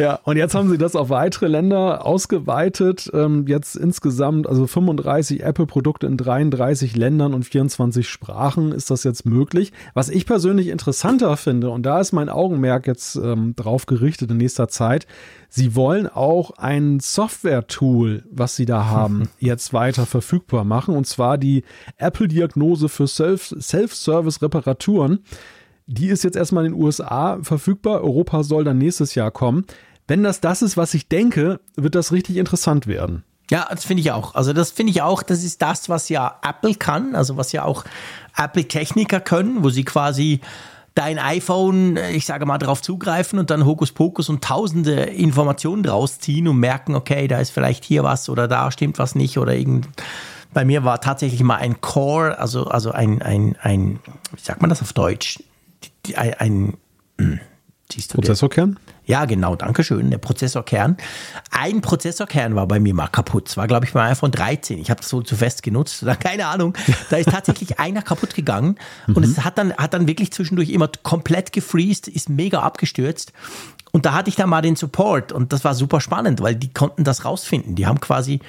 Ja, 0.00 0.18
und 0.24 0.36
jetzt 0.38 0.54
haben 0.54 0.70
sie 0.70 0.78
das 0.78 0.96
auf 0.96 1.10
weitere 1.10 1.46
Länder 1.46 2.06
ausgeweitet. 2.06 3.10
Ähm, 3.12 3.44
jetzt 3.46 3.76
insgesamt, 3.76 4.48
also 4.48 4.66
35 4.66 5.42
Apple-Produkte 5.42 6.06
in 6.06 6.16
33 6.16 6.96
Ländern 6.96 7.34
und 7.34 7.44
24 7.44 8.08
Sprachen 8.08 8.72
ist 8.72 8.90
das 8.90 9.04
jetzt 9.04 9.26
möglich. 9.26 9.74
Was 9.92 10.08
ich 10.08 10.24
persönlich 10.24 10.68
interessanter 10.68 11.36
finde, 11.36 11.68
und 11.68 11.82
da 11.82 12.00
ist 12.00 12.12
mein 12.12 12.30
Augenmerk 12.30 12.86
jetzt 12.86 13.16
ähm, 13.16 13.54
drauf 13.54 13.84
gerichtet 13.84 14.30
in 14.30 14.38
nächster 14.38 14.68
Zeit, 14.68 15.06
sie 15.50 15.76
wollen 15.76 16.06
auch 16.06 16.52
ein 16.52 16.98
Software-Tool, 16.98 18.24
was 18.30 18.56
sie 18.56 18.64
da 18.64 18.86
haben, 18.86 19.28
jetzt 19.38 19.74
weiter 19.74 20.06
verfügbar 20.06 20.64
machen. 20.64 20.96
Und 20.96 21.08
zwar 21.08 21.36
die 21.36 21.62
Apple-Diagnose 21.98 22.88
für 22.88 23.06
Self-Service-Reparaturen. 23.06 25.18
Die 25.86 26.08
ist 26.08 26.24
jetzt 26.24 26.36
erstmal 26.36 26.64
in 26.64 26.72
den 26.72 26.80
USA 26.80 27.38
verfügbar. 27.42 28.02
Europa 28.02 28.44
soll 28.44 28.64
dann 28.64 28.78
nächstes 28.78 29.14
Jahr 29.14 29.30
kommen 29.30 29.66
wenn 30.08 30.22
das 30.22 30.40
das 30.40 30.62
ist, 30.62 30.76
was 30.76 30.94
ich 30.94 31.08
denke, 31.08 31.60
wird 31.76 31.94
das 31.94 32.12
richtig 32.12 32.36
interessant 32.36 32.86
werden. 32.86 33.24
Ja, 33.50 33.66
das 33.68 33.84
finde 33.84 34.00
ich 34.02 34.12
auch. 34.12 34.34
Also 34.34 34.52
das 34.52 34.70
finde 34.70 34.92
ich 34.92 35.02
auch, 35.02 35.22
das 35.22 35.42
ist 35.42 35.60
das, 35.60 35.88
was 35.88 36.08
ja 36.08 36.38
Apple 36.42 36.76
kann, 36.76 37.16
also 37.16 37.36
was 37.36 37.50
ja 37.50 37.64
auch 37.64 37.84
Apple-Techniker 38.36 39.20
können, 39.20 39.64
wo 39.64 39.70
sie 39.70 39.84
quasi 39.84 40.40
dein 40.94 41.18
iPhone, 41.18 41.96
ich 42.12 42.26
sage 42.26 42.46
mal, 42.46 42.58
darauf 42.58 42.80
zugreifen 42.80 43.38
und 43.38 43.50
dann 43.50 43.66
Hokuspokus 43.66 44.28
und 44.28 44.44
tausende 44.44 45.02
Informationen 45.02 45.82
draus 45.82 46.20
ziehen 46.20 46.46
und 46.46 46.58
merken, 46.58 46.94
okay, 46.94 47.26
da 47.26 47.38
ist 47.38 47.50
vielleicht 47.50 47.84
hier 47.84 48.04
was 48.04 48.28
oder 48.28 48.46
da 48.46 48.70
stimmt 48.70 48.98
was 48.98 49.14
nicht 49.14 49.38
oder 49.38 49.54
irgend. 49.54 49.88
Bei 50.52 50.64
mir 50.64 50.84
war 50.84 51.00
tatsächlich 51.00 51.42
mal 51.42 51.56
ein 51.56 51.80
Core, 51.80 52.38
also, 52.38 52.66
also 52.66 52.92
ein, 52.92 53.22
ein, 53.22 53.56
ein, 53.60 54.00
wie 54.32 54.40
sagt 54.40 54.60
man 54.60 54.70
das 54.70 54.82
auf 54.82 54.92
Deutsch? 54.92 55.42
Ein, 56.14 56.34
ein 57.18 57.40
hm, 57.96 58.02
Prozessorkern? 58.08 58.78
Ja, 59.06 59.24
genau, 59.24 59.56
danke 59.56 59.82
schön. 59.82 60.10
Der 60.10 60.18
Prozessorkern. 60.18 60.96
Ein 61.50 61.80
Prozessorkern 61.80 62.54
war 62.54 62.66
bei 62.66 62.78
mir 62.78 62.94
mal 62.94 63.08
kaputt. 63.08 63.48
Das 63.48 63.56
war, 63.56 63.66
glaube 63.66 63.86
ich, 63.86 63.92
bei 63.92 64.10
iPhone 64.10 64.30
13. 64.30 64.78
Ich 64.78 64.90
habe 64.90 65.00
das 65.00 65.08
so 65.08 65.22
zu 65.22 65.36
fest 65.36 65.62
genutzt. 65.62 66.04
Keine 66.20 66.46
Ahnung. 66.46 66.74
Da 67.10 67.16
ist 67.16 67.30
tatsächlich 67.30 67.80
einer 67.80 68.02
kaputt 68.02 68.34
gegangen. 68.34 68.76
Und 69.08 69.18
mhm. 69.18 69.24
es 69.24 69.44
hat 69.44 69.58
dann, 69.58 69.72
hat 69.74 69.94
dann 69.94 70.06
wirklich 70.06 70.32
zwischendurch 70.32 70.70
immer 70.70 70.88
komplett 71.02 71.52
gefreezed, 71.52 72.08
ist 72.08 72.28
mega 72.28 72.60
abgestürzt. 72.60 73.32
Und 73.92 74.06
da 74.06 74.14
hatte 74.14 74.30
ich 74.30 74.36
dann 74.36 74.48
mal 74.48 74.62
den 74.62 74.76
Support 74.76 75.32
und 75.32 75.52
das 75.52 75.64
war 75.64 75.74
super 75.74 76.00
spannend, 76.00 76.40
weil 76.40 76.54
die 76.54 76.72
konnten 76.72 77.02
das 77.02 77.24
rausfinden. 77.24 77.74
Die 77.74 77.86
haben 77.86 78.00
quasi 78.00 78.40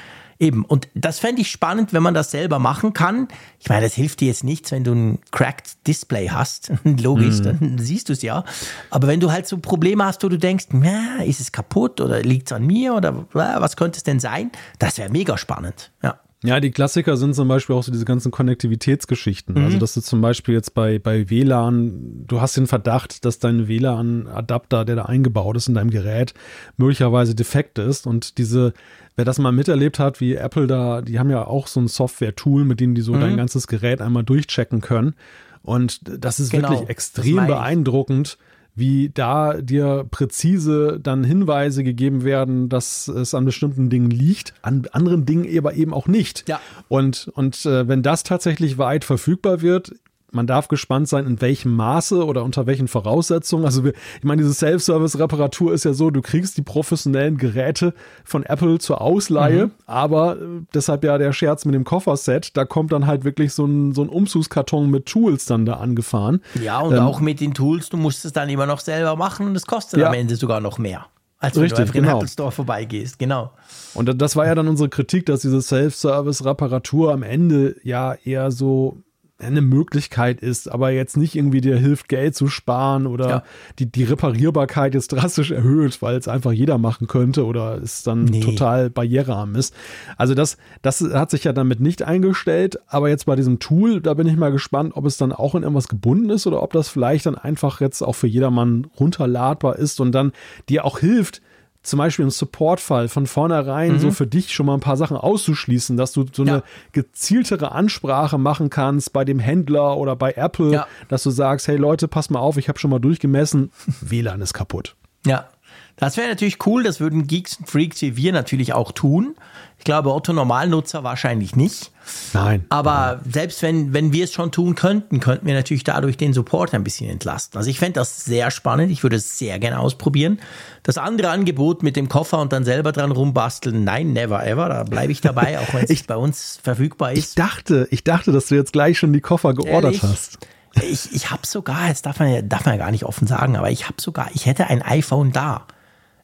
Eben, 0.41 0.65
und 0.65 0.88
das 0.95 1.19
fände 1.19 1.39
ich 1.41 1.51
spannend, 1.51 1.93
wenn 1.93 2.01
man 2.01 2.15
das 2.15 2.31
selber 2.31 2.57
machen 2.57 2.93
kann. 2.93 3.27
Ich 3.59 3.69
meine, 3.69 3.84
das 3.84 3.93
hilft 3.93 4.22
dir 4.22 4.27
jetzt 4.30 4.43
nichts, 4.43 4.72
wenn 4.72 4.84
du 4.84 4.91
ein 4.91 5.19
cracked 5.30 5.85
Display 5.85 6.30
hast. 6.30 6.73
Logisch, 6.84 7.38
mhm. 7.38 7.43
dann 7.43 7.77
siehst 7.77 8.09
du 8.09 8.13
es 8.13 8.23
ja. 8.23 8.43
Aber 8.89 9.07
wenn 9.07 9.19
du 9.19 9.31
halt 9.31 9.45
so 9.45 9.59
Probleme 9.59 10.03
hast, 10.03 10.23
wo 10.23 10.30
du 10.30 10.39
denkst, 10.39 10.69
na, 10.72 11.22
ist 11.23 11.41
es 11.41 11.51
kaputt 11.51 12.01
oder 12.01 12.23
liegt 12.23 12.47
es 12.47 12.53
an 12.53 12.65
mir 12.65 12.95
oder 12.95 13.27
was 13.34 13.76
könnte 13.76 13.97
es 13.97 14.03
denn 14.03 14.19
sein? 14.19 14.49
Das 14.80 14.97
wäre 14.97 15.11
mega 15.11 15.38
spannend, 15.38 15.91
ja. 16.01 16.19
Ja, 16.43 16.59
die 16.59 16.72
Klassiker 16.72 17.18
sind 17.18 17.35
zum 17.35 17.47
Beispiel 17.47 17.76
auch 17.76 17.84
so 17.84 17.91
diese 17.91 18.05
ganzen 18.05 18.31
Konnektivitätsgeschichten. 18.31 19.55
Also, 19.55 19.59
mhm. 19.59 19.65
Also, 19.68 19.80
dass 19.80 19.93
du 19.93 20.01
zum 20.01 20.22
Beispiel 20.22 20.55
jetzt 20.55 20.73
bei, 20.73 20.97
bei 20.97 21.30
WLAN, 21.30 22.26
du 22.26 22.41
hast 22.41 22.57
den 22.57 22.65
Verdacht, 22.65 23.26
dass 23.26 23.38
dein 23.38 23.68
WLAN-Adapter, 23.68 24.84
der 24.84 24.95
da 24.95 25.05
eingebaut 25.05 25.55
ist 25.55 25.68
in 25.68 25.76
deinem 25.76 25.91
Gerät, 25.91 26.34
möglicherweise 26.77 27.35
defekt 27.35 27.77
ist 27.77 28.07
und 28.07 28.39
diese 28.39 28.73
wer 29.15 29.26
das 29.26 29.39
mal 29.39 29.51
miterlebt 29.51 29.99
hat, 29.99 30.22
wie 30.22 30.35
Apple 30.35 30.68
da, 30.68 31.01
die 31.01 31.19
haben 31.19 31.30
ja 31.30 31.45
auch 31.45 31.68
so 31.68 31.80
ein 31.80 31.88
Software-Tool, 31.88 32.63
mit 32.65 32.80
dem 32.80 32.95
die 32.95 33.01
so 33.01 33.13
mhm. 33.13 33.22
dein 33.22 33.38
ganzes 33.38 33.68
Gerät 33.68 34.01
einmal 34.01 34.23
durchchecken 34.23 34.81
können. 34.81 35.15
Und 35.63 36.01
das 36.03 36.39
ist 36.39 36.51
genau, 36.51 36.72
wirklich 36.72 36.89
extrem 36.89 37.45
beeindruckend, 37.45 38.38
wie 38.81 39.09
da 39.13 39.61
dir 39.61 40.05
präzise 40.09 40.99
dann 41.01 41.23
Hinweise 41.23 41.83
gegeben 41.83 42.23
werden, 42.23 42.67
dass 42.67 43.07
es 43.07 43.33
an 43.33 43.45
bestimmten 43.45 43.89
Dingen 43.89 44.09
liegt, 44.09 44.53
an 44.63 44.87
anderen 44.91 45.25
Dingen 45.25 45.47
aber 45.57 45.75
eben 45.75 45.93
auch 45.93 46.07
nicht. 46.07 46.49
Ja. 46.49 46.59
Und, 46.89 47.31
und 47.35 47.63
äh, 47.65 47.87
wenn 47.87 48.01
das 48.01 48.23
tatsächlich 48.23 48.79
weit 48.79 49.05
verfügbar 49.05 49.61
wird, 49.61 49.93
man 50.31 50.47
darf 50.47 50.69
gespannt 50.69 51.09
sein, 51.09 51.25
in 51.27 51.41
welchem 51.41 51.75
Maße 51.75 52.25
oder 52.25 52.43
unter 52.43 52.65
welchen 52.65 52.87
Voraussetzungen. 52.87 53.65
Also 53.65 53.83
wir, 53.83 53.93
ich 54.17 54.23
meine, 54.23 54.41
diese 54.41 54.53
Self-Service-Reparatur 54.53 55.73
ist 55.73 55.83
ja 55.83 55.93
so, 55.93 56.09
du 56.09 56.21
kriegst 56.21 56.57
die 56.57 56.61
professionellen 56.61 57.37
Geräte 57.37 57.93
von 58.23 58.43
Apple 58.43 58.79
zur 58.79 59.01
Ausleihe, 59.01 59.67
mhm. 59.67 59.71
aber 59.85 60.37
äh, 60.37 60.45
deshalb 60.73 61.03
ja 61.03 61.17
der 61.17 61.33
Scherz 61.33 61.65
mit 61.65 61.75
dem 61.75 61.83
Kofferset, 61.83 62.55
da 62.55 62.65
kommt 62.65 62.93
dann 62.93 63.07
halt 63.07 63.25
wirklich 63.25 63.53
so 63.53 63.65
ein, 63.65 63.93
so 63.93 64.01
ein 64.01 64.09
Umzugskarton 64.09 64.89
mit 64.89 65.05
Tools 65.05 65.45
dann 65.45 65.65
da 65.65 65.73
angefahren. 65.73 66.41
Ja, 66.61 66.79
und 66.79 66.95
ähm, 66.95 67.03
auch 67.03 67.19
mit 67.19 67.41
den 67.41 67.53
Tools, 67.53 67.89
du 67.89 67.97
musst 67.97 68.23
es 68.23 68.31
dann 68.31 68.49
immer 68.49 68.65
noch 68.65 68.79
selber 68.79 69.15
machen 69.17 69.47
und 69.47 69.55
es 69.55 69.67
kostet 69.67 69.99
ja. 69.99 70.07
am 70.07 70.13
Ende 70.13 70.37
sogar 70.37 70.61
noch 70.61 70.77
mehr. 70.77 71.07
Als 71.39 71.55
wenn 71.55 71.63
Richtig, 71.63 71.87
du 71.87 71.91
genau. 71.91 72.17
Apple 72.17 72.27
Store 72.27 72.51
vorbeigehst, 72.51 73.17
genau. 73.17 73.51
Und 73.95 74.21
das 74.21 74.35
war 74.35 74.45
ja 74.45 74.53
dann 74.53 74.67
unsere 74.67 74.89
Kritik, 74.89 75.25
dass 75.25 75.41
diese 75.41 75.59
Self-Service-Reparatur 75.61 77.11
am 77.11 77.23
Ende 77.23 77.77
ja 77.83 78.13
eher 78.13 78.51
so 78.51 79.01
eine 79.41 79.61
Möglichkeit 79.61 80.41
ist, 80.41 80.72
aber 80.72 80.91
jetzt 80.91 81.18
nicht 81.18 81.35
irgendwie 81.35 81.61
dir 81.61 81.77
hilft, 81.77 82.07
Geld 82.07 82.35
zu 82.35 82.47
sparen 82.47 83.07
oder 83.07 83.30
ja. 83.30 83.43
die, 83.80 83.91
die 83.91 84.03
Reparierbarkeit 84.03 84.93
jetzt 84.93 85.11
drastisch 85.11 85.51
erhöht, 85.51 86.01
weil 86.01 86.15
es 86.15 86.27
einfach 86.27 86.51
jeder 86.51 86.77
machen 86.77 87.07
könnte 87.07 87.45
oder 87.45 87.81
es 87.81 88.03
dann 88.03 88.26
nee. 88.26 88.39
total 88.39 88.89
barrierearm 88.89 89.55
ist. 89.55 89.73
Also 90.18 90.34
das, 90.34 90.57
das 90.81 91.01
hat 91.01 91.31
sich 91.31 91.43
ja 91.43 91.53
damit 91.53 91.80
nicht 91.80 92.03
eingestellt, 92.03 92.80
aber 92.88 93.09
jetzt 93.09 93.26
bei 93.26 93.35
diesem 93.35 93.59
Tool, 93.59 94.01
da 94.01 94.13
bin 94.13 94.27
ich 94.27 94.38
mal 94.38 94.51
gespannt, 94.51 94.93
ob 94.95 95.05
es 95.05 95.18
dann 95.18 95.31
auch 95.31 95.55
in 95.55 95.63
irgendwas 95.63 95.88
gebunden 95.88 96.30
ist 96.30 96.47
oder 96.47 96.61
ob 96.63 96.73
das 96.73 96.89
vielleicht 96.89 97.26
dann 97.26 97.35
einfach 97.35 97.81
jetzt 97.81 98.01
auch 98.01 98.15
für 98.15 98.27
jedermann 98.27 98.88
runterladbar 98.99 99.77
ist 99.77 99.99
und 99.99 100.11
dann 100.11 100.31
dir 100.69 100.85
auch 100.85 100.99
hilft, 100.99 101.41
zum 101.83 101.97
Beispiel 101.97 102.23
im 102.23 102.31
Support-Fall 102.31 103.07
von 103.07 103.25
vornherein 103.25 103.93
mhm. 103.93 103.99
so 103.99 104.11
für 104.11 104.27
dich 104.27 104.53
schon 104.53 104.67
mal 104.67 104.75
ein 104.75 104.81
paar 104.81 104.97
Sachen 104.97 105.17
auszuschließen, 105.17 105.97
dass 105.97 106.11
du 106.11 106.25
so 106.31 106.43
ja. 106.43 106.53
eine 106.53 106.63
gezieltere 106.91 107.71
Ansprache 107.71 108.37
machen 108.37 108.69
kannst 108.69 109.13
bei 109.13 109.25
dem 109.25 109.39
Händler 109.39 109.97
oder 109.97 110.15
bei 110.15 110.33
Apple, 110.33 110.71
ja. 110.71 110.87
dass 111.09 111.23
du 111.23 111.31
sagst, 111.31 111.67
hey 111.67 111.77
Leute, 111.77 112.07
pass 112.07 112.29
mal 112.29 112.39
auf, 112.39 112.57
ich 112.57 112.69
habe 112.69 112.79
schon 112.79 112.91
mal 112.91 112.99
durchgemessen, 112.99 113.71
WLAN 114.01 114.41
ist 114.41 114.53
kaputt. 114.53 114.95
Ja, 115.25 115.49
das 115.95 116.17
wäre 116.17 116.29
natürlich 116.29 116.65
cool, 116.65 116.83
das 116.83 116.99
würden 116.99 117.27
Geeks 117.27 117.57
und 117.57 117.69
Freaks 117.69 118.01
wie 118.01 118.15
wir 118.15 118.33
natürlich 118.33 118.73
auch 118.73 118.91
tun. 118.91 119.35
Ich 119.77 119.83
glaube, 119.83 120.13
Otto 120.13 120.33
Normalnutzer 120.33 121.03
wahrscheinlich 121.03 121.55
nicht. 121.55 121.90
Nein. 122.34 122.65
Aber 122.69 123.19
nein. 123.22 123.32
selbst 123.32 123.61
wenn, 123.61 123.94
wenn 123.94 124.14
wir 124.14 124.23
es 124.23 124.34
schon 124.34 124.52
tun 124.52 124.76
könnten, 124.76 125.19
könnten 125.19 125.45
wir 125.45 125.53
natürlich 125.53 125.84
dadurch 125.84 126.18
den 126.18 126.34
Support 126.34 126.73
ein 126.73 126.84
bisschen 126.84 127.10
entlasten. 127.10 127.57
Also 127.57 127.69
ich 127.69 127.80
fände 127.80 127.99
das 127.99 128.26
sehr 128.26 128.52
spannend. 128.52 128.91
Ich 128.91 129.03
würde 129.03 129.18
es 129.18 129.38
sehr 129.38 129.60
gerne 129.60 129.80
ausprobieren. 129.80 130.40
Das 130.84 130.98
andere 130.98 131.30
Angebot 131.30 131.84
mit 131.84 131.95
dem 131.95 132.10
Koffer 132.10 132.40
und 132.40 132.53
dann 132.53 132.64
selber 132.64 132.91
dran 132.91 133.11
rumbasteln, 133.11 133.84
nein, 133.84 134.14
never 134.14 134.45
ever. 134.45 134.69
Da 134.69 134.84
bleibe 134.84 135.11
ich 135.11 135.22
dabei, 135.22 135.60
auch 135.60 135.73
wenn 135.73 135.86
es 135.86 136.03
bei 136.03 136.15
uns 136.15 136.60
verfügbar 136.61 137.14
ist. 137.14 137.30
Ich 137.30 137.36
dachte, 137.36 137.88
ich 137.91 138.03
dachte, 138.03 138.32
dass 138.32 138.48
du 138.48 138.56
jetzt 138.56 138.73
gleich 138.73 138.98
schon 138.98 139.14
die 139.14 139.22
Koffer 139.22 139.53
geordert 139.53 139.95
Ehrlich? 139.95 140.03
hast. 140.03 140.40
Ich, 140.76 141.14
ich 141.14 141.32
habe 141.32 141.45
sogar, 141.45 141.90
jetzt 141.90 142.06
darf 142.06 142.19
man, 142.19 142.34
ja, 142.34 142.41
darf 142.41 142.65
man 142.65 142.76
ja 142.76 142.86
gar 142.86 142.91
nicht 142.91 143.03
offen 143.03 143.28
sagen, 143.28 143.57
aber 143.57 143.72
ich 143.72 143.86
habe 143.86 144.02
sogar, 144.02 144.30
ich 144.34 144.45
hätte 144.45 144.68
ein 144.68 144.82
iPhone 144.82 145.34
da. 145.34 145.65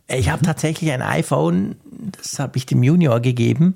Ich 0.07 0.29
habe 0.29 0.41
tatsächlich 0.41 0.89
ein 0.91 1.01
iPhone, 1.01 1.75
das 2.17 2.39
habe 2.39 2.57
ich 2.57 2.65
dem 2.65 2.81
Junior 2.81 3.19
gegeben 3.19 3.75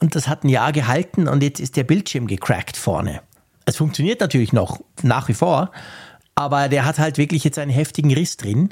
und 0.00 0.14
das 0.14 0.28
hat 0.28 0.44
ein 0.44 0.48
Jahr 0.48 0.72
gehalten 0.72 1.28
und 1.28 1.42
jetzt 1.42 1.60
ist 1.60 1.76
der 1.76 1.84
Bildschirm 1.84 2.26
gecrackt 2.26 2.76
vorne. 2.76 3.22
Es 3.66 3.76
funktioniert 3.76 4.20
natürlich 4.20 4.52
noch 4.52 4.80
nach 5.02 5.28
wie 5.28 5.34
vor, 5.34 5.70
aber 6.34 6.68
der 6.68 6.84
hat 6.84 6.98
halt 6.98 7.18
wirklich 7.18 7.44
jetzt 7.44 7.58
einen 7.58 7.70
heftigen 7.70 8.12
Riss 8.12 8.36
drin. 8.36 8.70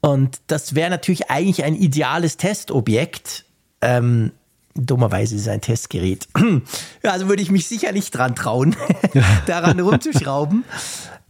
Und 0.00 0.40
das 0.48 0.74
wäre 0.74 0.90
natürlich 0.90 1.30
eigentlich 1.30 1.64
ein 1.64 1.74
ideales 1.74 2.36
Testobjekt. 2.36 3.44
Ähm, 3.80 4.32
dummerweise 4.74 5.34
ist 5.34 5.42
es 5.42 5.48
ein 5.48 5.60
Testgerät. 5.60 6.28
also 7.02 7.28
würde 7.28 7.42
ich 7.42 7.50
mich 7.50 7.66
sicher 7.66 7.92
nicht 7.92 8.10
dran 8.10 8.34
trauen, 8.34 8.76
daran 9.46 9.80
rumzuschrauben. 9.80 10.64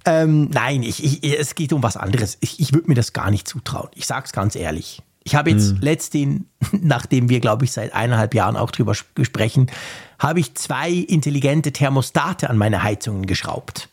Ähm, 0.05 0.49
nein, 0.51 0.82
ich, 0.82 1.23
ich, 1.23 1.39
es 1.39 1.55
geht 1.55 1.73
um 1.73 1.85
was 1.85 1.97
anderes. 1.97 2.36
Ich, 2.40 2.59
ich 2.59 2.73
würde 2.73 2.89
mir 2.89 2.97
das 2.97 3.12
gar 3.12 3.31
nicht 3.31 3.47
zutrauen. 3.47 3.89
Ich 3.94 4.07
sage 4.07 4.27
es 4.27 4.32
ganz 4.32 4.57
ehrlich. 4.57 5.01
Ich 5.24 5.35
habe 5.35 5.51
jetzt 5.51 5.70
hm. 5.70 5.78
letztens, 5.81 6.43
nachdem 6.73 7.28
wir, 7.28 7.40
glaube 7.40 7.65
ich, 7.65 7.73
seit 7.73 7.94
eineinhalb 7.94 8.35
Jahren 8.35 8.57
auch 8.57 8.70
drüber 8.70 8.94
sprechen, 8.94 9.70
habe 10.19 10.40
ich 10.40 10.55
zwei 10.55 10.90
intelligente 10.90 11.73
Thermostate 11.73 12.49
an 12.49 12.59
meine 12.59 12.82
Heizungen 12.82 13.27
geschraubt. 13.27 13.89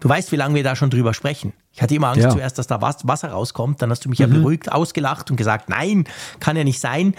Du 0.00 0.08
weißt, 0.08 0.30
wie 0.30 0.36
lange 0.36 0.54
wir 0.54 0.62
da 0.62 0.76
schon 0.76 0.90
drüber 0.90 1.12
sprechen. 1.12 1.52
Ich 1.72 1.82
hatte 1.82 1.94
immer 1.94 2.08
Angst 2.08 2.22
ja. 2.22 2.30
zuerst, 2.30 2.56
dass 2.56 2.68
da 2.68 2.80
Wasser 2.80 3.28
rauskommt. 3.30 3.82
Dann 3.82 3.90
hast 3.90 4.04
du 4.04 4.08
mich 4.08 4.20
mhm. 4.20 4.32
ja 4.32 4.38
beruhigt, 4.38 4.70
ausgelacht 4.70 5.30
und 5.30 5.36
gesagt, 5.36 5.68
nein, 5.68 6.04
kann 6.38 6.56
ja 6.56 6.62
nicht 6.62 6.78
sein. 6.78 7.14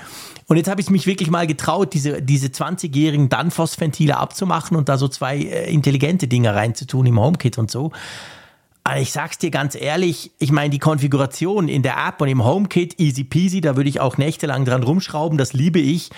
Und 0.47 0.55
jetzt 0.55 0.69
habe 0.69 0.80
ich 0.80 0.89
mich 0.89 1.05
wirklich 1.05 1.30
mal 1.30 1.45
getraut, 1.45 1.93
diese, 1.93 2.21
diese 2.21 2.47
20-jährigen 2.47 3.27
Danfoss-Ventile 3.27 4.17
abzumachen 4.17 4.77
und 4.77 4.88
da 4.88 4.97
so 4.97 5.09
zwei 5.09 5.38
äh, 5.38 5.71
intelligente 5.71 6.30
Dinge 6.30 6.55
reinzutun 6.55 7.05
im 7.05 7.19
HomeKit 7.19 7.57
und 7.57 7.69
so. 7.69 7.91
Aber 8.89 8.99
ich 8.99 9.11
sag's 9.11 9.37
dir 9.37 9.51
ganz 9.51 9.75
ehrlich, 9.75 10.31
ich 10.39 10.51
meine, 10.51 10.71
die 10.71 10.79
Konfiguration 10.79 11.67
in 11.67 11.83
der 11.83 11.95
App 12.07 12.21
und 12.21 12.27
im 12.27 12.43
HomeKit, 12.43 12.99
easy 12.99 13.23
peasy, 13.23 13.61
da 13.61 13.75
würde 13.75 13.87
ich 13.87 13.99
auch 13.99 14.17
nächtelang 14.17 14.65
dran 14.65 14.81
rumschrauben, 14.81 15.37
das 15.37 15.53
liebe 15.53 15.79
ich. 15.79 16.09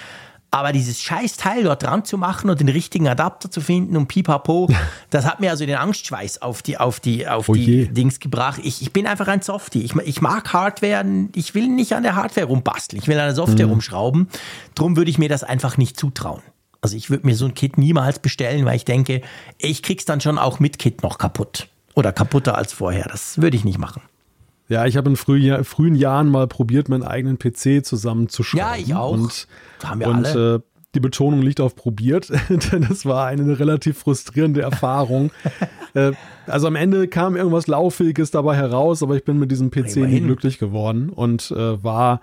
Aber 0.51 0.71
dieses 0.71 1.01
scheiß 1.01 1.35
Teil 1.35 1.63
dort 1.63 1.83
dran 1.83 2.05
zu 2.05 2.17
machen 2.17 2.49
und 2.49 2.59
den 2.61 2.69
richtigen 2.69 3.09
Adapter 3.09 3.51
zu 3.51 3.59
finden 3.59 3.97
und 3.97 4.07
pipapo, 4.07 4.69
das 5.09 5.25
hat 5.25 5.41
mir 5.41 5.49
also 5.49 5.65
den 5.65 5.75
Angstschweiß 5.75 6.41
auf 6.41 6.61
die, 6.61 6.77
auf 6.77 7.01
die, 7.01 7.27
auf 7.27 7.49
oh 7.49 7.53
die 7.53 7.89
Dings 7.89 8.21
gebracht. 8.21 8.61
Ich, 8.63 8.81
ich 8.81 8.93
bin 8.93 9.05
einfach 9.05 9.27
ein 9.27 9.41
Softie. 9.41 9.81
Ich, 9.81 9.93
ich 9.95 10.21
mag 10.21 10.53
Hardware, 10.53 11.05
ich 11.35 11.53
will 11.53 11.67
nicht 11.67 11.93
an 11.93 12.03
der 12.03 12.15
Hardware 12.15 12.47
rumbasteln, 12.47 13.01
ich 13.01 13.09
will 13.09 13.19
an 13.19 13.27
der 13.27 13.35
Software 13.35 13.65
mhm. 13.65 13.73
rumschrauben. 13.73 14.29
Drum 14.75 14.95
würde 14.95 15.11
ich 15.11 15.17
mir 15.17 15.29
das 15.29 15.43
einfach 15.43 15.75
nicht 15.77 15.99
zutrauen. 15.99 16.41
Also 16.79 16.95
ich 16.95 17.09
würde 17.09 17.27
mir 17.27 17.35
so 17.35 17.45
ein 17.45 17.53
Kit 17.53 17.77
niemals 17.77 18.19
bestellen, 18.19 18.65
weil 18.65 18.77
ich 18.77 18.85
denke, 18.85 19.21
ich 19.57 19.83
krieg's 19.83 20.05
dann 20.05 20.21
schon 20.21 20.37
auch 20.37 20.59
mit 20.59 20.79
Kit 20.79 21.03
noch 21.03 21.17
kaputt. 21.17 21.67
Oder 21.95 22.11
kaputter 22.11 22.57
als 22.57 22.73
vorher. 22.73 23.07
Das 23.09 23.41
würde 23.41 23.57
ich 23.57 23.65
nicht 23.65 23.77
machen. 23.77 24.01
Ja, 24.69 24.85
ich 24.85 24.95
habe 24.95 25.09
in 25.09 25.17
frühen, 25.17 25.63
frühen 25.65 25.95
Jahren 25.95 26.29
mal 26.29 26.47
probiert, 26.47 26.87
meinen 26.87 27.03
eigenen 27.03 27.37
PC 27.37 27.85
zusammenzuschrauben. 27.85 28.65
Ja, 28.65 28.75
ich 28.77 28.93
auch. 28.95 29.11
Und, 29.11 29.47
haben 29.83 29.99
wir 29.99 30.07
und 30.07 30.25
alle. 30.25 30.55
Äh, 30.55 30.59
die 30.95 30.99
Betonung 30.99 31.41
liegt 31.41 31.61
auf 31.61 31.75
probiert, 31.75 32.29
denn 32.49 32.85
das 32.87 33.05
war 33.05 33.27
eine 33.27 33.59
relativ 33.59 33.99
frustrierende 33.99 34.61
Erfahrung. 34.61 35.31
äh, 35.93 36.11
also 36.47 36.67
am 36.67 36.75
Ende 36.75 37.07
kam 37.07 37.35
irgendwas 37.35 37.67
Lauffähiges 37.67 38.31
dabei 38.31 38.55
heraus, 38.55 39.01
aber 39.03 39.15
ich 39.15 39.23
bin 39.23 39.39
mit 39.39 39.51
diesem 39.51 39.71
PC 39.71 39.97
nie 39.97 40.21
glücklich 40.21 40.59
geworden 40.59 41.09
und 41.09 41.51
äh, 41.51 41.83
war 41.83 42.19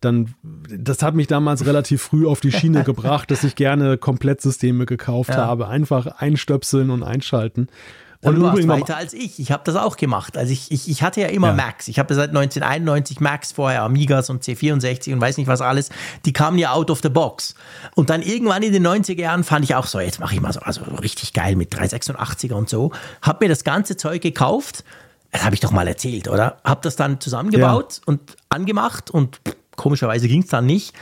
dann, 0.00 0.34
das 0.42 1.02
hat 1.02 1.14
mich 1.14 1.28
damals 1.28 1.64
relativ 1.64 2.02
früh 2.02 2.26
auf 2.26 2.40
die 2.40 2.52
Schiene 2.52 2.84
gebracht, 2.84 3.30
dass 3.30 3.44
ich 3.44 3.54
gerne 3.54 3.98
Komplettsysteme 3.98 4.84
gekauft 4.84 5.30
ja. 5.30 5.36
habe. 5.36 5.68
Einfach 5.68 6.06
einstöpseln 6.06 6.90
und 6.90 7.02
einschalten. 7.02 7.68
Und 8.24 8.36
du 8.36 8.42
warst 8.42 8.68
weiter 8.68 8.96
als 8.96 9.14
ich. 9.14 9.40
Ich 9.40 9.50
habe 9.50 9.62
das 9.64 9.74
auch 9.74 9.96
gemacht. 9.96 10.36
Also 10.36 10.52
ich, 10.52 10.70
ich, 10.70 10.88
ich 10.88 11.02
hatte 11.02 11.20
ja 11.20 11.26
immer 11.26 11.48
ja. 11.48 11.54
Macs. 11.54 11.88
Ich 11.88 11.98
habe 11.98 12.14
seit 12.14 12.28
1991 12.28 13.18
Macs, 13.18 13.50
vorher 13.50 13.82
Amigas 13.82 14.30
und 14.30 14.44
C64 14.44 15.12
und 15.12 15.20
weiß 15.20 15.38
nicht 15.38 15.48
was 15.48 15.60
alles. 15.60 15.90
Die 16.24 16.32
kamen 16.32 16.56
ja 16.56 16.72
out 16.72 16.90
of 16.90 17.00
the 17.02 17.08
box. 17.08 17.56
Und 17.96 18.10
dann 18.10 18.22
irgendwann 18.22 18.62
in 18.62 18.72
den 18.72 18.86
90er 18.86 19.20
Jahren 19.20 19.42
fand 19.42 19.64
ich 19.64 19.74
auch 19.74 19.86
so, 19.86 19.98
jetzt 19.98 20.20
mache 20.20 20.34
ich 20.34 20.40
mal 20.40 20.52
so 20.52 20.60
also 20.60 20.82
richtig 21.02 21.32
geil 21.32 21.56
mit 21.56 21.74
386er 21.74 22.54
und 22.54 22.68
so. 22.68 22.92
Habe 23.22 23.44
mir 23.44 23.48
das 23.48 23.64
ganze 23.64 23.96
Zeug 23.96 24.22
gekauft. 24.22 24.84
Das 25.32 25.44
habe 25.44 25.54
ich 25.54 25.60
doch 25.60 25.72
mal 25.72 25.88
erzählt, 25.88 26.28
oder? 26.28 26.58
Habe 26.62 26.80
das 26.82 26.94
dann 26.94 27.18
zusammengebaut 27.18 27.96
ja. 27.96 28.02
und 28.06 28.36
angemacht 28.50 29.10
und 29.10 29.40
komischerweise 29.76 30.28
ging 30.28 30.42
es 30.42 30.48
dann 30.48 30.66
nicht 30.66 30.94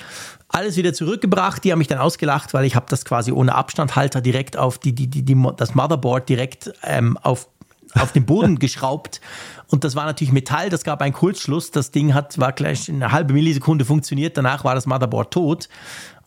alles 0.53 0.77
wieder 0.77 0.93
zurückgebracht. 0.93 1.65
Die 1.65 1.73
haben 1.73 1.79
mich 1.79 1.89
dann 1.89 1.99
ausgelacht, 1.99 2.55
weil 2.55 2.65
ich 2.65 2.75
habe 2.75 2.87
das 2.89 3.05
quasi 3.05 3.33
ohne 3.33 3.55
Abstandhalter 3.55 4.21
direkt 4.21 4.57
auf 4.57 4.79
die, 4.79 4.95
die, 4.95 5.07
die, 5.07 5.23
die 5.23 5.37
das 5.57 5.75
Motherboard 5.75 6.29
direkt 6.29 6.73
ähm, 6.83 7.17
auf, 7.19 7.49
auf 7.95 8.13
den 8.13 8.27
Boden 8.27 8.59
geschraubt. 8.59 9.21
Und 9.69 9.85
das 9.85 9.95
war 9.95 10.05
natürlich 10.05 10.33
Metall, 10.33 10.69
das 10.69 10.83
gab 10.85 11.01
einen 11.03 11.13
Kurzschluss. 11.13 11.71
Das 11.71 11.93
Ding 11.93 12.15
hat, 12.15 12.39
war 12.39 12.53
gleich 12.53 12.89
eine 12.89 13.13
halbe 13.13 13.33
Millisekunde 13.33 13.85
funktioniert, 13.85 14.37
danach 14.37 14.65
war 14.65 14.75
das 14.75 14.87
Motherboard 14.87 15.33
tot. 15.33 15.69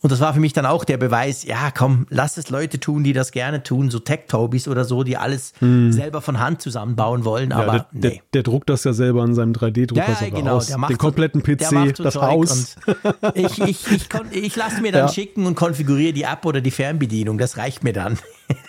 Und 0.04 0.12
das 0.12 0.20
war 0.20 0.34
für 0.34 0.40
mich 0.40 0.52
dann 0.52 0.66
auch 0.66 0.84
der 0.84 0.98
Beweis, 0.98 1.44
ja, 1.44 1.70
komm, 1.70 2.06
lass 2.10 2.36
es 2.36 2.50
Leute 2.50 2.78
tun, 2.78 3.04
die 3.04 3.14
das 3.14 3.32
gerne 3.32 3.62
tun, 3.62 3.90
so 3.90 3.98
Tech-Tobis 3.98 4.68
oder 4.68 4.84
so, 4.84 5.02
die 5.02 5.16
alles 5.16 5.54
hm. 5.60 5.92
selber 5.92 6.20
von 6.20 6.40
Hand 6.40 6.60
zusammenbauen 6.60 7.24
wollen. 7.24 7.52
Ja, 7.52 7.56
aber 7.56 7.72
der, 7.72 7.86
nee. 7.92 8.00
der, 8.00 8.20
der, 8.34 8.42
druckt 8.42 8.68
das 8.68 8.84
ja 8.84 8.92
selber 8.92 9.24
in 9.24 9.34
seinem 9.34 9.54
3D-Drucker 9.54 10.06
ja, 10.06 10.18
ja, 10.20 10.28
genau, 10.28 10.56
aus. 10.56 10.66
Den 10.66 10.98
kompletten 10.98 11.42
PC, 11.42 11.94
das 11.96 12.16
Haus. 12.16 12.76
ich 13.32 13.58
ich, 13.62 13.90
ich, 13.90 14.08
ich 14.30 14.56
lasse 14.56 14.82
mir 14.82 14.92
dann 14.92 15.06
ja. 15.06 15.08
schicken 15.08 15.46
und 15.46 15.54
konfiguriere 15.54 16.12
die 16.12 16.24
App 16.24 16.44
oder 16.44 16.60
die 16.60 16.70
Fernbedienung. 16.70 17.38
Das 17.38 17.56
reicht 17.56 17.82
mir 17.82 17.94
dann. 17.94 18.18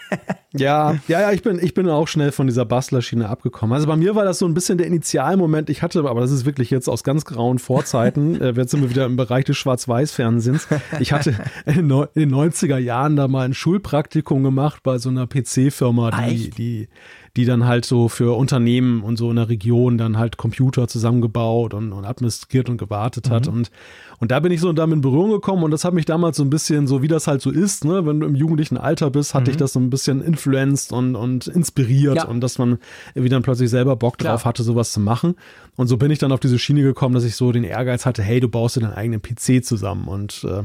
Ja, 0.59 0.95
ja, 1.07 1.21
ja, 1.21 1.31
ich 1.31 1.41
bin, 1.41 1.59
ich 1.61 1.73
bin 1.73 1.89
auch 1.89 2.07
schnell 2.07 2.31
von 2.31 2.47
dieser 2.47 2.65
Bastlerschiene 2.65 3.29
abgekommen. 3.29 3.73
Also 3.73 3.87
bei 3.87 3.95
mir 3.95 4.15
war 4.15 4.25
das 4.25 4.39
so 4.39 4.45
ein 4.45 4.53
bisschen 4.53 4.77
der 4.77 4.87
Initialmoment. 4.87 5.69
Ich 5.69 5.81
hatte, 5.81 5.99
aber 5.99 6.21
das 6.21 6.31
ist 6.31 6.45
wirklich 6.45 6.69
jetzt 6.69 6.87
aus 6.87 7.03
ganz 7.03 7.25
grauen 7.25 7.59
Vorzeiten. 7.59 8.39
äh, 8.41 8.51
jetzt 8.51 8.71
sind 8.71 8.81
wir 8.81 8.89
wieder 8.89 9.05
im 9.05 9.15
Bereich 9.15 9.45
des 9.45 9.57
Schwarz-Weiß-Fernsehens. 9.57 10.67
Ich 10.99 11.13
hatte 11.13 11.35
in 11.65 11.89
den 11.89 12.33
90er 12.33 12.77
Jahren 12.77 13.15
da 13.15 13.27
mal 13.27 13.45
ein 13.45 13.53
Schulpraktikum 13.53 14.43
gemacht 14.43 14.81
bei 14.83 14.97
so 14.97 15.09
einer 15.09 15.27
PC-Firma, 15.27 16.11
die, 16.11 16.49
die, 16.49 16.87
die 17.35 17.45
dann 17.45 17.65
halt 17.65 17.85
so 17.85 18.07
für 18.07 18.37
Unternehmen 18.37 19.03
und 19.03 19.17
so 19.17 19.29
in 19.29 19.35
der 19.35 19.49
Region 19.49 19.97
dann 19.97 20.17
halt 20.17 20.37
Computer 20.37 20.87
zusammengebaut 20.87 21.73
und, 21.73 21.91
und 21.91 22.05
administriert 22.05 22.69
und 22.69 22.77
gewartet 22.77 23.29
hat. 23.29 23.47
Mhm. 23.47 23.53
Und, 23.53 23.71
und 24.19 24.31
da 24.31 24.39
bin 24.39 24.53
ich 24.53 24.61
so 24.61 24.71
damit 24.71 24.95
in 24.95 25.01
Berührung 25.01 25.31
gekommen 25.31 25.63
und 25.63 25.71
das 25.71 25.83
hat 25.83 25.93
mich 25.93 26.05
damals 26.05 26.37
so 26.37 26.43
ein 26.43 26.49
bisschen, 26.49 26.87
so 26.87 27.01
wie 27.01 27.09
das 27.09 27.27
halt 27.27 27.41
so 27.41 27.51
ist, 27.51 27.83
ne, 27.83 28.05
wenn 28.05 28.21
du 28.21 28.27
im 28.27 28.35
jugendlichen 28.35 28.77
Alter 28.77 29.09
bist, 29.09 29.33
hatte 29.33 29.51
mhm. 29.51 29.51
ich 29.51 29.57
das 29.57 29.73
so 29.73 29.79
ein 29.79 29.89
bisschen 29.89 30.21
influenced 30.21 30.93
und, 30.93 31.15
und 31.15 31.47
inspiriert 31.47 32.15
ja. 32.15 32.25
und 32.25 32.39
dass 32.39 32.57
man 32.57 32.77
irgendwie 33.13 33.29
dann 33.29 33.43
plötzlich 33.43 33.69
selber 33.69 33.97
Bock 33.97 34.17
Klar. 34.17 34.33
drauf 34.33 34.45
hatte, 34.45 34.63
sowas 34.63 34.93
zu 34.93 35.01
machen. 35.01 35.35
Und 35.75 35.87
so 35.87 35.97
bin 35.97 36.11
ich 36.11 36.19
dann 36.19 36.31
auf 36.31 36.39
diese 36.39 36.57
Schiene 36.57 36.83
gekommen, 36.83 37.15
dass 37.15 37.25
ich 37.25 37.35
so 37.35 37.51
den 37.51 37.65
Ehrgeiz 37.65 38.05
hatte, 38.05 38.23
hey, 38.23 38.39
du 38.39 38.47
baust 38.47 38.77
dir 38.77 38.81
deinen 38.81 38.93
eigenen 38.93 39.21
PC 39.21 39.63
zusammen 39.65 40.07
und 40.07 40.45
äh, 40.49 40.63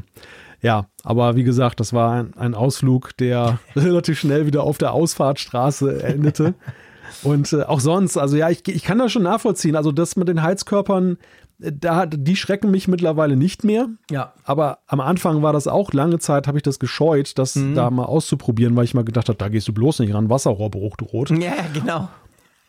ja, 0.63 0.87
aber 1.03 1.37
wie 1.37 1.45
gesagt, 1.45 1.81
das 1.81 1.93
war 1.93 2.13
ein, 2.13 2.35
ein 2.37 2.55
Ausflug, 2.55 3.17
der 3.17 3.59
relativ 3.77 4.19
schnell 4.19 4.47
wieder 4.47 4.63
auf 4.63 4.79
der 4.79 4.93
Ausfahrtstraße 4.93 6.03
endete. 6.03 6.55
Und 7.23 7.53
äh, 7.53 7.63
auch 7.63 7.81
sonst, 7.81 8.17
also 8.17 8.37
ja, 8.37 8.51
ich, 8.51 8.67
ich 8.69 8.83
kann 8.83 8.99
das 8.99 9.13
schon 9.13 9.23
nachvollziehen. 9.23 9.77
Also 9.77 9.93
das 9.93 10.17
mit 10.17 10.29
den 10.29 10.43
Heizkörpern, 10.43 11.19
äh, 11.61 11.73
da, 11.73 12.07
die 12.07 12.37
schrecken 12.37 12.71
mich 12.71 12.89
mittlerweile 12.89 13.37
nicht 13.37 13.65
mehr. 13.65 13.89
Ja. 14.11 14.33
Aber 14.45 14.79
am 14.87 15.01
Anfang 15.01 15.43
war 15.43 15.53
das 15.53 15.67
auch 15.67 15.93
lange 15.93 16.19
Zeit, 16.19 16.47
habe 16.47 16.59
ich 16.59 16.63
das 16.63 16.79
gescheut, 16.79 17.37
das 17.39 17.57
mhm. 17.57 17.75
da 17.75 17.91
mal 17.91 18.05
auszuprobieren, 18.05 18.77
weil 18.77 18.85
ich 18.85 18.95
mal 18.95 19.05
gedacht 19.05 19.29
habe, 19.29 19.39
da 19.39 19.49
gehst 19.49 19.69
du 19.69 19.73
bloß 19.73 20.01
nicht 20.01 20.15
ran, 20.15 20.31
Wasserrohrbruch 20.31 20.97
droht. 20.97 21.31
Ja, 21.31 21.55
genau. 21.75 22.09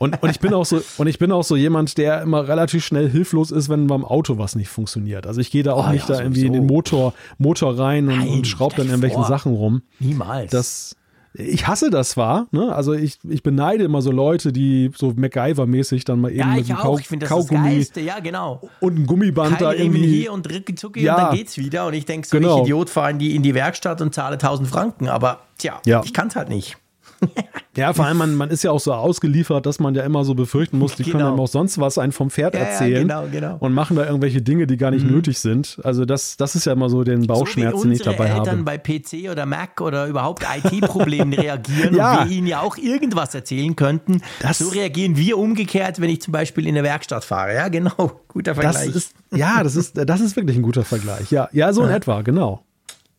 Und, 0.02 0.24
und 0.24 0.32
ich 0.32 0.40
bin 0.40 0.52
auch 0.56 0.66
so, 0.66 0.82
und 0.98 1.06
ich 1.06 1.20
bin 1.20 1.32
auch 1.32 1.44
so 1.44 1.56
jemand, 1.56 1.96
der 2.00 2.24
immer 2.24 2.48
relativ 2.48 2.84
schnell 2.84 3.08
hilflos 3.08 3.52
ist, 3.52 3.70
wenn 3.70 3.86
beim 3.86 4.04
Auto 4.04 4.40
was 4.40 4.56
nicht 4.56 4.70
funktioniert. 4.70 5.28
Also 5.28 5.42
ich 5.42 5.52
gehe 5.52 5.62
da 5.62 5.74
auch 5.74 5.90
oh, 5.90 5.92
nicht 5.92 6.10
ja, 6.10 6.16
da 6.16 6.24
irgendwie 6.24 6.48
in 6.48 6.54
den 6.54 6.66
Motor, 6.66 7.14
Motor 7.38 7.78
rein 7.78 8.08
und, 8.08 8.28
und 8.28 8.48
schraube 8.48 8.78
dann 8.78 8.88
irgendwelchen 8.88 9.20
vor. 9.20 9.28
Sachen 9.28 9.54
rum. 9.54 9.84
Niemals. 10.00 10.50
Das, 10.50 10.96
ich 11.36 11.68
hasse 11.68 11.92
das 11.92 12.10
zwar, 12.10 12.48
ne? 12.50 12.74
Also 12.74 12.94
ich, 12.94 13.20
ich 13.30 13.44
beneide 13.44 13.84
immer 13.84 14.02
so 14.02 14.12
Leute, 14.12 14.52
die 14.52 14.90
so 14.96 15.10
MacGyver-mäßig 15.10 16.04
dann 16.04 16.20
mal 16.20 16.32
eben 16.32 16.40
ja, 16.40 16.56
mit 16.56 16.68
einem 16.68 16.80
Kau 16.80 16.98
das 16.98 17.30
Kaugummi 17.30 17.86
ja, 18.04 18.20
genau. 18.22 18.72
und 18.80 18.98
ein 18.98 19.06
Gummiband 19.06 19.60
Kein 19.60 19.64
da 19.64 19.74
irgendwie 19.74 20.08
hier 20.08 20.34
und 20.34 20.48
zucki 20.80 21.04
ja, 21.04 21.14
und 21.14 21.22
dann 21.22 21.36
geht's 21.36 21.60
wieder 21.60 21.86
und 21.86 21.94
ich 21.94 22.06
denke 22.06 22.28
so, 22.28 22.40
genau. 22.40 22.58
ich 22.58 22.64
Idiot 22.64 22.90
fahre 22.90 23.12
in 23.12 23.20
die, 23.20 23.36
in 23.36 23.44
die 23.44 23.54
Werkstatt 23.54 24.02
und 24.02 24.16
zahle 24.16 24.34
1000 24.34 24.68
Franken, 24.68 25.10
aber 25.10 25.42
tja, 25.60 25.80
ja. 25.86 26.02
ich 26.04 26.12
kann 26.12 26.30
es 26.30 26.36
halt 26.36 26.50
nicht. 26.50 26.78
Ja, 27.78 27.94
vor 27.94 28.06
allem, 28.06 28.18
man, 28.18 28.36
man 28.36 28.50
ist 28.50 28.64
ja 28.64 28.72
auch 28.72 28.82
so 28.82 28.94
ausgeliefert, 28.94 29.66
dass 29.66 29.80
man 29.80 29.96
ja 29.96 30.04
immer 30.04 30.26
so 30.26 30.36
befürchten 30.36 30.78
muss, 30.78 30.96
die 30.96 31.04
genau. 31.04 31.18
können 31.18 31.30
einem 31.30 31.40
auch 31.40 31.48
sonst 31.48 31.80
was 31.80 31.98
einen 31.98 32.12
vom 32.12 32.30
Pferd 32.30 32.54
ja, 32.54 32.62
erzählen 32.62 33.08
ja, 33.08 33.22
genau, 33.22 33.32
genau. 33.32 33.58
und 33.62 33.74
machen 33.74 33.96
da 33.96 34.06
irgendwelche 34.06 34.42
Dinge, 34.42 34.68
die 34.68 34.76
gar 34.76 34.92
nicht 34.92 35.06
mhm. 35.06 35.14
nötig 35.14 35.40
sind. 35.40 35.80
Also 35.84 36.04
das, 36.04 36.36
das 36.36 36.56
ist 36.56 36.66
ja 36.66 36.74
immer 36.74 36.90
so 36.90 37.06
den 37.06 37.28
Bauchschmerz, 37.28 37.78
so 37.78 37.84
den 37.84 37.94
ich 37.94 38.02
dabei 38.02 38.26
Eltern 38.26 38.60
habe. 38.60 38.64
bei 38.64 38.78
PC 38.78 39.32
oder 39.32 39.46
Mac 39.46 39.80
oder 39.80 40.08
überhaupt 40.08 40.44
IT-Problemen 40.44 41.32
reagieren 41.40 41.96
ja. 41.96 42.24
und 42.24 42.30
wir 42.30 42.36
ihnen 42.36 42.48
ja 42.48 42.60
auch 42.60 42.76
irgendwas 42.76 43.34
erzählen 43.34 43.74
könnten. 43.78 44.22
Das, 44.42 44.58
so 44.58 44.68
reagieren 44.68 45.16
wir 45.16 45.38
umgekehrt, 45.38 46.02
wenn 46.02 46.10
ich 46.10 46.22
zum 46.22 46.34
Beispiel 46.34 46.68
in 46.68 46.76
der 46.76 46.84
Werkstatt 46.84 47.24
fahre. 47.24 47.56
Ja, 47.56 47.70
genau. 47.70 48.20
Guter 48.28 48.54
Vergleich. 48.54 48.88
Das 48.88 48.96
ist, 48.96 49.14
ja, 49.34 49.64
das 49.64 49.78
ist, 49.78 49.98
das 49.98 50.20
ist 50.20 50.36
wirklich 50.36 50.58
ein 50.58 50.64
guter 50.64 50.84
Vergleich. 50.84 51.32
Ja, 51.32 51.48
ja 51.54 51.72
so 51.72 51.84
in 51.84 51.90
etwa, 51.90 52.22
genau. 52.22 52.66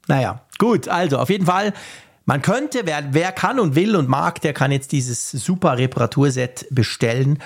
Naja, 0.09 0.43
gut, 0.59 0.89
also 0.89 1.19
auf 1.19 1.31
jeden 1.31 1.47
Fall 1.47 1.73
man 2.25 2.43
könnte, 2.43 2.83
wer, 2.85 3.13
wer 3.13 3.33
kann 3.33 3.59
und 3.59 3.75
will 3.75 3.97
und 3.97 4.09
mag, 4.09 4.41
der 4.41 4.53
kann 4.53 4.71
jetzt 4.71 4.93
dieses 4.93 5.31
super 5.31 5.79
Reparaturset 5.79 6.67
bestellen 6.71 7.39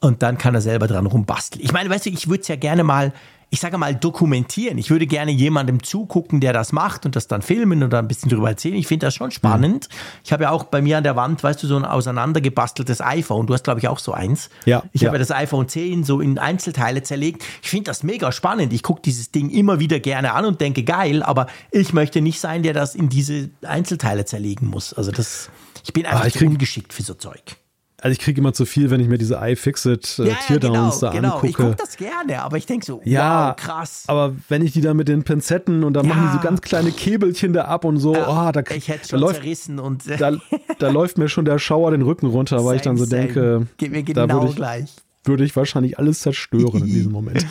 und 0.00 0.22
dann 0.22 0.38
kann 0.38 0.54
er 0.54 0.60
selber 0.60 0.86
dran 0.86 1.06
rumbasteln. 1.06 1.64
Ich 1.64 1.72
meine, 1.72 1.90
weißt 1.90 2.06
du, 2.06 2.10
ich 2.10 2.28
würde 2.28 2.42
es 2.42 2.48
ja 2.48 2.56
gerne 2.56 2.84
mal 2.84 3.12
ich 3.48 3.60
sage 3.60 3.78
mal, 3.78 3.94
dokumentieren. 3.94 4.76
Ich 4.76 4.90
würde 4.90 5.06
gerne 5.06 5.30
jemandem 5.30 5.82
zugucken, 5.82 6.40
der 6.40 6.52
das 6.52 6.72
macht 6.72 7.06
und 7.06 7.14
das 7.14 7.28
dann 7.28 7.42
filmen 7.42 7.82
oder 7.84 8.00
ein 8.00 8.08
bisschen 8.08 8.28
darüber 8.28 8.50
erzählen. 8.50 8.74
Ich 8.74 8.88
finde 8.88 9.06
das 9.06 9.14
schon 9.14 9.30
spannend. 9.30 9.88
Mhm. 9.88 9.96
Ich 10.24 10.32
habe 10.32 10.44
ja 10.44 10.50
auch 10.50 10.64
bei 10.64 10.82
mir 10.82 10.98
an 10.98 11.04
der 11.04 11.14
Wand, 11.14 11.44
weißt 11.44 11.62
du, 11.62 11.68
so 11.68 11.76
ein 11.76 11.84
auseinandergebasteltes 11.84 13.00
iPhone. 13.00 13.46
Du 13.46 13.54
hast, 13.54 13.62
glaube 13.62 13.78
ich, 13.78 13.86
auch 13.86 14.00
so 14.00 14.12
eins. 14.12 14.50
Ja. 14.64 14.82
Ich 14.92 15.02
ja. 15.02 15.08
habe 15.08 15.16
ja 15.16 15.20
das 15.20 15.30
iPhone 15.30 15.68
10 15.68 16.02
so 16.02 16.20
in 16.20 16.38
Einzelteile 16.38 17.04
zerlegt. 17.04 17.44
Ich 17.62 17.70
finde 17.70 17.84
das 17.84 18.02
mega 18.02 18.32
spannend. 18.32 18.72
Ich 18.72 18.82
gucke 18.82 19.00
dieses 19.02 19.30
Ding 19.30 19.50
immer 19.50 19.78
wieder 19.78 20.00
gerne 20.00 20.32
an 20.32 20.44
und 20.44 20.60
denke, 20.60 20.82
geil, 20.82 21.22
aber 21.22 21.46
ich 21.70 21.92
möchte 21.92 22.20
nicht 22.20 22.40
sein, 22.40 22.64
der 22.64 22.74
das 22.74 22.96
in 22.96 23.08
diese 23.08 23.50
Einzelteile 23.62 24.24
zerlegen 24.24 24.68
muss. 24.68 24.92
Also 24.92 25.12
das, 25.12 25.50
ich 25.84 25.92
bin 25.92 26.04
einfach 26.04 26.26
ah, 26.26 26.30
zu 26.30 26.46
ungeschickt 26.46 26.92
für 26.92 27.02
so 27.02 27.14
Zeug. 27.14 27.56
Also 28.00 28.12
ich 28.12 28.18
kriege 28.18 28.40
immer 28.40 28.52
zu 28.52 28.66
viel, 28.66 28.90
wenn 28.90 29.00
ich 29.00 29.08
mir 29.08 29.16
diese 29.16 29.36
iFixit 29.42 30.18
äh, 30.18 30.28
ja, 30.28 30.34
Teardowns 30.34 31.00
genau, 31.00 31.00
da 31.00 31.10
genau. 31.12 31.28
angucke. 31.34 31.46
Ich 31.48 31.56
gucke 31.56 31.76
das 31.76 31.96
gerne, 31.96 32.42
aber 32.42 32.58
ich 32.58 32.66
denke 32.66 32.84
so, 32.84 33.00
ja, 33.04 33.48
wow, 33.48 33.56
krass. 33.56 34.04
Aber 34.06 34.34
wenn 34.48 34.62
ich 34.62 34.72
die 34.72 34.82
da 34.82 34.92
mit 34.92 35.08
den 35.08 35.24
Pinzetten 35.24 35.82
und 35.82 35.94
da 35.94 36.02
ja. 36.02 36.08
machen 36.08 36.28
die 36.28 36.36
so 36.36 36.42
ganz 36.42 36.60
kleine 36.60 36.92
Käbelchen 36.92 37.54
da 37.54 37.64
ab 37.64 37.84
und 37.84 37.96
so, 37.96 38.14
ja, 38.14 38.48
oh, 38.48 38.52
da, 38.52 38.62
ich 38.74 38.88
hätte 38.88 39.08
schon 39.08 39.20
da 39.20 39.26
läuft, 39.26 39.40
zerrissen 39.40 39.78
und 39.78 40.04
da, 40.20 40.32
da 40.78 40.90
läuft 40.90 41.16
mir 41.16 41.28
schon 41.28 41.46
der 41.46 41.58
Schauer 41.58 41.90
den 41.90 42.02
Rücken 42.02 42.26
runter, 42.26 42.58
weil 42.58 42.64
same, 42.64 42.76
ich 42.76 42.82
dann 42.82 42.96
so 42.98 43.04
same. 43.06 43.22
denke, 43.22 43.66
geht 43.78 43.92
mir 43.92 44.02
genau 44.02 44.46
ich, 44.46 44.56
gleich 44.56 44.90
würde 45.28 45.44
ich 45.44 45.54
wahrscheinlich 45.56 45.98
alles 45.98 46.20
zerstören 46.20 46.82
in 46.82 46.86
diesem 46.86 47.12
Moment. 47.12 47.46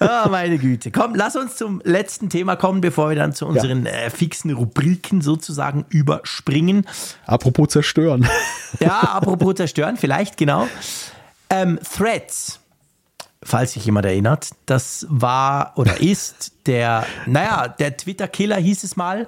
oh, 0.00 0.28
meine 0.30 0.58
Güte. 0.58 0.90
Komm, 0.90 1.14
lass 1.14 1.36
uns 1.36 1.56
zum 1.56 1.80
letzten 1.84 2.30
Thema 2.30 2.56
kommen, 2.56 2.80
bevor 2.80 3.08
wir 3.08 3.16
dann 3.16 3.32
zu 3.32 3.46
unseren 3.46 3.86
ja. 3.86 3.92
äh, 3.92 4.10
fixen 4.10 4.50
Rubriken 4.50 5.20
sozusagen 5.20 5.84
überspringen. 5.88 6.86
Apropos 7.26 7.68
zerstören. 7.68 8.28
ja, 8.80 9.00
apropos 9.00 9.54
zerstören, 9.56 9.96
vielleicht 9.96 10.36
genau. 10.36 10.66
Ähm, 11.50 11.78
Threads 11.82 12.57
falls 13.42 13.72
sich 13.72 13.84
jemand 13.84 14.06
erinnert. 14.06 14.50
Das 14.66 15.06
war 15.08 15.72
oder 15.76 16.00
ist 16.00 16.52
der, 16.66 17.06
naja, 17.26 17.68
der 17.68 17.96
Twitter-Killer 17.96 18.56
hieß 18.56 18.84
es 18.84 18.96
mal, 18.96 19.26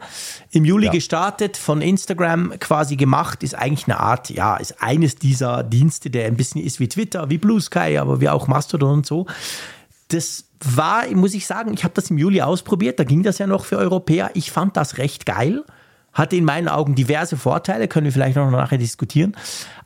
im 0.51 0.65
Juli 0.65 0.87
ja. 0.87 0.93
gestartet, 0.93 1.57
von 1.57 1.81
Instagram 1.81 2.59
quasi 2.59 2.97
gemacht, 2.97 3.43
ist 3.43 3.55
eigentlich 3.55 3.87
eine 3.87 4.01
Art, 4.01 4.31
ja, 4.31 4.57
ist 4.57 4.83
eines 4.83 5.17
dieser 5.17 5.63
Dienste, 5.63 6.11
der 6.11 6.27
ein 6.27 6.37
bisschen 6.37 6.63
ist 6.63 6.81
wie 6.81 6.89
Twitter, 6.89 7.31
wie 7.31 7.39
Blue 7.39 7.61
Sky, 7.61 7.99
aber 7.99 8.21
wie 8.21 8.29
auch 8.29 8.47
Mastodon 8.47 8.99
und 8.99 9.07
so. 9.07 9.27
Das 10.09 10.45
war, 10.63 11.07
muss 11.15 11.35
ich 11.35 11.47
sagen, 11.47 11.73
ich 11.73 11.85
habe 11.85 11.95
das 11.95 12.11
im 12.11 12.19
Juli 12.19 12.43
ausprobiert, 12.43 12.99
da 12.99 13.05
ging 13.05 13.23
das 13.23 13.39
ja 13.39 13.47
noch 13.47 13.65
für 13.65 13.79
Europäer. 13.79 14.31
Ich 14.35 14.51
fand 14.51 14.77
das 14.77 14.99
recht 14.99 15.25
geil 15.25 15.65
hatte 16.13 16.37
in 16.37 16.45
meinen 16.45 16.69
Augen 16.69 16.95
diverse 16.95 17.37
Vorteile, 17.37 17.89
können 17.89 18.05
wir 18.05 18.13
vielleicht 18.13 18.37
noch 18.37 18.51
nachher 18.51 18.79
diskutieren. 18.79 19.37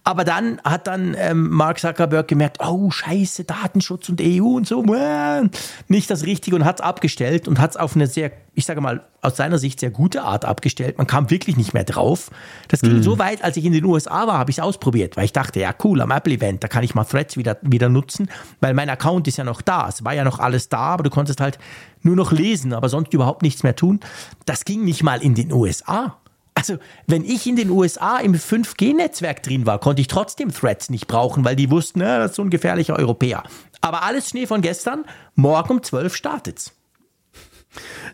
Aber 0.07 0.25
dann 0.25 0.61
hat 0.65 0.87
dann 0.87 1.17
ähm, 1.19 1.49
Mark 1.49 1.79
Zuckerberg 1.79 2.29
gemerkt, 2.29 2.59
oh 2.61 2.91
scheiße, 2.91 3.45
Datenschutz 3.45 4.11
und 4.11 4.21
EU 4.21 4.45
und 4.45 4.67
so, 4.67 4.85
äh, 4.95 5.49
nicht 5.89 6.11
das 6.11 6.27
Richtige 6.27 6.55
und 6.57 6.67
hat 6.67 6.81
es 6.81 6.85
abgestellt 6.85 7.49
und 7.49 7.59
hat 7.59 7.71
es 7.71 7.77
auf 7.79 7.97
eine 7.97 8.07
sehr, 8.07 8.31
ich 8.55 8.67
sage 8.67 8.83
mal, 8.83 9.07
aus 9.23 9.39
seiner 9.39 9.57
Sicht 9.57 9.81
sehr 9.81 9.91
gute 9.91 10.23
Art 10.23 10.45
abgestellt. 10.45 10.99
Man 10.99 11.07
kam 11.07 11.31
wirklich 11.31 11.57
nicht 11.57 11.73
mehr 11.73 11.85
drauf. 11.85 12.31
Das 12.69 12.83
ging 12.83 12.99
mhm. 12.99 13.03
so 13.03 13.19
weit, 13.19 13.43
als 13.43 13.57
ich 13.57 13.65
in 13.65 13.73
den 13.73 13.87
USA 13.87 14.27
war, 14.27 14.37
habe 14.37 14.51
ich 14.51 14.59
es 14.59 14.63
ausprobiert, 14.63 15.17
weil 15.17 15.25
ich 15.25 15.33
dachte, 15.33 15.61
ja 15.61 15.75
cool, 15.83 16.03
am 16.03 16.11
Apple-Event, 16.11 16.63
da 16.63 16.69
kann 16.69 16.85
ich 16.85 16.95
mal 16.95 17.05
Threads 17.05 17.39
wieder, 17.39 17.57
wieder 17.63 17.89
nutzen, 17.89 18.29
weil 18.61 18.75
mein 18.75 18.91
Account 18.91 19.27
ist 19.27 19.39
ja 19.39 19.45
noch 19.45 19.63
da. 19.63 19.89
Es 19.89 20.05
war 20.05 20.13
ja 20.13 20.25
noch 20.25 20.39
alles 20.39 20.69
da, 20.69 20.81
aber 20.81 21.05
du 21.05 21.11
konntest 21.11 21.41
halt 21.41 21.59
nur 22.03 22.15
noch 22.15 22.31
lesen, 22.31 22.75
aber 22.75 22.91
sonst 22.91 23.15
überhaupt 23.15 23.41
nichts 23.41 23.63
mehr 23.63 23.75
tun. 23.75 24.01
Das 24.45 24.67
ging 24.67 24.85
nicht 24.85 25.03
mal 25.03 25.23
in 25.23 25.35
den 25.35 25.51
USA. 25.51 26.19
Also, 26.55 26.79
wenn 27.07 27.25
ich 27.25 27.47
in 27.47 27.57
den 27.57 27.71
USA 27.71 28.19
im 28.19 28.35
5G-Netzwerk 28.35 29.43
drin 29.43 29.67
war, 29.67 29.81
konnte 29.81 30.01
ich 30.01 30.09
trotzdem 30.09 30.53
Threads 30.53 30.89
nicht 30.89 31.09
brauchen, 31.09 31.45
weil 31.45 31.57
die 31.57 31.71
wussten, 31.71 31.99
na, 31.99 32.19
das 32.19 32.31
ist 32.31 32.37
so 32.37 32.43
ein 32.43 32.51
gefährlicher 32.51 32.97
Europäer. 32.97 33.43
Aber 33.81 34.05
alles 34.05 34.31
Schnee 34.31 34.47
von 34.47 34.63
gestern, 34.63 35.05
morgen 35.35 35.73
um 35.73 35.83
12 35.83 36.15
startet's. 36.15 36.73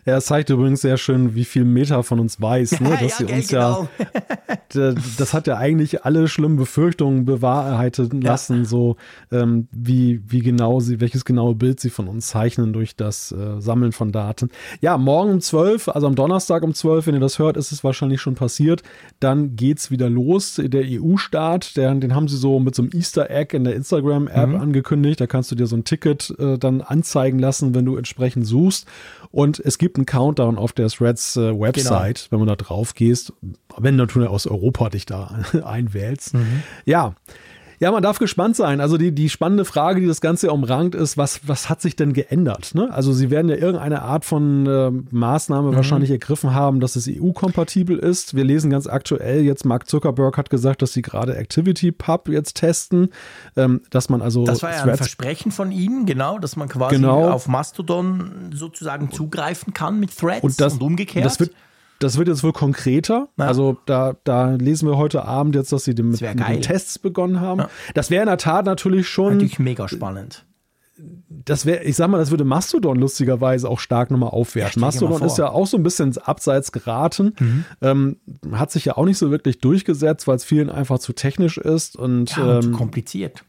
Er 0.05 0.21
zeigt 0.21 0.49
übrigens 0.49 0.81
sehr 0.81 0.97
schön, 0.97 1.35
wie 1.35 1.45
viel 1.45 1.63
Meta 1.63 2.03
von 2.03 2.19
uns 2.19 2.41
weiß, 2.41 2.81
ne? 2.81 2.89
dass 3.01 3.19
ja, 3.19 3.27
sie 3.27 3.33
uns 3.33 3.47
genau. 3.47 3.87
ja, 4.73 4.93
das 5.17 5.33
hat 5.33 5.47
ja 5.47 5.57
eigentlich 5.57 6.05
alle 6.05 6.27
schlimmen 6.27 6.57
Befürchtungen 6.57 7.25
bewahrheiten 7.25 8.21
lassen, 8.21 8.59
ja. 8.59 8.65
so 8.65 8.95
ähm, 9.31 9.67
wie, 9.71 10.21
wie 10.27 10.39
genau 10.39 10.79
sie, 10.79 10.99
welches 10.99 11.25
genaue 11.25 11.55
Bild 11.55 11.79
sie 11.79 11.89
von 11.89 12.07
uns 12.07 12.27
zeichnen 12.27 12.73
durch 12.73 12.95
das 12.95 13.31
äh, 13.31 13.59
Sammeln 13.59 13.91
von 13.91 14.11
Daten. 14.11 14.49
Ja, 14.79 14.97
morgen 14.97 15.31
um 15.31 15.41
12, 15.41 15.89
also 15.89 16.07
am 16.07 16.15
Donnerstag 16.15 16.63
um 16.63 16.73
12, 16.73 17.07
wenn 17.07 17.15
ihr 17.15 17.19
das 17.19 17.39
hört, 17.39 17.57
ist 17.57 17.71
es 17.71 17.83
wahrscheinlich 17.83 18.21
schon 18.21 18.35
passiert. 18.35 18.83
Dann 19.19 19.55
geht's 19.55 19.91
wieder 19.91 20.09
los. 20.09 20.59
Der 20.63 20.83
EU-Staat, 20.85 21.77
den 21.77 22.15
haben 22.15 22.27
sie 22.27 22.37
so 22.37 22.59
mit 22.59 22.75
so 22.75 22.83
einem 22.83 22.91
Easter 22.93 23.29
Egg 23.29 23.55
in 23.55 23.63
der 23.63 23.75
Instagram-App 23.75 24.49
mhm. 24.49 24.55
angekündigt. 24.55 25.21
Da 25.21 25.27
kannst 25.27 25.51
du 25.51 25.55
dir 25.55 25.67
so 25.67 25.75
ein 25.75 25.83
Ticket 25.83 26.33
äh, 26.39 26.57
dann 26.57 26.81
anzeigen 26.81 27.39
lassen, 27.39 27.75
wenn 27.75 27.85
du 27.85 27.97
entsprechend 27.97 28.45
suchst. 28.45 28.87
Und 29.31 29.59
es 29.59 29.77
gibt 29.77 29.97
einen 29.97 30.05
Countdown 30.05 30.57
auf 30.57 30.73
der 30.73 30.89
Threads 30.89 31.37
äh, 31.37 31.57
Website, 31.57 32.27
genau. 32.29 32.31
wenn 32.31 32.39
man 32.39 32.47
da 32.49 32.55
drauf 32.55 32.93
gehst, 32.93 33.33
wenn 33.77 33.97
du 33.97 34.03
natürlich 34.03 34.29
aus 34.29 34.45
Europa 34.45 34.89
dich 34.89 35.05
da 35.05 35.39
einwählst. 35.63 36.33
Mhm. 36.33 36.63
Ja, 36.85 37.15
ja, 37.81 37.91
man 37.91 38.03
darf 38.03 38.19
gespannt 38.19 38.55
sein. 38.55 38.79
Also 38.79 38.95
die, 38.95 39.11
die 39.11 39.27
spannende 39.27 39.65
Frage, 39.65 40.01
die 40.01 40.05
das 40.05 40.21
Ganze 40.21 40.51
umrankt, 40.51 40.93
ist, 40.93 41.17
was, 41.17 41.47
was 41.47 41.67
hat 41.67 41.81
sich 41.81 41.95
denn 41.95 42.13
geändert? 42.13 42.75
Ne? 42.75 42.87
Also 42.93 43.11
sie 43.11 43.31
werden 43.31 43.49
ja 43.49 43.55
irgendeine 43.55 44.03
Art 44.03 44.23
von 44.23 44.67
äh, 44.67 44.91
Maßnahme 45.09 45.71
mhm. 45.71 45.75
wahrscheinlich 45.75 46.11
ergriffen 46.11 46.53
haben, 46.53 46.79
dass 46.79 46.95
es 46.95 47.09
EU-kompatibel 47.09 47.97
ist. 47.97 48.35
Wir 48.35 48.43
lesen 48.43 48.69
ganz 48.69 48.85
aktuell 48.85 49.41
jetzt, 49.41 49.65
Mark 49.65 49.89
Zuckerberg 49.89 50.37
hat 50.37 50.51
gesagt, 50.51 50.83
dass 50.83 50.93
sie 50.93 51.01
gerade 51.01 51.35
Activity 51.35 51.91
Pub 51.91 52.29
jetzt 52.29 52.57
testen, 52.57 53.09
ähm, 53.57 53.81
dass 53.89 54.09
man 54.09 54.21
also 54.21 54.45
Das 54.45 54.61
war 54.61 54.69
ja 54.69 54.83
ein 54.83 54.95
Versprechen 54.97 55.51
von 55.51 55.71
ihnen, 55.71 56.05
genau, 56.05 56.37
dass 56.37 56.55
man 56.55 56.69
quasi 56.69 56.97
genau. 56.97 57.31
auf 57.31 57.47
Mastodon 57.47 58.51
sozusagen 58.53 59.11
zugreifen 59.11 59.73
kann 59.73 59.99
mit 59.99 60.15
Threads 60.15 60.43
und, 60.43 60.61
das, 60.61 60.73
und 60.73 60.83
umgekehrt. 60.83 61.25
Das 61.25 61.39
wird 61.39 61.51
das 62.03 62.17
wird 62.17 62.27
jetzt 62.27 62.43
wohl 62.43 62.53
konkreter. 62.53 63.29
Ja. 63.37 63.45
Also 63.45 63.77
da, 63.85 64.15
da 64.23 64.51
lesen 64.55 64.87
wir 64.87 64.97
heute 64.97 65.25
Abend 65.25 65.55
jetzt, 65.55 65.71
dass 65.71 65.83
sie 65.83 65.93
mit, 65.93 66.21
mit 66.21 66.21
den 66.21 66.61
Tests 66.61 66.99
begonnen 66.99 67.39
haben. 67.39 67.61
Ja. 67.61 67.69
Das 67.93 68.09
wäre 68.09 68.23
in 68.23 68.27
der 68.27 68.37
Tat 68.37 68.65
natürlich 68.65 69.07
schon. 69.07 69.33
Natürlich 69.33 69.59
mega 69.59 69.87
spannend. 69.87 70.45
Das 71.29 71.65
wäre, 71.65 71.83
ich 71.83 71.95
sag 71.95 72.09
mal, 72.09 72.19
das 72.19 72.29
würde 72.29 72.43
Mastodon 72.43 72.99
lustigerweise 72.99 73.67
auch 73.67 73.79
stark 73.79 74.11
nochmal 74.11 74.29
aufwerten. 74.29 74.81
Ja, 74.81 74.87
Mastodon 74.87 75.23
ist 75.23 75.37
ja 75.37 75.49
auch 75.49 75.65
so 75.65 75.77
ein 75.77 75.83
bisschen 75.83 76.15
abseits 76.19 76.71
geraten. 76.71 77.33
Mhm. 77.39 77.65
Ähm, 77.81 78.17
hat 78.51 78.71
sich 78.71 78.85
ja 78.85 78.97
auch 78.97 79.05
nicht 79.05 79.17
so 79.17 79.31
wirklich 79.31 79.59
durchgesetzt, 79.59 80.27
weil 80.27 80.35
es 80.35 80.43
vielen 80.43 80.69
einfach 80.69 80.99
zu 80.99 81.13
technisch 81.13 81.57
ist 81.57 81.95
und, 81.95 82.35
ja, 82.35 82.57
und 82.57 82.65
ähm, 82.65 82.71
kompliziert. 82.73 83.43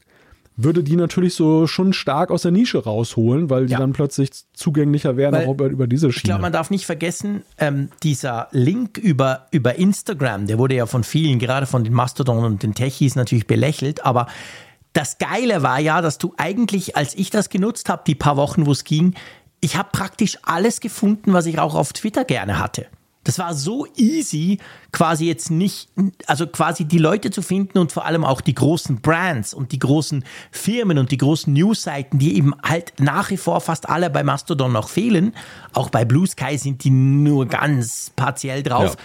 Würde 0.57 0.83
die 0.83 0.97
natürlich 0.97 1.35
so 1.35 1.67
schon 1.67 1.93
stark 1.93 2.31
aus 2.31 2.43
der 2.43 2.51
Nische 2.51 2.83
rausholen, 2.85 3.49
weil 3.51 3.67
die 3.67 3.73
ja. 3.73 3.79
dann 3.79 3.93
plötzlich 3.93 4.31
zugänglicher 4.53 5.17
wären 5.17 5.35
auch 5.35 5.55
über, 5.55 5.67
über 5.67 5.87
diese 5.87 6.13
Schiene. 6.13 6.19
Ich 6.19 6.23
glaube, 6.25 6.43
man 6.43 6.53
darf 6.53 6.71
nicht 6.71 6.87
vergessen, 6.87 7.43
ähm, 7.59 7.89
dieser 8.03 8.49
Link 8.51 8.99
über, 8.99 9.47
über 9.51 9.77
Instagram, 9.77 10.47
der 10.47 10.59
wurde 10.59 10.75
ja 10.75 10.87
von 10.87 11.05
vielen, 11.05 11.39
gerade 11.39 11.67
von 11.67 11.85
den 11.85 11.93
Mastodon 11.93 12.45
und 12.45 12.63
den 12.63 12.75
Techies 12.75 13.17
natürlich 13.17 13.47
belächelt, 13.47 14.05
aber 14.05 14.27
das 14.93 15.17
Geile 15.19 15.63
war 15.63 15.81
ja, 15.81 16.03
dass 16.03 16.19
du 16.19 16.35
eigentlich, 16.37 16.97
als 16.97 17.15
ich 17.15 17.31
das 17.31 17.49
genutzt 17.49 17.89
habe, 17.89 18.03
die 18.07 18.15
paar 18.15 18.37
Wochen, 18.37 18.67
wo 18.67 18.73
es 18.73 18.85
ging, 18.85 19.15
ich 19.61 19.77
habe 19.77 19.89
praktisch 19.93 20.39
alles 20.43 20.81
gefunden, 20.81 21.33
was 21.33 21.47
ich 21.47 21.59
auch 21.59 21.75
auf 21.75 21.93
Twitter 21.93 22.25
gerne 22.25 22.59
hatte. 22.59 22.87
Das 23.25 23.39
war 23.39 23.55
so 23.55 23.87
easy, 23.97 24.59
quasi 24.91 25.27
jetzt 25.27 25.51
nicht, 25.51 25.89
also 26.27 26.47
quasi 26.47 26.85
die 26.85 26.99
Leute 26.99 27.31
zu 27.31 27.41
finden 27.41 27.79
und 27.79 27.93
vor 27.93 28.05
allem 28.05 28.25
auch 28.25 28.41
die 28.41 28.55
großen 28.55 29.01
Brands 29.01 29.55
und 29.55 29.71
die 29.73 29.79
großen 29.79 30.25
Firmen 30.51 30.99
und 30.99 31.13
die 31.13 31.19
großen 31.19 31.53
Newsseiten, 31.53 32.19
die 32.19 32.37
eben 32.37 32.53
halt 32.63 32.95
nach 32.99 33.31
wie 33.31 33.37
vor 33.37 33.61
fast 33.61 33.89
alle 33.89 34.11
bei 34.11 34.25
Mastodon 34.25 34.73
noch 34.73 34.89
fehlen. 34.89 35.35
Auch 35.73 35.91
bei 35.91 36.05
Blue 36.05 36.27
Sky 36.27 36.59
sind 36.59 36.83
die 36.83 36.91
nur 36.91 37.47
ganz 37.47 38.11
partiell 38.15 38.63
drauf. 38.63 38.97
Ja. 38.97 39.03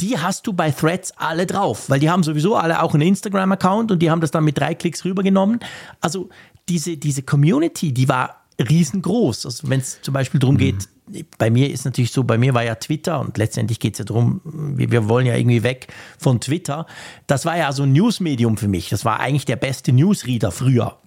Die 0.00 0.18
hast 0.18 0.46
du 0.46 0.54
bei 0.54 0.70
Threads 0.70 1.12
alle 1.18 1.46
drauf, 1.46 1.90
weil 1.90 2.00
die 2.00 2.08
haben 2.08 2.22
sowieso 2.22 2.56
alle 2.56 2.82
auch 2.82 2.94
einen 2.94 3.02
Instagram-Account 3.02 3.92
und 3.92 4.00
die 4.00 4.10
haben 4.10 4.22
das 4.22 4.30
dann 4.30 4.44
mit 4.44 4.58
drei 4.58 4.74
Klicks 4.74 5.04
rübergenommen. 5.04 5.60
Also 6.00 6.30
diese, 6.70 6.96
diese 6.96 7.22
Community, 7.22 7.92
die 7.92 8.08
war 8.08 8.46
riesengroß. 8.58 9.44
Also 9.44 9.68
wenn 9.68 9.80
es 9.80 10.00
zum 10.00 10.14
Beispiel 10.14 10.40
darum 10.40 10.56
geht, 10.56 10.76
mhm. 10.76 10.99
Bei 11.38 11.50
mir 11.50 11.70
ist 11.70 11.84
natürlich 11.84 12.12
so, 12.12 12.24
bei 12.24 12.38
mir 12.38 12.54
war 12.54 12.64
ja 12.64 12.74
Twitter 12.74 13.20
und 13.20 13.38
letztendlich 13.38 13.80
geht 13.80 13.94
es 13.94 13.98
ja 14.00 14.04
darum, 14.04 14.40
wir, 14.44 14.90
wir, 14.90 15.08
wollen 15.08 15.26
ja 15.26 15.36
irgendwie 15.36 15.62
weg 15.62 15.88
von 16.18 16.40
Twitter. 16.40 16.86
Das 17.26 17.44
war 17.44 17.56
ja 17.56 17.72
so 17.72 17.82
ein 17.84 17.92
Newsmedium 17.92 18.56
für 18.56 18.68
mich. 18.68 18.88
Das 18.88 19.04
war 19.04 19.20
eigentlich 19.20 19.44
der 19.44 19.56
beste 19.56 19.92
Newsreader 19.92 20.50
früher. 20.50 20.98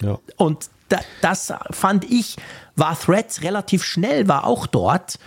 Ja. 0.00 0.18
Und 0.36 0.70
da, 0.88 0.98
das 1.20 1.52
fand 1.70 2.10
ich, 2.10 2.36
war 2.76 2.98
Threads 2.98 3.42
relativ 3.42 3.84
schnell, 3.84 4.28
war 4.28 4.46
auch 4.46 4.66
dort. 4.66 5.18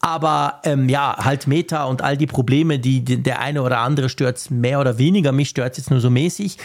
Aber 0.00 0.60
ähm, 0.64 0.88
ja, 0.88 1.16
halt 1.18 1.46
Meta 1.46 1.84
und 1.84 2.02
all 2.02 2.16
die 2.16 2.26
Probleme, 2.26 2.78
die, 2.78 3.04
die 3.04 3.22
der 3.22 3.40
eine 3.40 3.62
oder 3.62 3.78
andere 3.78 4.08
stört 4.08 4.50
mehr 4.50 4.78
oder 4.80 4.98
weniger. 4.98 5.32
Mich 5.32 5.48
stört 5.48 5.78
jetzt 5.78 5.90
nur 5.90 6.00
so 6.00 6.10
mäßig 6.10 6.58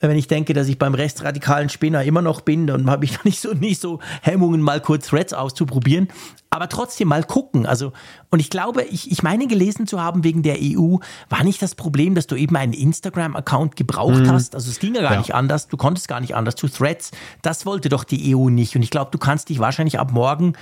wenn 0.00 0.16
ich 0.16 0.26
denke, 0.26 0.52
dass 0.52 0.68
ich 0.68 0.78
beim 0.78 0.94
rechtsradikalen 0.94 1.68
Spinner 1.68 2.02
immer 2.04 2.22
noch 2.22 2.40
bin, 2.40 2.66
dann 2.66 2.90
habe 2.90 3.04
ich 3.04 3.24
nicht 3.24 3.40
so, 3.40 3.52
nicht 3.52 3.80
so 3.80 4.00
Hemmungen, 4.22 4.60
mal 4.60 4.80
kurz 4.80 5.08
Threads 5.08 5.32
auszuprobieren. 5.32 6.08
Aber 6.50 6.68
trotzdem 6.68 7.08
mal 7.08 7.24
gucken. 7.24 7.66
Also, 7.66 7.92
und 8.30 8.38
ich 8.38 8.48
glaube, 8.48 8.84
ich, 8.84 9.10
ich 9.10 9.22
meine 9.22 9.48
gelesen 9.48 9.86
zu 9.86 10.00
haben, 10.00 10.22
wegen 10.22 10.42
der 10.42 10.58
EU 10.60 10.98
war 11.28 11.42
nicht 11.42 11.60
das 11.60 11.74
Problem, 11.74 12.14
dass 12.14 12.28
du 12.28 12.36
eben 12.36 12.54
einen 12.56 12.72
Instagram-Account 12.72 13.74
gebraucht 13.74 14.20
mhm. 14.20 14.30
hast. 14.30 14.54
Also 14.54 14.70
es 14.70 14.78
ging 14.78 14.94
ja 14.94 15.02
gar 15.02 15.12
ja. 15.12 15.18
nicht 15.18 15.34
anders. 15.34 15.66
Du 15.66 15.76
konntest 15.76 16.06
gar 16.06 16.20
nicht 16.20 16.36
anders 16.36 16.54
zu 16.54 16.68
Threads. 16.68 17.10
Das 17.42 17.66
wollte 17.66 17.88
doch 17.88 18.04
die 18.04 18.36
EU 18.36 18.50
nicht. 18.50 18.76
Und 18.76 18.82
ich 18.82 18.90
glaube, 18.90 19.10
du 19.10 19.18
kannst 19.18 19.48
dich 19.48 19.58
wahrscheinlich 19.58 19.98
ab 19.98 20.12
morgen 20.12 20.52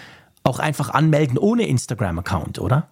auch 0.44 0.58
einfach 0.58 0.90
anmelden 0.90 1.36
ohne 1.36 1.66
Instagram-Account, 1.66 2.58
oder? 2.58 2.88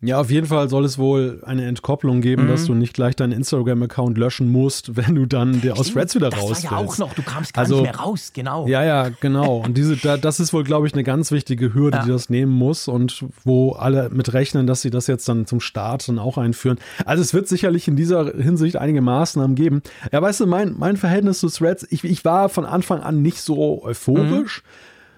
Ja, 0.00 0.20
auf 0.20 0.30
jeden 0.30 0.46
Fall 0.46 0.68
soll 0.68 0.84
es 0.84 0.96
wohl 0.96 1.42
eine 1.44 1.66
Entkopplung 1.66 2.20
geben, 2.20 2.44
mhm. 2.44 2.48
dass 2.48 2.66
du 2.66 2.74
nicht 2.74 2.94
gleich 2.94 3.16
deinen 3.16 3.32
Instagram-Account 3.32 4.16
löschen 4.16 4.48
musst, 4.48 4.96
wenn 4.96 5.16
du 5.16 5.26
dann 5.26 5.60
der 5.60 5.76
aus 5.76 5.92
Threads 5.92 6.14
wieder 6.14 6.32
raus 6.32 6.50
Das 6.62 6.70
war 6.70 6.80
ja 6.80 6.86
auch 6.86 6.98
noch, 6.98 7.14
du 7.14 7.22
kamst 7.22 7.52
gar 7.52 7.64
also, 7.64 7.80
nicht 7.80 7.90
mehr 7.90 7.96
raus, 7.96 8.30
genau. 8.32 8.68
Ja, 8.68 8.84
ja, 8.84 9.08
genau. 9.20 9.56
Und 9.56 9.76
diese, 9.76 9.96
da, 9.96 10.16
das 10.16 10.38
ist 10.38 10.52
wohl, 10.52 10.62
glaube 10.62 10.86
ich, 10.86 10.92
eine 10.92 11.02
ganz 11.02 11.32
wichtige 11.32 11.74
Hürde, 11.74 11.98
ja. 11.98 12.04
die 12.04 12.10
das 12.10 12.30
nehmen 12.30 12.52
muss 12.52 12.86
und 12.86 13.24
wo 13.44 13.72
alle 13.72 14.08
mit 14.10 14.32
rechnen, 14.32 14.68
dass 14.68 14.82
sie 14.82 14.90
das 14.90 15.08
jetzt 15.08 15.28
dann 15.28 15.46
zum 15.46 15.58
Start 15.58 16.08
dann 16.08 16.20
auch 16.20 16.38
einführen. 16.38 16.78
Also 17.04 17.20
es 17.20 17.34
wird 17.34 17.48
sicherlich 17.48 17.88
in 17.88 17.96
dieser 17.96 18.32
Hinsicht 18.36 18.76
einige 18.76 19.00
Maßnahmen 19.00 19.56
geben. 19.56 19.82
Ja, 20.12 20.22
weißt 20.22 20.38
du, 20.38 20.46
mein, 20.46 20.76
mein 20.78 20.96
Verhältnis 20.96 21.40
zu 21.40 21.48
Threads, 21.48 21.84
ich, 21.90 22.04
ich 22.04 22.24
war 22.24 22.48
von 22.48 22.66
Anfang 22.66 23.00
an 23.00 23.20
nicht 23.20 23.40
so 23.40 23.82
euphorisch. 23.82 24.62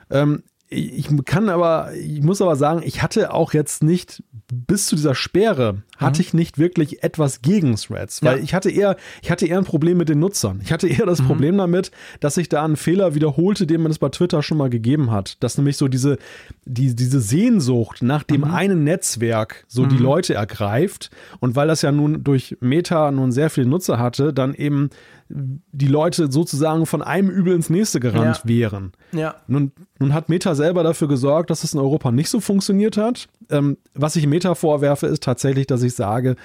Mhm. 0.08 0.16
Ähm, 0.16 0.42
ich 0.72 1.08
kann 1.24 1.48
aber, 1.48 1.92
ich 1.94 2.22
muss 2.22 2.40
aber 2.40 2.54
sagen, 2.54 2.82
ich 2.84 3.02
hatte 3.02 3.34
auch 3.34 3.52
jetzt 3.52 3.82
nicht 3.82 4.22
bis 4.52 4.86
zu 4.86 4.96
dieser 4.96 5.14
Sperre 5.16 5.82
hatte 5.96 6.18
mhm. 6.18 6.20
ich 6.20 6.34
nicht 6.34 6.58
wirklich 6.58 7.02
etwas 7.02 7.42
gegen 7.42 7.76
Threads, 7.76 8.22
weil 8.22 8.38
ja. 8.38 8.42
ich 8.42 8.54
hatte 8.54 8.70
eher, 8.70 8.96
ich 9.22 9.30
hatte 9.30 9.46
eher 9.46 9.58
ein 9.58 9.64
Problem 9.64 9.98
mit 9.98 10.08
den 10.08 10.18
Nutzern. 10.18 10.60
Ich 10.62 10.72
hatte 10.72 10.88
eher 10.88 11.06
das 11.06 11.20
mhm. 11.20 11.26
Problem 11.26 11.58
damit, 11.58 11.90
dass 12.20 12.34
sich 12.34 12.48
da 12.48 12.64
einen 12.64 12.76
Fehler 12.76 13.14
wiederholte, 13.14 13.66
den 13.66 13.82
man 13.82 13.90
es 13.90 13.98
bei 13.98 14.08
Twitter 14.08 14.42
schon 14.42 14.58
mal 14.58 14.70
gegeben 14.70 15.10
hat. 15.10 15.42
Dass 15.42 15.58
nämlich 15.58 15.76
so 15.76 15.88
diese, 15.88 16.18
die, 16.64 16.94
diese 16.94 17.20
Sehnsucht 17.20 18.02
nach 18.02 18.22
dem 18.22 18.42
mhm. 18.42 18.54
einen 18.54 18.84
Netzwerk 18.84 19.64
so 19.68 19.86
die 19.86 19.96
mhm. 19.96 20.02
Leute 20.02 20.34
ergreift. 20.34 21.10
Und 21.40 21.54
weil 21.56 21.68
das 21.68 21.82
ja 21.82 21.92
nun 21.92 22.24
durch 22.24 22.56
Meta 22.60 23.10
nun 23.10 23.32
sehr 23.32 23.50
viele 23.50 23.66
Nutzer 23.66 23.98
hatte, 23.98 24.32
dann 24.32 24.54
eben 24.54 24.90
die 25.30 25.86
Leute 25.86 26.30
sozusagen 26.30 26.86
von 26.86 27.02
einem 27.02 27.30
Übel 27.30 27.54
ins 27.54 27.70
nächste 27.70 28.00
gerannt 28.00 28.42
ja. 28.44 28.48
wären. 28.48 28.92
Ja. 29.12 29.36
Nun, 29.46 29.72
nun 29.98 30.12
hat 30.12 30.28
Meta 30.28 30.54
selber 30.54 30.82
dafür 30.82 31.08
gesorgt, 31.08 31.50
dass 31.50 31.62
es 31.62 31.74
in 31.74 31.80
Europa 31.80 32.10
nicht 32.10 32.28
so 32.28 32.40
funktioniert 32.40 32.96
hat. 32.96 33.28
Ähm, 33.48 33.78
was 33.94 34.16
ich 34.16 34.26
Meta 34.26 34.54
vorwerfe, 34.54 35.06
ist 35.06 35.22
tatsächlich, 35.22 35.66
dass 35.66 35.82
ich 35.82 35.94
sage, 35.94 36.36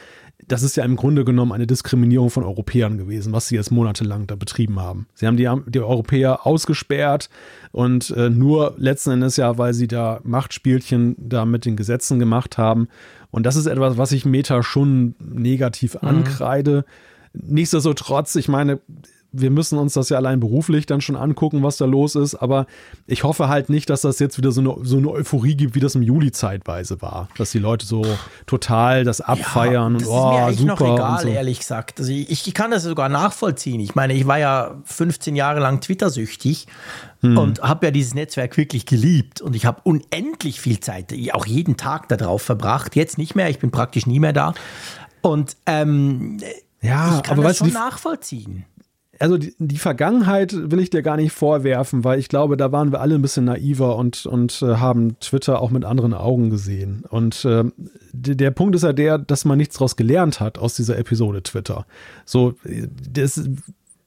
das 0.47 0.63
ist 0.63 0.75
ja 0.75 0.83
im 0.83 0.95
Grunde 0.95 1.25
genommen 1.25 1.51
eine 1.51 1.65
Diskriminierung 1.65 2.29
von 2.29 2.43
Europäern 2.43 2.97
gewesen, 2.97 3.33
was 3.33 3.47
sie 3.47 3.55
jetzt 3.55 3.71
monatelang 3.71 4.27
da 4.27 4.35
betrieben 4.35 4.79
haben. 4.79 5.07
Sie 5.13 5.25
haben 5.25 5.37
die, 5.37 5.49
die 5.67 5.79
Europäer 5.79 6.45
ausgesperrt 6.45 7.29
und 7.71 8.11
äh, 8.11 8.29
nur 8.29 8.75
letzten 8.77 9.11
Endes 9.11 9.37
ja, 9.37 9.57
weil 9.57 9.73
sie 9.73 9.87
da 9.87 10.19
Machtspielchen 10.23 11.15
da 11.17 11.45
mit 11.45 11.65
den 11.65 11.75
Gesetzen 11.75 12.19
gemacht 12.19 12.57
haben. 12.57 12.87
Und 13.31 13.45
das 13.45 13.55
ist 13.55 13.65
etwas, 13.65 13.97
was 13.97 14.11
ich 14.11 14.25
Meta 14.25 14.61
schon 14.61 15.15
negativ 15.19 15.95
mhm. 15.95 16.07
ankreide. 16.07 16.85
Nichtsdestotrotz, 17.41 18.35
ich 18.35 18.47
meine, 18.47 18.79
wir 19.37 19.51
müssen 19.51 19.77
uns 19.77 19.93
das 19.93 20.09
ja 20.09 20.17
allein 20.17 20.39
beruflich 20.39 20.85
dann 20.85 21.01
schon 21.01 21.15
angucken, 21.15 21.63
was 21.63 21.77
da 21.77 21.85
los 21.85 22.15
ist. 22.15 22.35
Aber 22.35 22.67
ich 23.05 23.23
hoffe 23.23 23.49
halt 23.49 23.69
nicht, 23.69 23.89
dass 23.89 24.01
das 24.01 24.19
jetzt 24.19 24.37
wieder 24.37 24.51
so 24.51 24.61
eine, 24.61 24.75
so 24.83 24.97
eine 24.97 25.09
Euphorie 25.09 25.55
gibt, 25.55 25.75
wie 25.75 25.79
das 25.79 25.95
im 25.95 26.01
Juli 26.01 26.31
zeitweise 26.31 27.01
war. 27.01 27.27
Dass 27.37 27.51
die 27.51 27.59
Leute 27.59 27.85
so 27.85 28.05
total 28.45 29.03
das 29.03 29.21
abfeiern 29.21 29.93
ja, 29.93 29.99
das 29.99 30.07
und 30.07 30.13
oh, 30.13 30.17
ist 30.17 30.25
mir 30.25 30.45
eigentlich 30.45 30.59
super. 30.59 30.87
noch 30.87 30.95
egal, 30.95 31.21
so. 31.21 31.27
ehrlich 31.27 31.59
gesagt. 31.59 31.99
Also 31.99 32.11
ich, 32.11 32.47
ich 32.47 32.53
kann 32.53 32.71
das 32.71 32.83
sogar 32.83 33.09
nachvollziehen. 33.09 33.79
Ich 33.79 33.95
meine, 33.95 34.13
ich 34.13 34.25
war 34.27 34.39
ja 34.39 34.75
15 34.85 35.35
Jahre 35.35 35.59
lang 35.59 35.81
Twitter-süchtig 35.81 36.67
hm. 37.21 37.37
und 37.37 37.61
habe 37.61 37.87
ja 37.87 37.91
dieses 37.91 38.13
Netzwerk 38.13 38.55
wirklich 38.57 38.85
geliebt. 38.85 39.41
Und 39.41 39.55
ich 39.55 39.65
habe 39.65 39.81
unendlich 39.83 40.61
viel 40.61 40.79
Zeit, 40.79 41.13
auch 41.33 41.45
jeden 41.45 41.77
Tag 41.77 42.07
darauf 42.07 42.41
verbracht. 42.41 42.95
Jetzt 42.95 43.17
nicht 43.17 43.35
mehr, 43.35 43.49
ich 43.49 43.59
bin 43.59 43.71
praktisch 43.71 44.05
nie 44.07 44.19
mehr 44.19 44.33
da. 44.33 44.53
Und 45.21 45.57
ähm, 45.65 46.39
ja, 46.85 47.17
ich 47.17 47.23
kann 47.23 47.37
aber 47.37 47.47
das 47.47 47.57
schon 47.57 47.73
nachvollziehen 47.73 48.65
also 49.19 49.37
die, 49.37 49.53
die, 49.57 49.77
Vergangenheit 49.77 50.53
will 50.53 50.79
ich 50.79 50.89
dir 50.89 51.01
gar 51.01 51.17
nicht 51.17 51.31
vorwerfen, 51.31 52.03
weil 52.03 52.19
ich 52.19 52.29
glaube, 52.29 52.57
da 52.57 52.71
waren 52.71 52.91
wir 52.91 53.01
alle 53.01 53.15
ein 53.15 53.21
bisschen 53.21 53.45
naiver 53.45 53.95
und, 53.95 54.25
und 54.25 54.61
äh, 54.61 54.75
haben 54.75 55.19
Twitter 55.19 55.61
auch 55.61 55.71
mit 55.71 55.85
anderen 55.85 56.13
Augen 56.13 56.49
gesehen. 56.49 57.03
Und 57.09 57.45
äh, 57.45 57.63
der 58.13 58.51
Punkt 58.51 58.75
ist 58.75 58.83
ja 58.83 58.93
der, 58.93 59.17
dass 59.17 59.45
man 59.45 59.57
nichts 59.57 59.75
daraus 59.75 59.95
gelernt 59.95 60.39
hat 60.39 60.57
aus 60.57 60.75
dieser 60.75 60.97
Episode 60.97 61.43
Twitter. 61.43 61.85
So, 62.25 62.55
das, 63.11 63.49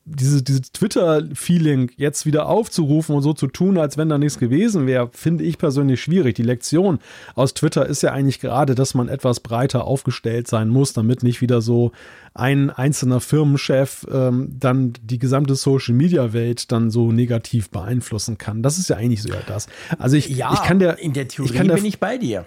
diese, 0.09 0.43
dieses 0.43 0.72
Twitter-Feeling 0.72 1.90
jetzt 1.97 2.24
wieder 2.24 2.48
aufzurufen 2.48 3.14
und 3.14 3.22
so 3.22 3.32
zu 3.32 3.47
tun, 3.47 3.78
als 3.78 3.98
wenn 3.98 4.09
da 4.09 4.18
nichts 4.18 4.39
gewesen 4.39 4.86
wäre, 4.86 5.10
finde 5.12 5.44
ich 5.44 5.59
persönlich 5.59 6.01
schwierig. 6.01 6.36
Die 6.36 6.43
Lektion 6.43 6.98
aus 7.35 7.55
Twitter 7.55 7.86
ist 7.86 8.02
ja 8.02 8.12
eigentlich 8.12 8.40
gerade, 8.40 8.74
dass 8.74 8.94
man 8.94 9.09
etwas 9.09 9.40
breiter 9.40 9.85
aufgestellt 9.85 10.48
sein 10.48 10.68
muss, 10.68 10.93
damit 10.93 11.22
nicht 11.22 11.40
wieder 11.40 11.60
so 11.60 11.93
ein 12.35 12.70
einzelner 12.70 13.20
Firmenchef 13.20 14.06
ähm, 14.10 14.56
dann 14.59 14.94
die 15.02 15.18
gesamte 15.18 15.55
Social-Media-Welt 15.55 16.72
dann 16.72 16.90
so 16.90 17.12
negativ 17.12 17.70
beeinflussen 17.70 18.39
kann. 18.39 18.62
Das 18.62 18.78
ist 18.78 18.89
ja 18.89 18.97
eigentlich 18.97 19.22
so 19.22 19.28
ja 19.28 19.40
das. 19.47 19.66
Also 19.98 20.16
ich, 20.16 20.28
ja, 20.28 20.52
ich 20.55 20.62
kann 20.62 20.78
der, 20.78 20.98
in 20.98 21.12
der 21.12 21.28
Theorie 21.28 21.51
ich 21.51 21.56
kann 21.56 21.68
der, 21.68 21.74
bin 21.74 21.85
ich 21.85 22.01
bei 22.01 22.16
dir. 22.16 22.47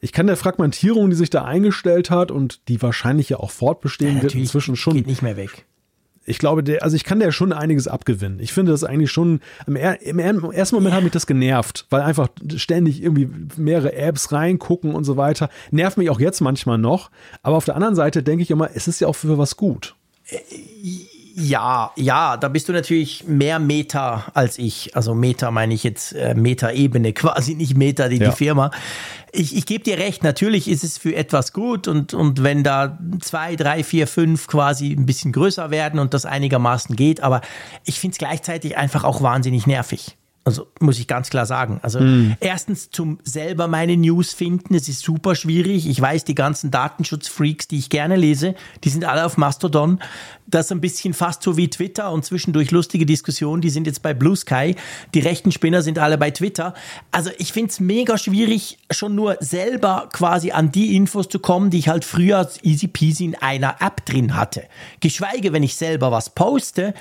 Ich 0.00 0.12
kann 0.12 0.26
der 0.26 0.36
Fragmentierung, 0.36 1.10
die 1.10 1.16
sich 1.16 1.30
da 1.30 1.44
eingestellt 1.44 2.10
hat 2.10 2.30
und 2.30 2.68
die 2.68 2.80
wahrscheinlich 2.82 3.28
ja 3.28 3.38
auch 3.38 3.50
fortbestehen 3.50 4.16
ja, 4.16 4.22
wird, 4.22 4.34
inzwischen 4.34 4.76
schon. 4.76 4.94
Geht 4.94 5.06
nicht 5.06 5.22
mehr 5.22 5.36
weg 5.36 5.66
ich 6.26 6.38
glaube, 6.38 6.62
der, 6.62 6.82
also 6.82 6.96
ich 6.96 7.04
kann 7.04 7.20
der 7.20 7.32
schon 7.32 7.52
einiges 7.52 7.88
abgewinnen. 7.88 8.40
Ich 8.40 8.52
finde 8.52 8.72
das 8.72 8.84
eigentlich 8.84 9.12
schon, 9.12 9.40
im, 9.66 9.76
im 9.76 10.18
ersten 10.18 10.74
Moment 10.74 10.94
hat 10.94 11.02
mich 11.04 11.12
das 11.12 11.26
genervt, 11.26 11.86
weil 11.88 12.02
einfach 12.02 12.28
ständig 12.56 13.02
irgendwie 13.02 13.28
mehrere 13.56 13.94
Apps 13.94 14.32
reingucken 14.32 14.94
und 14.94 15.04
so 15.04 15.16
weiter. 15.16 15.48
Nervt 15.70 15.96
mich 15.96 16.10
auch 16.10 16.20
jetzt 16.20 16.40
manchmal 16.40 16.78
noch. 16.78 17.10
Aber 17.42 17.56
auf 17.56 17.64
der 17.64 17.76
anderen 17.76 17.94
Seite 17.94 18.22
denke 18.22 18.42
ich 18.42 18.50
immer, 18.50 18.70
es 18.74 18.88
ist 18.88 19.00
ja 19.00 19.08
auch 19.08 19.14
für 19.14 19.38
was 19.38 19.56
gut. 19.56 19.94
Äh, 20.28 20.38
ja, 21.38 21.92
ja, 21.96 22.38
da 22.38 22.48
bist 22.48 22.66
du 22.66 22.72
natürlich 22.72 23.24
mehr 23.26 23.58
Meta 23.58 24.24
als 24.32 24.58
ich. 24.58 24.96
Also 24.96 25.14
Meta 25.14 25.50
meine 25.50 25.74
ich 25.74 25.84
jetzt 25.84 26.14
äh, 26.14 26.34
Meta-Ebene, 26.34 27.12
quasi 27.12 27.54
nicht 27.54 27.76
Meta, 27.76 28.08
die, 28.08 28.16
ja. 28.16 28.30
die 28.30 28.36
Firma. 28.36 28.70
Ich, 29.32 29.54
ich 29.54 29.66
gebe 29.66 29.84
dir 29.84 29.98
recht, 29.98 30.24
natürlich 30.24 30.66
ist 30.66 30.82
es 30.82 30.96
für 30.96 31.14
etwas 31.14 31.52
gut 31.52 31.88
und, 31.88 32.14
und 32.14 32.42
wenn 32.42 32.64
da 32.64 32.98
zwei, 33.20 33.54
drei, 33.54 33.84
vier, 33.84 34.06
fünf 34.06 34.46
quasi 34.46 34.92
ein 34.92 35.04
bisschen 35.04 35.32
größer 35.32 35.70
werden 35.70 36.00
und 36.00 36.14
das 36.14 36.24
einigermaßen 36.24 36.96
geht, 36.96 37.22
aber 37.22 37.42
ich 37.84 38.00
finde 38.00 38.12
es 38.14 38.18
gleichzeitig 38.18 38.78
einfach 38.78 39.04
auch 39.04 39.20
wahnsinnig 39.20 39.66
nervig. 39.66 40.16
Also 40.46 40.68
muss 40.78 41.00
ich 41.00 41.08
ganz 41.08 41.28
klar 41.28 41.44
sagen. 41.44 41.80
Also 41.82 41.98
mm. 41.98 42.36
erstens 42.38 42.92
zum 42.92 43.18
selber 43.24 43.66
meine 43.66 43.96
News 43.96 44.32
finden, 44.32 44.76
es 44.76 44.88
ist 44.88 45.00
super 45.00 45.34
schwierig. 45.34 45.88
Ich 45.88 46.00
weiß, 46.00 46.22
die 46.22 46.36
ganzen 46.36 46.70
Datenschutzfreaks, 46.70 47.66
die 47.66 47.78
ich 47.78 47.90
gerne 47.90 48.14
lese, 48.14 48.54
die 48.84 48.88
sind 48.88 49.04
alle 49.04 49.26
auf 49.26 49.38
Mastodon. 49.38 49.98
Das 50.46 50.66
ist 50.66 50.72
ein 50.72 50.80
bisschen 50.80 51.14
fast 51.14 51.42
so 51.42 51.56
wie 51.56 51.68
Twitter 51.68 52.12
und 52.12 52.24
zwischendurch 52.24 52.70
lustige 52.70 53.04
Diskussionen, 53.04 53.60
die 53.60 53.70
sind 53.70 53.88
jetzt 53.88 54.02
bei 54.02 54.14
Blue 54.14 54.36
Sky. 54.36 54.76
Die 55.14 55.18
rechten 55.18 55.50
Spinner 55.50 55.82
sind 55.82 55.98
alle 55.98 56.16
bei 56.16 56.30
Twitter. 56.30 56.74
Also 57.10 57.30
ich 57.38 57.52
finde 57.52 57.70
es 57.70 57.80
mega 57.80 58.16
schwierig, 58.16 58.78
schon 58.92 59.16
nur 59.16 59.38
selber 59.40 60.08
quasi 60.12 60.52
an 60.52 60.70
die 60.70 60.94
Infos 60.94 61.28
zu 61.28 61.40
kommen, 61.40 61.70
die 61.70 61.78
ich 61.78 61.88
halt 61.88 62.04
früher 62.04 62.48
easy 62.62 62.86
peasy 62.86 63.24
in 63.24 63.34
einer 63.34 63.78
App 63.80 64.06
drin 64.06 64.36
hatte. 64.36 64.62
Geschweige, 65.00 65.52
wenn 65.52 65.64
ich 65.64 65.74
selber 65.74 66.12
was 66.12 66.30
poste, 66.30 66.94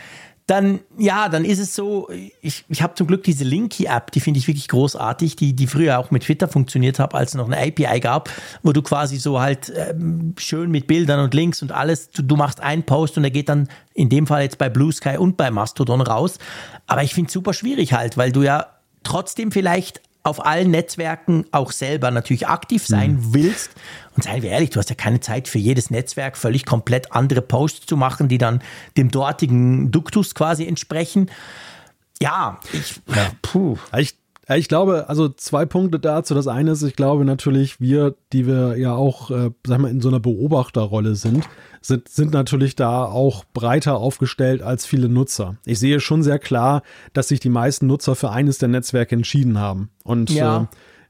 dann, 0.48 0.82
ja, 0.98 1.28
dann 1.28 1.44
ist 1.44 1.58
es 1.58 1.74
so, 1.74 2.08
ich, 2.42 2.66
ich 2.70 2.84
habe 2.84 2.94
zum 2.94 3.08
Glück 3.08 3.24
diese 3.24 3.44
Linky-App, 3.44 4.12
die 4.12 4.20
finde 4.20 4.40
ich 4.40 4.48
wirklich 4.48 4.68
großartig, 4.68 5.36
die, 5.36 5.54
die 5.54 5.66
früher 5.66 5.98
auch 5.98 6.12
mit 6.12 6.24
Twitter 6.24 6.48
funktioniert 6.48 7.00
hat, 7.00 7.16
als 7.16 7.32
es 7.32 7.36
noch 7.36 7.50
eine 7.50 7.58
API 7.58 8.00
gab, 8.00 8.30
wo 8.62 8.72
du 8.72 8.84
quasi 8.84 9.18
so 9.18 9.42
halt 9.42 9.74
ähm, 9.76 10.36
schön 10.38 10.70
mit 10.70 10.86
Bildern 10.86 11.20
und 11.20 11.34
Links 11.34 11.64
und 11.64 11.72
alles, 11.72 12.12
du, 12.12 12.22
du 12.22 12.36
machst 12.36 12.60
einen 12.60 12.84
Post 12.84 13.18
und 13.18 13.24
er 13.24 13.32
geht 13.32 13.50
dann 13.50 13.70
in 13.96 14.10
dem 14.10 14.28
Fall 14.28 14.44
jetzt 14.44 14.60
bei 14.60 14.70
Blue 14.70 14.92
Sky 14.92 15.18
und 15.18 15.36
bei 15.36 15.50
Mastodon 15.50 16.02
raus. 16.02 16.38
Aber 16.86 17.02
ich 17.02 17.16
finde 17.16 17.30
es 17.30 17.34
super 17.34 17.54
schwierig 17.54 17.94
halt, 17.94 18.16
weil 18.16 18.32
du 18.32 18.44
ja 18.44 18.68
trotzdem 19.04 19.52
vielleicht 19.52 20.02
auf 20.26 20.44
allen 20.44 20.72
Netzwerken 20.72 21.46
auch 21.52 21.72
selber 21.72 22.10
natürlich 22.10 22.48
aktiv 22.48 22.86
sein 22.86 23.14
mhm. 23.14 23.34
willst. 23.34 23.72
Und 24.16 24.24
seien 24.24 24.42
wir 24.42 24.50
ehrlich, 24.52 24.70
du 24.70 24.80
hast 24.80 24.90
ja 24.90 24.96
keine 24.96 25.20
Zeit 25.20 25.48
für 25.48 25.60
jedes 25.60 25.90
Netzwerk 25.90 26.38
völlig 26.38 26.66
komplett 26.66 27.12
andere 27.12 27.42
Posts 27.42 27.86
zu 27.86 27.98
machen, 27.98 28.28
die 28.28 28.38
dann 28.38 28.62
dem 28.98 29.12
dortigen 29.12 29.92
Duktus 29.92 30.36
quasi 30.36 30.66
entsprechen. 30.66 31.30
Ja, 32.22 32.60
ich, 32.72 33.02
ja. 33.14 33.32
puh. 33.42 33.78
Ich 33.98 34.16
ich 34.54 34.68
glaube, 34.68 35.10
also 35.10 35.30
zwei 35.30 35.66
Punkte 35.66 36.00
dazu. 36.00 36.36
Das 36.36 36.48
eine 36.48 36.72
ist, 36.72 36.84
ich 36.84 36.96
glaube 36.96 37.26
natürlich, 37.26 37.82
wir, 37.82 38.16
die 38.32 38.46
wir 38.46 38.78
ja 38.78 38.94
auch, 38.94 39.32
äh, 39.32 39.50
sag 39.66 39.80
mal, 39.80 39.90
in 39.90 40.02
so 40.02 40.10
einer 40.10 40.20
Beobachterrolle 40.20 41.16
sind, 41.16 41.50
sind, 41.82 42.10
sind 42.10 42.32
natürlich 42.32 42.76
da 42.76 43.06
auch 43.06 43.44
breiter 43.54 43.98
aufgestellt 43.98 44.62
als 44.62 44.86
viele 44.86 45.10
Nutzer. 45.10 45.58
Ich 45.66 45.80
sehe 45.80 46.00
schon 46.00 46.22
sehr 46.22 46.38
klar, 46.38 46.84
dass 47.14 47.30
sich 47.30 47.40
die 47.40 47.50
meisten 47.50 47.88
Nutzer 47.88 48.16
für 48.16 48.30
eines 48.30 48.60
der 48.60 48.70
Netzwerke 48.70 49.16
entschieden 49.16 49.58
haben. 49.58 49.90
Und 50.04 50.30
ja. 50.30 50.64
äh, 50.64 50.66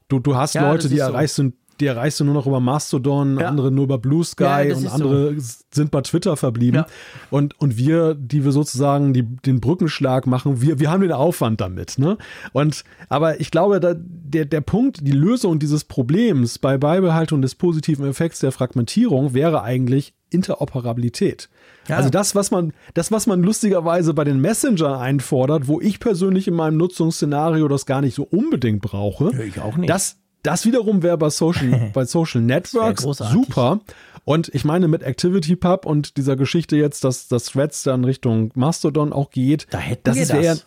du, 0.08 0.18
du 0.18 0.36
hast 0.36 0.54
ja, 0.54 0.70
Leute, 0.70 0.88
die 0.88 0.98
erreichst 0.98 1.36
so 1.36 1.52
die 1.80 1.86
erreichst 1.86 2.20
du 2.20 2.24
nur 2.24 2.34
noch 2.34 2.46
über 2.46 2.60
Mastodon, 2.60 3.38
ja. 3.38 3.48
andere 3.48 3.70
nur 3.70 3.84
über 3.84 3.98
Blue 3.98 4.24
Sky 4.24 4.68
ja, 4.68 4.76
und 4.76 4.86
andere 4.86 5.38
so. 5.38 5.54
sind 5.70 5.90
bei 5.90 6.00
Twitter 6.00 6.36
verblieben. 6.36 6.76
Ja. 6.76 6.86
Und, 7.30 7.58
und 7.60 7.76
wir, 7.76 8.14
die 8.14 8.44
wir 8.44 8.52
sozusagen 8.52 9.12
die, 9.12 9.22
den 9.22 9.60
Brückenschlag 9.60 10.26
machen, 10.26 10.60
wir, 10.62 10.78
wir 10.78 10.90
haben 10.90 11.02
den 11.02 11.12
Aufwand 11.12 11.60
damit. 11.60 11.98
Ne? 11.98 12.18
Und, 12.52 12.84
aber 13.08 13.40
ich 13.40 13.50
glaube, 13.50 13.80
da, 13.80 13.94
der, 13.96 14.44
der 14.44 14.60
Punkt, 14.60 15.06
die 15.06 15.12
Lösung 15.12 15.58
dieses 15.58 15.84
Problems 15.84 16.58
bei 16.58 16.78
Beibehaltung 16.78 17.42
des 17.42 17.54
positiven 17.54 18.06
Effekts 18.06 18.40
der 18.40 18.52
Fragmentierung 18.52 19.34
wäre 19.34 19.62
eigentlich 19.62 20.14
Interoperabilität. 20.30 21.48
Ja. 21.88 21.96
Also 21.96 22.10
das, 22.10 22.34
was 22.34 22.50
man, 22.50 22.72
das, 22.94 23.12
was 23.12 23.26
man 23.26 23.42
lustigerweise 23.42 24.12
bei 24.12 24.24
den 24.24 24.40
Messenger 24.40 24.98
einfordert, 24.98 25.68
wo 25.68 25.80
ich 25.80 26.00
persönlich 26.00 26.48
in 26.48 26.54
meinem 26.54 26.76
Nutzungsszenario 26.76 27.68
das 27.68 27.86
gar 27.86 28.00
nicht 28.00 28.14
so 28.14 28.24
unbedingt 28.24 28.82
brauche. 28.82 29.30
Ich 29.44 29.60
auch 29.60 29.76
nicht. 29.76 29.88
Das, 29.88 30.16
das 30.42 30.64
wiederum 30.64 31.02
wäre 31.02 31.18
bei 31.18 31.30
Social, 31.30 31.90
bei 31.94 32.04
Social 32.04 32.40
Networks 32.40 33.02
super. 33.02 33.80
Und 34.24 34.52
ich 34.54 34.64
meine, 34.64 34.88
mit 34.88 35.04
ActivityPub 35.04 35.86
und 35.86 36.16
dieser 36.16 36.34
Geschichte 36.36 36.76
jetzt, 36.76 37.04
dass 37.04 37.28
das 37.28 37.44
Threads 37.44 37.84
dann 37.84 38.04
Richtung 38.04 38.50
Mastodon 38.54 39.12
auch 39.12 39.30
geht, 39.30 39.68
da 39.70 39.80
das 40.02 40.16
wäre 40.30 40.58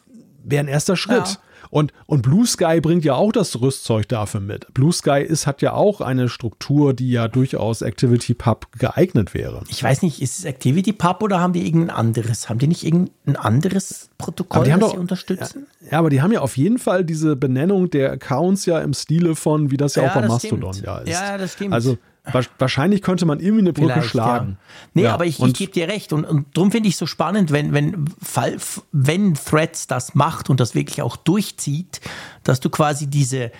wär 0.44 0.60
ein 0.62 0.68
erster 0.68 0.96
Schritt. 0.96 1.28
Ja. 1.28 1.38
Und, 1.70 1.94
und 2.08 2.24
Blue 2.24 2.48
Sky 2.48 2.82
bringt 2.82 3.06
ja 3.06 3.14
auch 3.14 3.32
das 3.32 3.62
Rüstzeug 3.62 4.08
dafür 4.08 4.40
mit. 4.40 4.74
Blue 4.74 4.92
Sky 4.92 5.22
ist, 5.22 5.46
hat 5.46 5.62
ja 5.62 5.74
auch 5.74 6.02
eine 6.02 6.28
Struktur, 6.28 6.94
die 6.94 7.12
ja 7.12 7.28
durchaus 7.28 7.84
ActivityPub 7.84 8.80
geeignet 8.80 9.36
wäre. 9.36 9.64
Ich 9.70 9.84
weiß 9.84 10.02
nicht, 10.02 10.22
ist 10.22 10.40
es 10.40 10.46
ActivityPub 10.46 11.22
oder 11.22 11.40
haben 11.40 11.54
die 11.54 11.66
irgendein 11.66 11.96
anderes? 11.96 12.50
Haben 12.50 12.60
die 12.60 12.68
nicht 12.68 12.84
irgendein 12.84 13.36
anderes 13.36 14.10
Protokoll, 14.18 14.66
das 14.66 14.80
doch, 14.80 14.92
sie 14.92 14.98
unterstützen? 14.98 15.68
Ja, 15.82 15.92
ja, 15.92 16.00
aber 16.00 16.10
die 16.10 16.22
haben 16.22 16.32
ja 16.32 16.42
auf 16.42 16.58
jeden 16.58 16.80
Fall 16.80 17.06
diese 17.06 17.36
Benennung 17.36 17.90
der 17.92 18.14
Accounts 18.14 18.66
ja 18.66 18.80
im 18.80 18.94
Stile 18.94 19.36
von, 19.36 19.70
wie 19.70 19.78
das 19.78 19.96
ja, 19.96 20.04
ja 20.04 20.10
auch 20.10 20.16
bei 20.16 20.28
Mastodon 20.28 20.74
stimmt. 20.74 20.88
ja 20.88 20.98
ist. 21.00 21.10
Ja, 21.10 21.38
das 21.38 21.54
stimmt. 21.54 21.74
Also 21.74 21.98
Wahrscheinlich 22.58 23.02
könnte 23.02 23.26
man 23.26 23.40
irgendwie 23.40 23.62
eine 23.62 23.74
Brücke 23.74 23.94
Vielleicht, 23.94 24.10
schlagen. 24.10 24.58
Ja. 24.60 24.90
Nee, 24.94 25.04
ja, 25.04 25.14
aber 25.14 25.26
ich, 25.26 25.40
ich 25.42 25.54
gebe 25.54 25.72
dir 25.72 25.88
recht. 25.88 26.14
Und, 26.14 26.26
und 26.26 26.46
darum 26.56 26.72
finde 26.72 26.90
ich 26.90 26.96
es 26.96 27.00
so 27.00 27.06
spannend, 27.06 27.52
wenn, 27.52 27.74
wenn, 27.74 28.06
wenn 28.92 29.34
Threads 29.34 29.88
das 29.88 30.16
macht 30.16 30.50
und 30.50 30.60
das 30.60 30.76
wirklich 30.76 31.02
auch 31.02 31.16
durchzieht, 31.16 32.02
dass 32.44 32.60
du 32.60 32.70
quasi 32.70 33.08
diese 33.08 33.52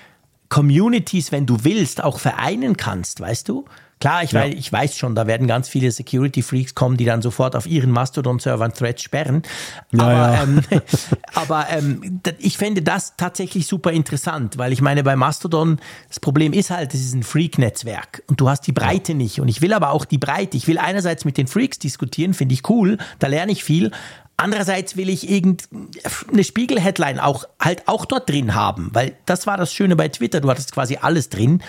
Communities, 0.50 1.32
wenn 1.32 1.46
du 1.46 1.64
willst, 1.64 2.04
auch 2.04 2.20
vereinen 2.20 2.76
kannst, 2.76 3.20
weißt 3.20 3.48
du? 3.50 3.66
Klar, 4.00 4.24
ich, 4.24 4.32
ja. 4.32 4.42
weiß, 4.42 4.54
ich 4.56 4.72
weiß 4.72 4.98
schon, 4.98 5.14
da 5.14 5.28
werden 5.28 5.46
ganz 5.46 5.68
viele 5.68 5.92
Security-Freaks 5.92 6.74
kommen, 6.74 6.96
die 6.96 7.04
dann 7.04 7.22
sofort 7.22 7.56
auf 7.56 7.66
ihren 7.66 7.92
Mastodon-Servern 7.92 8.74
Threads 8.74 9.04
sperren. 9.04 9.44
Ja, 9.92 10.04
aber, 10.04 10.14
ja. 10.14 10.44
Ähm, 10.44 10.62
aber 11.34 11.68
ähm, 11.70 12.22
ich 12.40 12.58
fände 12.58 12.82
das 12.82 13.18
tatsächlich 13.18 13.68
super 13.68 13.92
interessant, 13.92 14.58
weil 14.58 14.72
ich 14.72 14.82
meine, 14.82 15.04
bei 15.04 15.18
Mastodon, 15.18 15.80
das 16.08 16.22
Problem 16.22 16.54
ist 16.54 16.70
halt, 16.70 16.94
es 16.94 17.02
ist 17.02 17.14
ein 17.14 17.24
Freak-Netzwerk 17.24 18.24
und 18.28 18.40
du 18.40 18.50
hast 18.50 18.68
die 18.68 18.72
Breite 18.72 19.14
nicht. 19.14 19.42
Und 19.42 19.50
ich 19.50 19.62
will 19.62 19.74
aber 19.74 19.92
auch 19.92 20.06
die 20.06 20.18
Breite. 20.18 20.56
Ich 20.56 20.68
will 20.68 20.78
einerseits 20.78 21.26
mit 21.26 21.38
den 21.38 21.48
Freaks 21.48 21.78
diskutieren, 21.80 22.34
finde 22.34 22.54
ich 22.54 22.70
cool, 22.70 22.98
da 23.20 23.28
lerne 23.28 23.52
ich 23.52 23.66
viel. 23.66 23.92
Andererseits 24.38 24.96
will 24.96 25.10
ich 25.10 25.30
irgendeine 25.30 26.46
Spiegel-Headline 26.46 27.20
auch 27.20 27.44
halt 27.60 27.90
auch 27.90 28.06
dort 28.06 28.30
drin 28.30 28.56
haben, 28.56 28.90
weil 28.94 29.18
das 29.26 29.46
war 29.46 29.58
das 29.58 29.74
Schöne 29.74 29.98
bei 29.98 30.08
Twitter. 30.08 30.40
Du 30.40 30.50
hattest 30.50 30.72
quasi 30.72 30.98
alles 31.02 31.28
drin. 31.28 31.62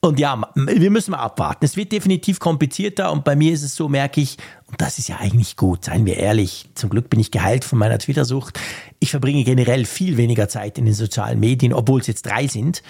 Und 0.00 0.20
ja, 0.20 0.40
wir 0.54 0.90
müssen 0.90 1.10
mal 1.10 1.18
abwarten. 1.18 1.64
Es 1.64 1.76
wird 1.76 1.90
definitiv 1.90 2.38
komplizierter 2.38 3.10
und 3.10 3.24
bei 3.24 3.34
mir 3.34 3.52
ist 3.52 3.64
es 3.64 3.74
so, 3.74 3.88
merke 3.88 4.20
ich, 4.20 4.36
und 4.66 4.80
das 4.80 4.98
ist 4.98 5.08
ja 5.08 5.16
eigentlich 5.16 5.56
gut, 5.56 5.86
seien 5.86 6.06
wir 6.06 6.16
ehrlich, 6.16 6.68
zum 6.74 6.88
Glück 6.88 7.10
bin 7.10 7.18
ich 7.18 7.32
geheilt 7.32 7.64
von 7.64 7.80
meiner 7.80 7.98
Twitter-Sucht. 7.98 8.60
Ich 9.00 9.10
verbringe 9.10 9.42
generell 9.42 9.84
viel 9.84 10.16
weniger 10.16 10.48
Zeit 10.48 10.78
in 10.78 10.84
den 10.84 10.94
sozialen 10.94 11.40
Medien, 11.40 11.72
obwohl 11.72 12.00
es 12.00 12.06
jetzt 12.06 12.26
drei 12.26 12.46
sind, 12.46 12.82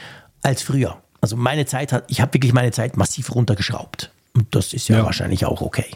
als 0.42 0.62
früher. 0.62 1.00
Also 1.22 1.36
meine 1.36 1.64
Zeit 1.64 1.92
hat, 1.92 2.04
ich 2.08 2.20
habe 2.20 2.34
wirklich 2.34 2.52
meine 2.52 2.72
Zeit 2.72 2.98
massiv 2.98 3.34
runtergeschraubt. 3.34 4.12
Und 4.34 4.54
das 4.54 4.74
ist 4.74 4.88
ja, 4.88 4.98
ja. 4.98 5.04
wahrscheinlich 5.04 5.46
auch 5.46 5.62
okay. 5.62 5.86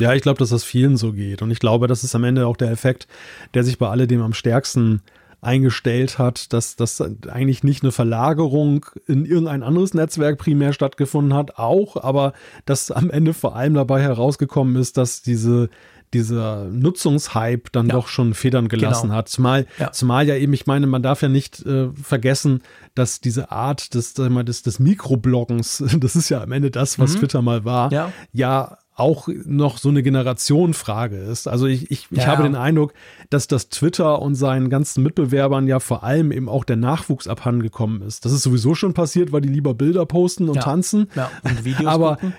Ja, 0.00 0.14
ich 0.14 0.22
glaube, 0.22 0.38
dass 0.38 0.50
das 0.50 0.62
vielen 0.62 0.96
so 0.96 1.12
geht. 1.12 1.42
Und 1.42 1.50
ich 1.50 1.58
glaube, 1.58 1.88
das 1.88 2.04
ist 2.04 2.14
am 2.14 2.22
Ende 2.22 2.46
auch 2.46 2.56
der 2.56 2.70
Effekt, 2.70 3.08
der 3.54 3.64
sich 3.64 3.78
bei 3.78 3.88
alledem 3.88 4.22
am 4.22 4.32
stärksten 4.32 5.02
eingestellt 5.40 6.18
hat, 6.18 6.52
dass 6.52 6.76
das 6.76 7.00
eigentlich 7.00 7.62
nicht 7.62 7.82
eine 7.82 7.92
Verlagerung 7.92 8.86
in 9.06 9.24
irgendein 9.24 9.62
anderes 9.62 9.94
Netzwerk 9.94 10.38
primär 10.38 10.72
stattgefunden 10.72 11.34
hat, 11.34 11.58
auch, 11.58 11.96
aber 11.96 12.32
dass 12.66 12.90
am 12.90 13.10
Ende 13.10 13.34
vor 13.34 13.54
allem 13.54 13.74
dabei 13.74 14.02
herausgekommen 14.02 14.76
ist, 14.76 14.96
dass 14.96 15.22
diese 15.22 15.70
dieser 16.14 16.64
Nutzungshype 16.64 17.70
dann 17.72 17.88
ja. 17.88 17.92
doch 17.92 18.08
schon 18.08 18.34
Federn 18.34 18.68
gelassen 18.68 19.08
genau. 19.08 19.18
hat. 19.18 19.28
Zumal, 19.28 19.66
ja. 19.78 19.92
zumal 19.92 20.26
ja 20.26 20.36
eben, 20.36 20.52
ich 20.52 20.66
meine, 20.66 20.86
man 20.86 21.02
darf 21.02 21.22
ja 21.22 21.28
nicht 21.28 21.64
äh, 21.66 21.90
vergessen, 21.90 22.62
dass 22.94 23.20
diese 23.20 23.50
Art 23.52 23.94
des, 23.94 24.14
des, 24.14 24.62
des 24.62 24.78
Mikrobloggens, 24.78 25.84
das 26.00 26.16
ist 26.16 26.28
ja 26.28 26.42
am 26.42 26.52
Ende 26.52 26.70
das, 26.70 26.98
was 26.98 27.14
mhm. 27.14 27.18
Twitter 27.18 27.42
mal 27.42 27.64
war, 27.64 27.92
ja, 27.92 28.12
ja 28.32 28.78
auch 28.98 29.28
noch 29.44 29.78
so 29.78 29.88
eine 29.88 30.02
Generationenfrage 30.02 31.16
ist. 31.16 31.46
Also 31.48 31.66
ich, 31.66 31.90
ich, 31.90 32.08
ich 32.10 32.26
habe 32.26 32.42
den 32.42 32.56
Eindruck, 32.56 32.94
dass 33.30 33.46
das 33.46 33.68
Twitter 33.68 34.20
und 34.20 34.34
seinen 34.34 34.70
ganzen 34.70 35.02
Mitbewerbern 35.02 35.66
ja 35.68 35.78
vor 35.80 36.02
allem 36.02 36.32
eben 36.32 36.48
auch 36.48 36.64
der 36.64 36.76
Nachwuchs 36.76 37.28
abhandengekommen 37.28 38.02
ist. 38.02 38.24
Das 38.24 38.32
ist 38.32 38.42
sowieso 38.42 38.74
schon 38.74 38.94
passiert, 38.94 39.30
weil 39.32 39.40
die 39.40 39.48
lieber 39.48 39.74
Bilder 39.74 40.04
posten 40.04 40.48
und 40.48 40.56
ja. 40.56 40.62
tanzen. 40.62 41.08
Ja, 41.14 41.30
und 41.44 41.64
Videos 41.64 41.86
Aber 41.86 42.16
gucken. 42.16 42.34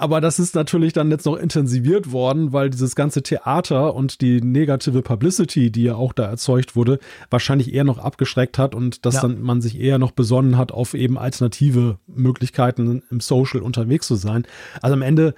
Aber 0.00 0.22
das 0.22 0.38
ist 0.38 0.54
natürlich 0.54 0.94
dann 0.94 1.10
jetzt 1.10 1.26
noch 1.26 1.36
intensiviert 1.36 2.10
worden, 2.10 2.54
weil 2.54 2.70
dieses 2.70 2.96
ganze 2.96 3.22
Theater 3.22 3.94
und 3.94 4.22
die 4.22 4.40
negative 4.40 5.02
Publicity, 5.02 5.70
die 5.70 5.82
ja 5.82 5.94
auch 5.94 6.14
da 6.14 6.24
erzeugt 6.24 6.74
wurde, 6.74 6.98
wahrscheinlich 7.28 7.74
eher 7.74 7.84
noch 7.84 7.98
abgeschreckt 7.98 8.56
hat 8.56 8.74
und 8.74 9.04
dass 9.04 9.16
ja. 9.16 9.20
dann 9.20 9.42
man 9.42 9.60
sich 9.60 9.78
eher 9.78 9.98
noch 9.98 10.12
besonnen 10.12 10.56
hat, 10.56 10.72
auf 10.72 10.94
eben 10.94 11.18
alternative 11.18 11.98
Möglichkeiten 12.06 13.02
im 13.10 13.20
Social 13.20 13.60
unterwegs 13.60 14.06
zu 14.06 14.14
sein. 14.14 14.46
Also 14.80 14.94
am 14.94 15.02
Ende 15.02 15.34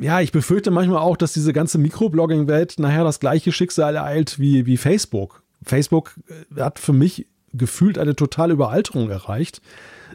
ja, 0.00 0.20
ich 0.20 0.32
befürchte 0.32 0.70
manchmal 0.70 0.98
auch, 0.98 1.16
dass 1.16 1.32
diese 1.32 1.52
ganze 1.52 1.78
Mikroblogging-Welt 1.78 2.78
nachher 2.78 3.04
das 3.04 3.20
gleiche 3.20 3.52
Schicksal 3.52 3.96
ereilt 3.96 4.38
wie, 4.38 4.66
wie 4.66 4.76
Facebook. 4.76 5.42
Facebook 5.62 6.14
äh, 6.28 6.60
hat 6.60 6.78
für 6.78 6.92
mich 6.92 7.26
gefühlt 7.52 7.98
eine 7.98 8.14
totale 8.14 8.52
Überalterung 8.52 9.10
erreicht 9.10 9.62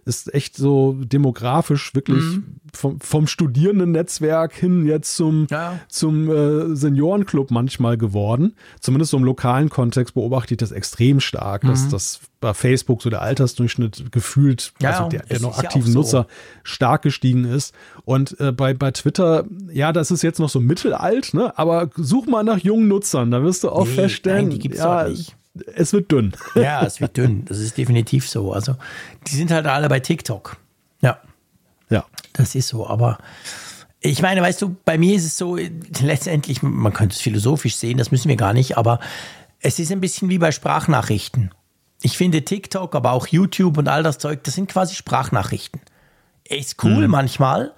ist 0.05 0.33
echt 0.33 0.55
so 0.55 0.95
demografisch 0.99 1.93
wirklich 1.93 2.23
mhm. 2.23 2.55
vom, 2.73 2.99
vom 2.99 3.27
Studierendennetzwerk 3.27 4.53
hin 4.53 4.85
jetzt 4.85 5.15
zum, 5.15 5.47
ja. 5.49 5.79
zum 5.87 6.29
äh, 6.29 6.75
Seniorenclub 6.75 7.51
manchmal 7.51 7.97
geworden. 7.97 8.55
Zumindest 8.79 9.11
so 9.11 9.17
im 9.17 9.23
lokalen 9.23 9.69
Kontext 9.69 10.13
beobachte 10.13 10.53
ich 10.53 10.57
das 10.57 10.71
extrem 10.71 11.19
stark, 11.19 11.63
mhm. 11.63 11.69
dass 11.69 11.89
das 11.89 12.19
bei 12.39 12.53
Facebook 12.53 13.03
so 13.03 13.09
der 13.09 13.21
Altersdurchschnitt 13.21 14.11
gefühlt, 14.11 14.73
ja, 14.81 14.91
also 14.91 15.09
der, 15.09 15.25
der 15.25 15.39
noch 15.41 15.59
aktiven 15.59 15.87
ja 15.87 15.93
so. 15.93 15.99
Nutzer 15.99 16.27
stark 16.63 17.03
gestiegen 17.03 17.45
ist. 17.45 17.75
Und 18.03 18.39
äh, 18.39 18.51
bei, 18.51 18.73
bei 18.73 18.91
Twitter, 18.91 19.45
ja, 19.71 19.93
das 19.93 20.09
ist 20.09 20.23
jetzt 20.23 20.39
noch 20.39 20.49
so 20.49 20.59
mittelalt, 20.59 21.33
ne? 21.35 21.57
aber 21.57 21.89
such 21.95 22.25
mal 22.25 22.43
nach 22.43 22.57
jungen 22.57 22.87
Nutzern, 22.87 23.29
da 23.29 23.43
wirst 23.43 23.63
du 23.63 23.69
auch 23.69 23.85
nee, 23.85 23.93
feststellen, 23.93 24.47
nein, 24.47 24.49
die 24.49 24.59
gibt's 24.59 24.79
ja, 24.79 25.07
nicht 25.07 25.35
es 25.75 25.93
wird 25.93 26.11
dünn. 26.11 26.33
Ja, 26.55 26.83
es 26.83 27.01
wird 27.01 27.17
dünn. 27.17 27.45
Das 27.45 27.59
ist 27.59 27.77
definitiv 27.77 28.29
so. 28.29 28.53
Also, 28.53 28.75
die 29.27 29.35
sind 29.35 29.51
halt 29.51 29.65
alle 29.65 29.89
bei 29.89 29.99
TikTok. 29.99 30.57
Ja. 31.01 31.19
Ja. 31.89 32.05
Das 32.33 32.55
ist 32.55 32.69
so. 32.69 32.87
Aber 32.87 33.17
ich 33.99 34.21
meine, 34.21 34.41
weißt 34.41 34.61
du, 34.61 34.75
bei 34.85 34.97
mir 34.97 35.15
ist 35.15 35.25
es 35.25 35.37
so, 35.37 35.57
letztendlich, 36.01 36.63
man 36.63 36.93
könnte 36.93 37.13
es 37.13 37.21
philosophisch 37.21 37.75
sehen, 37.75 37.97
das 37.97 38.11
müssen 38.11 38.29
wir 38.29 38.35
gar 38.35 38.53
nicht, 38.53 38.77
aber 38.77 38.99
es 39.59 39.77
ist 39.77 39.91
ein 39.91 40.01
bisschen 40.01 40.29
wie 40.29 40.39
bei 40.39 40.51
Sprachnachrichten. 40.51 41.53
Ich 42.01 42.17
finde 42.17 42.43
TikTok, 42.43 42.95
aber 42.95 43.11
auch 43.11 43.27
YouTube 43.27 43.77
und 43.77 43.87
all 43.87 44.01
das 44.01 44.17
Zeug, 44.17 44.43
das 44.43 44.55
sind 44.55 44.71
quasi 44.71 44.95
Sprachnachrichten. 44.95 45.81
Ist 46.45 46.83
cool 46.83 47.05
mhm. 47.05 47.11
manchmal, 47.11 47.73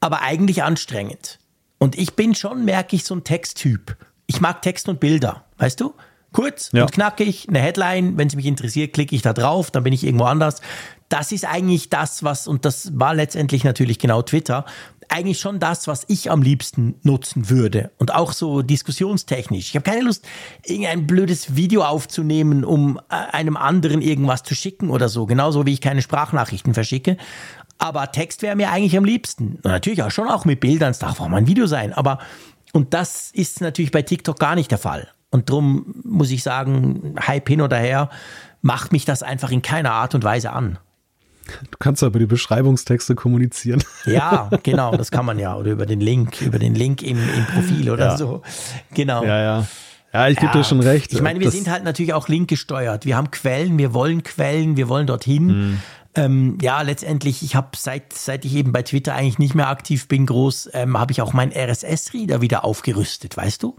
aber 0.00 0.22
eigentlich 0.22 0.64
anstrengend. 0.64 1.38
Und 1.78 1.96
ich 1.96 2.14
bin 2.14 2.34
schon, 2.34 2.64
merke 2.64 2.96
ich, 2.96 3.04
so 3.04 3.14
ein 3.14 3.22
Texttyp. 3.22 3.96
Ich 4.26 4.40
mag 4.40 4.62
Text 4.62 4.88
und 4.88 4.98
Bilder, 4.98 5.44
weißt 5.58 5.80
du? 5.80 5.94
Kurz 6.32 6.70
ja. 6.72 6.82
und 6.82 6.92
knackig, 6.92 7.48
eine 7.48 7.58
Headline, 7.58 8.16
wenn 8.16 8.28
es 8.28 8.36
mich 8.36 8.46
interessiert, 8.46 8.92
klicke 8.92 9.14
ich 9.16 9.22
da 9.22 9.32
drauf, 9.32 9.70
dann 9.70 9.82
bin 9.82 9.92
ich 9.92 10.04
irgendwo 10.04 10.24
anders. 10.24 10.60
Das 11.08 11.32
ist 11.32 11.44
eigentlich 11.44 11.90
das, 11.90 12.22
was, 12.22 12.46
und 12.46 12.64
das 12.64 12.98
war 12.98 13.14
letztendlich 13.14 13.64
natürlich 13.64 13.98
genau 13.98 14.22
Twitter, 14.22 14.64
eigentlich 15.10 15.40
schon 15.40 15.58
das, 15.58 15.88
was 15.88 16.04
ich 16.06 16.30
am 16.30 16.40
liebsten 16.40 16.94
nutzen 17.02 17.50
würde. 17.50 17.90
Und 17.98 18.14
auch 18.14 18.32
so 18.32 18.62
diskussionstechnisch. 18.62 19.70
Ich 19.70 19.74
habe 19.74 19.82
keine 19.82 20.02
Lust, 20.02 20.24
irgendein 20.64 21.06
blödes 21.06 21.56
Video 21.56 21.82
aufzunehmen, 21.82 22.64
um 22.64 22.98
äh, 23.10 23.14
einem 23.32 23.56
anderen 23.56 24.02
irgendwas 24.02 24.44
zu 24.44 24.54
schicken 24.54 24.88
oder 24.88 25.08
so. 25.08 25.26
Genauso 25.26 25.66
wie 25.66 25.72
ich 25.72 25.80
keine 25.80 26.02
Sprachnachrichten 26.02 26.74
verschicke. 26.74 27.16
Aber 27.78 28.12
Text 28.12 28.42
wäre 28.42 28.56
mir 28.56 28.70
eigentlich 28.70 28.96
am 28.96 29.04
liebsten. 29.04 29.56
Und 29.56 29.64
natürlich 29.64 30.02
auch 30.02 30.10
schon 30.10 30.28
auch 30.28 30.44
mit 30.44 30.60
Bildern, 30.60 30.92
es 30.92 31.00
darf 31.00 31.20
auch 31.20 31.28
mal 31.28 31.38
ein 31.38 31.46
Video 31.48 31.66
sein. 31.66 31.92
Aber, 31.92 32.18
und 32.72 32.94
das 32.94 33.30
ist 33.32 33.60
natürlich 33.60 33.90
bei 33.90 34.02
TikTok 34.02 34.38
gar 34.38 34.54
nicht 34.54 34.70
der 34.70 34.78
Fall. 34.78 35.08
Und 35.30 35.48
darum 35.48 35.94
muss 36.04 36.30
ich 36.30 36.42
sagen, 36.42 37.14
Hype 37.26 37.48
hin 37.48 37.60
oder 37.60 37.76
her, 37.76 38.10
macht 38.62 38.92
mich 38.92 39.04
das 39.04 39.22
einfach 39.22 39.50
in 39.50 39.62
keiner 39.62 39.92
Art 39.92 40.14
und 40.14 40.24
Weise 40.24 40.52
an. 40.52 40.78
Du 41.70 41.78
kannst 41.78 42.02
aber 42.02 42.18
die 42.18 42.26
Beschreibungstexte 42.26 43.14
kommunizieren. 43.14 43.82
Ja, 44.06 44.50
genau, 44.62 44.96
das 44.96 45.10
kann 45.10 45.26
man 45.26 45.38
ja. 45.38 45.56
Oder 45.56 45.72
über 45.72 45.86
den 45.86 46.00
Link, 46.00 46.40
über 46.40 46.58
den 46.58 46.74
Link 46.74 47.02
im, 47.02 47.18
im 47.18 47.46
Profil 47.46 47.90
oder 47.90 48.06
ja. 48.06 48.16
so. 48.16 48.42
Genau. 48.94 49.22
Ja, 49.24 49.42
ja. 49.42 49.66
Ja, 50.12 50.28
ich 50.28 50.36
gebe 50.36 50.46
ja, 50.46 50.52
dir 50.58 50.64
schon 50.64 50.80
recht. 50.80 51.12
Ich 51.12 51.22
meine, 51.22 51.38
wir 51.38 51.50
sind 51.50 51.70
halt 51.70 51.84
natürlich 51.84 52.14
auch 52.14 52.28
linkgesteuert. 52.28 53.04
Wir 53.04 53.16
haben 53.16 53.30
Quellen, 53.30 53.78
wir 53.78 53.94
wollen 53.94 54.24
Quellen, 54.24 54.76
wir 54.76 54.88
wollen 54.88 55.06
dorthin. 55.06 55.46
Mhm. 55.46 55.80
Ähm, 56.16 56.58
ja, 56.60 56.82
letztendlich, 56.82 57.44
ich 57.44 57.54
habe 57.54 57.68
seit, 57.76 58.12
seit 58.12 58.44
ich 58.44 58.56
eben 58.56 58.72
bei 58.72 58.82
Twitter 58.82 59.14
eigentlich 59.14 59.38
nicht 59.38 59.54
mehr 59.54 59.68
aktiv 59.68 60.08
bin, 60.08 60.26
groß, 60.26 60.70
ähm, 60.72 60.98
habe 60.98 61.12
ich 61.12 61.22
auch 61.22 61.32
meinen 61.32 61.52
RSS-Reader 61.52 62.40
wieder 62.40 62.64
aufgerüstet, 62.64 63.36
weißt 63.36 63.62
du? 63.62 63.76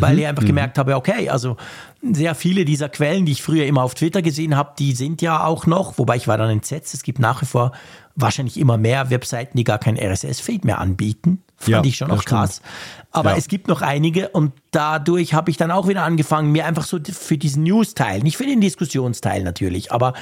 Weil 0.00 0.14
mhm. 0.14 0.18
ich 0.20 0.26
einfach 0.26 0.42
mhm. 0.42 0.48
gemerkt 0.48 0.78
habe, 0.78 0.96
okay, 0.96 1.28
also 1.28 1.56
sehr 2.02 2.34
viele 2.34 2.64
dieser 2.64 2.88
Quellen, 2.88 3.26
die 3.26 3.32
ich 3.32 3.42
früher 3.42 3.66
immer 3.66 3.82
auf 3.82 3.94
Twitter 3.94 4.22
gesehen 4.22 4.56
habe, 4.56 4.72
die 4.78 4.92
sind 4.92 5.22
ja 5.22 5.44
auch 5.44 5.66
noch, 5.66 5.98
wobei 5.98 6.16
ich 6.16 6.28
war 6.28 6.38
dann 6.38 6.50
entsetzt, 6.50 6.94
es 6.94 7.02
gibt 7.02 7.18
nach 7.18 7.42
wie 7.42 7.46
vor 7.46 7.72
wahrscheinlich 8.14 8.58
immer 8.58 8.76
mehr 8.76 9.10
Webseiten, 9.10 9.56
die 9.56 9.64
gar 9.64 9.78
kein 9.78 9.96
RSS-Feed 9.96 10.64
mehr 10.64 10.78
anbieten. 10.78 11.42
Fand 11.56 11.68
ja, 11.68 11.84
ich 11.84 11.96
schon 11.96 12.08
noch 12.08 12.24
krass. 12.24 12.62
Aber 13.10 13.30
ja. 13.30 13.36
es 13.36 13.48
gibt 13.48 13.68
noch 13.68 13.82
einige 13.82 14.28
und 14.28 14.52
dadurch 14.70 15.34
habe 15.34 15.50
ich 15.50 15.56
dann 15.56 15.70
auch 15.70 15.88
wieder 15.88 16.04
angefangen, 16.04 16.52
mir 16.52 16.66
einfach 16.66 16.84
so 16.84 16.98
für 17.02 17.38
diesen 17.38 17.64
News-Teil, 17.64 18.20
nicht 18.20 18.36
für 18.36 18.46
den 18.46 18.60
Diskussionsteil 18.60 19.42
natürlich, 19.42 19.90
aber 19.92 20.14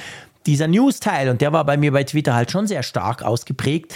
dieser 0.47 0.67
News-Teil, 0.67 1.29
und 1.29 1.41
der 1.41 1.51
war 1.53 1.65
bei 1.65 1.77
mir 1.77 1.91
bei 1.91 2.03
Twitter 2.05 2.33
halt 2.33 2.51
schon 2.51 2.67
sehr 2.67 2.81
stark 2.81 3.21
ausgeprägt, 3.21 3.93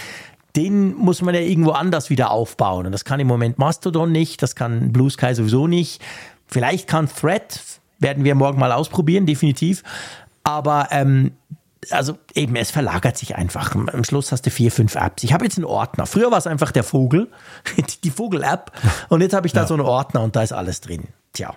den 0.56 0.94
muss 0.94 1.22
man 1.22 1.34
ja 1.34 1.40
irgendwo 1.40 1.70
anders 1.70 2.10
wieder 2.10 2.30
aufbauen. 2.30 2.86
Und 2.86 2.92
das 2.92 3.04
kann 3.04 3.20
im 3.20 3.26
Moment 3.26 3.58
Mastodon 3.58 4.12
nicht, 4.12 4.42
das 4.42 4.54
kann 4.54 4.92
Blue 4.92 5.10
Sky 5.10 5.34
sowieso 5.34 5.66
nicht. 5.66 6.02
Vielleicht 6.46 6.88
kann 6.88 7.08
Thread, 7.08 7.60
werden 7.98 8.24
wir 8.24 8.34
morgen 8.34 8.58
mal 8.58 8.72
ausprobieren, 8.72 9.24
definitiv. 9.26 9.82
Aber 10.44 10.88
ähm, 10.90 11.32
also 11.90 12.18
eben, 12.34 12.56
es 12.56 12.70
verlagert 12.70 13.16
sich 13.16 13.36
einfach. 13.36 13.74
Am 13.74 14.04
Schluss 14.04 14.30
hast 14.30 14.46
du 14.46 14.50
vier, 14.50 14.70
fünf 14.70 14.94
Apps. 14.94 15.24
Ich 15.24 15.32
habe 15.32 15.44
jetzt 15.44 15.56
einen 15.56 15.64
Ordner. 15.64 16.06
Früher 16.06 16.30
war 16.30 16.38
es 16.38 16.46
einfach 16.46 16.70
der 16.70 16.84
Vogel, 16.84 17.28
die 18.04 18.10
Vogel-App. 18.10 18.72
Und 19.08 19.20
jetzt 19.20 19.34
habe 19.34 19.46
ich 19.46 19.52
da 19.52 19.62
ja. 19.62 19.66
so 19.66 19.74
einen 19.74 19.82
Ordner 19.82 20.22
und 20.22 20.36
da 20.36 20.42
ist 20.42 20.52
alles 20.52 20.80
drin. 20.80 21.08
Tja. 21.32 21.54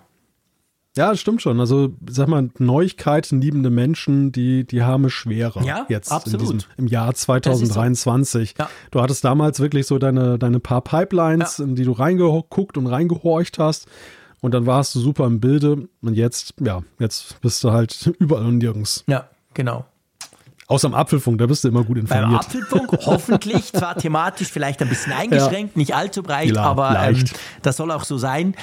Ja, 0.98 1.10
das 1.10 1.20
stimmt 1.20 1.42
schon. 1.42 1.60
Also, 1.60 1.94
sag 2.10 2.30
mal, 2.30 2.50
Neuigkeiten 2.58 3.42
liebende 3.42 3.70
Menschen, 3.70 4.32
die, 4.32 4.66
die 4.66 4.84
haben 4.84 5.06
es 5.06 5.14
schwerer. 5.14 5.62
Ja, 5.64 5.86
jetzt 5.90 6.12
absolut. 6.12 6.42
Diesem, 6.42 6.60
im 6.78 6.88
Jahr 6.88 7.14
2023. 7.14 8.56
So. 8.58 8.64
Ja. 8.64 8.70
Du 8.92 9.02
hattest 9.02 9.26
damals 9.26 9.60
wirklich 9.60 9.88
so 9.88 10.00
deine, 10.00 10.40
deine 10.40 10.62
paar 10.62 10.82
Pipelines, 10.82 11.58
ja. 11.58 11.66
in 11.66 11.76
die 11.76 11.84
du 11.84 11.92
reingeguckt 11.92 12.78
und 12.78 12.88
reingehorcht 12.88 13.60
hast. 13.60 13.88
Und 14.40 14.54
dann 14.54 14.66
warst 14.66 14.96
du 14.96 15.00
super 15.00 15.26
im 15.26 15.42
Bilde. 15.42 15.90
Und 16.02 16.14
jetzt, 16.14 16.54
ja, 16.62 16.82
jetzt 17.00 17.42
bist 17.42 17.64
du 17.64 17.72
halt 17.72 18.14
überall 18.20 18.46
und 18.46 18.60
nirgends. 18.60 19.04
Ja, 19.08 19.28
genau. 19.54 19.86
Außer 20.68 20.88
am 20.88 20.96
Apfelfunk, 20.96 21.38
da 21.38 21.46
bist 21.46 21.64
du 21.64 21.68
immer 21.68 21.84
gut 21.84 21.98
informiert. 21.98 22.30
Beim 22.30 22.40
Apfelfunk 22.40 22.92
hoffentlich, 23.06 23.72
zwar 23.72 23.96
thematisch 23.98 24.48
vielleicht 24.48 24.82
ein 24.82 24.90
bisschen 24.90 25.14
eingeschränkt, 25.14 25.76
ja. 25.76 25.80
nicht 25.80 25.96
allzu 25.96 26.24
breit, 26.24 26.50
Klar, 26.50 26.66
aber 26.66 27.08
ähm, 27.08 27.24
das 27.62 27.78
soll 27.78 27.92
auch 27.92 28.04
so 28.04 28.18
sein. 28.18 28.56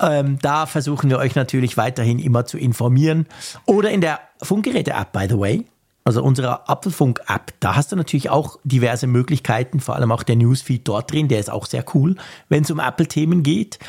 Ähm, 0.00 0.38
da 0.40 0.66
versuchen 0.66 1.10
wir 1.10 1.18
euch 1.18 1.34
natürlich 1.34 1.76
weiterhin 1.76 2.18
immer 2.18 2.46
zu 2.46 2.58
informieren. 2.58 3.26
Oder 3.64 3.90
in 3.90 4.00
der 4.00 4.20
Funkgeräte-App, 4.42 5.12
by 5.12 5.26
the 5.28 5.38
way. 5.38 5.64
Also 6.04 6.22
unsere 6.22 6.68
Apfelfunk-App, 6.68 7.54
da 7.58 7.74
hast 7.74 7.90
du 7.90 7.96
natürlich 7.96 8.30
auch 8.30 8.60
diverse 8.62 9.08
Möglichkeiten, 9.08 9.80
vor 9.80 9.96
allem 9.96 10.12
auch 10.12 10.22
der 10.22 10.36
Newsfeed 10.36 10.86
dort 10.86 11.10
drin, 11.10 11.26
der 11.26 11.40
ist 11.40 11.50
auch 11.50 11.66
sehr 11.66 11.84
cool, 11.94 12.14
wenn 12.48 12.62
es 12.62 12.70
um 12.70 12.78
Apple-Themen 12.78 13.42
geht. 13.42 13.80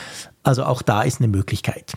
Also 0.41 0.65
auch 0.65 0.81
da 0.81 1.03
ist 1.03 1.19
eine 1.19 1.27
Möglichkeit. 1.27 1.93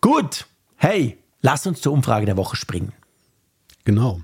Gut, 0.00 0.46
hey, 0.76 1.18
lass 1.42 1.66
uns 1.66 1.80
zur 1.80 1.92
Umfrage 1.92 2.26
der 2.26 2.36
Woche 2.36 2.54
springen. 2.54 2.92
Genau. 3.84 4.20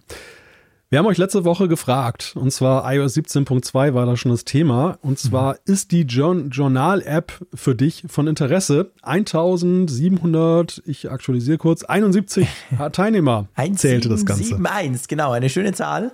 Wir 0.97 1.01
haben 1.01 1.09
euch 1.09 1.19
letzte 1.19 1.45
Woche 1.45 1.69
gefragt, 1.69 2.33
und 2.37 2.51
zwar 2.53 2.91
iOS 2.91 3.19
17.2 3.19 3.93
war 3.93 4.07
da 4.07 4.17
schon 4.17 4.31
das 4.31 4.47
Thema, 4.47 4.97
und 5.03 5.19
zwar 5.19 5.53
mhm. 5.53 5.59
ist 5.67 5.93
die 5.93 6.05
Journal-App 6.05 7.35
für 7.53 7.75
dich 7.75 8.05
von 8.09 8.27
Interesse? 8.27 8.93
1700, 9.03 10.83
ich 10.87 11.11
aktualisiere 11.11 11.59
kurz, 11.59 11.85
71 11.85 12.49
Teilnehmer 12.93 13.47
zählte 13.75 14.09
das 14.09 14.25
Ganze. 14.25 14.55
71, 14.55 15.07
genau, 15.07 15.33
eine 15.33 15.51
schöne 15.51 15.75
Zahl. 15.75 16.13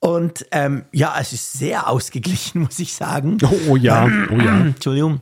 Und 0.00 0.46
ähm, 0.52 0.86
ja, 0.90 1.14
es 1.20 1.34
ist 1.34 1.52
sehr 1.52 1.86
ausgeglichen, 1.86 2.60
muss 2.62 2.78
ich 2.78 2.94
sagen. 2.94 3.36
Oh, 3.42 3.72
oh 3.72 3.76
ja, 3.76 4.08
oh 4.30 4.40
ja. 4.40 4.60
Entschuldigung. 4.68 5.20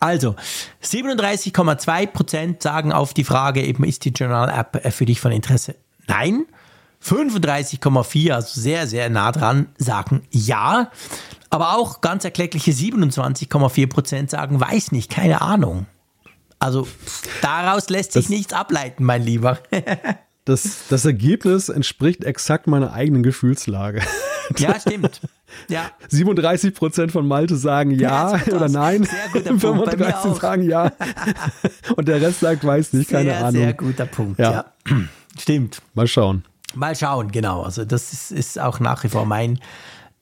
Also, 0.00 0.34
37,2 0.82 2.06
Prozent 2.08 2.62
sagen 2.62 2.92
auf 2.92 3.14
die 3.14 3.22
Frage 3.22 3.62
eben, 3.62 3.84
ist 3.84 4.04
die 4.04 4.10
Journal-App 4.10 4.84
äh, 4.84 4.90
für 4.90 5.06
dich 5.06 5.20
von 5.20 5.30
Interesse? 5.30 5.76
Nein. 6.08 6.46
35,4, 7.04 8.32
also 8.32 8.60
sehr, 8.60 8.86
sehr 8.86 9.10
nah 9.10 9.32
dran, 9.32 9.66
sagen 9.76 10.22
ja. 10.30 10.90
Aber 11.50 11.76
auch 11.76 12.00
ganz 12.00 12.24
erkleckliche 12.24 12.70
27,4 12.70 13.88
Prozent 13.88 14.30
sagen 14.30 14.60
weiß 14.60 14.92
nicht, 14.92 15.10
keine 15.10 15.42
Ahnung. 15.42 15.86
Also 16.58 16.86
daraus 17.40 17.90
lässt 17.90 18.12
sich 18.12 18.24
das, 18.24 18.30
nichts 18.30 18.52
ableiten, 18.52 19.04
mein 19.04 19.22
Lieber. 19.22 19.58
das, 20.44 20.84
das 20.88 21.04
Ergebnis 21.04 21.68
entspricht 21.68 22.24
exakt 22.24 22.68
meiner 22.68 22.92
eigenen 22.92 23.22
Gefühlslage. 23.22 24.02
Ja, 24.58 24.78
stimmt. 24.78 25.20
Ja. 25.68 25.90
37 26.08 26.74
Prozent 26.74 27.12
von 27.12 27.26
Malte 27.26 27.56
sagen 27.56 27.92
ja, 27.92 28.36
ja 28.36 28.54
oder 28.54 28.68
nein. 28.68 29.04
Sehr 29.04 29.28
guter 29.32 29.48
Punkt. 29.50 29.62
35 29.62 30.34
sagen 30.34 30.62
ja. 30.64 30.92
Und 31.96 32.08
der 32.08 32.20
Rest 32.20 32.40
sagt 32.40 32.64
weiß 32.64 32.92
nicht, 32.94 33.08
keine 33.08 33.30
sehr, 33.30 33.38
Ahnung. 33.38 33.62
Sehr 33.62 33.72
guter 33.72 34.04
Punkt, 34.04 34.40
ja. 34.40 34.50
ja. 34.50 34.64
Stimmt. 35.38 35.80
Mal 35.94 36.08
schauen. 36.08 36.44
Mal 36.74 36.96
schauen, 36.96 37.30
genau. 37.30 37.62
Also 37.62 37.84
das 37.84 38.12
ist, 38.12 38.32
ist 38.32 38.60
auch 38.60 38.80
nach 38.80 39.04
wie 39.04 39.08
vor 39.08 39.26
mein 39.26 39.58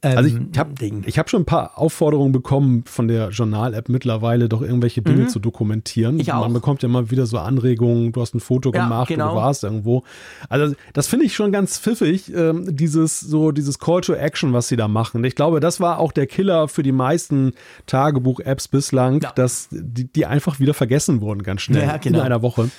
ähm, 0.03 0.17
also 0.17 0.31
ich 0.31 0.59
habe 0.59 0.75
hab 1.07 1.31
schon 1.31 1.43
ein 1.43 1.47
paar 1.47 1.79
Aufforderungen 1.79 2.33
bekommen 2.33 2.85
von 2.87 3.07
der 3.07 3.29
Journal-App 3.29 3.91
mittlerweile, 3.91 4.49
doch 4.49 4.63
irgendwelche 4.63 5.03
Dinge 5.03 5.23
mhm. 5.23 5.29
zu 5.29 5.41
dokumentieren. 5.41 6.19
Ich 6.19 6.33
auch. 6.33 6.41
Man 6.41 6.55
bekommt 6.55 6.83
ja 6.83 6.89
mal 6.89 7.11
wieder 7.11 7.27
so 7.27 7.39
Anregungen, 7.39 8.13
du 8.13 8.21
hast 8.21 8.35
ein 8.35 8.41
Foto 8.41 8.73
ja, 8.73 8.83
gemacht 8.83 9.09
genau. 9.09 9.31
du 9.31 9.37
warst 9.37 9.65
irgendwo. 9.65 10.05
Also 10.49 10.75
das 10.95 11.07
finde 11.07 11.27
ich 11.27 11.35
schon 11.35 11.53
ganz 11.53 11.79
pfiffig, 11.79 12.33
ähm, 12.35 12.75
dieses 12.75 13.21
so 13.21 13.53
dieses 13.53 13.79
Call 13.79 14.01
to 14.01 14.15
Action, 14.15 14.55
was 14.55 14.69
sie 14.69 14.77
da 14.77 14.89
machen. 14.89 15.23
Ich 15.25 15.35
glaube, 15.35 15.61
das 15.61 15.81
war 15.81 15.99
auch 15.99 16.13
der 16.13 16.27
Killer 16.27 16.69
für 16.69 16.83
die 16.83 16.93
meisten 16.93 17.53
Tagebuch-Apps 17.87 18.69
bislang, 18.69 19.21
ja. 19.21 19.33
dass 19.33 19.69
die, 19.71 20.11
die, 20.11 20.25
einfach 20.25 20.61
wieder 20.61 20.73
vergessen 20.73 21.21
wurden 21.21 21.43
ganz 21.43 21.61
schnell 21.63 21.87
ja, 21.87 21.97
genau. 21.99 22.21
in 22.21 22.25
einer 22.25 22.41
Woche. 22.41 22.71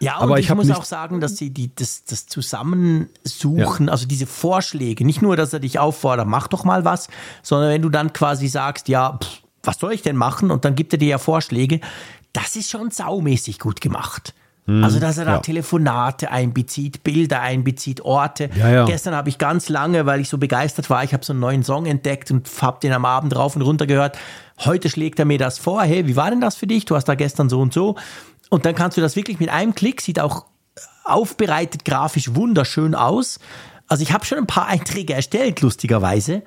Ja, 0.00 0.16
aber 0.16 0.34
und 0.34 0.38
ich, 0.40 0.48
ich 0.48 0.54
muss 0.54 0.70
auch 0.70 0.84
sagen, 0.84 1.20
dass 1.20 1.36
sie 1.36 1.50
die, 1.50 1.74
das, 1.74 2.04
das 2.04 2.26
Zusammensuchen, 2.26 3.86
ja. 3.86 3.92
also 3.92 4.06
diese 4.06 4.26
Vorschläge, 4.26 5.04
nicht 5.04 5.22
nur, 5.22 5.36
dass 5.36 5.52
er 5.52 5.60
dich 5.60 5.78
auffordert, 5.78 6.26
mach 6.26 6.48
doch 6.48 6.64
mal 6.64 6.84
was, 6.84 7.08
sondern 7.42 7.70
wenn 7.70 7.82
du 7.82 7.88
dann 7.88 8.12
quasi 8.12 8.48
sagst, 8.48 8.88
ja, 8.88 9.18
pff, 9.22 9.42
was 9.62 9.78
soll 9.78 9.92
ich 9.92 10.02
denn 10.02 10.16
machen? 10.16 10.50
Und 10.50 10.64
dann 10.64 10.74
gibt 10.74 10.92
er 10.92 10.98
dir 10.98 11.08
ja 11.08 11.18
Vorschläge, 11.18 11.80
das 12.32 12.56
ist 12.56 12.70
schon 12.70 12.90
saumäßig 12.90 13.58
gut 13.58 13.80
gemacht. 13.80 14.34
Hm, 14.68 14.84
also, 14.84 15.00
dass 15.00 15.16
er 15.16 15.24
da 15.24 15.32
ja. 15.32 15.38
Telefonate 15.38 16.30
einbezieht, 16.30 17.02
Bilder 17.02 17.40
einbezieht, 17.40 18.02
Orte. 18.02 18.50
Ja, 18.54 18.70
ja. 18.70 18.84
Gestern 18.84 19.14
habe 19.14 19.30
ich 19.30 19.38
ganz 19.38 19.70
lange, 19.70 20.04
weil 20.04 20.20
ich 20.20 20.28
so 20.28 20.36
begeistert 20.36 20.90
war, 20.90 21.02
ich 21.04 21.14
habe 21.14 21.24
so 21.24 21.32
einen 21.32 21.40
neuen 21.40 21.62
Song 21.62 21.86
entdeckt 21.86 22.30
und 22.30 22.48
habe 22.60 22.78
den 22.80 22.92
am 22.92 23.06
Abend 23.06 23.34
rauf 23.34 23.56
und 23.56 23.62
runter 23.62 23.86
gehört. 23.86 24.18
Heute 24.58 24.90
schlägt 24.90 25.18
er 25.18 25.24
mir 25.24 25.38
das 25.38 25.58
vor. 25.58 25.82
Hey, 25.82 26.06
wie 26.06 26.16
war 26.16 26.30
denn 26.30 26.42
das 26.42 26.56
für 26.56 26.66
dich? 26.66 26.84
Du 26.84 26.96
hast 26.96 27.06
da 27.06 27.14
gestern 27.14 27.48
so 27.48 27.60
und 27.60 27.72
so. 27.72 27.96
Und 28.48 28.64
dann 28.64 28.74
kannst 28.74 28.96
du 28.96 29.00
das 29.00 29.16
wirklich 29.16 29.40
mit 29.40 29.50
einem 29.50 29.74
Klick, 29.74 30.00
sieht 30.00 30.20
auch 30.20 30.46
aufbereitet 31.04 31.84
grafisch 31.84 32.34
wunderschön 32.34 32.94
aus. 32.94 33.40
Also 33.88 34.02
ich 34.02 34.12
habe 34.12 34.24
schon 34.24 34.38
ein 34.38 34.46
paar 34.46 34.66
Einträge 34.68 35.14
erstellt, 35.14 35.60
lustigerweise. 35.60 36.42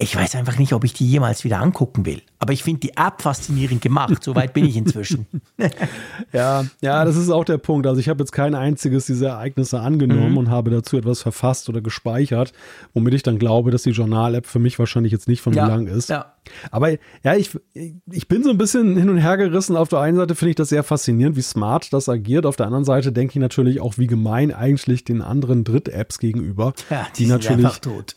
Ich 0.00 0.14
weiß 0.14 0.36
einfach 0.36 0.56
nicht, 0.58 0.72
ob 0.74 0.84
ich 0.84 0.92
die 0.92 1.08
jemals 1.08 1.42
wieder 1.42 1.60
angucken 1.60 2.06
will. 2.06 2.22
Aber 2.38 2.52
ich 2.52 2.62
finde 2.62 2.78
die 2.78 2.96
App 2.96 3.20
faszinierend 3.20 3.82
gemacht. 3.82 4.22
So 4.22 4.36
weit 4.36 4.54
bin 4.54 4.64
ich 4.64 4.76
inzwischen. 4.76 5.26
ja, 6.32 6.64
ja, 6.80 7.04
das 7.04 7.16
ist 7.16 7.30
auch 7.30 7.44
der 7.44 7.58
Punkt. 7.58 7.84
Also 7.84 7.98
ich 7.98 8.08
habe 8.08 8.20
jetzt 8.20 8.30
kein 8.30 8.54
einziges 8.54 9.06
dieser 9.06 9.30
Ereignisse 9.30 9.80
angenommen 9.80 10.30
mhm. 10.30 10.38
und 10.38 10.50
habe 10.50 10.70
dazu 10.70 10.96
etwas 10.96 11.22
verfasst 11.22 11.68
oder 11.68 11.80
gespeichert, 11.80 12.52
womit 12.94 13.12
ich 13.14 13.24
dann 13.24 13.40
glaube, 13.40 13.72
dass 13.72 13.82
die 13.82 13.90
Journal-App 13.90 14.46
für 14.46 14.60
mich 14.60 14.78
wahrscheinlich 14.78 15.10
jetzt 15.10 15.26
nicht 15.26 15.40
von 15.40 15.52
ja, 15.52 15.64
Belang 15.64 15.88
ist. 15.88 16.10
Ja. 16.10 16.34
Aber 16.70 16.90
ja, 16.90 17.34
ich, 17.34 17.58
ich 17.74 18.28
bin 18.28 18.44
so 18.44 18.50
ein 18.50 18.58
bisschen 18.58 18.96
hin 18.96 19.10
und 19.10 19.18
her 19.18 19.36
gerissen. 19.36 19.76
Auf 19.76 19.88
der 19.88 19.98
einen 19.98 20.16
Seite 20.16 20.36
finde 20.36 20.50
ich 20.50 20.56
das 20.56 20.68
sehr 20.68 20.84
faszinierend, 20.84 21.36
wie 21.36 21.42
smart 21.42 21.92
das 21.92 22.08
agiert. 22.08 22.46
Auf 22.46 22.54
der 22.54 22.66
anderen 22.66 22.84
Seite 22.84 23.10
denke 23.10 23.32
ich 23.32 23.40
natürlich 23.40 23.80
auch, 23.80 23.98
wie 23.98 24.06
gemein 24.06 24.52
eigentlich 24.52 25.02
den 25.02 25.22
anderen 25.22 25.64
Dritt-Apps 25.64 26.20
gegenüber, 26.20 26.72
ja, 26.88 27.08
die, 27.16 27.24
die 27.24 27.28
natürlich 27.28 27.66
einfach 27.66 27.80
tot 27.80 28.14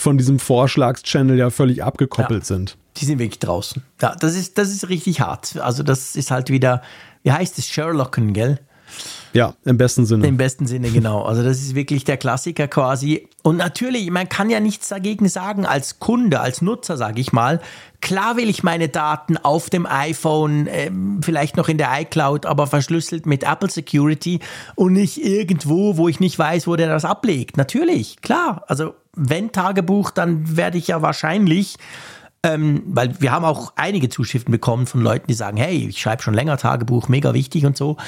von 0.00 0.18
diesem 0.18 0.38
Vorschlagschannel 0.38 1.38
ja 1.38 1.50
völlig 1.50 1.84
abgekoppelt 1.84 2.42
ja, 2.42 2.46
sind. 2.46 2.76
Die 2.96 3.04
sind 3.04 3.18
wirklich 3.18 3.38
draußen. 3.38 3.82
Ja, 4.00 4.16
das 4.16 4.34
ist, 4.34 4.58
das 4.58 4.70
ist 4.70 4.88
richtig 4.88 5.20
hart. 5.20 5.56
Also 5.58 5.82
das 5.82 6.16
ist 6.16 6.30
halt 6.30 6.50
wieder, 6.50 6.82
wie 7.22 7.32
heißt 7.32 7.58
es, 7.58 7.68
Sherlocken, 7.68 8.32
gell? 8.32 8.58
Ja, 9.32 9.54
im 9.64 9.76
besten 9.76 10.06
Sinne. 10.06 10.26
Im 10.26 10.36
besten 10.36 10.66
Sinne, 10.66 10.90
genau. 10.90 11.22
Also 11.22 11.42
das 11.42 11.58
ist 11.58 11.74
wirklich 11.74 12.04
der 12.04 12.16
Klassiker 12.16 12.66
quasi. 12.66 13.28
Und 13.42 13.56
natürlich, 13.56 14.10
man 14.10 14.28
kann 14.28 14.50
ja 14.50 14.58
nichts 14.58 14.88
dagegen 14.88 15.28
sagen 15.28 15.66
als 15.66 16.00
Kunde, 16.00 16.40
als 16.40 16.62
Nutzer, 16.62 16.96
sage 16.96 17.20
ich 17.20 17.32
mal. 17.32 17.60
Klar 18.00 18.36
will 18.36 18.48
ich 18.48 18.62
meine 18.62 18.88
Daten 18.88 19.36
auf 19.36 19.70
dem 19.70 19.86
iPhone, 19.86 20.66
ähm, 20.68 21.20
vielleicht 21.22 21.56
noch 21.56 21.68
in 21.68 21.78
der 21.78 21.90
iCloud, 22.00 22.46
aber 22.46 22.66
verschlüsselt 22.66 23.26
mit 23.26 23.44
Apple 23.44 23.70
Security 23.70 24.40
und 24.74 24.94
nicht 24.94 25.22
irgendwo, 25.24 25.96
wo 25.96 26.08
ich 26.08 26.18
nicht 26.18 26.38
weiß, 26.38 26.66
wo 26.66 26.76
der 26.76 26.88
das 26.88 27.04
ablegt. 27.04 27.56
Natürlich, 27.56 28.20
klar. 28.22 28.64
Also 28.66 28.94
wenn 29.14 29.52
Tagebuch, 29.52 30.10
dann 30.10 30.56
werde 30.56 30.78
ich 30.78 30.88
ja 30.88 31.02
wahrscheinlich 31.02 31.76
ähm, 32.42 32.82
weil 32.86 33.20
wir 33.20 33.32
haben 33.32 33.44
auch 33.44 33.74
einige 33.76 34.08
Zuschriften 34.08 34.50
bekommen 34.50 34.86
von 34.86 35.02
Leuten, 35.02 35.26
die 35.26 35.34
sagen, 35.34 35.58
hey, 35.58 35.88
ich 35.90 36.00
schreibe 36.00 36.22
schon 36.22 36.32
länger 36.32 36.56
Tagebuch, 36.56 37.08
mega 37.08 37.34
wichtig 37.34 37.66
und 37.66 37.76
so 37.76 37.98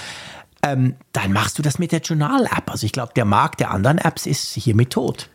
ähm, 0.65 0.95
dann 1.13 1.33
machst 1.33 1.59
du 1.59 1.63
das 1.63 1.79
mit 1.79 1.93
der 1.93 2.01
Journal-App. 2.01 2.71
Also 2.71 2.87
ich 2.87 2.93
glaube, 2.93 3.13
der 3.15 3.25
Markt 3.25 3.61
der 3.61 3.71
anderen 3.71 3.99
Apps 3.99 4.27
ist 4.27 4.55
hiermit 4.55 4.91
tot. 4.91 5.29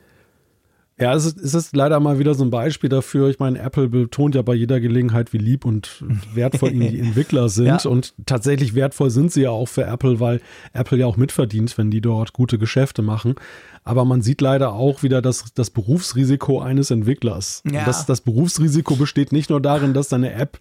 Ja, 0.99 1.13
es 1.13 1.25
ist, 1.25 1.37
es 1.37 1.53
ist 1.53 1.75
leider 1.75 1.99
mal 1.99 2.17
wieder 2.17 2.33
so 2.33 2.43
ein 2.43 2.49
Beispiel 2.49 2.89
dafür. 2.89 3.29
Ich 3.29 3.37
meine, 3.37 3.59
Apple 3.59 3.87
betont 3.87 4.33
ja 4.33 4.41
bei 4.41 4.55
jeder 4.55 4.79
Gelegenheit, 4.79 5.31
wie 5.31 5.37
lieb 5.37 5.63
und 5.63 6.03
wertvoll 6.33 6.71
ihnen 6.71 6.91
die 6.91 6.99
Entwickler 7.07 7.49
sind. 7.49 7.83
Ja. 7.83 7.89
Und 7.89 8.15
tatsächlich 8.25 8.73
wertvoll 8.73 9.11
sind 9.11 9.31
sie 9.31 9.43
ja 9.43 9.51
auch 9.51 9.67
für 9.67 9.83
Apple, 9.83 10.19
weil 10.19 10.41
Apple 10.73 10.97
ja 10.97 11.05
auch 11.05 11.17
mitverdient, 11.17 11.77
wenn 11.77 11.91
die 11.91 12.01
dort 12.01 12.33
gute 12.33 12.57
Geschäfte 12.57 13.03
machen. 13.03 13.35
Aber 13.83 14.05
man 14.05 14.23
sieht 14.23 14.41
leider 14.41 14.73
auch 14.73 15.03
wieder 15.03 15.21
das, 15.21 15.53
das 15.53 15.69
Berufsrisiko 15.69 16.59
eines 16.61 16.89
Entwicklers. 16.89 17.61
Ja. 17.71 17.85
Das, 17.85 18.07
das 18.07 18.21
Berufsrisiko 18.21 18.95
besteht 18.95 19.31
nicht 19.31 19.51
nur 19.51 19.61
darin, 19.61 19.93
dass 19.93 20.09
deine 20.09 20.33
App 20.33 20.57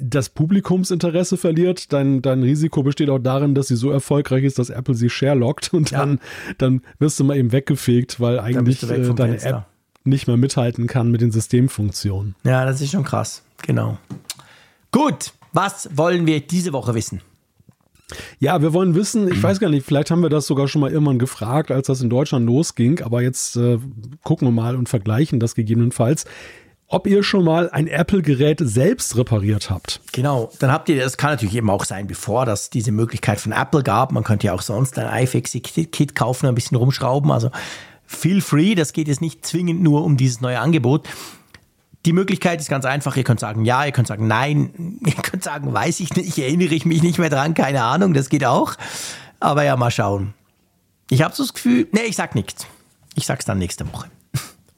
das 0.00 0.28
Publikumsinteresse 0.30 1.36
verliert. 1.36 1.92
Dein, 1.92 2.22
dein 2.22 2.42
Risiko 2.42 2.82
besteht 2.82 3.10
auch 3.10 3.18
darin, 3.18 3.54
dass 3.54 3.68
sie 3.68 3.76
so 3.76 3.90
erfolgreich 3.90 4.44
ist, 4.44 4.58
dass 4.58 4.70
Apple 4.70 4.94
sie 4.94 5.10
sharelockt 5.10 5.72
und 5.74 5.90
ja. 5.90 5.98
dann, 5.98 6.20
dann 6.58 6.82
wirst 6.98 7.20
du 7.20 7.24
mal 7.24 7.36
eben 7.36 7.52
weggefegt, 7.52 8.20
weil 8.20 8.38
eigentlich 8.38 8.82
äh, 8.82 9.14
deine 9.14 9.38
Fenster. 9.38 9.50
App 9.50 9.66
nicht 10.04 10.26
mehr 10.26 10.36
mithalten 10.36 10.86
kann 10.86 11.10
mit 11.10 11.20
den 11.20 11.30
Systemfunktionen. 11.30 12.34
Ja, 12.44 12.64
das 12.64 12.80
ist 12.80 12.90
schon 12.90 13.04
krass. 13.04 13.42
Genau. 13.66 13.98
Gut, 14.92 15.32
was 15.52 15.90
wollen 15.94 16.26
wir 16.26 16.40
diese 16.40 16.72
Woche 16.72 16.94
wissen? 16.94 17.20
Ja, 18.40 18.60
wir 18.60 18.72
wollen 18.72 18.96
wissen, 18.96 19.30
ich 19.30 19.40
weiß 19.40 19.60
gar 19.60 19.70
nicht, 19.70 19.86
vielleicht 19.86 20.10
haben 20.10 20.22
wir 20.22 20.30
das 20.30 20.46
sogar 20.46 20.66
schon 20.66 20.80
mal 20.80 20.90
irgendwann 20.90 21.20
gefragt, 21.20 21.70
als 21.70 21.86
das 21.86 22.00
in 22.00 22.10
Deutschland 22.10 22.44
losging, 22.44 23.00
aber 23.02 23.22
jetzt 23.22 23.56
äh, 23.56 23.78
gucken 24.24 24.48
wir 24.48 24.52
mal 24.52 24.74
und 24.74 24.88
vergleichen 24.88 25.38
das 25.38 25.54
gegebenenfalls 25.54 26.24
ob 26.92 27.06
ihr 27.06 27.22
schon 27.22 27.44
mal 27.44 27.70
ein 27.70 27.86
Apple-Gerät 27.86 28.58
selbst 28.60 29.16
repariert 29.16 29.70
habt. 29.70 30.00
Genau, 30.12 30.50
dann 30.58 30.72
habt 30.72 30.88
ihr, 30.88 31.00
das 31.00 31.16
kann 31.16 31.30
natürlich 31.30 31.54
eben 31.54 31.70
auch 31.70 31.84
sein, 31.84 32.08
bevor 32.08 32.44
das 32.44 32.68
diese 32.68 32.90
Möglichkeit 32.90 33.40
von 33.40 33.52
Apple 33.52 33.84
gab. 33.84 34.10
Man 34.10 34.24
könnte 34.24 34.48
ja 34.48 34.54
auch 34.54 34.60
sonst 34.60 34.98
ein 34.98 35.22
iFixit-Kit 35.22 36.16
kaufen, 36.16 36.46
ein 36.46 36.54
bisschen 36.56 36.76
rumschrauben. 36.76 37.30
Also 37.30 37.52
feel 38.06 38.40
free, 38.40 38.74
das 38.74 38.92
geht 38.92 39.06
jetzt 39.06 39.20
nicht 39.20 39.46
zwingend 39.46 39.82
nur 39.82 40.04
um 40.04 40.16
dieses 40.16 40.40
neue 40.40 40.58
Angebot. 40.58 41.08
Die 42.06 42.12
Möglichkeit 42.12 42.60
ist 42.60 42.68
ganz 42.68 42.84
einfach. 42.84 43.16
Ihr 43.16 43.24
könnt 43.24 43.38
sagen 43.38 43.64
ja, 43.64 43.84
ihr 43.84 43.92
könnt 43.92 44.08
sagen 44.08 44.26
nein, 44.26 44.98
ihr 45.06 45.14
könnt 45.14 45.44
sagen 45.44 45.72
weiß 45.72 46.00
ich 46.00 46.16
nicht, 46.16 46.36
erinnere 46.38 46.74
ich 46.74 46.86
mich 46.86 47.02
nicht 47.04 47.20
mehr 47.20 47.30
dran, 47.30 47.54
keine 47.54 47.84
Ahnung, 47.84 48.14
das 48.14 48.28
geht 48.28 48.44
auch. 48.44 48.74
Aber 49.38 49.62
ja, 49.62 49.76
mal 49.76 49.92
schauen. 49.92 50.34
Ich 51.08 51.22
habe 51.22 51.34
so 51.36 51.44
das 51.44 51.54
Gefühl, 51.54 51.86
nee, 51.92 52.02
ich 52.08 52.16
sag 52.16 52.34
nichts. 52.34 52.66
Ich 53.14 53.26
sag's 53.26 53.44
dann 53.44 53.58
nächste 53.58 53.86
Woche, 53.92 54.08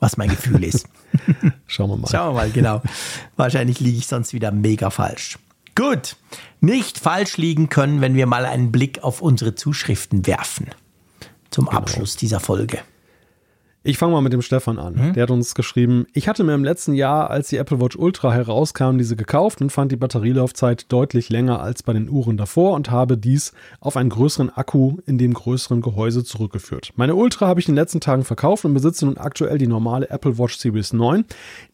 was 0.03 0.17
mein 0.17 0.29
Gefühl 0.29 0.65
ist. 0.65 0.89
Schauen 1.69 1.91
wir 1.91 1.97
mal. 1.97 2.09
Schauen 2.11 2.35
wir 2.35 2.41
mal, 2.41 2.51
genau. 2.51 2.83
Wahrscheinlich 3.37 3.79
liege 3.79 3.99
ich 3.99 4.09
sonst 4.09 4.35
wieder 4.35 4.51
mega 4.51 4.91
falsch. 4.91 5.39
Gut, 5.77 6.17
nicht 6.61 6.99
falsch 6.99 7.37
liegen 7.37 7.69
können, 7.69 8.01
wenn 8.01 8.17
wir 8.17 8.27
mal 8.27 8.45
einen 8.45 8.73
Blick 8.73 9.05
auf 9.05 9.23
unsere 9.23 9.55
Zuschriften 9.55 10.27
werfen. 10.27 10.67
Zum 11.51 11.67
genau. 11.67 11.79
Abschluss 11.79 12.17
dieser 12.17 12.41
Folge. 12.41 12.81
Ich 13.85 13.99
fange 13.99 14.13
mal 14.13 14.21
mit 14.21 14.33
dem 14.33 14.43
Stefan 14.43 14.79
an. 14.79 14.95
Mhm. 14.95 15.13
Der 15.15 15.25
hat 15.25 15.33
uns 15.33 15.57
geschrieben, 15.57 16.07
ich 16.13 16.29
hatte 16.29 16.45
mir 16.45 16.55
im 16.55 16.63
letzten 16.63 16.95
Jahr, 16.95 17.31
als 17.31 17.49
die 17.49 17.57
Apple 17.57 17.81
Watch 17.81 17.97
Ultra 17.97 18.33
herauskam, 18.33 18.97
diese 18.97 19.17
gekauft 19.17 19.61
und 19.61 19.71
fand 19.71 19.91
die 19.91 19.97
Batterielaufzeit 19.97 20.93
deutlich 20.93 21.31
länger 21.31 21.61
als 21.61 21.83
bei 21.83 21.93
den 21.93 22.09
Uhren 22.09 22.37
davor 22.37 22.75
und 22.75 22.93
habe 22.93 23.19
dies 23.19 23.53
auf 23.81 23.97
einen 23.97 24.11
größeren 24.11 24.51
Akku 24.51 24.99
in 25.05 25.19
dem 25.19 25.35
größeren 25.35 25.81
Gehäuse 25.81 26.23
zurückgeführt. 26.23 26.93
Meine 26.95 27.17
Ultra 27.17 27.49
habe 27.49 27.59
ich 27.59 27.67
in 27.67 27.75
den 27.75 27.81
letzten 27.81 27.99
Tagen 27.99 28.23
verkauft 28.23 28.65
und 28.65 28.73
besitze 28.73 29.05
nun 29.05 29.17
aktuell 29.17 29.59
die 29.59 29.67
normale 29.67 30.09
Apple 30.11 30.39
Watch 30.39 30.59
Series 30.59 30.93
9. 30.93 31.25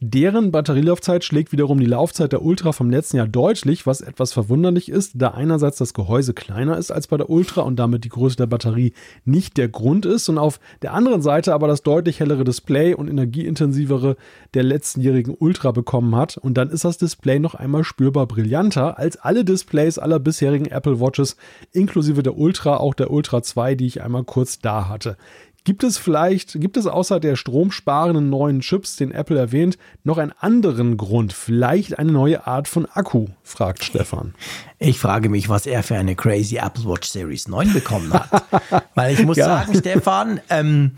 Deren 0.00 0.50
Batterielaufzeit 0.50 1.24
schlägt 1.24 1.52
wiederum 1.52 1.78
die 1.78 1.84
Laufzeit 1.84 2.32
der 2.32 2.40
Ultra 2.40 2.72
vom 2.72 2.88
letzten 2.88 3.18
Jahr 3.18 3.28
deutlich, 3.28 3.86
was 3.86 4.00
etwas 4.00 4.32
verwunderlich 4.32 4.88
ist, 4.88 5.12
da 5.16 5.32
einerseits 5.32 5.76
das 5.76 5.92
Gehäuse 5.92 6.32
kleiner 6.32 6.78
ist 6.78 6.90
als 6.90 7.06
bei 7.06 7.18
der 7.18 7.28
Ultra 7.28 7.60
und 7.60 7.76
damit 7.76 8.04
die 8.04 8.08
Größe 8.08 8.36
der 8.36 8.46
Batterie 8.46 8.94
nicht 9.26 9.58
der 9.58 9.68
Grund 9.68 10.06
ist 10.06 10.30
und 10.30 10.38
auf 10.38 10.58
der 10.80 10.94
anderen 10.94 11.20
Seite 11.20 11.52
aber 11.52 11.68
das 11.68 11.82
deutlich 11.82 11.97
deutlich 11.98 12.20
hellere 12.20 12.44
Display 12.44 12.94
und 12.94 13.08
energieintensivere 13.08 14.16
der 14.54 14.62
letztenjährigen 14.62 15.34
Ultra 15.36 15.72
bekommen 15.72 16.14
hat. 16.14 16.36
Und 16.36 16.54
dann 16.54 16.70
ist 16.70 16.84
das 16.84 16.96
Display 16.96 17.40
noch 17.40 17.56
einmal 17.56 17.82
spürbar 17.82 18.26
brillanter 18.28 18.98
als 18.98 19.16
alle 19.16 19.44
Displays 19.44 19.98
aller 19.98 20.20
bisherigen 20.20 20.66
Apple 20.66 21.00
Watches, 21.00 21.36
inklusive 21.72 22.22
der 22.22 22.38
Ultra, 22.38 22.76
auch 22.76 22.94
der 22.94 23.10
Ultra 23.10 23.42
2, 23.42 23.74
die 23.74 23.86
ich 23.86 24.00
einmal 24.00 24.22
kurz 24.22 24.60
da 24.60 24.88
hatte. 24.88 25.16
Gibt 25.64 25.82
es 25.82 25.98
vielleicht, 25.98 26.60
gibt 26.60 26.76
es 26.76 26.86
außer 26.86 27.18
der 27.20 27.36
stromsparenden 27.36 28.30
neuen 28.30 28.60
Chips, 28.60 28.96
den 28.96 29.10
Apple 29.10 29.38
erwähnt, 29.38 29.76
noch 30.04 30.18
einen 30.18 30.32
anderen 30.38 30.96
Grund? 30.96 31.32
Vielleicht 31.32 31.98
eine 31.98 32.12
neue 32.12 32.46
Art 32.46 32.68
von 32.68 32.86
Akku? 32.86 33.26
fragt 33.42 33.84
Stefan. 33.84 34.34
Ich 34.78 34.98
frage 34.98 35.28
mich, 35.28 35.48
was 35.48 35.66
er 35.66 35.82
für 35.82 35.96
eine 35.96 36.14
crazy 36.14 36.56
Apple 36.56 36.84
Watch 36.84 37.08
Series 37.08 37.48
9 37.48 37.72
bekommen 37.74 38.14
hat. 38.14 38.44
Weil 38.94 39.12
ich 39.12 39.26
muss 39.26 39.36
ja. 39.36 39.44
sagen, 39.44 39.74
Stefan, 39.74 40.40
ähm, 40.48 40.92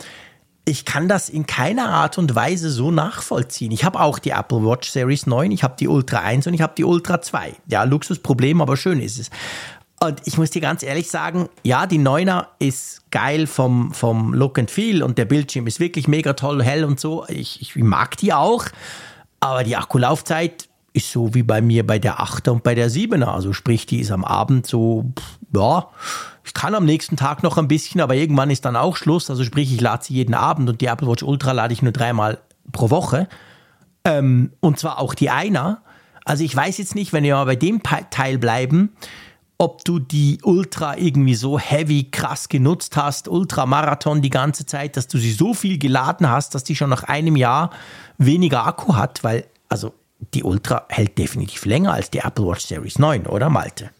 ich 0.65 0.85
kann 0.85 1.09
das 1.09 1.29
in 1.29 1.47
keiner 1.47 1.89
Art 1.89 2.19
und 2.19 2.35
Weise 2.35 2.71
so 2.71 2.91
nachvollziehen. 2.91 3.73
Ich 3.73 3.85
habe 3.85 4.01
auch 4.01 4.19
die 4.19 4.31
Apple 4.31 4.65
Watch 4.65 4.91
Series 4.91 5.27
9, 5.27 5.51
ich 5.51 5.63
habe 5.63 5.75
die 5.79 5.89
Ultra 5.89 6.21
1 6.21 6.47
und 6.47 6.55
ich 6.55 6.61
habe 6.61 6.75
die 6.77 6.85
Ultra 6.85 7.21
2. 7.23 7.55
Ja, 7.67 7.85
Luxusproblem, 7.85 8.61
aber 8.61 8.77
schön 8.77 9.01
ist 9.01 9.19
es. 9.19 9.31
Und 10.03 10.23
ich 10.25 10.39
muss 10.39 10.51
dir 10.51 10.63
ganz 10.63 10.83
ehrlich 10.83 11.11
sagen, 11.11 11.49
ja, 11.63 11.87
die 11.87 11.99
9er 11.99 12.47
ist 12.59 13.11
geil 13.11 13.47
vom, 13.47 13.93
vom 13.93 14.33
Look 14.33 14.59
and 14.59 14.71
Feel 14.71 15.03
und 15.03 15.19
der 15.19 15.27
Bildschirm 15.27 15.67
ist 15.67 15.79
wirklich 15.79 16.09
mega 16.09 16.33
toll, 16.33 16.63
hell 16.63 16.85
und 16.85 16.99
so. 16.99 17.27
Ich, 17.29 17.61
ich 17.61 17.77
mag 17.77 18.17
die 18.17 18.33
auch. 18.33 18.65
Aber 19.41 19.63
die 19.63 19.77
Akkulaufzeit 19.77 20.69
ist 20.93 21.13
so 21.13 21.35
wie 21.35 21.43
bei 21.43 21.61
mir 21.61 21.87
bei 21.87 21.99
der 21.99 22.19
8er 22.19 22.51
und 22.51 22.63
bei 22.63 22.75
der 22.75 22.91
7er. 22.91 23.25
Also 23.25 23.53
sprich, 23.53 23.87
die 23.87 24.01
ist 24.01 24.11
am 24.11 24.25
Abend 24.25 24.67
so, 24.67 25.05
ja, 25.55 25.89
ich 26.45 26.55
kann 26.55 26.75
am 26.75 26.85
nächsten 26.85 27.17
Tag 27.17 27.43
noch 27.43 27.59
ein 27.59 27.69
bisschen, 27.69 28.01
aber 28.01 28.15
irgendwann 28.15 28.51
ist 28.51 28.65
dann 28.65 28.77
auch 28.77 28.97
Schluss. 28.97 29.31
Also 29.31 29.45
sprich, 29.45 29.73
ich 29.73 29.81
lade 29.81 30.05
sie 30.05 30.15
jeden 30.15 30.35
Abend 30.35 30.69
und 30.69 30.81
die 30.81 30.87
Apple 30.87 31.09
Watch 31.09 31.23
Ultra 31.23 31.53
lade 31.53 31.73
ich 31.73 31.83
nur 31.83 31.93
dreimal 31.93 32.39
pro 32.73 32.91
Woche. 32.91 33.29
Ähm, 34.05 34.53
und 34.61 34.79
zwar 34.79 34.99
auch 34.99 35.15
die 35.15 35.31
einer. 35.31 35.83
Also 36.25 36.45
ich 36.45 36.55
weiß 36.55 36.79
jetzt 36.79 36.95
nicht, 36.95 37.13
wenn 37.13 37.25
wir 37.25 37.35
mal 37.35 37.45
bei 37.45 37.57
dem 37.57 37.83
Teil 37.83 38.39
bleiben, 38.39 38.93
ob 39.59 39.85
du 39.85 39.99
die 39.99 40.39
Ultra 40.43 40.97
irgendwie 40.97 41.35
so 41.35 41.59
heavy 41.59 42.05
krass 42.11 42.49
genutzt 42.49 42.97
hast, 42.97 43.29
Ultramarathon 43.29 44.23
die 44.23 44.31
ganze 44.31 44.65
Zeit, 44.65 44.97
dass 44.97 45.07
du 45.07 45.19
sie 45.19 45.33
so 45.33 45.53
viel 45.53 45.79
geladen 45.79 46.31
hast, 46.31 46.55
dass 46.55 46.65
die 46.65 46.75
schon 46.75 46.89
nach 46.89 47.05
einem 47.05 47.37
Jahr 47.37 47.71
weniger 48.17 48.67
Akku 48.67 48.97
hat, 48.97 49.23
weil 49.23 49.47
also 49.69 49.93
die 50.35 50.45
Ultra 50.45 50.87
hält 50.89 51.19
definitiv 51.19 51.65
länger 51.67 51.93
als 51.93 52.11
die 52.11 52.21
Apple 52.21 52.47
Watch 52.47 52.67
Series 52.67 52.99
9, 52.99 53.27
oder 53.27 53.51
Malte? 53.51 53.91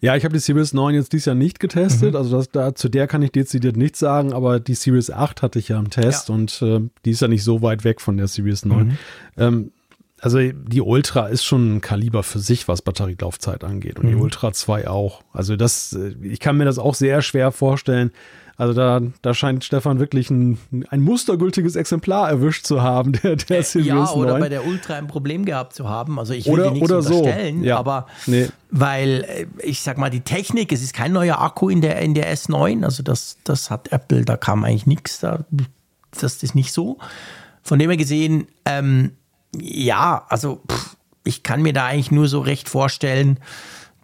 Ja, 0.00 0.14
ich 0.14 0.24
habe 0.24 0.32
die 0.32 0.40
Series 0.40 0.72
9 0.72 0.94
jetzt 0.94 1.12
dieses 1.12 1.26
Jahr 1.26 1.34
nicht 1.34 1.58
getestet. 1.60 2.12
Mhm. 2.12 2.16
Also 2.16 2.36
das, 2.36 2.50
da, 2.50 2.74
zu 2.74 2.88
der 2.88 3.06
kann 3.06 3.22
ich 3.22 3.32
dezidiert 3.32 3.76
nichts 3.76 3.98
sagen, 3.98 4.32
aber 4.32 4.60
die 4.60 4.74
Series 4.74 5.10
8 5.10 5.42
hatte 5.42 5.58
ich 5.58 5.68
ja 5.68 5.78
im 5.78 5.90
Test 5.90 6.28
ja. 6.28 6.34
und 6.34 6.62
äh, 6.62 6.80
die 7.04 7.10
ist 7.10 7.20
ja 7.20 7.28
nicht 7.28 7.44
so 7.44 7.62
weit 7.62 7.84
weg 7.84 8.00
von 8.00 8.16
der 8.16 8.28
Series 8.28 8.64
9. 8.64 8.86
Mhm. 8.86 8.98
Ähm, 9.36 9.72
also 10.20 10.38
die 10.40 10.80
Ultra 10.80 11.28
ist 11.28 11.44
schon 11.44 11.76
ein 11.76 11.80
Kaliber 11.80 12.22
für 12.22 12.40
sich, 12.40 12.66
was 12.66 12.82
Batterielaufzeit 12.82 13.62
angeht. 13.64 13.98
Und 13.98 14.06
mhm. 14.06 14.10
die 14.10 14.16
Ultra 14.16 14.52
2 14.52 14.88
auch. 14.88 15.22
Also 15.32 15.56
das, 15.56 15.92
äh, 15.92 16.14
ich 16.22 16.40
kann 16.40 16.56
mir 16.56 16.64
das 16.64 16.78
auch 16.78 16.94
sehr 16.94 17.22
schwer 17.22 17.52
vorstellen. 17.52 18.12
Also 18.58 18.74
da, 18.74 19.00
da 19.22 19.34
scheint 19.34 19.64
Stefan 19.64 20.00
wirklich 20.00 20.30
ein, 20.30 20.58
ein 20.90 21.00
mustergültiges 21.00 21.76
Exemplar 21.76 22.28
erwischt 22.28 22.66
zu 22.66 22.82
haben, 22.82 23.12
der, 23.12 23.36
der 23.36 23.62
Sirius 23.62 24.10
Ja, 24.10 24.16
oder 24.16 24.32
9. 24.32 24.40
bei 24.40 24.48
der 24.48 24.66
Ultra 24.66 24.96
ein 24.96 25.06
Problem 25.06 25.44
gehabt 25.44 25.74
zu 25.74 25.88
haben. 25.88 26.18
Also 26.18 26.34
ich 26.34 26.46
will 26.46 26.54
oder, 26.54 26.64
dir 26.64 26.70
nichts 26.72 26.90
unterstellen, 26.90 27.60
so. 27.60 27.66
ja. 27.66 27.78
aber 27.78 28.08
nee. 28.26 28.48
weil 28.72 29.24
äh, 29.28 29.46
ich 29.62 29.82
sag 29.82 29.96
mal, 29.96 30.10
die 30.10 30.22
Technik, 30.22 30.72
es 30.72 30.82
ist 30.82 30.92
kein 30.92 31.12
neuer 31.12 31.40
Akku 31.40 31.68
in 31.68 31.80
der, 31.80 32.00
in 32.00 32.14
der 32.14 32.34
S9, 32.34 32.84
also 32.84 33.04
das, 33.04 33.38
das 33.44 33.70
hat 33.70 33.92
Apple, 33.92 34.24
da 34.24 34.36
kam 34.36 34.64
eigentlich 34.64 34.86
nichts, 34.86 35.20
da, 35.20 35.44
das 36.20 36.42
ist 36.42 36.56
nicht 36.56 36.72
so. 36.72 36.98
Von 37.62 37.78
dem 37.78 37.90
her 37.90 37.96
gesehen, 37.96 38.48
ähm, 38.64 39.12
ja, 39.54 40.26
also 40.28 40.62
pff, 40.68 40.96
ich 41.22 41.44
kann 41.44 41.62
mir 41.62 41.72
da 41.72 41.86
eigentlich 41.86 42.10
nur 42.10 42.26
so 42.26 42.40
recht 42.40 42.68
vorstellen, 42.68 43.38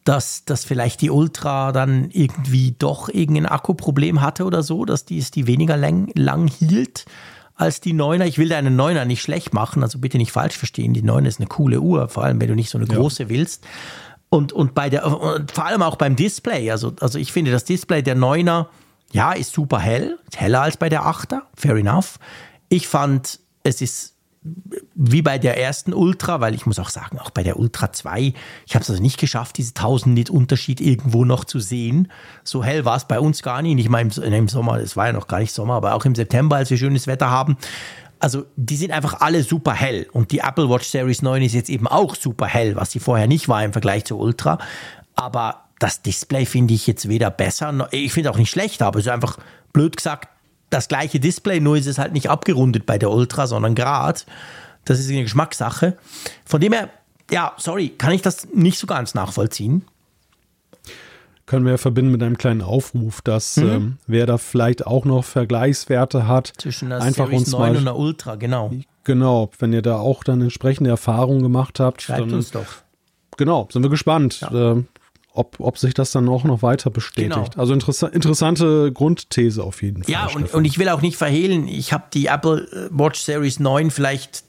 dass, 0.05 0.44
dass 0.44 0.64
vielleicht 0.64 1.01
die 1.01 1.10
Ultra 1.10 1.72
dann 1.72 2.10
irgendwie 2.10 2.74
doch 2.78 3.09
irgendein 3.09 3.47
Akkuproblem 3.47 4.20
hatte 4.20 4.44
oder 4.44 4.62
so, 4.62 4.85
dass 4.85 5.06
die, 5.06 5.20
die 5.20 5.47
weniger 5.47 5.76
lang, 5.76 6.10
lang 6.14 6.47
hielt 6.47 7.06
als 7.55 7.81
die 7.81 7.94
Neuner. 7.94 8.26
Ich 8.26 8.36
will 8.36 8.48
deine 8.48 8.70
Neuner 8.70 9.06
nicht 9.06 9.22
schlecht 9.22 9.55
machen, 9.55 9.82
also 9.82 9.98
bitte 9.98 10.18
nicht 10.18 10.32
falsch 10.32 10.56
verstehen. 10.56 10.93
Die 10.93 11.02
Neuner 11.02 11.28
ist 11.28 11.40
eine 11.40 11.47
coole 11.47 11.81
Uhr, 11.81 12.09
vor 12.09 12.24
allem 12.24 12.40
wenn 12.40 12.48
du 12.48 12.55
nicht 12.55 12.70
so 12.70 12.78
eine 12.78 12.86
große 12.86 13.24
ja. 13.24 13.28
willst. 13.31 13.66
Und, 14.28 14.52
und 14.52 14.74
bei 14.74 14.90
der, 14.90 15.06
und 15.06 15.52
vor 15.52 15.64
allem 15.64 15.82
auch 15.82 15.97
beim 15.97 16.16
Display. 16.16 16.70
Also, 16.70 16.93
also 17.01 17.18
ich 17.18 17.32
finde, 17.32 17.51
das 17.51 17.64
Display 17.64 18.02
der 18.02 18.16
Neuner, 18.16 18.68
ja, 19.12 19.32
ist 19.32 19.55
super 19.55 19.78
hell, 19.78 20.18
heller 20.35 20.62
als 20.62 20.76
bei 20.76 20.89
der 20.89 21.06
Achter, 21.06 21.43
fair 21.55 21.76
enough. 21.76 22.18
Ich 22.68 22.89
fand, 22.89 23.39
es 23.62 23.81
ist 23.81 24.14
wie 24.95 25.23
bei 25.23 25.39
der 25.39 25.59
ersten 25.59 25.95
Ultra, 25.95 26.41
weil 26.41 26.55
ich 26.55 26.66
muss 26.66 26.79
auch 26.79 26.91
sagen, 26.91 27.19
auch 27.19 27.31
bei 27.31 27.43
der 27.43 27.59
Ultra 27.59 27.93
2, 27.93 28.35
ich 28.66 28.75
habe 28.75 28.83
es 28.83 28.91
also 28.91 29.01
nicht 29.01 29.19
geschafft, 29.19 29.57
diese 29.57 29.71
1000 29.71 30.15
Nit 30.15 30.31
Unterschied 30.31 30.83
irgendwo 30.83 31.25
noch 31.25 31.45
zu 31.45 31.61
sehen. 31.61 32.09
So 32.43 32.62
hell 32.62 32.85
war 32.85 32.97
es 32.97 33.07
bei 33.07 33.19
uns 33.19 33.43
gar 33.43 33.62
nicht. 33.62 33.75
Nicht 33.75 33.89
mal 33.89 34.03
im, 34.03 34.49
Sommer, 34.49 34.79
es 34.79 34.97
war 34.97 35.07
ja 35.07 35.12
noch 35.15 35.29
gar 35.29 35.41
nicht 35.41 35.55
Sommer, 35.55 35.75
aber 35.75 35.95
auch 35.95 36.05
im 36.05 36.15
September, 36.15 36.57
als 36.57 36.71
wir 36.71 36.77
schönes 36.77 37.07
Wetter 37.07 37.31
haben. 37.31 37.57
Also 38.21 38.45
die 38.57 38.77
sind 38.77 38.91
einfach 38.91 39.21
alle 39.21 39.43
super 39.43 39.73
hell 39.73 40.07
und 40.12 40.31
die 40.31 40.39
Apple 40.39 40.69
Watch 40.69 40.89
Series 40.89 41.23
9 41.23 41.43
ist 41.43 41.55
jetzt 41.55 41.71
eben 41.71 41.87
auch 41.87 42.15
super 42.15 42.47
hell, 42.47 42.77
was 42.77 42.91
sie 42.91 43.01
vorher 43.01 43.27
nicht 43.27 43.49
war 43.49 43.65
im 43.65 43.73
Vergleich 43.73 44.05
zur 44.05 44.19
Ultra. 44.19 44.59
Aber 45.15 45.65
das 45.79 46.03
Display 46.03 46.47
finde 46.47 46.75
ich 46.75 46.87
jetzt 46.87 47.09
weder 47.09 47.31
besser, 47.31 47.89
ich 47.91 48.12
finde 48.12 48.31
auch 48.31 48.39
nicht 48.39 48.51
schlechter, 48.51 48.87
aber 48.87 48.99
es 48.99 49.07
ist 49.07 49.12
einfach 49.12 49.39
blöd 49.73 49.97
gesagt 49.97 50.29
das 50.75 50.89
gleiche 50.89 51.21
Display, 51.21 51.61
nur 51.61 51.77
ist 51.77 51.87
es 51.87 51.99
halt 51.99 52.13
nicht 52.13 52.29
abgerundet 52.29 52.85
bei 52.85 52.99
der 52.99 53.11
Ultra, 53.11 53.47
sondern 53.47 53.75
gerade. 53.75 54.21
Das 54.85 54.99
ist 54.99 55.09
eine 55.09 55.23
Geschmackssache. 55.23 55.97
Von 56.45 56.61
dem 56.61 56.73
her, 56.73 56.91
ja, 57.31 57.53
sorry, 57.57 57.91
kann 57.91 58.13
ich 58.13 58.23
das 58.23 58.49
nicht 58.53 58.79
so 58.79 58.87
ganz 58.87 59.15
nachvollziehen. 59.15 59.85
Können 61.47 61.67
wir 61.67 61.79
verbinden 61.79 62.11
mit 62.11 62.23
einem 62.23 62.39
kleinen 62.39 62.63
Aufruf, 62.63 63.21
dass 63.23 63.57
mhm. 63.57 63.71
ähm, 63.71 63.99
wer 64.07 64.27
da 64.27 64.39
vielleicht 64.39 64.87
auch 64.87 65.05
noch 65.05 65.25
Vergleichswerte 65.25 66.27
hat, 66.27 66.53
zwischen 66.59 66.89
der 66.89 67.01
einfach 67.01 67.27
Series 67.27 67.41
uns 67.41 67.53
9 67.53 67.61
mal, 67.61 67.77
und 67.77 67.85
der 67.85 67.97
Ultra, 67.97 68.35
genau. 68.37 68.73
Genau, 69.05 69.51
wenn 69.59 69.73
ihr 69.73 69.83
da 69.83 69.99
auch 69.99 70.25
dann 70.25 70.41
entsprechende 70.41 70.91
Erfahrungen 70.91 71.43
gemacht 71.43 71.81
habt, 71.81 72.03
Schreibt 72.03 72.23
dann, 72.23 72.35
uns 72.35 72.51
doch. 72.51 72.67
Genau, 73.37 73.69
sind 73.71 73.83
wir 73.83 73.91
gespannt. 73.91 74.41
Ja. 74.41 74.73
Ähm, 74.73 74.89
ob, 75.35 75.56
ob 75.59 75.78
sich 75.78 75.94
das 75.94 76.12
dann 76.12 76.28
auch 76.28 76.44
noch 76.44 76.62
weiter 76.62 76.90
bestätigt. 76.90 77.35
Genau. 77.35 77.61
Also 77.61 77.74
interessa 77.74 78.06
interessante 78.06 78.93
Grundthese 78.93 79.65
auf 79.65 79.82
jeden 79.82 80.05
Fall. 80.05 80.12
Ja, 80.12 80.28
und, 80.32 80.55
und 80.55 80.65
ich 80.65 80.78
will 80.78 80.89
auch 80.89 81.02
nicht 81.02 81.16
verhehlen, 81.16 81.66
ich 81.66 81.93
habe 81.93 82.05
die 82.15 82.27
Apple 82.27 82.62
äh, 82.70 82.89
Watch 82.93 83.20
Series 83.20 83.59
9 83.59 83.90
vielleicht, 83.90 84.44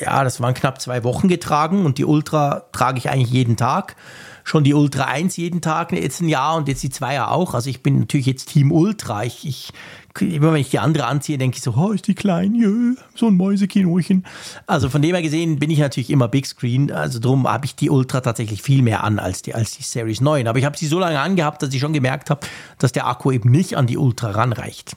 ja, 0.00 0.22
das 0.22 0.40
waren 0.40 0.54
knapp 0.54 0.80
zwei 0.80 1.02
Wochen 1.02 1.26
getragen 1.26 1.84
und 1.84 1.98
die 1.98 2.04
Ultra 2.04 2.66
trage 2.72 2.98
ich 2.98 3.10
eigentlich 3.10 3.32
jeden 3.32 3.56
Tag. 3.56 3.96
Schon 4.44 4.64
die 4.64 4.74
Ultra 4.74 5.04
1 5.04 5.36
jeden 5.36 5.60
Tag, 5.60 5.92
jetzt 5.92 6.20
ein 6.20 6.28
Jahr 6.28 6.56
und 6.56 6.68
jetzt 6.68 6.82
die 6.82 6.90
2er 6.90 7.28
auch. 7.28 7.54
Also 7.54 7.68
ich 7.68 7.82
bin 7.82 7.98
natürlich 7.98 8.26
jetzt 8.26 8.46
Team 8.46 8.72
Ultra. 8.72 9.24
Ich, 9.24 9.46
ich 9.46 9.72
immer 10.18 10.52
wenn 10.52 10.60
ich 10.60 10.70
die 10.70 10.78
andere 10.78 11.06
anziehe, 11.06 11.38
denke 11.38 11.56
ich 11.56 11.62
so, 11.62 11.74
oh, 11.76 11.92
ist 11.92 12.06
die 12.06 12.14
klein, 12.14 12.54
jö, 12.54 12.94
so 13.14 13.26
ein 13.26 13.36
Mäusekinochen. 13.36 14.26
Also 14.66 14.88
von 14.88 15.02
dem 15.02 15.14
her 15.14 15.22
gesehen 15.22 15.58
bin 15.58 15.70
ich 15.70 15.78
natürlich 15.78 16.10
immer 16.10 16.28
Big 16.28 16.46
Screen. 16.46 16.90
Also 16.90 17.18
darum 17.18 17.46
habe 17.46 17.66
ich 17.66 17.76
die 17.76 17.90
Ultra 17.90 18.20
tatsächlich 18.20 18.62
viel 18.62 18.82
mehr 18.82 19.04
an 19.04 19.18
als 19.18 19.42
die, 19.42 19.54
als 19.54 19.76
die 19.76 19.82
Series 19.82 20.20
9. 20.20 20.48
Aber 20.48 20.58
ich 20.58 20.64
habe 20.64 20.76
sie 20.76 20.86
so 20.86 20.98
lange 20.98 21.20
angehabt, 21.20 21.62
dass 21.62 21.72
ich 21.72 21.80
schon 21.80 21.92
gemerkt 21.92 22.30
habe, 22.30 22.46
dass 22.78 22.92
der 22.92 23.06
Akku 23.06 23.30
eben 23.30 23.50
nicht 23.50 23.76
an 23.76 23.86
die 23.86 23.96
Ultra 23.96 24.30
ranreicht. 24.30 24.96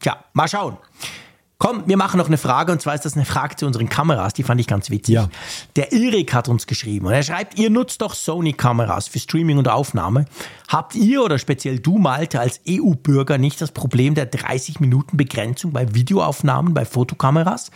Tja, 0.00 0.24
mal 0.32 0.48
schauen. 0.48 0.76
Komm, 1.60 1.82
wir 1.84 1.98
machen 1.98 2.16
noch 2.16 2.28
eine 2.28 2.38
Frage 2.38 2.72
und 2.72 2.80
zwar 2.80 2.94
ist 2.94 3.04
das 3.04 3.16
eine 3.16 3.26
Frage 3.26 3.54
zu 3.54 3.66
unseren 3.66 3.90
Kameras, 3.90 4.32
die 4.32 4.42
fand 4.42 4.62
ich 4.62 4.66
ganz 4.66 4.88
witzig. 4.88 5.16
Ja. 5.16 5.28
Der 5.76 5.92
Erik 5.92 6.32
hat 6.32 6.48
uns 6.48 6.66
geschrieben 6.66 7.04
und 7.06 7.12
er 7.12 7.22
schreibt, 7.22 7.58
ihr 7.58 7.68
nutzt 7.68 8.00
doch 8.00 8.14
Sony-Kameras 8.14 9.08
für 9.08 9.18
Streaming 9.18 9.58
und 9.58 9.68
Aufnahme. 9.68 10.24
Habt 10.68 10.94
ihr 10.94 11.22
oder 11.22 11.38
speziell 11.38 11.78
du, 11.78 11.98
Malte, 11.98 12.40
als 12.40 12.62
EU-Bürger 12.66 13.36
nicht 13.36 13.60
das 13.60 13.72
Problem 13.72 14.14
der 14.14 14.32
30-Minuten-Begrenzung 14.32 15.72
bei 15.72 15.94
Videoaufnahmen 15.94 16.72
bei 16.72 16.86
Fotokameras? 16.86 17.70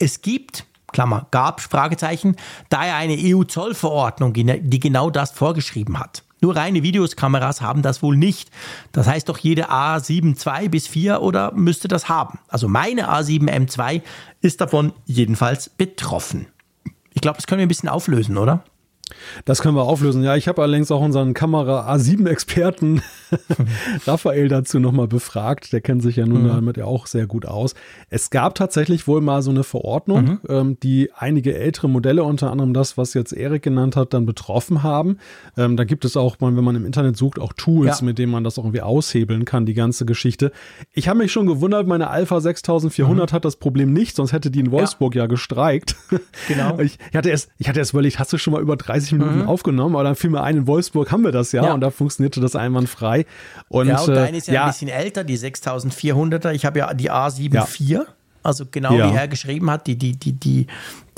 Es 0.00 0.20
gibt, 0.20 0.66
Klammer, 0.90 1.28
gab, 1.30 1.60
Fragezeichen, 1.60 2.34
daher 2.70 2.96
eine 2.96 3.16
EU-Zollverordnung, 3.16 4.32
die 4.32 4.80
genau 4.80 5.10
das 5.10 5.30
vorgeschrieben 5.30 6.00
hat. 6.00 6.24
Nur 6.40 6.56
reine 6.56 6.82
Videoskameras 6.82 7.60
haben 7.60 7.82
das 7.82 8.02
wohl 8.02 8.16
nicht. 8.16 8.50
Das 8.92 9.06
heißt 9.06 9.28
doch 9.28 9.38
jede 9.38 9.70
A7 9.70 10.60
II 10.60 10.68
bis 10.68 10.86
4 10.86 11.20
oder 11.20 11.52
müsste 11.52 11.88
das 11.88 12.08
haben. 12.08 12.38
Also 12.48 12.68
meine 12.68 13.10
A7 13.10 13.48
M2 13.48 14.02
ist 14.40 14.60
davon 14.60 14.92
jedenfalls 15.06 15.68
betroffen. 15.68 16.46
Ich 17.12 17.20
glaube, 17.20 17.36
das 17.36 17.46
können 17.46 17.58
wir 17.58 17.66
ein 17.66 17.68
bisschen 17.68 17.88
auflösen, 17.88 18.36
oder? 18.36 18.64
Das 19.44 19.60
können 19.60 19.76
wir 19.76 19.84
auflösen. 19.84 20.22
Ja, 20.22 20.36
ich 20.36 20.48
habe 20.48 20.62
allerdings 20.62 20.90
auch 20.90 21.00
unseren 21.00 21.34
Kamera 21.34 21.92
A7-Experten 21.92 23.02
Raphael 24.06 24.48
dazu 24.48 24.78
nochmal 24.78 25.08
befragt. 25.08 25.72
Der 25.72 25.80
kennt 25.80 26.02
sich 26.02 26.16
ja 26.16 26.26
nun 26.26 26.44
mhm. 26.44 26.48
damit 26.48 26.76
ja 26.76 26.84
auch 26.84 27.06
sehr 27.06 27.26
gut 27.26 27.46
aus. 27.46 27.74
Es 28.10 28.30
gab 28.30 28.54
tatsächlich 28.54 29.06
wohl 29.06 29.20
mal 29.20 29.42
so 29.42 29.50
eine 29.50 29.64
Verordnung, 29.64 30.24
mhm. 30.24 30.40
ähm, 30.48 30.80
die 30.80 31.10
einige 31.14 31.56
ältere 31.56 31.88
Modelle, 31.88 32.24
unter 32.24 32.50
anderem 32.50 32.74
das, 32.74 32.96
was 32.96 33.14
jetzt 33.14 33.32
Erik 33.32 33.62
genannt 33.62 33.96
hat, 33.96 34.14
dann 34.14 34.26
betroffen 34.26 34.82
haben. 34.82 35.18
Ähm, 35.56 35.76
da 35.76 35.84
gibt 35.84 36.04
es 36.04 36.16
auch, 36.16 36.36
wenn 36.40 36.54
man 36.54 36.76
im 36.76 36.86
Internet 36.86 37.16
sucht, 37.16 37.38
auch 37.38 37.52
Tools, 37.52 38.00
ja. 38.00 38.04
mit 38.06 38.18
denen 38.18 38.32
man 38.32 38.44
das 38.44 38.58
auch 38.58 38.64
irgendwie 38.64 38.82
aushebeln 38.82 39.44
kann, 39.44 39.66
die 39.66 39.74
ganze 39.74 40.06
Geschichte. 40.06 40.52
Ich 40.92 41.08
habe 41.08 41.18
mich 41.18 41.32
schon 41.32 41.46
gewundert, 41.46 41.86
meine 41.86 42.10
Alpha 42.10 42.40
6400 42.40 43.30
mhm. 43.30 43.34
hat 43.34 43.44
das 43.44 43.56
Problem 43.56 43.92
nicht, 43.92 44.16
sonst 44.16 44.32
hätte 44.32 44.50
die 44.50 44.60
in 44.60 44.70
Wolfsburg 44.70 45.14
ja, 45.14 45.22
ja 45.22 45.26
gestreikt. 45.26 45.96
Genau. 46.48 46.78
ich, 46.80 46.98
ich, 47.10 47.16
hatte 47.16 47.30
erst, 47.30 47.50
ich 47.58 47.68
hatte 47.68 47.78
erst 47.78 47.92
überlegt, 47.92 48.18
hast 48.18 48.32
du 48.32 48.38
schon 48.38 48.52
mal 48.52 48.62
über 48.62 48.76
30 48.76 48.97
Minuten 49.12 49.40
mhm. 49.40 49.48
aufgenommen, 49.48 49.94
aber 49.94 50.04
dann 50.04 50.16
fiel 50.16 50.30
mir 50.30 50.42
ein, 50.42 50.56
in 50.56 50.66
Wolfsburg 50.66 51.10
haben 51.10 51.22
wir 51.22 51.32
das 51.32 51.52
ja, 51.52 51.64
ja. 51.64 51.72
und 51.72 51.80
da 51.80 51.90
funktionierte 51.90 52.40
das 52.40 52.56
einwandfrei. 52.56 53.26
Und, 53.68 53.88
ja, 53.88 54.00
und 54.00 54.14
deine 54.14 54.36
ist 54.36 54.48
ja, 54.48 54.54
ja, 54.54 54.64
ein 54.64 54.70
bisschen 54.70 54.88
älter, 54.88 55.24
die 55.24 55.38
6400er. 55.38 56.52
Ich 56.52 56.64
habe 56.64 56.78
ja 56.78 56.94
die 56.94 57.10
A74. 57.10 57.82
Ja. 57.84 58.04
Also 58.42 58.64
genau 58.70 58.94
ja. 58.94 59.12
wie 59.12 59.16
er 59.16 59.28
geschrieben 59.28 59.70
hat, 59.70 59.86
die, 59.86 59.96
die, 59.96 60.12
die, 60.16 60.32
die, 60.32 60.68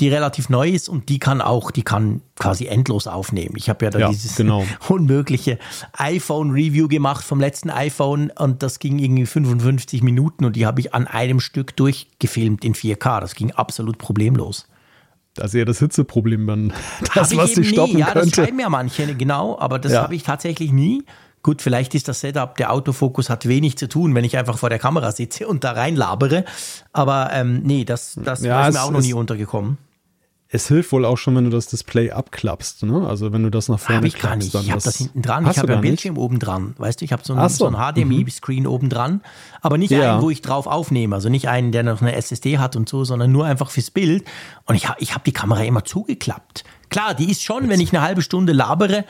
die 0.00 0.08
relativ 0.08 0.48
neu 0.48 0.68
ist 0.68 0.88
und 0.88 1.08
die 1.08 1.18
kann 1.18 1.40
auch, 1.40 1.70
die 1.70 1.82
kann 1.82 2.22
quasi 2.36 2.66
endlos 2.66 3.06
aufnehmen. 3.06 3.54
Ich 3.56 3.68
habe 3.68 3.84
ja 3.84 3.90
da 3.90 3.98
ja, 3.98 4.08
dieses 4.08 4.36
genau. 4.36 4.64
unmögliche 4.88 5.58
iPhone-Review 5.92 6.88
gemacht 6.88 7.24
vom 7.24 7.38
letzten 7.38 7.70
iPhone 7.70 8.32
und 8.36 8.62
das 8.62 8.78
ging 8.78 8.98
irgendwie 8.98 9.26
55 9.26 10.02
Minuten 10.02 10.44
und 10.44 10.56
die 10.56 10.66
habe 10.66 10.80
ich 10.80 10.94
an 10.94 11.06
einem 11.06 11.40
Stück 11.40 11.76
durchgefilmt 11.76 12.64
in 12.64 12.74
4K. 12.74 13.20
Das 13.20 13.34
ging 13.34 13.52
absolut 13.52 13.98
problemlos. 13.98 14.66
Das 15.34 15.54
ist 15.54 15.58
ja 15.58 15.64
das 15.64 15.78
Hitzeproblem 15.78 16.46
dann, 16.46 16.72
das, 17.14 17.36
was 17.36 17.54
sie 17.54 17.64
stoppen 17.64 17.94
nie. 17.94 18.00
Ja, 18.00 18.12
könnte. 18.12 18.30
das 18.30 18.34
schreiben 18.36 18.58
ja 18.58 18.68
manche, 18.68 19.14
genau, 19.14 19.58
aber 19.58 19.78
das 19.78 19.92
ja. 19.92 20.02
habe 20.02 20.14
ich 20.14 20.22
tatsächlich 20.22 20.72
nie. 20.72 21.04
Gut, 21.42 21.62
vielleicht 21.62 21.94
ist 21.94 22.06
das 22.06 22.20
Setup, 22.20 22.54
der 22.56 22.70
Autofokus 22.70 23.30
hat 23.30 23.48
wenig 23.48 23.78
zu 23.78 23.88
tun, 23.88 24.14
wenn 24.14 24.24
ich 24.24 24.36
einfach 24.36 24.58
vor 24.58 24.68
der 24.68 24.78
Kamera 24.78 25.10
sitze 25.10 25.48
und 25.48 25.64
da 25.64 25.72
reinlabere. 25.72 26.44
Aber 26.92 27.30
ähm, 27.32 27.62
nee, 27.62 27.84
das, 27.84 28.18
das 28.22 28.42
ja, 28.42 28.68
ist 28.68 28.74
mir 28.74 28.82
auch 28.82 28.90
noch 28.90 29.00
nie 29.00 29.14
untergekommen. 29.14 29.78
Es 30.52 30.66
hilft 30.66 30.90
wohl 30.90 31.04
auch 31.04 31.16
schon, 31.16 31.36
wenn 31.36 31.44
du 31.44 31.50
das 31.50 31.68
Display 31.68 32.10
abklappst, 32.10 32.82
ne? 32.82 33.06
Also 33.06 33.32
wenn 33.32 33.44
du 33.44 33.50
das 33.50 33.68
nach 33.68 33.78
vorne 33.78 33.98
hab 33.98 34.04
ich 34.04 34.18
gar 34.18 34.34
nicht. 34.34 34.52
Ich 34.52 34.70
habe 34.72 34.82
das 34.82 34.96
hinten 34.96 35.22
dran. 35.22 35.48
Ich 35.48 35.58
habe 35.58 35.68
ja 35.68 35.74
ein 35.76 35.80
Bildschirm 35.80 36.18
oben 36.18 36.40
dran. 36.40 36.74
Weißt 36.76 37.00
du, 37.00 37.04
ich 37.04 37.12
habe 37.12 37.22
so, 37.24 37.34
ein, 37.34 37.48
so. 37.48 37.70
so 37.70 37.76
ein 37.76 37.94
HDMI-Screen 37.94 38.64
mhm. 38.64 38.68
oben 38.68 38.88
dran, 38.88 39.20
aber 39.60 39.78
nicht 39.78 39.92
ja. 39.92 40.14
einen, 40.14 40.22
wo 40.22 40.28
ich 40.28 40.42
drauf 40.42 40.66
aufnehme. 40.66 41.14
Also 41.14 41.28
nicht 41.28 41.48
einen, 41.48 41.70
der 41.70 41.84
noch 41.84 42.02
eine 42.02 42.16
SSD 42.16 42.58
hat 42.58 42.74
und 42.74 42.88
so, 42.88 43.04
sondern 43.04 43.30
nur 43.30 43.46
einfach 43.46 43.70
fürs 43.70 43.92
Bild. 43.92 44.24
Und 44.66 44.74
ich 44.74 44.88
habe 44.88 45.00
ich 45.00 45.14
hab 45.14 45.22
die 45.22 45.32
Kamera 45.32 45.62
immer 45.62 45.84
zugeklappt. 45.84 46.64
Klar, 46.88 47.14
die 47.14 47.30
ist 47.30 47.44
schon, 47.44 47.62
Jetzt. 47.62 47.70
wenn 47.70 47.80
ich 47.80 47.92
eine 47.92 48.02
halbe 48.02 48.22
Stunde 48.22 48.52
labere, 48.52 49.04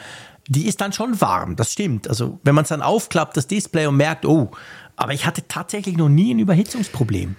die 0.46 0.66
ist 0.66 0.82
dann 0.82 0.92
schon 0.92 1.20
warm, 1.22 1.56
das 1.56 1.72
stimmt. 1.72 2.06
Also 2.06 2.38
wenn 2.42 2.54
man 2.54 2.64
es 2.64 2.68
dann 2.68 2.82
aufklappt, 2.82 3.36
das 3.36 3.46
Display 3.46 3.86
und 3.86 3.96
merkt, 3.96 4.26
oh, 4.26 4.50
aber 4.96 5.14
ich 5.14 5.24
hatte 5.24 5.48
tatsächlich 5.48 5.96
noch 5.96 6.10
nie 6.10 6.34
ein 6.34 6.38
Überhitzungsproblem. 6.38 7.36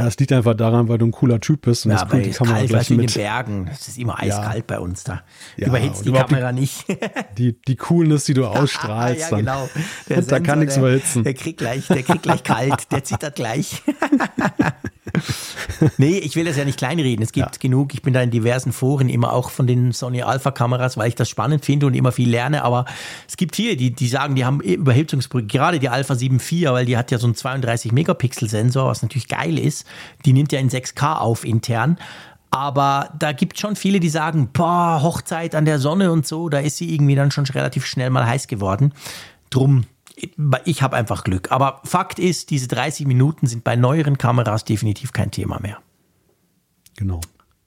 Ja, 0.00 0.06
es 0.06 0.18
liegt 0.18 0.32
einfach 0.32 0.54
daran, 0.54 0.88
weil 0.88 0.98
du 0.98 1.06
ein 1.06 1.10
cooler 1.10 1.40
Typ 1.40 1.62
bist 1.62 1.84
und 1.84 1.92
ja, 1.92 2.04
das 2.04 2.22
die 2.22 2.30
Kamera 2.30 2.56
kalt, 2.56 2.68
gleich 2.70 2.90
mit. 2.90 3.00
in 3.00 3.06
den 3.06 3.14
Bergen. 3.14 3.70
Es 3.70 3.88
ist 3.88 3.98
immer 3.98 4.18
eiskalt 4.18 4.56
ja. 4.56 4.64
bei 4.66 4.80
uns 4.80 5.04
da. 5.04 5.22
Ja, 5.56 5.68
Überhitzt 5.68 6.06
die 6.06 6.12
Kamera 6.12 6.52
die, 6.52 6.60
nicht. 6.60 6.86
die, 7.38 7.60
die 7.60 7.76
Coolness, 7.76 8.24
die 8.24 8.34
du 8.34 8.46
ausstrahlst. 8.46 9.30
ja, 9.30 9.36
genau. 9.36 9.68
Der 10.08 10.16
Sensor, 10.16 10.38
da 10.38 10.44
kann 10.44 10.58
nichts 10.60 10.76
überhitzen. 10.76 11.22
Der 11.24 11.34
kriegt 11.34 11.58
gleich, 11.58 11.86
der 11.86 12.02
kriegt 12.02 12.22
gleich 12.22 12.42
kalt, 12.42 12.90
der 12.90 13.04
zittert 13.04 13.34
gleich. 13.34 13.82
nee, 15.98 16.18
ich 16.18 16.36
will 16.36 16.44
das 16.44 16.56
ja 16.56 16.64
nicht 16.64 16.78
kleinreden. 16.78 17.22
Es 17.22 17.32
gibt 17.32 17.56
ja. 17.56 17.60
genug. 17.60 17.94
Ich 17.94 18.02
bin 18.02 18.12
da 18.12 18.20
in 18.22 18.30
diversen 18.30 18.72
Foren 18.72 19.08
immer 19.08 19.32
auch 19.32 19.50
von 19.50 19.66
den 19.66 19.92
Sony 19.92 20.22
Alpha 20.22 20.50
Kameras, 20.50 20.96
weil 20.96 21.08
ich 21.08 21.14
das 21.14 21.28
spannend 21.28 21.64
finde 21.64 21.86
und 21.86 21.94
immer 21.94 22.12
viel 22.12 22.30
lerne. 22.30 22.62
Aber 22.64 22.84
es 23.28 23.36
gibt 23.36 23.56
hier, 23.56 23.76
die, 23.76 23.92
die 23.92 24.08
sagen, 24.08 24.34
die 24.34 24.44
haben 24.44 24.60
Überhitzungsbrücke. 24.60 25.46
Gerade 25.46 25.78
die 25.78 25.88
Alpha 25.88 26.14
7 26.14 26.36
IV, 26.36 26.70
weil 26.70 26.86
die 26.86 26.96
hat 26.96 27.10
ja 27.10 27.18
so 27.18 27.26
einen 27.26 27.34
32 27.34 27.92
Megapixel 27.92 28.48
Sensor, 28.48 28.88
was 28.88 29.02
natürlich 29.02 29.28
geil 29.28 29.58
ist. 29.58 29.86
Die 30.24 30.32
nimmt 30.32 30.52
ja 30.52 30.60
in 30.60 30.70
6K 30.70 31.18
auf 31.18 31.44
intern. 31.44 31.98
Aber 32.50 33.10
da 33.18 33.32
gibt 33.32 33.56
es 33.56 33.60
schon 33.60 33.76
viele, 33.76 34.00
die 34.00 34.08
sagen, 34.08 34.50
boah, 34.52 35.00
Hochzeit 35.02 35.54
an 35.54 35.64
der 35.64 35.78
Sonne 35.78 36.10
und 36.10 36.26
so, 36.26 36.48
da 36.48 36.58
ist 36.58 36.78
sie 36.78 36.92
irgendwie 36.92 37.14
dann 37.14 37.30
schon 37.30 37.44
relativ 37.44 37.86
schnell 37.86 38.10
mal 38.10 38.26
heiß 38.26 38.48
geworden. 38.48 38.92
Drum, 39.50 39.84
ich 40.64 40.82
habe 40.82 40.96
einfach 40.96 41.24
Glück. 41.24 41.50
Aber 41.50 41.80
Fakt 41.84 42.18
ist, 42.18 42.50
diese 42.50 42.68
30 42.68 43.06
Minuten 43.06 43.46
sind 43.46 43.64
bei 43.64 43.76
neueren 43.76 44.18
Kameras 44.18 44.64
definitiv 44.64 45.12
kein 45.12 45.30
Thema 45.30 45.60
mehr. 45.60 45.78
Genau. 46.96 47.20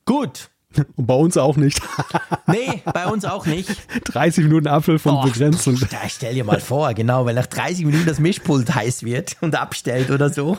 Gut. 0.06 0.50
Und 0.96 1.06
bei 1.06 1.14
uns 1.14 1.38
auch 1.38 1.56
nicht. 1.56 1.82
nee, 2.48 2.82
bei 2.94 3.08
uns 3.08 3.26
auch 3.26 3.46
nicht. 3.46 3.70
30 4.06 4.46
Minuten 4.46 4.68
Apfel 4.68 5.00
von 5.00 5.16
oh, 5.16 5.22
Begrenzung. 5.22 5.78
Da 5.92 6.10
stell 6.10 6.34
dir 6.34 6.44
mal 6.44 6.60
vor, 6.60 6.94
genau, 6.94 7.26
weil 7.26 7.36
nach 7.36 7.46
30 7.46 7.86
Minuten 7.86 8.06
das 8.06 8.20
Mischpult 8.20 8.74
heiß 8.74 9.04
wird 9.04 9.38
und 9.42 9.56
abstellt 9.56 10.10
oder 10.10 10.30
so. 10.30 10.58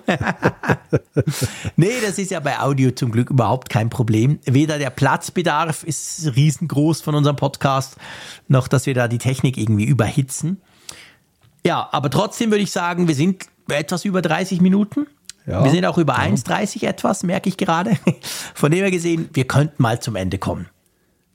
nee, 1.77 1.93
das 2.05 2.19
ist 2.19 2.31
ja 2.31 2.41
bei 2.41 2.61
Audio 2.61 2.91
zum 2.93 3.11
Glück 3.11 3.31
überhaupt 3.31 3.69
kein 3.69 3.91
Problem. 3.91 4.39
Weder 4.45 4.79
der 4.79 4.91
Platzbedarf 4.91 5.85
ist 5.85 6.33
riesengroß 6.35 7.01
von 7.01 7.15
unserem 7.15 7.37
Podcast, 7.37 7.97
noch 8.49 8.69
dass 8.69 8.87
wir 8.87 8.95
da 8.95 9.09
die 9.09 9.19
Technik 9.19 9.57
irgendwie 9.57 9.85
überhitzen. 9.85 10.61
Ja, 11.67 11.89
aber 11.93 12.11
trotzdem 12.11 12.51
würde 12.51 12.63
ich 12.63 12.71
sagen, 12.71 13.09
wir 13.09 13.15
sind 13.15 13.47
etwas 13.69 14.05
über 14.05 14.23
30 14.23 14.61
Minuten. 14.61 15.07
Ja, 15.47 15.63
wir 15.63 15.71
sind 15.71 15.85
auch 15.85 15.99
über 15.99 16.15
ja. 16.15 16.21
1,30 16.21 16.87
etwas, 16.87 17.23
merke 17.23 17.49
ich 17.49 17.57
gerade. 17.57 17.97
Von 18.55 18.71
dem 18.71 18.81
her 18.81 18.91
gesehen, 18.91 19.29
wir 19.33 19.47
könnten 19.47 19.83
mal 19.83 20.01
zum 20.01 20.17
Ende 20.17 20.39
kommen. 20.39 20.69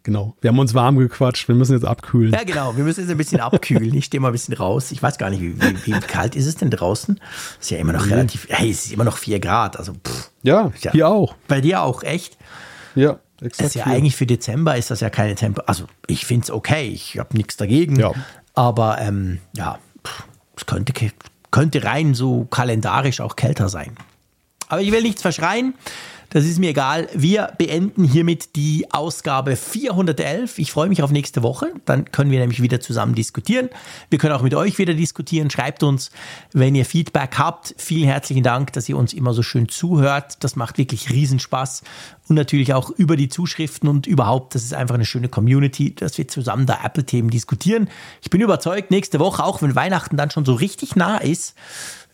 Genau. 0.03 0.35
Wir 0.41 0.49
haben 0.49 0.59
uns 0.59 0.73
warm 0.73 0.97
gequatscht. 0.97 1.47
Wir 1.47 1.55
müssen 1.55 1.73
jetzt 1.73 1.85
abkühlen. 1.85 2.31
Ja, 2.31 2.43
genau. 2.43 2.75
Wir 2.75 2.83
müssen 2.83 3.01
jetzt 3.01 3.11
ein 3.11 3.17
bisschen 3.17 3.41
abkühlen. 3.41 3.93
Ich 3.93 4.05
stehe 4.05 4.21
mal 4.21 4.29
ein 4.29 4.31
bisschen 4.31 4.55
raus. 4.55 4.91
Ich 4.91 5.03
weiß 5.03 5.17
gar 5.17 5.29
nicht, 5.29 5.41
wie, 5.41 5.61
wie, 5.61 5.85
wie 5.85 5.99
kalt 5.99 6.35
ist 6.35 6.47
es 6.47 6.55
denn 6.55 6.71
draußen? 6.71 7.19
Ist 7.59 7.69
ja 7.69 7.77
immer 7.77 7.93
noch 7.93 8.07
relativ. 8.07 8.47
Hey, 8.49 8.71
es 8.71 8.85
ist 8.85 8.93
immer 8.93 9.03
noch 9.03 9.17
4 9.17 9.39
Grad. 9.39 9.77
Also, 9.77 9.93
pff, 9.93 10.31
ja, 10.41 10.71
ja, 10.81 10.91
hier 10.93 11.07
auch. 11.09 11.35
Bei 11.47 11.61
dir 11.61 11.81
auch, 11.83 12.01
echt? 12.03 12.37
Ja, 12.95 13.19
exakt. 13.41 13.59
Das 13.59 13.67
ist 13.67 13.75
ja 13.75 13.85
hier. 13.85 13.93
eigentlich 13.93 14.15
für 14.15 14.25
Dezember 14.25 14.77
ist 14.77 14.89
das 14.89 15.01
ja 15.01 15.09
keine 15.09 15.35
Tempo. 15.35 15.61
Also, 15.65 15.85
ich 16.07 16.25
finde 16.25 16.45
es 16.45 16.51
okay. 16.51 16.87
Ich 16.87 17.19
habe 17.19 17.35
nichts 17.35 17.57
dagegen. 17.57 17.99
Ja. 17.99 18.13
Aber, 18.55 18.99
ähm, 18.99 19.39
ja, 19.55 19.79
es 20.59 20.65
könnte, 20.65 20.93
könnte 21.51 21.83
rein 21.83 22.13
so 22.13 22.45
kalendarisch 22.45 23.21
auch 23.21 23.35
kälter 23.35 23.69
sein. 23.69 23.95
Aber 24.67 24.81
ich 24.81 24.91
will 24.91 25.01
nichts 25.01 25.21
verschreien. 25.21 25.73
Das 26.31 26.45
ist 26.45 26.59
mir 26.59 26.69
egal. 26.69 27.09
Wir 27.15 27.53
beenden 27.57 28.03
hiermit 28.03 28.55
die 28.55 28.85
Ausgabe 28.91 29.55
411. 29.55 30.59
Ich 30.59 30.71
freue 30.71 30.87
mich 30.87 31.01
auf 31.01 31.09
nächste 31.09 31.41
Woche. 31.41 31.71
Dann 31.85 32.11
können 32.11 32.29
wir 32.29 32.39
nämlich 32.39 32.61
wieder 32.61 32.79
zusammen 32.79 33.15
diskutieren. 33.15 33.69
Wir 34.11 34.19
können 34.19 34.35
auch 34.35 34.43
mit 34.43 34.53
euch 34.53 34.77
wieder 34.77 34.93
diskutieren. 34.93 35.49
Schreibt 35.49 35.81
uns, 35.81 36.11
wenn 36.53 36.75
ihr 36.75 36.85
Feedback 36.85 37.39
habt. 37.39 37.73
Vielen 37.79 38.07
herzlichen 38.07 38.43
Dank, 38.43 38.73
dass 38.73 38.87
ihr 38.87 38.95
uns 38.95 39.13
immer 39.13 39.33
so 39.33 39.41
schön 39.41 39.69
zuhört. 39.69 40.43
Das 40.43 40.55
macht 40.55 40.77
wirklich 40.77 41.09
Riesenspaß. 41.09 41.81
Und 42.29 42.35
natürlich 42.35 42.75
auch 42.75 42.91
über 42.91 43.17
die 43.17 43.27
Zuschriften 43.27 43.89
und 43.89 44.05
überhaupt, 44.05 44.53
das 44.53 44.63
ist 44.63 44.75
einfach 44.75 44.95
eine 44.95 45.05
schöne 45.05 45.29
Community, 45.29 45.95
dass 45.95 46.17
wir 46.19 46.27
zusammen 46.27 46.67
da 46.67 46.79
Apple-Themen 46.83 47.31
diskutieren. 47.31 47.89
Ich 48.21 48.29
bin 48.29 48.39
überzeugt, 48.39 48.91
nächste 48.91 49.19
Woche, 49.19 49.43
auch 49.43 49.63
wenn 49.63 49.75
Weihnachten 49.75 50.15
dann 50.15 50.29
schon 50.29 50.45
so 50.45 50.53
richtig 50.53 50.95
nah 50.95 51.17
ist, 51.17 51.55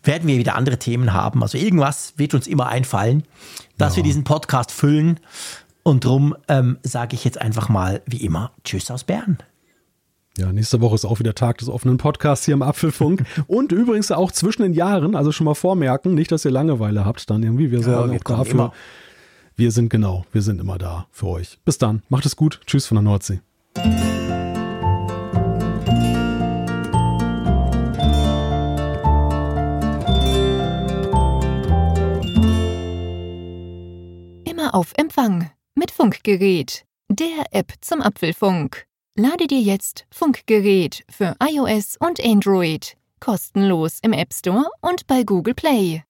werden 0.04 0.28
wir 0.28 0.38
wieder 0.38 0.56
andere 0.56 0.80
Themen 0.80 1.12
haben. 1.12 1.44
Also 1.44 1.58
irgendwas 1.58 2.14
wird 2.16 2.34
uns 2.34 2.48
immer 2.48 2.68
einfallen, 2.68 3.24
dass 3.78 3.94
ja. 3.94 3.98
wir 3.98 4.04
diesen 4.04 4.24
Podcast 4.24 4.72
füllen. 4.72 5.20
Und 5.84 6.06
drum 6.06 6.36
ähm, 6.48 6.78
sage 6.82 7.16
ich 7.16 7.26
jetzt 7.26 7.40
einfach 7.40 7.68
mal 7.68 8.02
wie 8.06 8.24
immer 8.24 8.52
Tschüss 8.64 8.90
aus 8.90 9.04
Bern. 9.04 9.38
Ja, 10.38 10.52
nächste 10.52 10.82
Woche 10.82 10.96
ist 10.96 11.06
auch 11.06 11.20
wieder 11.20 11.36
Tag 11.36 11.60
des 11.60 11.70
offenen 11.70 11.98
Podcasts 11.98 12.46
hier 12.46 12.56
im 12.56 12.62
Apfelfunk. 12.62 13.24
Und 13.48 13.72
übrigens 13.72 14.12
auch 14.12 14.32
zwischen 14.32 14.64
den 14.64 14.74
Jahren, 14.74 15.16
also 15.16 15.32
schon 15.32 15.46
mal 15.46 15.56
vormerken, 15.56 16.14
nicht, 16.14 16.32
dass 16.32 16.44
ihr 16.46 16.52
Langeweile 16.52 17.06
habt, 17.06 17.30
dann 17.30 17.44
irgendwie. 17.44 17.72
Wir 17.72 17.84
sorgen 17.84 18.14
ja, 18.14 18.20
auch 18.20 18.24
dafür. 18.24 18.52
Immer. 18.52 18.74
Wir 19.56 19.72
sind 19.72 19.90
genau, 19.90 20.26
wir 20.32 20.42
sind 20.42 20.60
immer 20.60 20.78
da 20.78 21.08
für 21.12 21.28
euch. 21.28 21.58
Bis 21.64 21.78
dann, 21.78 22.04
macht 22.10 22.26
es 22.26 22.36
gut. 22.36 22.60
Tschüss 22.66 22.88
von 22.88 22.96
der 22.96 23.04
Nordsee. 23.04 23.40
auf 34.76 34.92
Empfang 34.98 35.52
mit 35.76 35.90
Funkgerät, 35.90 36.84
der 37.08 37.46
App 37.52 37.72
zum 37.80 38.02
Apfelfunk. 38.02 38.86
Lade 39.18 39.48
dir 39.48 39.62
jetzt 39.62 40.06
Funkgerät 40.12 41.06
für 41.10 41.34
iOS 41.42 41.96
und 41.98 42.22
Android 42.22 42.98
kostenlos 43.22 44.00
im 44.02 44.12
App 44.12 44.34
Store 44.34 44.66
und 44.82 45.08
bei 45.08 45.24
Google 45.24 45.54
Play. 45.54 46.04